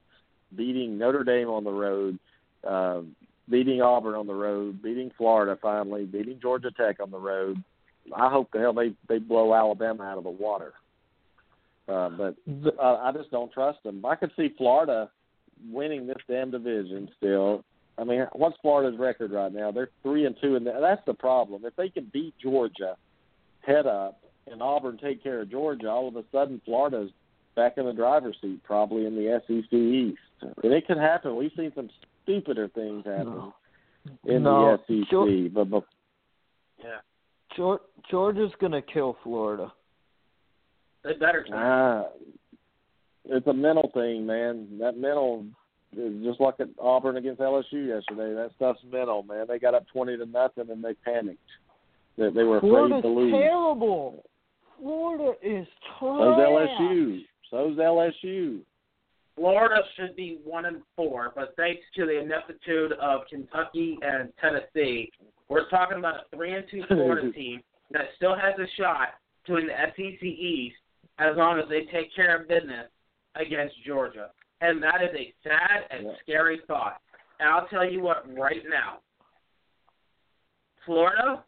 beating 0.55 0.97
Notre 0.97 1.23
Dame 1.23 1.49
on 1.49 1.63
the 1.63 1.71
road, 1.71 2.17
um, 2.63 3.15
beating 3.49 3.81
Auburn 3.81 4.15
on 4.15 4.27
the 4.27 4.33
road, 4.33 4.81
beating 4.81 5.11
Florida 5.11 5.55
finally, 5.61 6.05
beating 6.05 6.39
Georgia 6.39 6.71
Tech 6.71 6.99
on 6.99 7.11
the 7.11 7.19
road, 7.19 7.61
I 8.13 8.29
hope 8.29 8.51
the 8.51 8.59
hell 8.59 8.73
they 8.73 8.93
they 9.07 9.19
blow 9.19 9.53
Alabama 9.53 10.03
out 10.03 10.17
of 10.17 10.23
the 10.23 10.29
water. 10.29 10.73
Uh, 11.87 12.09
but 12.09 12.35
uh, 12.79 12.95
I 13.01 13.11
just 13.11 13.29
don't 13.31 13.51
trust 13.51 13.83
them. 13.83 14.05
I 14.05 14.15
could 14.15 14.31
see 14.37 14.49
Florida 14.57 15.09
winning 15.69 16.07
this 16.07 16.17
damn 16.27 16.51
division 16.51 17.09
still. 17.17 17.63
I 17.97 18.03
mean, 18.03 18.25
what's 18.33 18.57
Florida's 18.61 18.99
record 18.99 19.31
right 19.31 19.53
now? 19.53 19.71
They're 19.71 19.89
three 20.01 20.25
and 20.25 20.35
two, 20.41 20.55
and 20.55 20.65
that's 20.65 21.05
the 21.05 21.13
problem. 21.13 21.63
If 21.65 21.75
they 21.75 21.89
can 21.89 22.05
beat 22.11 22.33
Georgia 22.39 22.97
head 23.61 23.85
up 23.85 24.23
and 24.49 24.61
Auburn 24.61 24.97
take 24.97 25.21
care 25.21 25.41
of 25.41 25.51
Georgia, 25.51 25.89
all 25.89 26.07
of 26.07 26.15
a 26.15 26.23
sudden 26.31 26.61
Florida's 26.65 27.11
back 27.55 27.77
in 27.77 27.85
the 27.85 27.93
driver's 27.93 28.35
seat, 28.41 28.63
probably 28.63 29.05
in 29.05 29.15
the 29.15 29.41
SEC 29.47 29.73
East. 29.73 30.17
And 30.63 30.73
it 30.73 30.85
could 30.87 30.97
happen. 30.97 31.35
We've 31.35 31.51
seen 31.55 31.71
some 31.75 31.89
stupider 32.23 32.67
things 32.69 33.05
happen 33.05 33.25
No. 33.25 33.53
in 34.25 34.43
No, 34.43 34.77
the 34.87 35.03
SEC, 35.03 35.11
Geor- 35.11 35.53
but, 35.53 35.69
but 35.69 35.83
Geor- 37.57 37.79
Georgia's 38.09 38.51
gonna 38.59 38.81
kill 38.81 39.17
Florida. 39.23 39.71
They 41.03 41.13
better. 41.13 41.45
Ah, 41.53 42.05
it's 43.25 43.45
a 43.47 43.53
mental 43.53 43.91
thing, 43.93 44.25
man. 44.25 44.79
That 44.79 44.97
mental 44.97 45.45
is 45.95 46.23
just 46.23 46.39
like 46.41 46.55
at 46.59 46.69
Auburn 46.81 47.17
against 47.17 47.41
LSU 47.41 47.87
yesterday. 47.87 48.33
That 48.33 48.51
stuff's 48.55 48.79
mental, 48.91 49.23
man. 49.23 49.45
They 49.47 49.59
got 49.59 49.75
up 49.75 49.85
twenty 49.93 50.17
to 50.17 50.25
nothing 50.25 50.69
and 50.71 50.83
they 50.83 50.93
panicked. 50.95 51.39
They, 52.17 52.29
they 52.29 52.43
were 52.43 52.57
afraid 52.57 52.69
Florida's 52.69 53.01
to 53.03 53.07
lose. 53.07 53.33
terrible. 53.33 54.23
Florida 54.79 55.33
is 55.41 55.67
So's 55.99 56.35
trash. 56.35 56.79
LSU. 56.79 57.21
So's 57.53 57.77
LSU. 57.77 58.61
Florida 59.35 59.81
should 59.95 60.15
be 60.15 60.39
one 60.43 60.65
and 60.65 60.81
four, 60.95 61.31
but 61.35 61.53
thanks 61.55 61.81
to 61.95 62.05
the 62.05 62.19
ineptitude 62.19 62.93
of 62.93 63.21
Kentucky 63.29 63.97
and 64.01 64.29
Tennessee, 64.41 65.11
we're 65.49 65.69
talking 65.69 65.99
about 65.99 66.15
a 66.15 66.35
three 66.35 66.53
and 66.55 66.65
two 66.69 66.83
Florida 66.87 67.31
team 67.31 67.61
that 67.91 68.05
still 68.15 68.35
has 68.35 68.55
a 68.57 68.65
shot 68.81 69.09
to 69.45 69.53
win 69.53 69.67
the 69.67 69.73
SEC 69.95 70.23
East 70.23 70.75
as 71.19 71.35
long 71.37 71.59
as 71.59 71.65
they 71.69 71.81
take 71.91 72.13
care 72.15 72.41
of 72.41 72.47
business 72.47 72.87
against 73.35 73.75
Georgia. 73.85 74.31
And 74.61 74.81
that 74.81 75.03
is 75.03 75.15
a 75.15 75.33
sad 75.43 75.85
and 75.91 76.07
Yeah. 76.07 76.13
scary 76.23 76.59
thought. 76.67 77.01
And 77.39 77.49
I'll 77.49 77.67
tell 77.67 77.87
you 77.87 78.01
what 78.01 78.25
right 78.35 78.63
now. 78.67 78.99
Florida, 80.85 81.43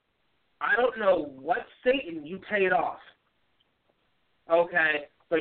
I 0.62 0.76
don't 0.76 1.00
know 1.00 1.32
what 1.40 1.66
Satan 1.84 2.26
you 2.26 2.40
paid 2.50 2.74
off. 2.74 3.00
Okay, 4.52 5.08
but 5.30 5.40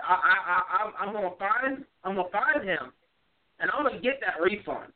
I, 0.00 0.14
I, 0.14 0.36
I, 0.58 1.04
I'm- 1.04 1.12
gonna 1.14 1.36
find, 1.38 1.84
I'm 2.02 2.16
gonna 2.16 2.28
find 2.30 2.64
him, 2.64 2.92
and 3.60 3.70
I'm 3.70 3.84
gonna 3.84 4.00
get 4.00 4.20
that 4.20 4.42
refund 4.42 4.92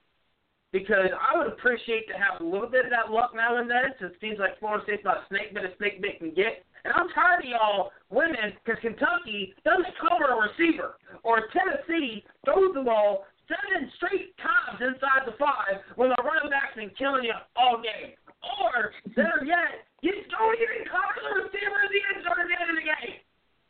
because 0.72 1.09
I 1.14 1.38
would 1.38 1.49
appreciate 1.49 2.09
to 2.09 2.14
have 2.14 2.40
a 2.40 2.44
little 2.44 2.68
bit 2.68 2.84
of 2.84 2.90
that 2.92 3.11
luck 3.11 3.32
now 3.34 3.57
and 3.57 3.70
then. 3.70 3.94
Since 4.01 4.14
it 4.14 4.20
seems 4.20 4.38
like 4.38 4.59
Florida 4.59 4.84
State's 4.84 5.03
about 5.03 5.24
a 5.24 5.26
snake 5.28 5.55
bit 5.55 5.64
a 5.64 5.72
snake 5.78 6.03
bit 6.03 6.18
can 6.18 6.34
get, 6.34 6.64
and 6.84 6.92
I'm 6.92 7.09
tired 7.14 7.44
of 7.44 7.49
y'all 7.49 7.90
winning 8.11 8.53
because 8.64 8.80
Kentucky 8.82 9.55
doesn't 9.64 9.94
cover 10.03 10.28
a 10.34 10.36
receiver 10.51 10.99
or 11.22 11.49
Tennessee 11.55 12.24
throws 12.44 12.74
the 12.74 12.82
ball 12.82 13.24
seven 13.49 13.88
straight 13.96 14.36
times 14.36 14.76
inside 14.84 15.24
the 15.24 15.32
five 15.40 15.80
when 15.96 16.11
the 16.12 16.20
running 16.20 16.53
back's 16.53 16.76
been 16.76 16.92
killing 17.01 17.24
you 17.24 17.32
all 17.57 17.80
game. 17.80 18.12
Or 18.44 18.92
better 19.16 19.42
yet, 19.42 19.88
you 20.05 20.12
don't 20.28 20.57
even 20.61 20.84
cover 20.86 21.16
the 21.16 21.32
receiver 21.49 21.78
in 21.86 21.90
the 21.90 22.03
end 22.12 22.20
zone 22.28 22.38
at 22.44 22.46
the 22.46 22.57
end 22.61 22.70
of 22.70 22.76
the 22.76 22.86
game. 22.86 23.18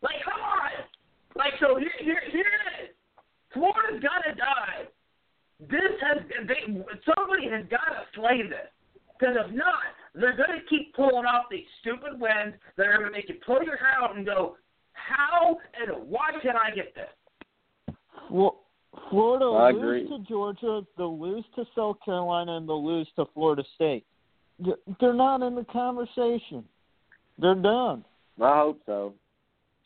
Like, 0.03 0.19
come 0.27 0.43
on. 0.43 0.88
Like, 1.39 1.55
so 1.61 1.79
here, 1.79 1.95
here, 2.01 2.21
here 2.33 2.51
it 2.51 2.91
is. 2.91 2.95
Florida's 3.55 4.03
got 4.03 4.27
to 4.29 4.35
die. 4.35 4.91
This 5.61 5.95
has, 6.03 6.23
they, 6.47 6.67
somebody 7.07 7.49
has 7.49 7.65
got 7.71 7.87
to 7.95 8.03
slay 8.15 8.43
this. 8.43 8.69
Because 9.19 9.37
if 9.47 9.55
not, 9.55 9.95
they're 10.15 10.37
going 10.37 10.59
to 10.59 10.67
keep 10.69 10.95
pulling 10.95 11.25
off 11.25 11.47
these 11.51 11.67
stupid 11.81 12.21
wins 12.21 12.55
that 12.77 12.87
are 12.87 12.99
going 12.99 13.11
to 13.11 13.17
make 13.17 13.29
you 13.29 13.37
pull 13.47 13.63
your 13.63 13.77
hair 13.77 13.95
out 14.03 14.17
and 14.17 14.27
go, 14.27 14.57
how 14.93 15.57
and 15.81 16.09
why 16.09 16.31
can 16.43 16.55
I 16.57 16.75
get 16.75 16.95
this? 16.95 17.95
Flo- 18.29 18.59
Florida 19.11 19.47
I 19.47 19.71
lose 19.71 20.07
agree. 20.07 20.09
to 20.09 20.25
Georgia, 20.29 20.87
they'll 20.97 21.19
lose 21.19 21.45
to 21.57 21.65
South 21.75 21.97
Carolina, 22.05 22.57
and 22.57 22.69
they'll 22.69 22.85
lose 22.85 23.09
to 23.17 23.27
Florida 23.35 23.63
State. 23.75 24.05
They're 25.01 25.15
not 25.15 25.43
in 25.43 25.55
the 25.55 25.65
conversation. 25.65 26.65
They're 27.39 27.55
done. 27.55 28.05
I 28.41 28.59
hope 28.59 28.81
so. 28.87 29.15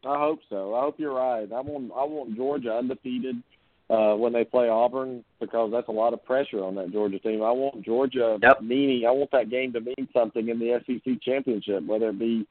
I 0.04 0.18
hope 0.18 0.40
so. 0.48 0.74
I 0.74 0.80
hope 0.80 0.98
you're 0.98 1.14
right. 1.14 1.50
I 1.52 1.60
want 1.60 1.92
I 1.92 2.04
want 2.04 2.36
Georgia 2.36 2.74
undefeated 2.76 3.42
uh 3.90 4.14
when 4.14 4.32
they 4.32 4.44
play 4.44 4.68
Auburn 4.68 5.24
because 5.40 5.70
that's 5.72 5.88
a 5.88 5.92
lot 5.92 6.12
of 6.12 6.24
pressure 6.24 6.64
on 6.64 6.74
that 6.76 6.92
Georgia 6.92 7.18
team. 7.18 7.42
I 7.42 7.52
want 7.52 7.84
Georgia 7.84 8.38
Yep. 8.42 8.62
meaning 8.62 9.06
I 9.06 9.10
want 9.10 9.30
that 9.32 9.50
game 9.50 9.72
to 9.74 9.80
mean 9.80 10.08
something 10.12 10.48
in 10.48 10.58
the 10.58 10.80
SEC 10.86 11.20
championship, 11.22 11.84
whether 11.84 12.10
it 12.10 12.18
be 12.18 12.46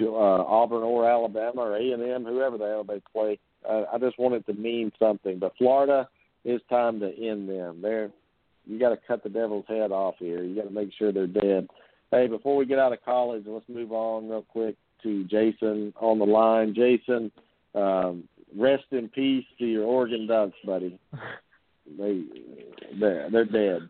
uh, 0.00 0.06
Auburn 0.08 0.82
or 0.82 1.08
Alabama 1.08 1.62
or 1.62 1.76
A 1.76 1.92
and 1.92 2.02
M, 2.02 2.24
whoever 2.24 2.58
the 2.58 2.66
hell 2.66 2.84
they 2.84 3.00
play. 3.12 3.38
Uh, 3.68 3.84
I 3.92 3.98
just 3.98 4.18
want 4.18 4.34
it 4.34 4.46
to 4.46 4.54
mean 4.54 4.92
something. 4.98 5.38
But 5.38 5.56
Florida, 5.56 6.08
it's 6.44 6.64
time 6.68 7.00
to 7.00 7.08
end 7.14 7.48
them. 7.48 7.80
They're 7.80 8.10
you 8.66 8.78
got 8.78 8.90
to 8.90 8.98
cut 9.06 9.22
the 9.22 9.30
devil's 9.30 9.64
head 9.66 9.92
off 9.92 10.16
here. 10.18 10.42
You 10.44 10.54
got 10.54 10.68
to 10.68 10.70
make 10.74 10.90
sure 10.98 11.10
they're 11.10 11.26
dead. 11.26 11.68
Hey, 12.10 12.26
before 12.26 12.56
we 12.56 12.66
get 12.66 12.78
out 12.78 12.92
of 12.92 13.04
college, 13.04 13.44
let's 13.46 13.68
move 13.68 13.92
on 13.92 14.28
real 14.28 14.42
quick 14.42 14.76
to 15.02 15.24
Jason 15.24 15.92
on 16.00 16.18
the 16.18 16.24
line. 16.24 16.74
Jason, 16.74 17.30
um, 17.74 18.24
rest 18.56 18.84
in 18.90 19.08
peace 19.08 19.44
to 19.58 19.66
your 19.66 19.84
Oregon 19.84 20.26
Ducks, 20.26 20.56
buddy. 20.64 20.98
They 21.96 22.22
they're 22.98 23.30
they're 23.30 23.44
dead. 23.44 23.88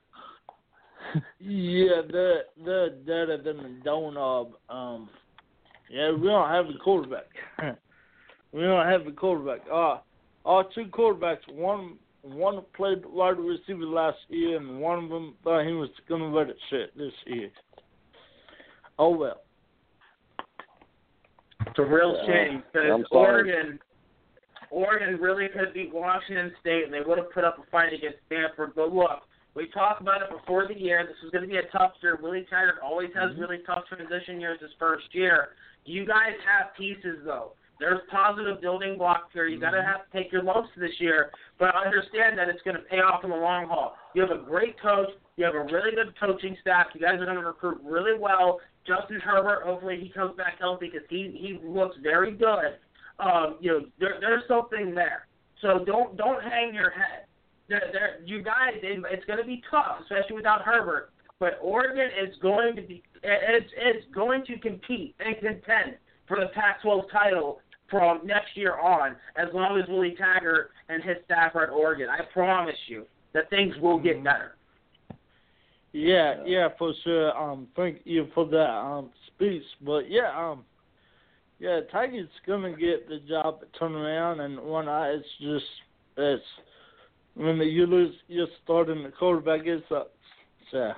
Yeah, 1.41 2.03
they're 2.11 2.43
they're 2.65 2.91
deader 2.91 3.39
than 3.43 3.59
a 3.61 3.85
doorknob. 3.85 4.53
Um, 4.69 5.09
yeah, 5.91 6.13
we 6.13 6.29
don't 6.29 6.51
have 6.51 6.67
a 6.67 6.79
quarterback. 6.79 7.27
we 8.53 8.61
don't 8.61 8.87
have 8.87 9.07
a 9.07 9.13
quarterback. 9.13 9.61
Uh, 9.73 9.99
our 10.45 10.65
two 10.75 10.87
quarterbacks, 10.87 11.51
one 11.53 11.97
one 12.23 12.63
played 12.77 13.05
wide 13.07 13.39
receiver 13.39 13.85
last 13.85 14.19
year, 14.29 14.59
and 14.59 14.81
one 14.81 15.05
of 15.05 15.11
them 15.11 15.35
thought 15.43 15.67
he 15.67 15.73
was 15.73 15.91
gonna 16.09 16.29
let 16.29 16.49
it 16.49 16.59
sit 16.71 16.97
this 16.97 17.13
year. 17.27 17.51
Oh 18.99 19.11
well. 19.11 19.41
It's 21.67 21.79
a 21.79 21.83
real 21.85 22.17
shame 22.27 22.63
because. 22.73 23.05
Oregon, 23.11 23.79
Oregon 24.71 25.21
really 25.21 25.49
could 25.49 25.73
beat 25.73 25.93
Washington 25.95 26.53
State, 26.61 26.85
and 26.85 26.93
they 26.93 27.01
would 27.01 27.19
have 27.19 27.33
put 27.33 27.45
up 27.45 27.59
a 27.59 27.71
fight 27.71 27.93
against 27.93 28.19
Stanford. 28.27 28.73
But 28.77 28.93
look, 28.93 29.23
we 29.55 29.69
talked 29.71 30.01
about 30.01 30.23
it 30.23 30.29
before 30.31 30.69
the 30.69 30.79
year. 30.79 31.05
This 31.07 31.17
is 31.25 31.31
going 31.31 31.43
to 31.43 31.49
be 31.49 31.57
a 31.57 31.67
tough 31.77 31.93
year. 32.03 32.19
Willie 32.23 32.47
Taggart 32.51 32.77
always 32.85 33.11
has 33.15 33.31
Mm-hmm. 33.33 33.41
really 33.41 33.59
tough 33.67 33.85
transition 33.89 34.41
years 34.41 34.59
his 34.61 34.71
first 34.79 35.07
year. 35.13 35.49
You 35.85 36.05
guys 36.07 36.37
have 36.47 36.75
pieces 36.77 37.19
though. 37.25 37.53
There's 37.81 38.01
positive 38.11 38.61
building 38.61 38.99
blocks 38.99 39.31
here. 39.33 39.47
You 39.47 39.61
got 39.61 39.73
Mm-hmm. 39.73 39.87
to 39.87 39.93
have 39.99 40.11
to 40.11 40.19
take 40.19 40.33
your 40.33 40.43
lumps 40.43 40.71
this 40.77 40.91
year, 40.99 41.31
but 41.59 41.75
understand 41.75 42.39
that 42.39 42.49
it's 42.49 42.63
going 42.63 42.77
to 42.77 42.83
pay 42.83 42.99
off 42.99 43.23
in 43.25 43.31
the 43.31 43.37
long 43.37 43.69
haul. 43.69 43.95
You 44.15 44.23
have 44.23 44.31
a 44.31 44.43
great 44.43 44.81
coach. 44.81 45.09
You 45.37 45.45
have 45.45 45.55
a 45.55 45.65
really 45.65 45.95
good 45.95 46.19
coaching 46.19 46.57
staff. 46.61 46.87
You 46.95 47.01
guys 47.01 47.21
are 47.21 47.25
going 47.25 47.37
to 47.37 47.45
recruit 47.45 47.79
really 47.85 48.19
well. 48.19 48.61
Justin 48.87 49.21
Herbert, 49.21 49.63
hopefully 49.65 49.99
he 50.03 50.09
comes 50.09 50.37
back 50.37 50.59
healthy 50.59 50.91
because 50.91 51.07
he 51.11 51.37
he 51.39 51.61
looks 51.67 51.97
very 52.03 52.33
good. 52.33 52.79
Um, 53.21 53.57
you 53.61 53.71
know, 53.71 53.81
there, 54.01 54.17
there's 54.21 54.43
something 54.49 54.95
there. 54.95 55.27
So 55.61 55.85
don't 55.85 56.17
don't 56.17 56.43
hang 56.43 56.75
your 56.75 56.91
head. 56.91 57.27
There, 57.69 57.83
there, 57.93 58.19
you 58.25 58.43
guys, 58.43 58.75
it, 58.83 59.05
it's 59.11 59.25
going 59.27 59.39
to 59.39 59.45
be 59.45 59.63
tough, 59.71 59.99
especially 60.03 60.37
without 60.37 60.63
Herbert. 60.63 61.11
But 61.39 61.59
Oregon 61.61 62.09
is 62.27 62.35
going 62.41 62.75
to 62.77 62.83
be 62.83 63.03
it's 63.23 63.71
it's 63.77 64.07
going 64.15 64.45
to 64.47 64.59
compete 64.59 65.15
and 65.21 65.37
contend 65.37 65.99
for 66.27 66.39
the 66.41 66.47
Pac-12 66.55 67.11
title 67.13 67.61
from 67.91 68.27
next 68.27 68.57
year 68.57 68.79
on, 68.79 69.17
as 69.37 69.49
long 69.53 69.79
as 69.81 69.89
Willie 69.89 70.15
Taggart 70.17 70.71
and 70.89 71.03
his 71.03 71.17
staff 71.25 71.55
are 71.55 71.65
at 71.65 71.71
Oregon. 71.71 72.09
I 72.09 72.21
promise 72.33 72.77
you 72.87 73.07
that 73.35 73.51
things 73.51 73.75
will 73.81 73.99
get 73.99 74.23
better. 74.23 74.57
Yeah, 75.93 76.43
yeah, 76.45 76.69
for 76.79 76.93
sure. 77.03 77.37
Um, 77.37 77.69
thank 77.75 78.01
you 78.05 78.29
for 78.35 78.47
that 78.47 78.71
um 78.71 79.11
speech. 79.27 79.63
But 79.85 80.11
yeah, 80.11 80.31
um, 80.37 80.65
yeah, 81.59 81.81
Tiger's 81.91 82.29
gonna 82.47 82.77
get 82.77 83.09
the 83.09 83.21
job 83.29 83.61
turned 83.79 83.95
around, 83.95 84.41
and 84.41 84.61
when 84.61 84.89
I, 84.89 85.09
it's 85.09 85.27
just 85.41 85.65
it's 86.17 86.45
when 87.35 87.57
you 87.59 87.87
lose 87.87 88.15
your 88.29 88.49
starting 88.65 89.03
the 89.03 89.11
quarterback, 89.11 89.67
it 89.67 89.83
sucks. 89.89 90.11
So 90.71 90.93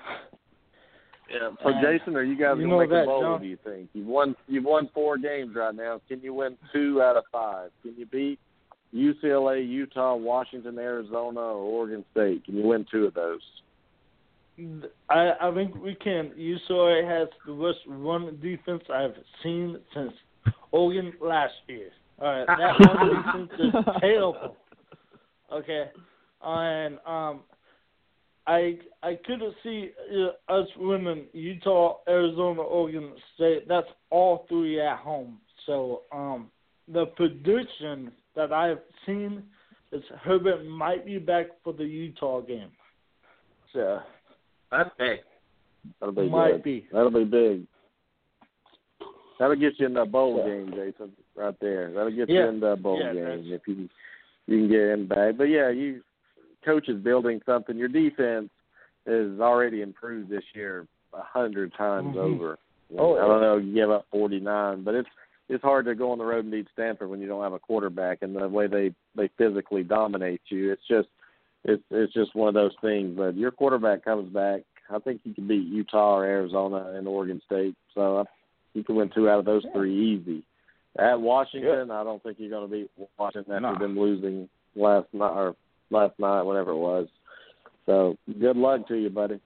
Yeah. 1.30 1.50
So 1.62 1.68
And 1.68 1.76
Jason, 1.82 2.16
are 2.16 2.22
you 2.22 2.36
guys 2.36 2.56
you 2.58 2.64
gonna 2.64 2.68
know 2.68 2.78
make 2.80 2.90
that, 2.90 3.02
a 3.02 3.06
bowl? 3.06 3.22
John. 3.22 3.40
Do 3.40 3.46
you 3.46 3.58
think 3.62 3.88
you've 3.92 4.06
won? 4.06 4.34
You've 4.48 4.64
won 4.64 4.88
four 4.92 5.16
games 5.16 5.54
right 5.54 5.74
now. 5.74 6.00
Can 6.08 6.20
you 6.20 6.34
win 6.34 6.56
two 6.72 7.00
out 7.02 7.16
of 7.16 7.24
five? 7.30 7.70
Can 7.82 7.94
you 7.96 8.06
beat 8.06 8.38
UCLA, 8.94 9.66
Utah, 9.66 10.16
Washington, 10.16 10.78
Arizona, 10.78 11.40
or 11.40 11.54
Oregon 11.54 12.04
State? 12.10 12.44
Can 12.44 12.56
you 12.56 12.64
win 12.64 12.84
two 12.90 13.06
of 13.06 13.14
those? 13.14 13.40
I 15.08 15.32
I 15.40 15.54
think 15.54 15.74
we 15.76 15.94
can. 15.94 16.32
UCLA 16.36 17.06
has 17.08 17.28
the 17.46 17.54
worst 17.54 17.78
run 17.86 18.38
defense 18.42 18.82
I've 18.92 19.14
seen 19.42 19.78
since 19.94 20.12
Oregon 20.72 21.12
last 21.20 21.54
year. 21.68 21.90
All 22.20 22.26
right, 22.26 22.46
that 22.46 22.86
run 22.86 23.46
defense 23.48 23.60
is 23.60 24.00
terrible. 24.00 24.56
Okay, 25.52 25.84
and 26.42 26.98
um, 27.06 27.40
I 28.46 28.78
I 29.02 29.18
couldn't 29.26 29.54
see 29.62 29.90
uh, 30.12 30.52
us 30.52 30.66
winning 30.76 31.26
Utah, 31.32 31.98
Arizona, 32.08 32.62
Oregon 32.62 33.12
State. 33.34 33.68
That's 33.68 33.86
all 34.10 34.46
three 34.48 34.80
at 34.80 34.98
home. 34.98 35.38
So 35.66 36.02
um, 36.12 36.50
the 36.92 37.06
prediction 37.16 38.12
that 38.34 38.52
I've 38.52 38.80
seen 39.06 39.42
is 39.92 40.02
Herbert 40.22 40.64
might 40.66 41.04
be 41.04 41.18
back 41.18 41.46
for 41.62 41.72
the 41.72 41.84
Utah 41.84 42.40
game. 42.40 42.70
So 43.72 44.00
That's 44.70 44.90
big. 44.98 45.20
That'll 46.00 46.14
be 46.14 46.28
might 46.28 46.52
good. 46.52 46.62
be. 46.62 46.86
That'll 46.92 47.10
be 47.10 47.24
big. 47.24 47.66
That'll 49.38 49.56
get 49.56 49.78
you 49.78 49.86
in 49.86 49.94
the 49.94 50.04
bowl 50.04 50.38
Yeah. 50.38 50.52
game, 50.52 50.70
Jason. 50.72 51.12
Right 51.34 51.58
there. 51.60 51.90
That'll 51.92 52.10
get 52.10 52.28
Yeah. 52.28 52.42
you 52.42 52.48
in 52.48 52.60
the 52.60 52.76
bowl 52.76 52.98
Yeah, 52.98 53.12
game 53.14 53.52
if 53.52 53.66
you 53.66 53.88
you 54.46 54.58
can 54.58 54.68
get 54.68 54.80
him 54.80 55.06
back. 55.06 55.36
But 55.36 55.44
yeah, 55.44 55.70
you 55.70 56.02
coach 56.64 56.88
is 56.88 57.00
building 57.02 57.40
something. 57.46 57.76
Your 57.76 57.88
defense 57.88 58.50
is 59.06 59.40
already 59.40 59.82
improved 59.82 60.28
this 60.28 60.44
year 60.54 60.86
a 61.12 61.22
hundred 61.22 61.72
times 61.74 62.14
Mhm. 62.16 62.20
over. 62.20 62.58
Oh, 62.98 63.16
I 63.16 63.26
don't 63.26 63.40
know. 63.40 63.56
You 63.56 63.72
give 63.74 63.90
up 63.90 64.06
forty 64.10 64.40
nine, 64.40 64.82
but 64.82 64.94
it's 64.94 65.08
it's 65.48 65.62
hard 65.64 65.84
to 65.86 65.94
go 65.96 66.12
on 66.12 66.18
the 66.18 66.24
road 66.24 66.44
and 66.44 66.52
beat 66.52 66.68
Stanford 66.72 67.08
when 67.10 67.20
you 67.20 67.26
don't 67.26 67.42
have 67.42 67.52
a 67.52 67.58
quarterback 67.58 68.18
and 68.22 68.36
the 68.36 68.48
way 68.48 68.66
they 68.66 68.94
they 69.14 69.28
physically 69.38 69.82
dominate 69.82 70.40
you. 70.48 70.72
It's 70.72 70.86
just 70.86 71.08
it's 71.64 71.82
it's 71.90 72.12
just 72.12 72.34
one 72.34 72.48
of 72.48 72.54
those 72.54 72.74
things. 72.80 73.16
But 73.16 73.36
your 73.36 73.50
quarterback 73.50 74.04
comes 74.04 74.32
back. 74.32 74.62
I 74.90 74.98
think 74.98 75.20
you 75.24 75.34
can 75.34 75.46
beat 75.46 75.66
Utah 75.68 76.16
or 76.18 76.24
Arizona 76.24 76.92
and 76.94 77.06
Oregon 77.06 77.40
State. 77.46 77.74
So 77.94 78.26
you 78.74 78.82
can 78.84 78.96
win 78.96 79.08
two 79.10 79.28
out 79.28 79.38
of 79.38 79.44
those 79.44 79.64
three 79.72 79.94
easy. 79.94 80.42
At 80.98 81.20
Washington, 81.20 81.90
I 81.92 82.02
don't 82.02 82.20
think 82.22 82.38
you're 82.40 82.50
going 82.50 82.68
to 82.68 82.72
beat 82.72 82.90
Washington 83.16 83.52
after 83.54 83.72
Nah. 83.72 83.78
them 83.78 83.98
losing 83.98 84.48
last 84.74 85.06
night 85.14 85.32
or 85.36 85.54
last 85.90 86.18
night, 86.18 86.42
whatever 86.42 86.70
it 86.72 86.76
was. 86.76 87.08
So 87.86 88.16
good 88.40 88.56
luck 88.56 88.86
to 88.88 88.94
you, 88.96 89.10
buddy. 89.10 89.40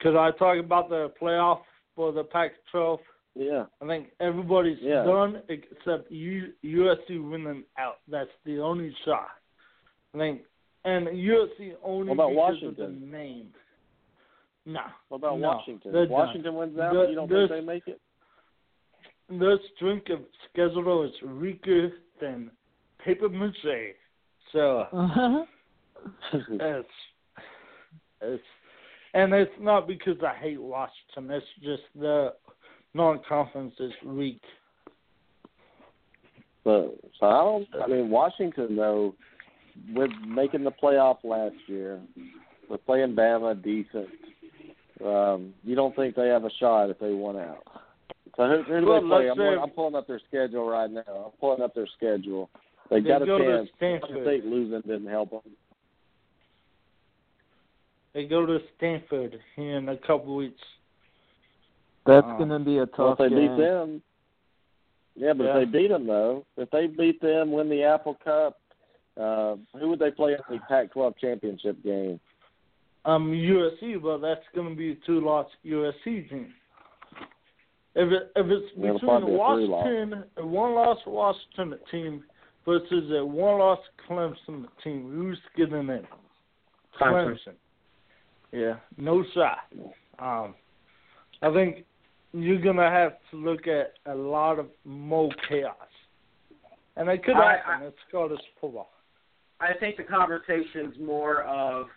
Could 0.00 0.16
I 0.16 0.30
talk 0.32 0.58
about 0.58 0.88
the 0.88 1.12
playoff 1.20 1.60
for 1.96 2.12
the 2.12 2.24
Pac-12? 2.24 2.98
Yeah. 3.34 3.64
I 3.82 3.86
think 3.86 4.08
everybody's 4.20 4.78
Yeah. 4.80 5.04
done 5.04 5.42
except 5.48 6.10
U- 6.10 6.52
USC 6.62 7.18
winning 7.18 7.64
out. 7.76 7.98
That's 8.08 8.30
the 8.44 8.60
only 8.60 8.92
shot. 9.04 9.28
I 10.14 10.18
think, 10.18 10.42
and 10.84 11.06
USC 11.08 11.74
only 11.82 12.08
What 12.08 12.14
about 12.14 12.30
because 12.30 12.62
of 12.62 12.78
Washington? 12.78 13.00
the 13.00 13.06
name. 13.06 13.54
No. 14.64 14.80
What 15.08 15.18
about 15.18 15.38
no, 15.38 15.48
Washington? 15.48 15.92
they're 15.92 16.04
done. 16.06 16.12
Washington 16.12 16.54
wins 16.54 16.78
out, 16.78 16.94
The- 16.94 17.08
you 17.08 17.14
don't 17.14 17.28
think 17.28 17.50
they 17.50 17.60
make 17.60 17.86
it? 17.88 18.00
Their 19.28 19.58
strength 19.76 20.08
of 20.10 20.20
schedule 20.50 21.02
is 21.02 21.22
weaker 21.22 21.92
than 22.20 22.50
paper 22.98 23.28
mache. 23.28 23.94
So 24.52 24.86
uh-huh. 24.92 25.44
it's 26.32 26.88
it's 28.20 28.42
and 29.14 29.32
it's 29.32 29.50
not 29.60 29.86
because 29.86 30.16
I 30.22 30.34
hate 30.34 30.60
Washington. 30.60 31.30
It's 31.30 31.46
just 31.62 31.82
the 31.98 32.34
non-conference 32.94 33.74
is 33.80 33.92
weak. 34.04 34.40
So, 36.64 36.94
so 37.18 37.26
I 37.26 37.42
don't. 37.42 37.68
I 37.82 37.86
mean, 37.86 38.10
Washington 38.10 38.76
though, 38.76 39.14
with 39.94 40.10
making 40.26 40.64
the 40.64 40.70
playoff 40.70 41.18
last 41.24 41.56
year, 41.66 42.00
with 42.68 42.84
playing 42.84 43.14
Bama 43.14 43.62
decent, 43.62 44.08
um, 45.04 45.54
you 45.64 45.74
don't 45.74 45.96
think 45.96 46.14
they 46.14 46.28
have 46.28 46.44
a 46.44 46.50
shot 46.60 46.90
if 46.90 46.98
they 46.98 47.12
won 47.12 47.36
out? 47.36 47.62
So 48.36 48.46
who, 48.46 48.62
who 48.64 48.80
do 48.80 48.86
Well, 48.86 49.00
they 49.00 49.06
play? 49.08 49.28
let's 49.28 49.40
I'm, 49.40 49.62
I'm 49.64 49.70
pulling 49.70 49.94
up 49.94 50.06
their 50.06 50.20
schedule 50.28 50.68
right 50.68 50.90
now. 50.90 51.02
I'm 51.08 51.32
pulling 51.40 51.62
up 51.62 51.74
their 51.74 51.88
schedule. 51.96 52.50
They, 52.90 53.00
They 53.00 53.08
got 53.08 53.22
a 53.22 53.26
go 53.26 53.38
chance. 53.38 53.68
Stanford. 53.76 54.10
Ohio 54.10 54.24
State 54.24 54.44
losing 54.46 54.80
didn't 54.82 55.06
help 55.08 55.30
them. 55.30 55.40
They 58.14 58.26
go 58.26 58.46
to 58.46 58.58
Stanford 58.76 59.38
here 59.54 59.76
in 59.76 59.88
a 59.88 59.96
couple 59.96 60.34
weeks. 60.34 60.60
That's 62.06 62.26
Um, 62.26 62.38
gonna 62.38 62.58
be 62.60 62.76
a 62.78 62.88
Well, 62.96 63.14
tough 63.14 63.20
if 63.20 63.30
they 63.30 63.36
game. 63.36 63.56
beat 63.56 63.62
them, 63.62 64.02
yeah, 65.14 65.32
but 65.34 65.44
Yeah. 65.44 65.58
if 65.58 65.70
they 65.70 65.78
beat 65.78 65.88
them 65.88 66.06
though, 66.06 66.46
if 66.56 66.70
they 66.70 66.86
beat 66.86 67.20
them, 67.20 67.52
win 67.52 67.68
the 67.68 67.82
Apple 67.84 68.14
Cup, 68.14 68.58
uh, 69.18 69.56
who 69.76 69.90
would 69.90 69.98
they 69.98 70.10
play 70.10 70.32
in 70.32 70.40
the 70.48 70.58
Pac-12 70.60 71.16
championship 71.18 71.82
game? 71.82 72.18
Um, 73.04 73.32
USC, 73.32 73.96
well, 73.96 74.18
that's 74.18 74.46
going 74.54 74.70
to 74.70 74.74
be 74.74 74.92
a 74.92 74.94
two-loss 74.96 75.46
USC 75.64 76.22
team. 76.28 76.54
If 77.94 78.12
it 78.12 78.32
if 78.36 78.46
it's 78.46 78.72
It'll 78.76 78.94
between 78.98 79.26
be. 79.26 79.32
Washington, 79.32 80.24
a 80.36 80.46
one-loss 80.46 81.04
Washington 81.06 81.78
team 81.90 82.24
versus 82.68 83.10
a 83.16 83.24
one-loss 83.24 83.78
Clemson 84.06 84.66
team, 84.84 85.10
who's 85.10 85.38
getting 85.56 85.88
in? 85.88 86.06
Clemson. 87.00 87.54
Yeah, 88.52 88.74
no 88.98 89.24
shot. 89.34 89.58
Um, 90.18 90.54
I 91.40 91.50
think 91.52 91.84
you're 92.32 92.60
gonna 92.60 92.90
have 92.90 93.12
to 93.30 93.36
look 93.38 93.66
at 93.66 93.94
a 94.04 94.14
lot 94.14 94.58
of 94.58 94.66
more 94.84 95.30
chaos, 95.48 95.74
and 96.96 97.08
it 97.08 97.24
could 97.24 97.36
I- 97.36 97.56
happen. 97.56 97.86
it's 97.86 97.98
college 98.10 98.40
football. 98.60 98.90
I 99.60 99.72
think 99.74 99.96
the 99.96 100.04
conversation's 100.04 100.98
more 100.98 101.42
of 101.44 101.88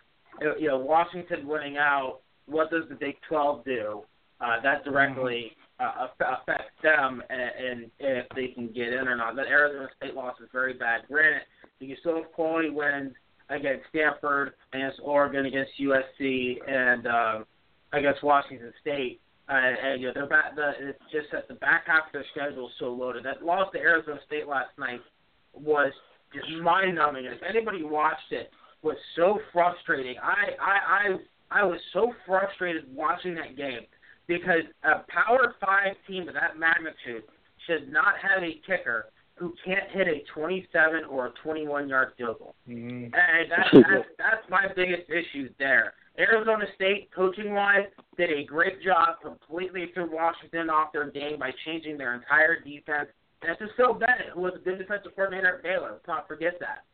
you 0.58 0.68
know 0.68 0.78
Washington 0.78 1.46
winning 1.46 1.76
out. 1.76 2.20
What 2.46 2.70
does 2.70 2.88
the 2.88 2.94
Big 2.94 3.20
12 3.28 3.64
do? 3.64 4.04
Uh, 4.40 4.60
that 4.60 4.84
directly 4.84 5.54
uh, 5.82 6.06
aff- 6.06 6.38
affects 6.42 6.72
them 6.82 7.22
and, 7.28 7.40
and 7.40 7.90
if 7.98 8.26
they 8.36 8.48
can 8.48 8.68
get 8.68 8.88
in 8.92 9.08
or 9.08 9.16
not. 9.16 9.36
That 9.36 9.46
Arizona 9.46 9.88
State 9.96 10.14
loss 10.14 10.36
is 10.40 10.48
very 10.52 10.74
bad. 10.74 11.02
Granted, 11.08 11.42
you 11.80 11.96
still 12.00 12.16
have 12.16 12.32
quality 12.32 12.70
wins 12.70 13.12
against 13.48 13.84
Stanford, 13.90 14.54
against 14.72 15.00
Oregon, 15.02 15.46
against 15.46 15.72
USC, 15.80 16.56
and 16.68 17.06
uh, 17.06 17.38
against 17.92 18.22
Washington 18.22 18.72
State. 18.80 19.20
Uh, 19.48 19.54
and 19.54 20.00
you 20.00 20.12
know, 20.14 20.26
back, 20.26 20.54
the, 20.54 20.72
it's 20.78 20.98
just 21.10 21.26
that 21.32 21.48
the 21.48 21.54
back 21.54 21.84
half 21.86 22.06
of 22.06 22.12
their 22.12 22.24
schedule 22.34 22.68
is 22.68 22.74
so 22.78 22.86
loaded. 22.86 23.24
That 23.24 23.44
loss 23.44 23.72
to 23.72 23.78
Arizona 23.78 24.20
State 24.26 24.46
last 24.46 24.70
night 24.78 25.00
was 25.52 25.92
just 26.32 26.48
mind 26.62 26.94
numbing. 26.94 27.24
If 27.24 27.42
anybody 27.42 27.82
watched 27.82 28.30
it, 28.30 28.50
was 28.82 28.96
so 29.16 29.38
frustrating. 29.52 30.16
I 30.22 30.54
I 30.60 31.18
I 31.50 31.60
I 31.60 31.64
was 31.64 31.78
so 31.92 32.12
frustrated 32.26 32.84
watching 32.94 33.34
that 33.34 33.56
game 33.56 33.82
because 34.26 34.62
a 34.84 35.04
Power 35.08 35.54
Five 35.60 35.94
team 36.06 36.28
of 36.28 36.34
that 36.34 36.58
magnitude 36.58 37.24
should 37.66 37.92
not 37.92 38.14
have 38.20 38.42
a 38.42 38.60
kicker 38.66 39.06
who 39.36 39.54
can't 39.64 39.90
hit 39.90 40.06
a 40.08 40.22
27 40.34 41.04
or 41.10 41.26
a 41.26 41.30
21 41.42 41.88
yard 41.88 42.12
field 42.16 42.38
goal. 42.38 42.54
Mm-hmm. 42.68 43.14
And 43.14 43.50
that's, 43.50 43.70
that's 43.72 44.08
that's 44.18 44.50
my 44.50 44.66
biggest 44.74 45.08
issue 45.08 45.48
there. 45.58 45.94
Arizona 46.18 46.66
State, 46.74 47.10
coaching 47.14 47.54
wise, 47.54 47.86
did 48.16 48.30
a 48.30 48.44
great 48.44 48.82
job 48.82 49.16
completely 49.22 49.90
threw 49.94 50.12
Washington 50.12 50.68
off 50.68 50.92
their 50.92 51.10
game 51.10 51.38
by 51.38 51.50
changing 51.64 51.96
their 51.96 52.14
entire 52.14 52.60
defense. 52.60 53.08
And 53.40 53.50
this 53.50 53.66
is 53.66 53.70
Phil 53.76 53.94
Bennett, 53.94 54.28
who 54.34 54.42
was 54.42 54.52
a 54.54 54.58
good 54.58 54.78
defensive 54.78 55.12
coordinator 55.16 55.56
at 55.56 55.62
Baylor. 55.62 55.92
Let's 55.92 56.06
not 56.06 56.28
forget 56.28 56.60
that. 56.60 56.84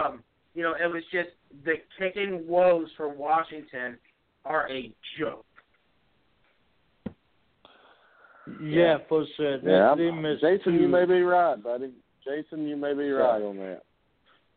Um, 0.00 0.22
you 0.54 0.62
know, 0.62 0.72
it 0.72 0.92
was 0.92 1.02
just 1.12 1.30
the 1.64 1.74
kicking 1.98 2.46
woes 2.46 2.88
for 2.96 3.08
Washington 3.08 3.98
are 4.44 4.68
a 4.70 4.92
joke. 5.18 5.46
Yeah, 8.62 8.98
for 9.08 9.24
sure. 9.36 9.58
Yeah, 9.58 9.94
Jason, 10.40 10.72
two. 10.76 10.82
you 10.82 10.88
may 10.88 11.04
be 11.04 11.22
right, 11.22 11.62
buddy. 11.62 11.92
Jason, 12.24 12.66
you 12.66 12.76
may 12.76 12.94
be 12.94 13.10
right 13.10 13.42
on 13.42 13.56
that. 13.58 13.82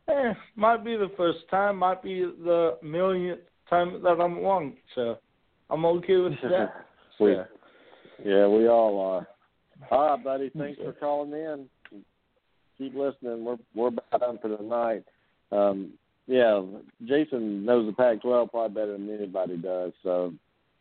Eh, 0.07 0.33
might 0.55 0.83
be 0.83 0.95
the 0.95 1.11
first 1.15 1.39
time, 1.51 1.77
might 1.77 2.01
be 2.01 2.21
the 2.21 2.77
millionth 2.81 3.41
time 3.69 4.01
that 4.03 4.19
I'm 4.19 4.39
wrong. 4.39 4.73
So 4.95 5.17
I'm 5.69 5.85
okay 5.85 6.17
with 6.17 6.33
that. 6.43 6.85
we, 7.19 7.33
So, 7.33 7.45
yeah, 8.25 8.47
we 8.47 8.67
all 8.67 8.99
are. 8.99 9.27
All 9.91 10.15
right, 10.15 10.23
buddy. 10.23 10.51
Thanks 10.57 10.79
for 10.79 10.93
calling 10.93 11.31
in. 11.31 11.65
Keep 12.77 12.95
listening. 12.95 13.43
We're 13.43 13.57
we're 13.75 13.89
about 13.89 14.19
done 14.19 14.39
for 14.41 14.55
tonight. 14.55 15.03
Um, 15.51 15.93
yeah, 16.27 16.61
Jason 17.05 17.65
knows 17.65 17.87
the 17.87 17.93
Pac-12 17.93 18.51
probably 18.51 18.73
better 18.75 18.93
than 18.93 19.09
anybody 19.13 19.57
does. 19.57 19.93
So 20.03 20.33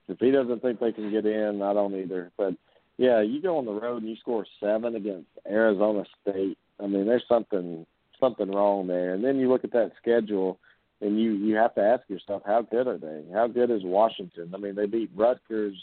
if 0.08 0.18
he 0.18 0.30
doesn't 0.30 0.60
think 0.60 0.78
they 0.78 0.92
can 0.92 1.10
get 1.10 1.26
in, 1.26 1.62
I 1.62 1.72
don't 1.72 1.94
either. 1.94 2.30
But 2.36 2.54
yeah, 2.98 3.22
you 3.22 3.40
go 3.40 3.58
on 3.58 3.64
the 3.64 3.72
road 3.72 4.02
and 4.02 4.10
you 4.10 4.16
score 4.16 4.44
seven 4.60 4.96
against 4.96 5.28
Arizona 5.48 6.04
State. 6.20 6.58
I 6.80 6.86
mean, 6.86 7.06
there's 7.06 7.24
something 7.28 7.86
something 8.18 8.50
wrong 8.50 8.88
there. 8.88 9.14
And 9.14 9.24
then 9.24 9.38
you 9.38 9.48
look 9.48 9.62
at 9.62 9.72
that 9.72 9.92
schedule, 10.02 10.58
and 11.00 11.18
you 11.18 11.32
you 11.32 11.54
have 11.54 11.74
to 11.76 11.80
ask 11.80 12.02
yourself, 12.08 12.42
how 12.44 12.62
good 12.62 12.88
are 12.88 12.98
they? 12.98 13.22
How 13.32 13.46
good 13.46 13.70
is 13.70 13.82
Washington? 13.84 14.52
I 14.52 14.58
mean, 14.58 14.74
they 14.74 14.86
beat 14.86 15.10
Rutgers, 15.14 15.76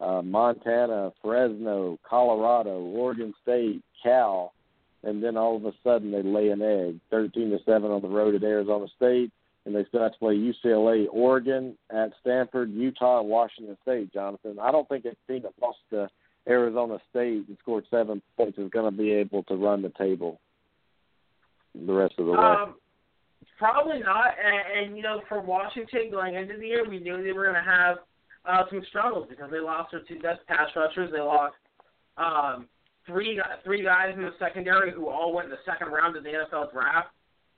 uh, 0.00 0.22
Montana, 0.22 1.12
Fresno, 1.22 1.98
Colorado, 2.08 2.80
Oregon 2.80 3.34
State, 3.42 3.82
Cal, 4.02 4.54
and 5.02 5.22
then 5.22 5.36
all 5.36 5.56
of 5.56 5.66
a 5.66 5.72
sudden 5.84 6.10
they 6.10 6.22
lay 6.22 6.48
an 6.48 6.62
egg, 6.62 7.00
thirteen 7.10 7.50
to 7.50 7.58
seven 7.66 7.90
on 7.90 8.00
the 8.00 8.08
road 8.08 8.34
at 8.34 8.42
Arizona 8.42 8.86
State, 8.96 9.30
and 9.66 9.74
they 9.74 9.84
still 9.84 10.02
have 10.02 10.12
to 10.12 10.18
play 10.18 10.36
UCLA, 10.36 11.06
Oregon, 11.10 11.76
at 11.90 12.12
Stanford, 12.22 12.70
Utah, 12.70 13.20
Washington 13.20 13.76
State. 13.82 14.10
Jonathan, 14.10 14.56
I 14.58 14.72
don't 14.72 14.88
think 14.88 15.04
a 15.04 15.14
team 15.30 15.42
that 15.42 15.52
lost 15.60 15.78
to 15.90 16.08
Arizona 16.48 16.98
State 17.10 17.48
and 17.48 17.56
scored 17.60 17.84
seven 17.90 18.20
points 18.36 18.58
is 18.58 18.70
going 18.70 18.90
to 18.90 18.96
be 18.96 19.12
able 19.12 19.42
to 19.44 19.54
run 19.54 19.82
the 19.82 19.90
table 19.90 20.40
the 21.74 21.92
rest 21.92 22.14
of 22.18 22.26
the 22.26 22.32
way. 22.32 22.38
Um, 22.38 22.74
probably 23.58 24.00
not. 24.00 24.34
And, 24.44 24.86
and 24.86 24.96
you 24.96 25.02
know, 25.02 25.22
for 25.28 25.40
Washington 25.40 26.10
going 26.10 26.34
into 26.34 26.56
the 26.58 26.66
year, 26.66 26.88
we 26.88 26.98
knew 26.98 27.22
they 27.22 27.32
were 27.32 27.44
going 27.44 27.62
to 27.62 27.70
have 27.70 27.98
uh, 28.44 28.64
some 28.70 28.82
struggles 28.88 29.26
because 29.28 29.50
they 29.50 29.60
lost 29.60 29.92
their 29.92 30.02
two 30.08 30.18
best 30.20 30.40
pass 30.46 30.68
rushers. 30.74 31.10
They 31.12 31.20
lost 31.20 31.54
um, 32.16 32.66
three 33.06 33.40
three 33.64 33.82
guys 33.82 34.14
in 34.16 34.22
the 34.22 34.34
secondary 34.38 34.92
who 34.92 35.08
all 35.08 35.32
went 35.32 35.46
in 35.46 35.50
the 35.50 35.64
second 35.64 35.92
round 35.92 36.16
of 36.16 36.24
the 36.24 36.30
NFL 36.30 36.72
draft. 36.72 37.08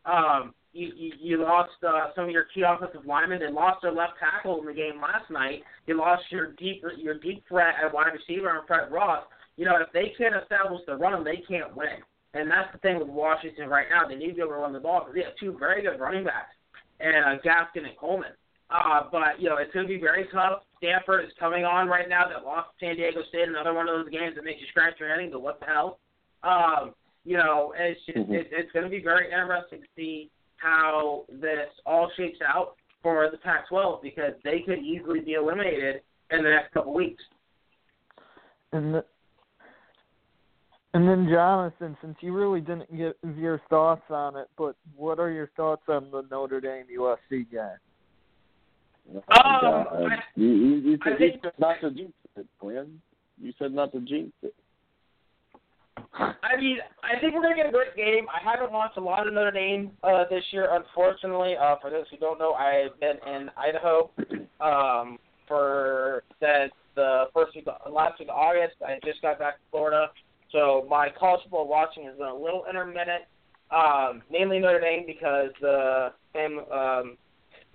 Um, 0.04 0.54
you, 0.74 0.92
you, 0.96 1.12
you 1.20 1.42
lost 1.42 1.70
uh, 1.86 2.08
some 2.14 2.24
of 2.24 2.30
your 2.30 2.46
key 2.52 2.62
offensive 2.66 3.06
linemen. 3.06 3.38
They 3.40 3.50
lost 3.50 3.82
their 3.82 3.92
left 3.92 4.14
tackle 4.20 4.60
in 4.60 4.66
the 4.66 4.74
game 4.74 5.00
last 5.00 5.30
night. 5.30 5.62
You 5.86 5.96
lost 5.96 6.24
your 6.30 6.52
deep 6.52 6.82
your 6.98 7.18
deep 7.18 7.44
threat 7.48 7.74
at 7.82 7.94
wide 7.94 8.12
receiver 8.12 8.50
and 8.58 8.66
Fred 8.66 8.90
Ross. 8.92 9.24
you 9.56 9.64
know, 9.64 9.76
if 9.80 9.92
they 9.92 10.12
can't 10.18 10.34
establish 10.34 10.82
the 10.86 10.96
run, 10.96 11.24
they 11.24 11.42
can't 11.48 11.74
win. 11.76 12.02
And 12.34 12.50
that's 12.50 12.72
the 12.72 12.78
thing 12.78 12.98
with 12.98 13.08
Washington 13.08 13.68
right 13.68 13.86
now. 13.88 14.08
They 14.08 14.16
need 14.16 14.30
to 14.30 14.34
be 14.34 14.40
able 14.40 14.50
to 14.50 14.56
run 14.56 14.72
the 14.72 14.80
ball 14.80 15.00
because 15.00 15.14
they 15.14 15.22
have 15.22 15.36
two 15.38 15.56
very 15.56 15.82
good 15.82 16.00
running 16.00 16.24
backs, 16.24 16.54
and 16.98 17.24
uh, 17.24 17.42
Gaskin 17.42 17.86
and 17.86 17.96
Coleman. 17.96 18.32
Uh, 18.70 19.02
but 19.12 19.38
you 19.38 19.48
know, 19.48 19.58
it's 19.58 19.72
going 19.72 19.86
to 19.86 19.92
be 19.94 20.00
very 20.00 20.26
tough. 20.32 20.62
Stanford 20.78 21.24
is 21.24 21.30
coming 21.38 21.64
on 21.64 21.86
right 21.86 22.08
now. 22.08 22.26
That 22.28 22.44
lost 22.44 22.70
San 22.80 22.96
Diego 22.96 23.20
State, 23.28 23.48
another 23.48 23.72
one 23.72 23.88
of 23.88 23.94
those 23.94 24.10
games 24.12 24.34
that 24.34 24.44
makes 24.44 24.60
you 24.60 24.66
scratch 24.68 24.94
your 24.98 25.08
head 25.08 25.20
and 25.20 25.30
go, 25.30 25.38
"What 25.38 25.60
the 25.60 25.66
hell?" 25.66 26.00
Um, 26.42 26.94
you 27.24 27.36
know, 27.36 27.72
it's 27.78 28.00
just 28.04 28.18
Mhm. 28.18 28.34
it, 28.34 28.48
it's 28.50 28.72
going 28.72 28.84
to 28.84 28.90
be 28.90 29.00
very 29.00 29.30
interesting 29.30 29.80
to 29.80 29.88
see 29.96 30.30
how 30.56 31.24
this 31.28 31.68
all 31.86 32.10
shakes 32.16 32.38
out 32.46 32.76
for 33.02 33.28
the 33.30 33.36
Pac-12 33.38 34.02
because 34.02 34.32
they 34.44 34.60
could 34.60 34.78
easily 34.78 35.20
be 35.20 35.34
eliminated 35.34 36.00
in 36.30 36.42
the 36.42 36.50
next 36.50 36.72
couple 36.72 36.94
weeks. 36.94 37.22
And 38.72 38.94
the, 38.94 39.04
and 40.94 41.08
then 41.08 41.28
Jonathan, 41.30 41.96
since 42.00 42.16
you 42.20 42.32
really 42.32 42.60
didn't 42.60 42.90
give 42.96 43.14
your 43.36 43.60
thoughts 43.68 44.02
on 44.10 44.36
it, 44.36 44.48
but 44.56 44.76
what 44.96 45.18
are 45.18 45.30
your 45.30 45.50
thoughts 45.56 45.82
on 45.88 46.10
the 46.10 46.22
Notre 46.30 46.60
Dame 46.60 46.86
USC 46.98 47.50
game? 47.50 47.60
Um, 49.14 49.22
Uh, 49.28 49.34
I- 49.36 50.22
you, 50.34 50.46
you, 50.48 50.74
you, 50.76 50.98
I 51.02 51.10
said, 51.10 51.18
think- 51.18 51.34
you 51.34 51.40
said 51.42 51.52
not 51.58 51.80
to 51.82 51.90
jinx 51.90 52.12
it, 52.36 52.46
Quinn. 52.58 53.00
You 53.40 53.52
said 53.58 53.72
not 53.72 53.92
to 53.92 54.00
jinx 54.00 54.32
it. 54.42 54.54
I 55.96 56.56
mean, 56.58 56.78
I 57.02 57.20
think 57.20 57.34
we're 57.34 57.42
gonna 57.42 57.56
get 57.56 57.66
a 57.66 57.72
great 57.72 57.96
game. 57.96 58.26
I 58.28 58.42
haven't 58.42 58.72
watched 58.72 58.96
a 58.96 59.00
lot 59.00 59.26
of 59.26 59.34
Notre 59.34 59.50
Dame 59.50 59.90
uh, 60.02 60.24
this 60.30 60.44
year, 60.50 60.68
unfortunately. 60.72 61.56
Uh, 61.56 61.76
for 61.80 61.90
those 61.90 62.04
who 62.10 62.16
don't 62.16 62.38
know, 62.38 62.52
I've 62.52 62.98
been 63.00 63.16
in 63.26 63.50
Idaho 63.56 64.10
um, 64.60 65.18
for 65.46 66.22
since 66.40 66.72
the 66.94 67.24
first 67.34 67.54
week, 67.54 67.66
last 67.90 68.18
week 68.18 68.28
of 68.28 68.36
August. 68.36 68.76
I 68.86 68.98
just 69.04 69.22
got 69.22 69.38
back 69.38 69.54
to 69.54 69.60
Florida, 69.70 70.10
so 70.52 70.86
my 70.88 71.08
college 71.18 71.42
football 71.44 71.68
watching 71.68 72.04
has 72.04 72.16
been 72.16 72.28
a 72.28 72.34
little 72.34 72.64
intermittent. 72.68 73.24
Um, 73.70 74.22
mainly 74.30 74.58
Notre 74.58 74.80
Dame 74.80 75.04
because 75.06 75.50
the 75.60 76.12
same 76.34 76.60
um, 76.72 77.16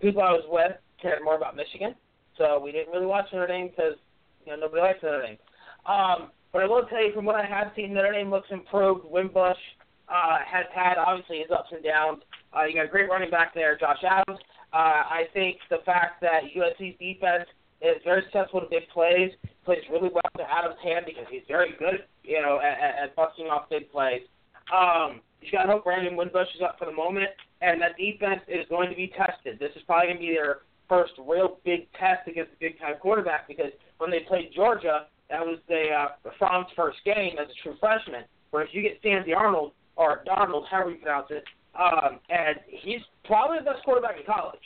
people 0.01 0.21
I 0.21 0.31
was 0.31 0.45
with 0.47 0.77
cared 1.01 1.23
more 1.23 1.35
about 1.35 1.55
Michigan, 1.55 1.95
so 2.37 2.59
we 2.59 2.71
didn't 2.71 2.93
really 2.93 3.05
watch 3.05 3.25
Notre 3.33 3.47
Dame 3.47 3.69
because 3.69 3.95
you 4.45 4.51
know 4.51 4.59
nobody 4.59 4.81
likes 4.81 5.03
Notre 5.03 5.21
Dame. 5.21 5.37
Um, 5.85 6.31
but 6.51 6.61
I 6.61 6.67
will 6.67 6.83
tell 6.85 7.03
you, 7.03 7.13
from 7.13 7.25
what 7.25 7.35
I 7.35 7.45
have 7.45 7.71
seen, 7.75 7.93
Notre 7.93 8.11
Dame 8.11 8.29
looks 8.29 8.49
improved. 8.51 9.05
Wimbush 9.05 9.57
uh, 10.07 10.37
has 10.45 10.65
had 10.73 10.97
obviously 10.97 11.39
his 11.39 11.51
ups 11.51 11.69
and 11.71 11.83
downs. 11.83 12.21
Uh, 12.55 12.65
you 12.65 12.75
got 12.75 12.85
a 12.85 12.89
great 12.89 13.09
running 13.09 13.29
back 13.29 13.53
there, 13.53 13.77
Josh 13.77 14.03
Adams. 14.03 14.39
Uh, 14.73 15.05
I 15.05 15.23
think 15.33 15.57
the 15.69 15.79
fact 15.85 16.21
that 16.21 16.41
USC's 16.55 16.97
defense 16.99 17.49
is 17.81 18.01
very 18.03 18.23
successful 18.23 18.61
to 18.61 18.67
big 18.69 18.89
plays, 18.93 19.31
plays 19.65 19.83
really 19.91 20.09
well 20.13 20.29
to 20.37 20.43
Adams' 20.43 20.75
hand 20.83 21.05
because 21.05 21.25
he's 21.29 21.43
very 21.47 21.73
good, 21.79 22.03
you 22.23 22.41
know, 22.41 22.59
at, 22.59 23.03
at, 23.03 23.15
busting 23.15 23.47
off 23.47 23.69
big 23.69 23.91
plays. 23.91 24.21
Um, 24.73 25.21
you 25.41 25.51
got 25.51 25.63
to 25.63 25.71
hope 25.71 25.85
Brandon 25.85 26.15
Wimbush 26.15 26.49
is 26.55 26.61
up 26.61 26.77
for 26.77 26.85
the 26.85 26.91
moment, 26.91 27.29
and 27.61 27.81
that 27.81 27.97
defense 27.97 28.41
is 28.47 28.65
going 28.69 28.89
to 28.89 28.95
be 28.95 29.11
tested. 29.15 29.57
This 29.59 29.71
is 29.75 29.81
probably 29.85 30.07
going 30.07 30.17
to 30.17 30.27
be 30.27 30.33
their 30.33 30.57
first 30.89 31.13
real 31.17 31.59
big 31.63 31.87
test 31.93 32.27
against 32.27 32.51
a 32.51 32.59
big 32.59 32.79
time 32.79 32.95
quarterback 32.99 33.47
because 33.47 33.71
when 33.99 34.11
they 34.11 34.21
played 34.27 34.51
Georgia, 34.53 35.07
that 35.29 35.45
was 35.45 35.59
the 35.67 35.89
uh, 35.89 36.31
Fromm's 36.37 36.67
first 36.75 36.97
game 37.05 37.37
as 37.39 37.47
a 37.49 37.63
true 37.63 37.75
freshman. 37.79 38.23
Whereas 38.51 38.69
you 38.71 38.81
get 38.81 38.99
Sam 39.03 39.23
Darnold 39.27 39.71
or 39.95 40.23
Darnold, 40.25 40.67
however 40.69 40.91
you 40.91 40.97
pronounce 40.97 41.27
it, 41.29 41.43
um, 41.79 42.19
and 42.29 42.57
he's 42.67 43.01
probably 43.25 43.59
the 43.59 43.65
best 43.65 43.83
quarterback 43.85 44.17
in 44.19 44.25
college. 44.25 44.59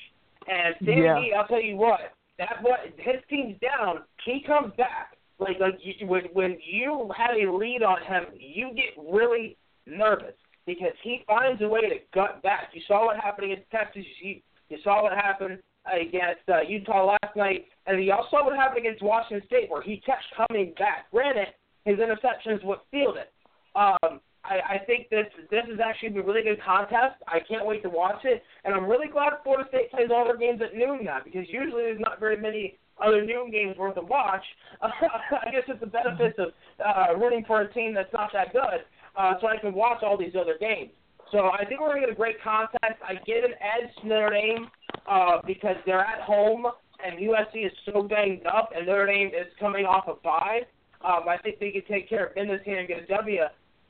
And 0.47 0.75
Sandy, 0.79 1.01
Yeah. 1.01 1.39
I'll 1.39 1.47
tell 1.47 1.61
you 1.61 1.75
what, 1.75 1.99
that 2.37 2.61
what 2.61 2.79
his 2.97 3.21
team's 3.29 3.59
down, 3.59 4.03
he 4.25 4.41
comes 4.45 4.73
back. 4.77 5.17
Like 5.39 5.59
like 5.59 5.79
you, 5.81 6.07
when 6.07 6.25
when 6.33 6.57
you 6.65 7.11
have 7.17 7.35
a 7.35 7.51
lead 7.51 7.83
on 7.83 8.01
him, 8.03 8.25
you 8.39 8.71
get 8.75 8.93
really 8.97 9.57
nervous 9.85 10.35
because 10.65 10.93
he 11.03 11.23
finds 11.27 11.61
a 11.61 11.67
way 11.67 11.81
to 11.81 11.95
gut 12.13 12.41
back. 12.43 12.69
You 12.73 12.81
saw 12.87 13.05
what 13.07 13.17
happened 13.17 13.51
against 13.51 13.69
Texas. 13.71 14.05
You, 14.21 14.39
you 14.69 14.77
saw 14.83 15.03
what 15.03 15.13
happened 15.13 15.59
against 15.91 16.47
uh, 16.49 16.61
Utah 16.61 17.05
last 17.05 17.35
night, 17.35 17.65
and 17.87 18.03
you 18.03 18.13
also 18.13 18.27
saw 18.31 18.45
what 18.45 18.55
happened 18.55 18.85
against 18.85 19.01
Washington 19.01 19.45
State, 19.47 19.69
where 19.69 19.81
he 19.81 19.97
kept 20.05 20.23
coming 20.35 20.73
back. 20.77 21.11
Granted, 21.11 21.47
his 21.85 21.97
interceptions 21.97 22.63
would 22.63 22.79
field 22.91 23.17
it. 23.17 23.31
Um, 23.75 24.21
I, 24.45 24.75
I 24.75 24.77
think 24.85 25.09
this 25.09 25.27
this 25.49 25.63
is 25.71 25.79
actually 25.83 26.19
a 26.19 26.23
really 26.23 26.43
good 26.43 26.61
contest. 26.63 27.15
I 27.27 27.39
can't 27.39 27.65
wait 27.65 27.81
to 27.83 27.89
watch 27.89 28.23
it, 28.23 28.43
and 28.65 28.73
I'm 28.73 28.85
really 28.85 29.07
glad 29.07 29.33
Florida 29.43 29.67
State 29.69 29.91
plays 29.91 30.09
all 30.11 30.25
their 30.25 30.37
games 30.37 30.61
at 30.61 30.75
noon 30.75 31.03
now 31.03 31.19
because 31.23 31.47
usually 31.49 31.83
there's 31.83 31.99
not 31.99 32.19
very 32.19 32.37
many 32.37 32.77
other 33.03 33.25
noon 33.25 33.51
games 33.51 33.77
worth 33.77 33.97
of 33.97 34.07
watch. 34.07 34.43
I 34.81 35.51
guess 35.51 35.63
it's 35.67 35.79
the 35.79 35.87
benefits 35.87 36.37
of 36.39 36.49
uh, 36.83 37.15
rooting 37.17 37.43
for 37.47 37.61
a 37.61 37.73
team 37.73 37.93
that's 37.93 38.11
not 38.13 38.31
that 38.33 38.51
good, 38.53 38.83
uh, 39.17 39.33
so 39.39 39.47
I 39.47 39.57
can 39.57 39.73
watch 39.73 40.03
all 40.03 40.17
these 40.17 40.35
other 40.39 40.57
games. 40.59 40.91
So 41.33 41.49
I 41.51 41.65
think 41.65 41.81
we're 41.81 41.89
gonna 41.89 42.01
get 42.01 42.11
a 42.11 42.15
great 42.15 42.41
contest. 42.41 43.01
I 43.03 43.15
give 43.25 43.43
an 43.43 43.53
edge 43.59 43.89
to 44.01 44.07
Notre 44.07 44.29
Dame 44.29 44.67
uh, 45.09 45.39
because 45.45 45.75
they're 45.85 45.99
at 45.99 46.21
home 46.21 46.67
and 47.03 47.19
USC 47.19 47.65
is 47.65 47.71
so 47.85 48.03
banged 48.03 48.45
up, 48.45 48.69
and 48.75 48.85
Notre 48.85 49.07
Dame 49.07 49.27
is 49.27 49.51
coming 49.59 49.85
off 49.85 50.05
a 50.07 50.13
bye. 50.23 50.61
Um, 51.03 51.27
I 51.27 51.37
think 51.37 51.59
they 51.59 51.71
can 51.71 51.83
take 51.89 52.07
care 52.07 52.27
of 52.27 52.35
business 52.35 52.61
here 52.63 52.79
and 52.79 52.87
get 52.87 53.03
a 53.03 53.07
W. 53.07 53.41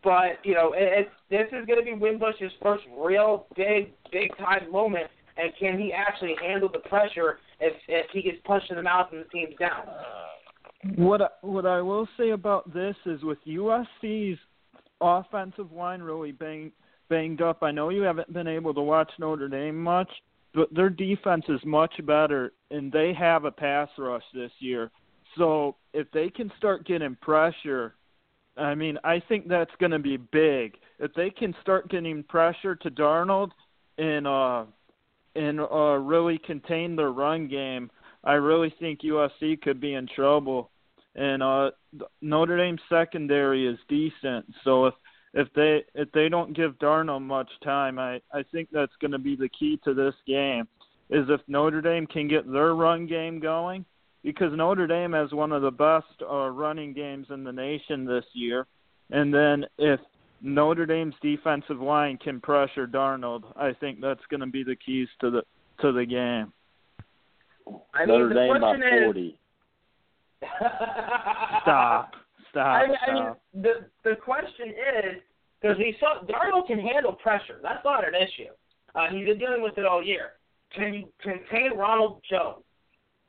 But 0.04 0.44
you 0.44 0.56
know, 0.56 0.74
it, 0.74 1.06
it's 1.06 1.10
this 1.30 1.48
is 1.48 1.66
going 1.66 1.80
to 1.80 1.86
be 1.86 1.92
Wimbush's 1.92 2.52
first 2.62 2.84
real 2.98 3.46
big, 3.56 3.94
big 4.12 4.36
time 4.38 4.72
moment, 4.72 5.08
and 5.38 5.52
can 5.60 5.80
he 5.80 5.94
actually 5.94 6.36
handle 6.42 6.70
the 6.72 6.80
pressure 6.80 7.40
if 7.60 7.74
if 7.88 8.08
he 8.12 8.22
gets 8.22 8.38
punched 8.46 8.70
in 8.72 8.78
the 8.78 8.84
mouth 8.84 9.10
and 9.12 9.22
the 9.22 9.30
team's 9.30 9.56
down? 9.60 9.86
What 10.96 11.22
I, 11.22 11.28
what 11.42 11.66
I 11.66 11.82
will 11.82 12.08
say 12.18 12.32
about 12.32 12.74
this 12.74 12.96
is 13.06 13.24
with 13.24 13.38
USC's 13.48 14.38
offensive 15.00 15.72
line 15.72 16.02
really 16.02 16.32
bang, 16.32 16.72
banged 17.14 17.44
up. 17.44 17.62
I 17.62 17.70
know 17.70 17.90
you 17.90 18.02
haven't 18.02 18.34
been 18.34 18.48
able 18.48 18.74
to 18.74 18.82
watch 18.82 19.12
Notre 19.20 19.48
Dame 19.48 19.80
much, 19.80 20.10
but 20.56 20.74
their 20.74 20.90
defense 20.90 21.46
is 21.48 21.60
much 21.64 21.94
better, 22.08 22.54
and 22.72 22.92
they 22.92 23.14
have 23.14 23.46
a 23.46 23.52
pass 23.52 23.88
rush 24.00 24.24
this 24.34 24.52
year. 24.58 24.90
So 25.38 25.76
if 25.94 26.10
they 26.12 26.32
can 26.32 26.52
start 26.58 26.88
getting 26.88 27.16
pressure, 27.22 27.94
I 28.58 28.74
mean, 28.74 28.98
I 29.04 29.22
think 29.30 29.48
that's 29.48 29.72
going 29.80 29.92
to 29.92 30.00
be 30.00 30.18
big. 30.18 30.74
If 30.98 31.14
they 31.14 31.30
can 31.30 31.54
start 31.62 31.90
getting 31.92 32.24
pressure 32.24 32.76
to 32.78 32.90
Darnold 32.90 33.52
and 34.00 34.26
uh 34.26 34.66
and 35.36 35.60
uh 35.60 35.98
really 36.00 36.40
contain 36.40 36.96
their 36.96 37.12
run 37.12 37.48
game, 37.48 37.92
I 38.24 38.34
really 38.34 38.74
think 38.80 39.02
USC 39.02 39.62
could 39.62 39.80
be 39.80 39.94
in 39.94 40.08
trouble. 40.16 40.72
And 41.16 41.44
uh 41.44 41.72
Notre 42.22 42.58
Dame's 42.58 42.82
secondary 42.90 43.68
is 43.68 43.78
decent, 43.88 44.46
so 44.64 44.88
if 44.88 44.94
if 45.34 45.48
they 45.56 45.84
if 45.96 46.12
they 46.12 46.30
don't 46.30 46.56
give 46.56 46.78
Darnold 46.80 47.24
much 47.24 47.50
time, 47.64 47.98
I 48.00 48.22
I 48.32 48.44
think 48.52 48.70
that's 48.72 48.92
going 49.02 49.12
to 49.12 49.20
be 49.20 49.36
the 49.36 49.50
key 49.50 49.80
to 49.84 49.94
this 49.94 50.14
game. 50.28 50.68
Is 51.10 51.26
if 51.30 51.42
Notre 51.48 51.82
Dame 51.82 52.08
can 52.08 52.28
get 52.28 52.52
their 52.52 52.76
run 52.76 53.08
game 53.08 53.40
going, 53.40 53.86
because 54.24 54.52
Notre 54.56 54.88
Dame 54.88 55.14
has 55.14 55.32
one 55.32 55.52
of 55.52 55.62
the 55.62 55.72
best 55.72 56.22
uh, 56.22 56.50
running 56.50 56.94
games 56.94 57.28
in 57.30 57.44
the 57.44 57.52
nation 57.52 58.06
this 58.06 58.24
year, 58.34 58.66
and 59.12 59.34
then 59.34 59.66
if 59.78 60.00
Notre 60.42 60.86
Dame's 60.86 61.16
defensive 61.22 61.80
line 61.80 62.18
can 62.18 62.40
pressure 62.40 62.88
Darnold, 62.88 63.44
I 63.56 63.74
think 63.74 64.02
that's 64.02 64.24
going 64.30 64.42
to 64.42 64.48
be 64.48 64.64
the 64.64 64.76
keys 64.76 65.08
to 65.22 65.30
the 65.30 65.44
to 65.82 65.92
the 65.92 66.06
game. 66.06 66.54
I 67.94 68.06
mean, 68.06 68.08
Notre 68.08 68.30
the 68.30 68.36
Dame 68.36 68.54
by 68.54 68.60
question 68.60 68.82
is- 68.84 69.04
forty. 69.04 69.38
Stop, 71.62 72.16
stop, 72.54 72.66
I 72.66 72.88
mean, 72.88 72.98
I 73.02 73.14
mean, 73.14 73.34
the 73.54 73.74
the 74.04 74.16
question 74.16 74.70
is 74.70 75.22
because 75.60 75.78
we 75.78 75.98
saw 76.00 76.22
Darnold 76.24 76.68
can 76.68 76.80
handle 76.80 77.14
pressure. 77.14 77.60
That's 77.62 77.84
not 77.84 78.08
an 78.08 78.14
issue. 78.14 78.54
Uh, 78.94 79.10
he's 79.10 79.26
been 79.26 79.40
dealing 79.40 79.64
with 79.64 79.78
it 79.78 79.86
all 79.86 80.04
year. 80.04 80.38
Can 80.76 80.94
you 80.94 81.10
contain 81.22 81.74
Ronald 81.76 82.22
Jones? 82.30 82.64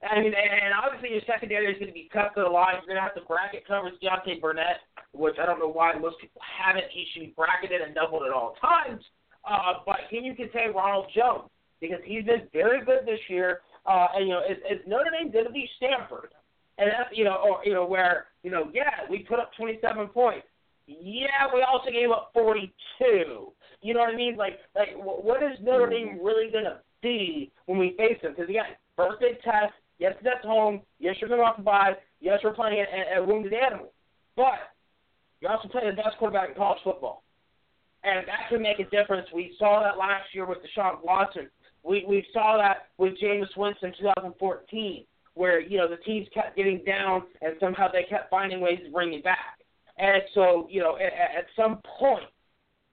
I 0.04 0.20
mean, 0.20 0.34
and 0.36 0.74
obviously 0.76 1.16
your 1.16 1.24
secondary 1.26 1.72
is 1.72 1.78
going 1.80 1.88
to 1.88 1.96
be 1.96 2.10
cut 2.12 2.34
to 2.36 2.42
the 2.44 2.48
line. 2.48 2.76
You're 2.76 2.92
going 2.92 3.00
to 3.00 3.06
have 3.08 3.14
to 3.16 3.24
bracket 3.24 3.66
coverage 3.66 3.94
Deontay 4.04 4.40
Burnett, 4.40 4.84
which 5.12 5.36
I 5.40 5.46
don't 5.46 5.58
know 5.58 5.72
why 5.72 5.94
most 5.94 6.20
people 6.20 6.42
haven't. 6.44 6.84
He 6.92 7.06
should 7.12 7.20
be 7.20 7.32
bracketed 7.34 7.80
and 7.80 7.94
doubled 7.94 8.24
at 8.28 8.32
all 8.32 8.54
times. 8.60 9.02
Uh, 9.48 9.80
but 9.86 10.04
can 10.10 10.24
you 10.24 10.34
contain 10.34 10.74
Ronald 10.74 11.06
Jones? 11.14 11.48
Because 11.80 12.00
he's 12.04 12.24
been 12.24 12.48
very 12.52 12.84
good 12.84 13.06
this 13.06 13.20
year. 13.28 13.60
Uh, 13.86 14.08
and, 14.14 14.28
you 14.28 14.32
know, 14.34 14.40
is, 14.40 14.58
is 14.68 14.80
Notre 14.86 15.10
Dame 15.10 15.30
going 15.30 15.46
to 15.46 15.52
be 15.52 15.68
Stanford? 15.76 16.32
And 16.78 16.90
that's, 16.90 17.16
you 17.16 17.24
know, 17.24 17.36
or, 17.36 17.60
you 17.64 17.72
know, 17.72 17.86
where, 17.86 18.26
you 18.42 18.50
know, 18.50 18.70
yeah, 18.72 19.06
we 19.08 19.20
put 19.20 19.38
up 19.38 19.50
27 19.56 20.08
points. 20.08 20.46
Yeah, 20.86 21.46
we 21.54 21.62
also 21.62 21.90
gave 21.90 22.10
up 22.10 22.30
42. 22.34 23.52
You 23.80 23.94
know 23.94 24.00
what 24.00 24.12
I 24.12 24.16
mean? 24.16 24.36
Like, 24.36 24.58
like 24.74 24.88
what 24.96 25.42
is 25.42 25.58
Notre 25.62 25.88
Dame 25.88 26.08
mm-hmm. 26.08 26.24
really 26.24 26.50
going 26.50 26.64
to 26.64 26.80
be 27.02 27.52
when 27.66 27.78
we 27.78 27.94
face 27.96 28.18
them? 28.22 28.32
Because, 28.32 28.50
again, 28.50 28.76
first 28.96 29.20
big 29.20 29.40
test. 29.42 29.72
Yes, 29.98 30.14
that's 30.24 30.44
home. 30.44 30.82
Yes, 30.98 31.16
you're 31.20 31.30
coming 31.30 31.44
off 31.44 31.58
a 31.58 31.62
bye. 31.62 31.92
Yes, 32.20 32.40
we're 32.42 32.54
playing 32.54 32.84
a, 32.84 33.20
a 33.20 33.24
wounded 33.24 33.52
animal. 33.54 33.92
But 34.36 34.74
you're 35.40 35.52
also 35.52 35.68
playing 35.68 35.90
the 35.90 36.02
best 36.02 36.18
quarterback 36.18 36.50
in 36.50 36.54
college 36.56 36.80
football. 36.82 37.22
And 38.02 38.26
that 38.26 38.48
can 38.48 38.60
make 38.60 38.80
a 38.80 38.90
difference. 38.90 39.28
We 39.32 39.54
saw 39.58 39.82
that 39.82 39.96
last 39.96 40.34
year 40.34 40.46
with 40.46 40.58
Deshaun 40.58 41.02
Watson. 41.02 41.48
We 41.82 42.04
we 42.08 42.24
saw 42.32 42.56
that 42.58 42.88
with 42.98 43.14
Jameis 43.22 43.56
Winston 43.56 43.90
in 43.90 43.94
2014, 43.98 45.04
where 45.34 45.60
you 45.60 45.78
know 45.78 45.88
the 45.88 45.96
teams 45.98 46.26
kept 46.32 46.56
getting 46.56 46.82
down 46.84 47.22
and 47.42 47.54
somehow 47.60 47.88
they 47.90 48.04
kept 48.04 48.30
finding 48.30 48.60
ways 48.60 48.80
to 48.84 48.90
bring 48.90 49.12
it 49.12 49.24
back. 49.24 49.58
And 49.98 50.22
so, 50.34 50.66
you 50.70 50.80
know, 50.80 50.96
at, 50.96 51.12
at 51.12 51.46
some 51.56 51.80
point, 51.98 52.24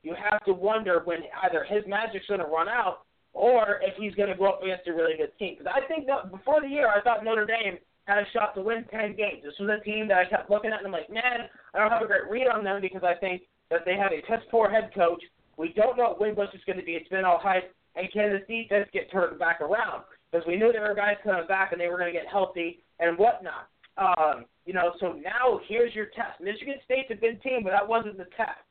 you 0.03 0.15
have 0.15 0.43
to 0.45 0.53
wonder 0.53 1.01
when 1.05 1.19
either 1.43 1.63
his 1.63 1.84
magic's 1.88 2.27
going 2.27 2.39
to 2.39 2.45
run 2.45 2.69
out 2.69 3.05
or 3.34 3.80
if 3.81 3.95
he's 3.97 4.13
going 4.15 4.30
to 4.30 4.35
go 4.35 4.45
up 4.45 4.61
against 4.61 4.88
a 4.88 4.93
really 4.93 5.18
good 5.18 5.31
team. 5.39 5.55
Because 5.57 5.73
I 5.73 5.88
think 5.88 6.05
that 6.07 6.31
before 6.31 6.61
the 6.61 6.68
year, 6.68 6.89
I 6.89 7.01
thought 7.01 7.23
Notre 7.23 7.45
Dame 7.45 7.77
had 8.05 8.18
a 8.18 8.26
shot 8.34 8.55
to 8.55 8.61
win 8.61 8.85
10 8.91 9.15
games. 9.15 9.43
This 9.43 9.53
was 9.59 9.69
a 9.69 9.84
team 9.84 10.07
that 10.09 10.18
I 10.18 10.26
kept 10.26 10.49
looking 10.49 10.72
at 10.72 10.80
and 10.80 10.88
I'm 10.88 10.91
like, 10.93 11.09
man, 11.09 11.47
I 11.73 11.80
don't 11.80 11.91
have 11.91 12.01
a 12.01 12.07
great 12.07 12.30
read 12.30 12.47
on 12.47 12.63
them 12.63 12.81
because 12.81 13.03
I 13.03 13.15
think 13.15 13.43
that 13.69 13.81
they 13.85 13.95
have 13.95 14.11
a 14.11 14.22
piss 14.27 14.43
poor 14.49 14.69
head 14.69 14.91
coach. 14.93 15.23
We 15.57 15.73
don't 15.73 15.97
know 15.97 16.09
what 16.09 16.19
Wimbush 16.19 16.53
is 16.53 16.61
going 16.65 16.80
to 16.80 16.85
be. 16.85 16.93
It's 16.93 17.09
been 17.09 17.26
all 17.26 17.39
hype. 17.39 17.73
And 17.95 18.11
can 18.11 18.31
this 18.31 18.41
defense 18.47 18.89
get 18.93 19.11
turned 19.11 19.38
back 19.38 19.61
around? 19.61 20.03
Because 20.31 20.47
we 20.47 20.55
knew 20.55 20.71
there 20.71 20.87
were 20.87 20.95
guys 20.95 21.17
coming 21.23 21.45
back 21.47 21.71
and 21.71 21.81
they 21.81 21.87
were 21.87 21.97
going 21.97 22.13
to 22.13 22.17
get 22.17 22.27
healthy 22.27 22.83
and 22.99 23.17
whatnot. 23.17 23.67
Um, 23.97 24.45
you 24.65 24.73
know, 24.73 24.93
so 24.99 25.13
now 25.13 25.59
here's 25.67 25.93
your 25.93 26.05
test. 26.07 26.39
Michigan 26.39 26.75
State's 26.85 27.11
a 27.11 27.15
good 27.15 27.41
team, 27.41 27.61
but 27.63 27.71
that 27.71 27.87
wasn't 27.87 28.17
the 28.17 28.27
test. 28.37 28.63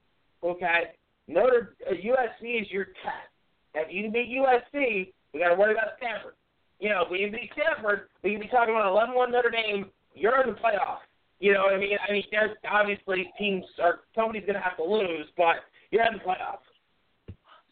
Okay? 0.43 0.97
Notre 1.29 1.77
uh, 1.89 1.93
USC 1.93 2.63
is 2.63 2.71
your 2.71 2.87
test. 2.87 3.31
If 3.75 3.93
you 3.93 4.11
beat 4.11 4.31
USC, 4.31 5.13
we 5.33 5.41
got 5.41 5.51
to 5.51 5.55
worry 5.55 5.73
about 5.73 5.99
Stanford. 5.99 6.35
You 6.81 6.89
know, 6.89 7.03
if 7.05 7.11
we 7.11 7.27
beat 7.27 7.51
Stanford, 7.53 8.09
we 8.25 8.33
can 8.33 8.41
be 8.41 8.49
talking 8.49 8.75
about 8.75 8.93
11-1 8.93 9.31
Notre 9.31 9.51
Dame. 9.51 9.87
You're 10.15 10.43
in 10.43 10.51
the 10.51 10.57
playoff. 10.59 11.05
You 11.39 11.55
know 11.55 11.65
what 11.65 11.75
I 11.75 11.79
mean? 11.79 11.97
I 12.07 12.13
mean, 12.13 12.25
there's 12.31 12.57
obviously 12.71 13.31
teams 13.39 13.65
are 13.83 14.01
somebody's 14.15 14.43
going 14.43 14.55
to 14.55 14.61
have 14.61 14.77
to 14.77 14.85
lose, 14.85 15.27
but 15.37 15.57
you're 15.91 16.05
in 16.05 16.15
the 16.15 16.25
playoffs. 16.25 16.69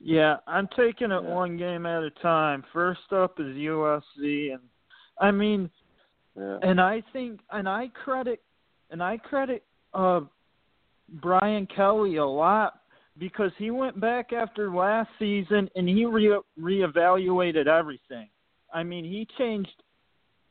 Yeah, 0.00 0.36
I'm 0.46 0.68
taking 0.76 1.10
it 1.10 1.22
one 1.22 1.56
game 1.56 1.86
at 1.86 2.02
a 2.02 2.10
time. 2.22 2.64
First 2.72 3.12
up 3.12 3.40
is 3.40 3.46
USC, 3.46 4.52
and 4.52 4.62
I 5.20 5.30
mean, 5.30 5.70
Yeah. 6.36 6.58
and 6.62 6.80
I 6.80 7.00
think, 7.12 7.40
and 7.50 7.68
I 7.68 7.88
credit, 7.88 8.42
and 8.90 9.02
I 9.02 9.16
credit 9.18 9.64
uh 9.94 10.20
Brian 11.08 11.66
Kelly 11.66 12.16
a 12.16 12.26
lot 12.26 12.80
because 13.18 13.50
he 13.58 13.70
went 13.70 13.98
back 13.98 14.32
after 14.32 14.70
last 14.70 15.08
season 15.18 15.68
and 15.74 15.88
he 15.88 16.04
re 16.04 16.38
reevaluated 16.58 17.66
everything. 17.66 18.28
I 18.72 18.82
mean, 18.82 19.04
he 19.04 19.26
changed, 19.38 19.82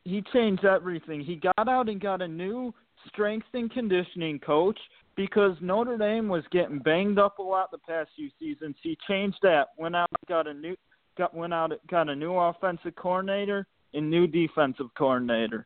he 0.03 0.23
changed 0.33 0.65
everything. 0.65 1.21
He 1.21 1.35
got 1.35 1.69
out 1.69 1.87
and 1.87 2.01
got 2.01 2.21
a 2.21 2.27
new 2.27 2.73
strength 3.07 3.47
and 3.53 3.71
conditioning 3.71 4.39
coach 4.39 4.79
because 5.17 5.57
Notre 5.59 5.97
Dame 5.97 6.29
was 6.29 6.43
getting 6.51 6.77
banged 6.77 7.19
up 7.19 7.39
a 7.39 7.43
lot 7.43 7.71
the 7.71 7.79
past 7.79 8.11
few 8.15 8.29
seasons. 8.39 8.75
He 8.81 8.97
changed 9.07 9.39
that. 9.41 9.69
Went 9.77 9.95
out, 9.95 10.09
got 10.29 10.47
a 10.47 10.53
new, 10.53 10.77
got 11.17 11.33
went 11.33 11.53
out, 11.53 11.73
got 11.89 12.07
a 12.07 12.15
new 12.15 12.33
offensive 12.33 12.95
coordinator 12.95 13.65
and 13.93 14.09
new 14.09 14.27
defensive 14.27 14.87
coordinator. 14.95 15.65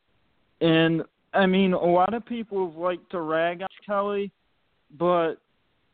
And 0.61 1.03
I 1.33 1.45
mean, 1.45 1.73
a 1.73 1.85
lot 1.85 2.13
of 2.13 2.25
people 2.25 2.67
have 2.67 2.77
liked 2.77 3.11
to 3.11 3.21
rag 3.21 3.61
on 3.61 3.67
Kelly, 3.85 4.31
but 4.97 5.35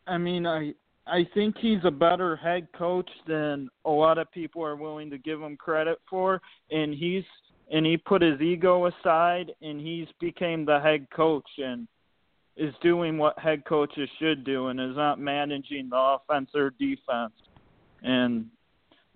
I 0.06 0.18
mean, 0.18 0.46
I 0.46 0.74
I 1.08 1.28
think 1.34 1.58
he's 1.58 1.84
a 1.84 1.92
better 1.92 2.36
head 2.36 2.68
coach 2.78 3.10
than 3.28 3.70
a 3.86 3.90
lot 3.90 4.18
of 4.18 4.32
people 4.32 4.64
are 4.64 4.76
willing 4.76 5.10
to 5.10 5.18
give 5.18 5.42
him 5.42 5.58
credit 5.58 6.00
for, 6.10 6.42
and 6.70 6.94
he's 6.94 7.24
and 7.72 7.86
he 7.86 7.98
put 7.98 8.22
his 8.22 8.40
ego 8.40 8.86
aside 8.86 9.52
and 9.62 9.82
he's 9.82 10.08
became 10.22 10.64
the 10.64 10.80
head 10.80 11.08
coach 11.14 11.48
and 11.58 11.88
is 12.58 12.74
doing 12.82 13.18
what 13.18 13.38
head 13.38 13.64
coaches 13.66 14.10
should 14.20 14.44
do 14.44 14.68
and 14.68 14.80
is 14.80 14.96
not 14.96 15.20
managing 15.20 15.90
the 15.90 15.96
offense 15.98 16.50
or 16.56 16.72
defense. 16.72 17.34
And 18.02 18.48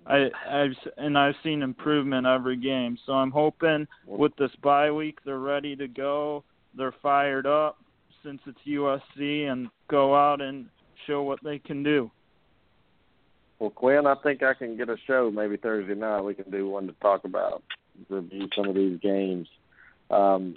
I 0.05 0.29
I've 0.49 0.75
and 0.97 1.17
I've 1.17 1.35
seen 1.43 1.61
improvement 1.61 2.27
every 2.27 2.57
game. 2.57 2.97
So 3.05 3.13
I'm 3.13 3.31
hoping 3.31 3.87
with 4.05 4.35
this 4.37 4.51
bye 4.63 4.91
week 4.91 5.19
they're 5.25 5.39
ready 5.39 5.75
to 5.75 5.87
go. 5.87 6.43
They're 6.77 6.95
fired 7.01 7.47
up 7.47 7.77
since 8.23 8.39
it's 8.45 8.59
USC 8.67 9.51
and 9.51 9.67
go 9.89 10.15
out 10.15 10.41
and 10.41 10.67
show 11.07 11.23
what 11.23 11.39
they 11.43 11.59
can 11.59 11.83
do. 11.83 12.11
Well, 13.59 13.71
Quinn, 13.71 14.07
I 14.07 14.15
think 14.23 14.41
I 14.41 14.53
can 14.53 14.77
get 14.77 14.89
a 14.89 14.97
show 15.05 15.31
maybe 15.31 15.57
Thursday 15.57 15.93
night. 15.93 16.21
We 16.21 16.33
can 16.33 16.49
do 16.49 16.69
one 16.69 16.87
to 16.87 16.93
talk 16.93 17.25
about, 17.25 17.61
review 18.09 18.47
some 18.55 18.67
of 18.67 18.75
these 18.75 18.99
games. 18.99 19.47
Um, 20.09 20.55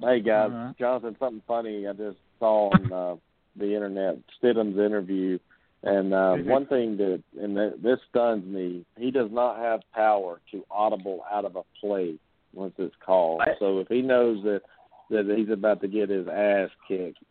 hey 0.00 0.20
guys, 0.20 0.50
right. 0.52 0.74
Jonathan, 0.78 1.16
something 1.18 1.42
funny 1.46 1.86
I 1.86 1.92
just 1.92 2.16
saw 2.38 2.70
on 2.74 2.92
uh, 2.92 3.16
the 3.56 3.74
internet, 3.74 4.18
Stidham's 4.40 4.78
interview, 4.78 5.38
and 5.82 6.12
uh, 6.12 6.36
Mhm. 6.36 6.46
one 6.46 6.66
thing 6.66 6.96
that 6.96 7.22
and 7.40 7.56
th- 7.56 7.74
this 7.82 7.98
stuns 8.08 8.44
me, 8.44 8.84
he 8.98 9.10
does 9.10 9.30
not 9.30 9.58
have 9.58 9.80
power 9.92 10.40
to 10.50 10.64
audible 10.70 11.24
out 11.30 11.44
of 11.44 11.56
a 11.56 11.62
play 11.80 12.18
once 12.54 12.74
it's 12.78 12.94
called. 13.04 13.38
What? 13.38 13.58
So 13.58 13.78
if 13.80 13.88
he 13.88 14.02
knows 14.02 14.42
that 14.44 14.62
that 15.10 15.32
he's 15.36 15.50
about 15.50 15.80
to 15.82 15.88
get 15.88 16.08
his 16.08 16.26
ass 16.26 16.70
kicked, 16.88 17.22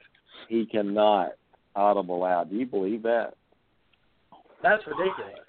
he 0.48 0.66
cannot 0.66 1.34
audible 1.76 2.24
out. 2.24 2.50
Do 2.50 2.56
you 2.56 2.66
believe 2.66 3.04
that? 3.04 3.34
That's 4.64 4.86
ridiculous. 4.88 5.40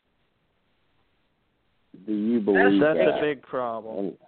Do 2.05 2.13
you 2.13 2.41
believe 2.41 2.81
That's 2.81 2.99
that? 2.99 3.19
a 3.19 3.21
big 3.21 3.43
problem. 3.43 4.19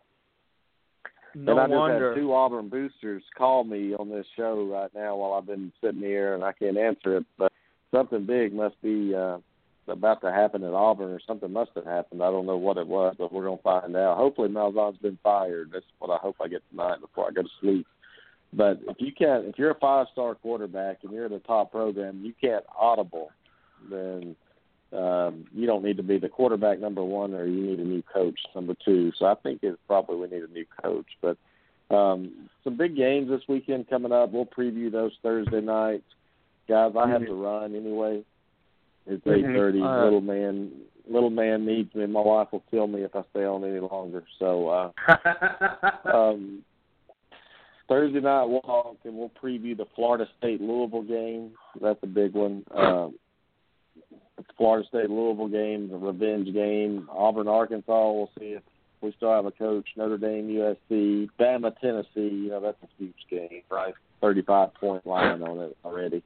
No 1.44 1.52
and 1.52 1.60
I 1.60 1.66
just 1.66 1.76
wonder. 1.76 2.14
had 2.14 2.20
two 2.20 2.32
Auburn 2.32 2.68
boosters 2.68 3.22
call 3.36 3.64
me 3.64 3.94
on 3.94 4.08
this 4.08 4.26
show 4.36 4.66
right 4.70 4.90
now 4.94 5.16
while 5.16 5.34
I've 5.34 5.46
been 5.46 5.72
sitting 5.80 6.00
here 6.00 6.34
and 6.34 6.42
I 6.42 6.52
can't 6.52 6.76
answer 6.76 7.18
it, 7.18 7.26
but 7.38 7.52
something 7.94 8.26
big 8.26 8.52
must 8.52 8.80
be 8.82 9.14
uh 9.14 9.38
about 9.86 10.20
to 10.20 10.30
happen 10.30 10.64
at 10.64 10.74
Auburn 10.74 11.10
or 11.10 11.20
something 11.26 11.50
must 11.50 11.70
have 11.74 11.86
happened. 11.86 12.22
I 12.22 12.30
don't 12.30 12.44
know 12.44 12.58
what 12.58 12.76
it 12.76 12.86
was, 12.86 13.14
but 13.18 13.32
we're 13.32 13.44
gonna 13.44 13.58
find 13.62 13.96
out. 13.96 14.18
Hopefully 14.18 14.48
Malzahn's 14.48 14.98
been 14.98 15.18
fired. 15.22 15.70
That's 15.72 15.86
what 15.98 16.10
I 16.10 16.18
hope 16.18 16.36
I 16.42 16.48
get 16.48 16.62
tonight 16.70 17.00
before 17.00 17.28
I 17.28 17.32
go 17.32 17.42
to 17.42 17.48
sleep. 17.60 17.86
But 18.52 18.80
if 18.88 18.96
you 18.98 19.12
can't 19.12 19.46
if 19.46 19.58
you're 19.58 19.70
a 19.70 19.78
five 19.78 20.06
star 20.12 20.34
quarterback 20.34 20.98
and 21.02 21.12
you're 21.12 21.26
in 21.26 21.32
a 21.32 21.40
top 21.40 21.70
program, 21.70 22.24
you 22.24 22.34
can't 22.40 22.64
audible, 22.78 23.30
then 23.90 24.34
um, 24.92 25.44
you 25.52 25.66
don't 25.66 25.84
need 25.84 25.98
to 25.98 26.02
be 26.02 26.18
the 26.18 26.28
quarterback 26.28 26.80
number 26.80 27.04
one, 27.04 27.34
or 27.34 27.44
you 27.44 27.62
need 27.62 27.78
a 27.78 27.84
new 27.84 28.02
coach 28.02 28.38
number 28.54 28.74
two. 28.84 29.12
So 29.18 29.26
I 29.26 29.34
think 29.34 29.60
it's 29.62 29.78
probably 29.86 30.16
we 30.16 30.28
need 30.28 30.48
a 30.48 30.52
new 30.52 30.64
coach. 30.82 31.06
But 31.20 31.36
um, 31.94 32.48
some 32.64 32.76
big 32.76 32.96
games 32.96 33.28
this 33.28 33.42
weekend 33.48 33.88
coming 33.88 34.12
up. 34.12 34.32
We'll 34.32 34.46
preview 34.46 34.90
those 34.90 35.12
Thursday 35.22 35.60
nights, 35.60 36.04
guys. 36.68 36.92
I 36.98 37.08
have 37.08 37.24
to 37.24 37.34
run 37.34 37.74
anyway. 37.74 38.24
It's 39.06 39.24
Mhm. 39.24 39.36
eight 39.36 39.56
thirty. 39.56 39.80
Right. 39.80 40.04
Little 40.04 40.20
man, 40.20 40.70
little 41.06 41.30
man 41.30 41.66
needs 41.66 41.94
me. 41.94 42.06
My 42.06 42.20
wife 42.20 42.52
will 42.52 42.64
kill 42.70 42.86
me 42.86 43.02
if 43.02 43.14
I 43.14 43.24
stay 43.30 43.44
on 43.44 43.64
any 43.64 43.80
longer. 43.80 44.24
So 44.38 44.68
uh, 44.68 44.90
um, 46.14 46.62
Thursday 47.88 48.20
night 48.20 48.44
walk, 48.44 48.98
and 49.04 49.16
we'll 49.16 49.30
preview 49.42 49.76
the 49.76 49.86
Florida 49.94 50.26
State 50.38 50.60
Louisville 50.60 51.02
game. 51.02 51.52
That's 51.80 52.02
a 52.02 52.06
big 52.06 52.34
one. 52.34 52.64
Um, 52.74 53.14
Florida 54.56 54.86
State 54.88 55.10
Louisville 55.10 55.48
game, 55.48 55.88
the 55.88 55.96
revenge 55.96 56.52
game. 56.52 57.08
Auburn 57.10 57.48
Arkansas. 57.48 58.12
We'll 58.12 58.30
see 58.38 58.46
if 58.52 58.62
we 59.00 59.12
still 59.16 59.32
have 59.32 59.46
a 59.46 59.50
coach. 59.50 59.86
Notre 59.96 60.18
Dame 60.18 60.48
USC, 60.48 61.28
Bama 61.38 61.78
Tennessee. 61.80 62.34
You 62.34 62.48
know 62.50 62.60
that's 62.60 62.76
a 62.82 62.88
huge 62.98 63.14
game, 63.30 63.62
right? 63.70 63.94
Thirty-five 64.20 64.74
point 64.74 65.06
line 65.06 65.42
on 65.42 65.58
it 65.60 65.76
already. 65.84 66.22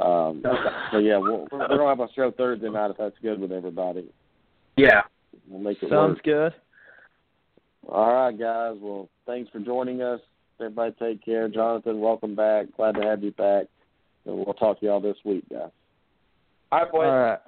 Um, 0.00 0.42
so 0.90 0.98
yeah, 0.98 1.18
we'll, 1.18 1.46
we're 1.52 1.68
gonna 1.68 1.86
have 1.88 2.00
a 2.00 2.08
show 2.14 2.30
Thursday 2.30 2.68
night 2.70 2.90
if 2.90 2.96
that's 2.96 3.16
good 3.22 3.40
with 3.40 3.52
everybody. 3.52 4.08
yeah. 4.76 5.02
We'll 5.48 5.60
make 5.60 5.82
it 5.82 5.88
Sounds 5.90 6.16
work. 6.16 6.22
good. 6.24 6.54
All 7.88 8.12
right, 8.12 8.38
guys. 8.38 8.76
Well, 8.80 9.08
thanks 9.26 9.50
for 9.50 9.58
joining 9.60 10.02
us. 10.02 10.20
Everybody 10.60 10.94
take 10.98 11.24
care. 11.24 11.48
Jonathan, 11.48 12.00
welcome 12.00 12.34
back. 12.34 12.66
Glad 12.76 12.94
to 12.96 13.02
have 13.02 13.22
you 13.24 13.32
back. 13.32 13.66
And 14.24 14.36
we'll 14.36 14.54
talk 14.54 14.78
to 14.80 14.86
y'all 14.86 15.00
this 15.00 15.16
week, 15.24 15.44
guys. 15.50 15.70
All 16.72 16.78
right, 16.80 16.90
boys. 16.90 17.06
All 17.06 17.18
right. 17.18 17.38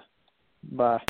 Bye. 0.71 1.01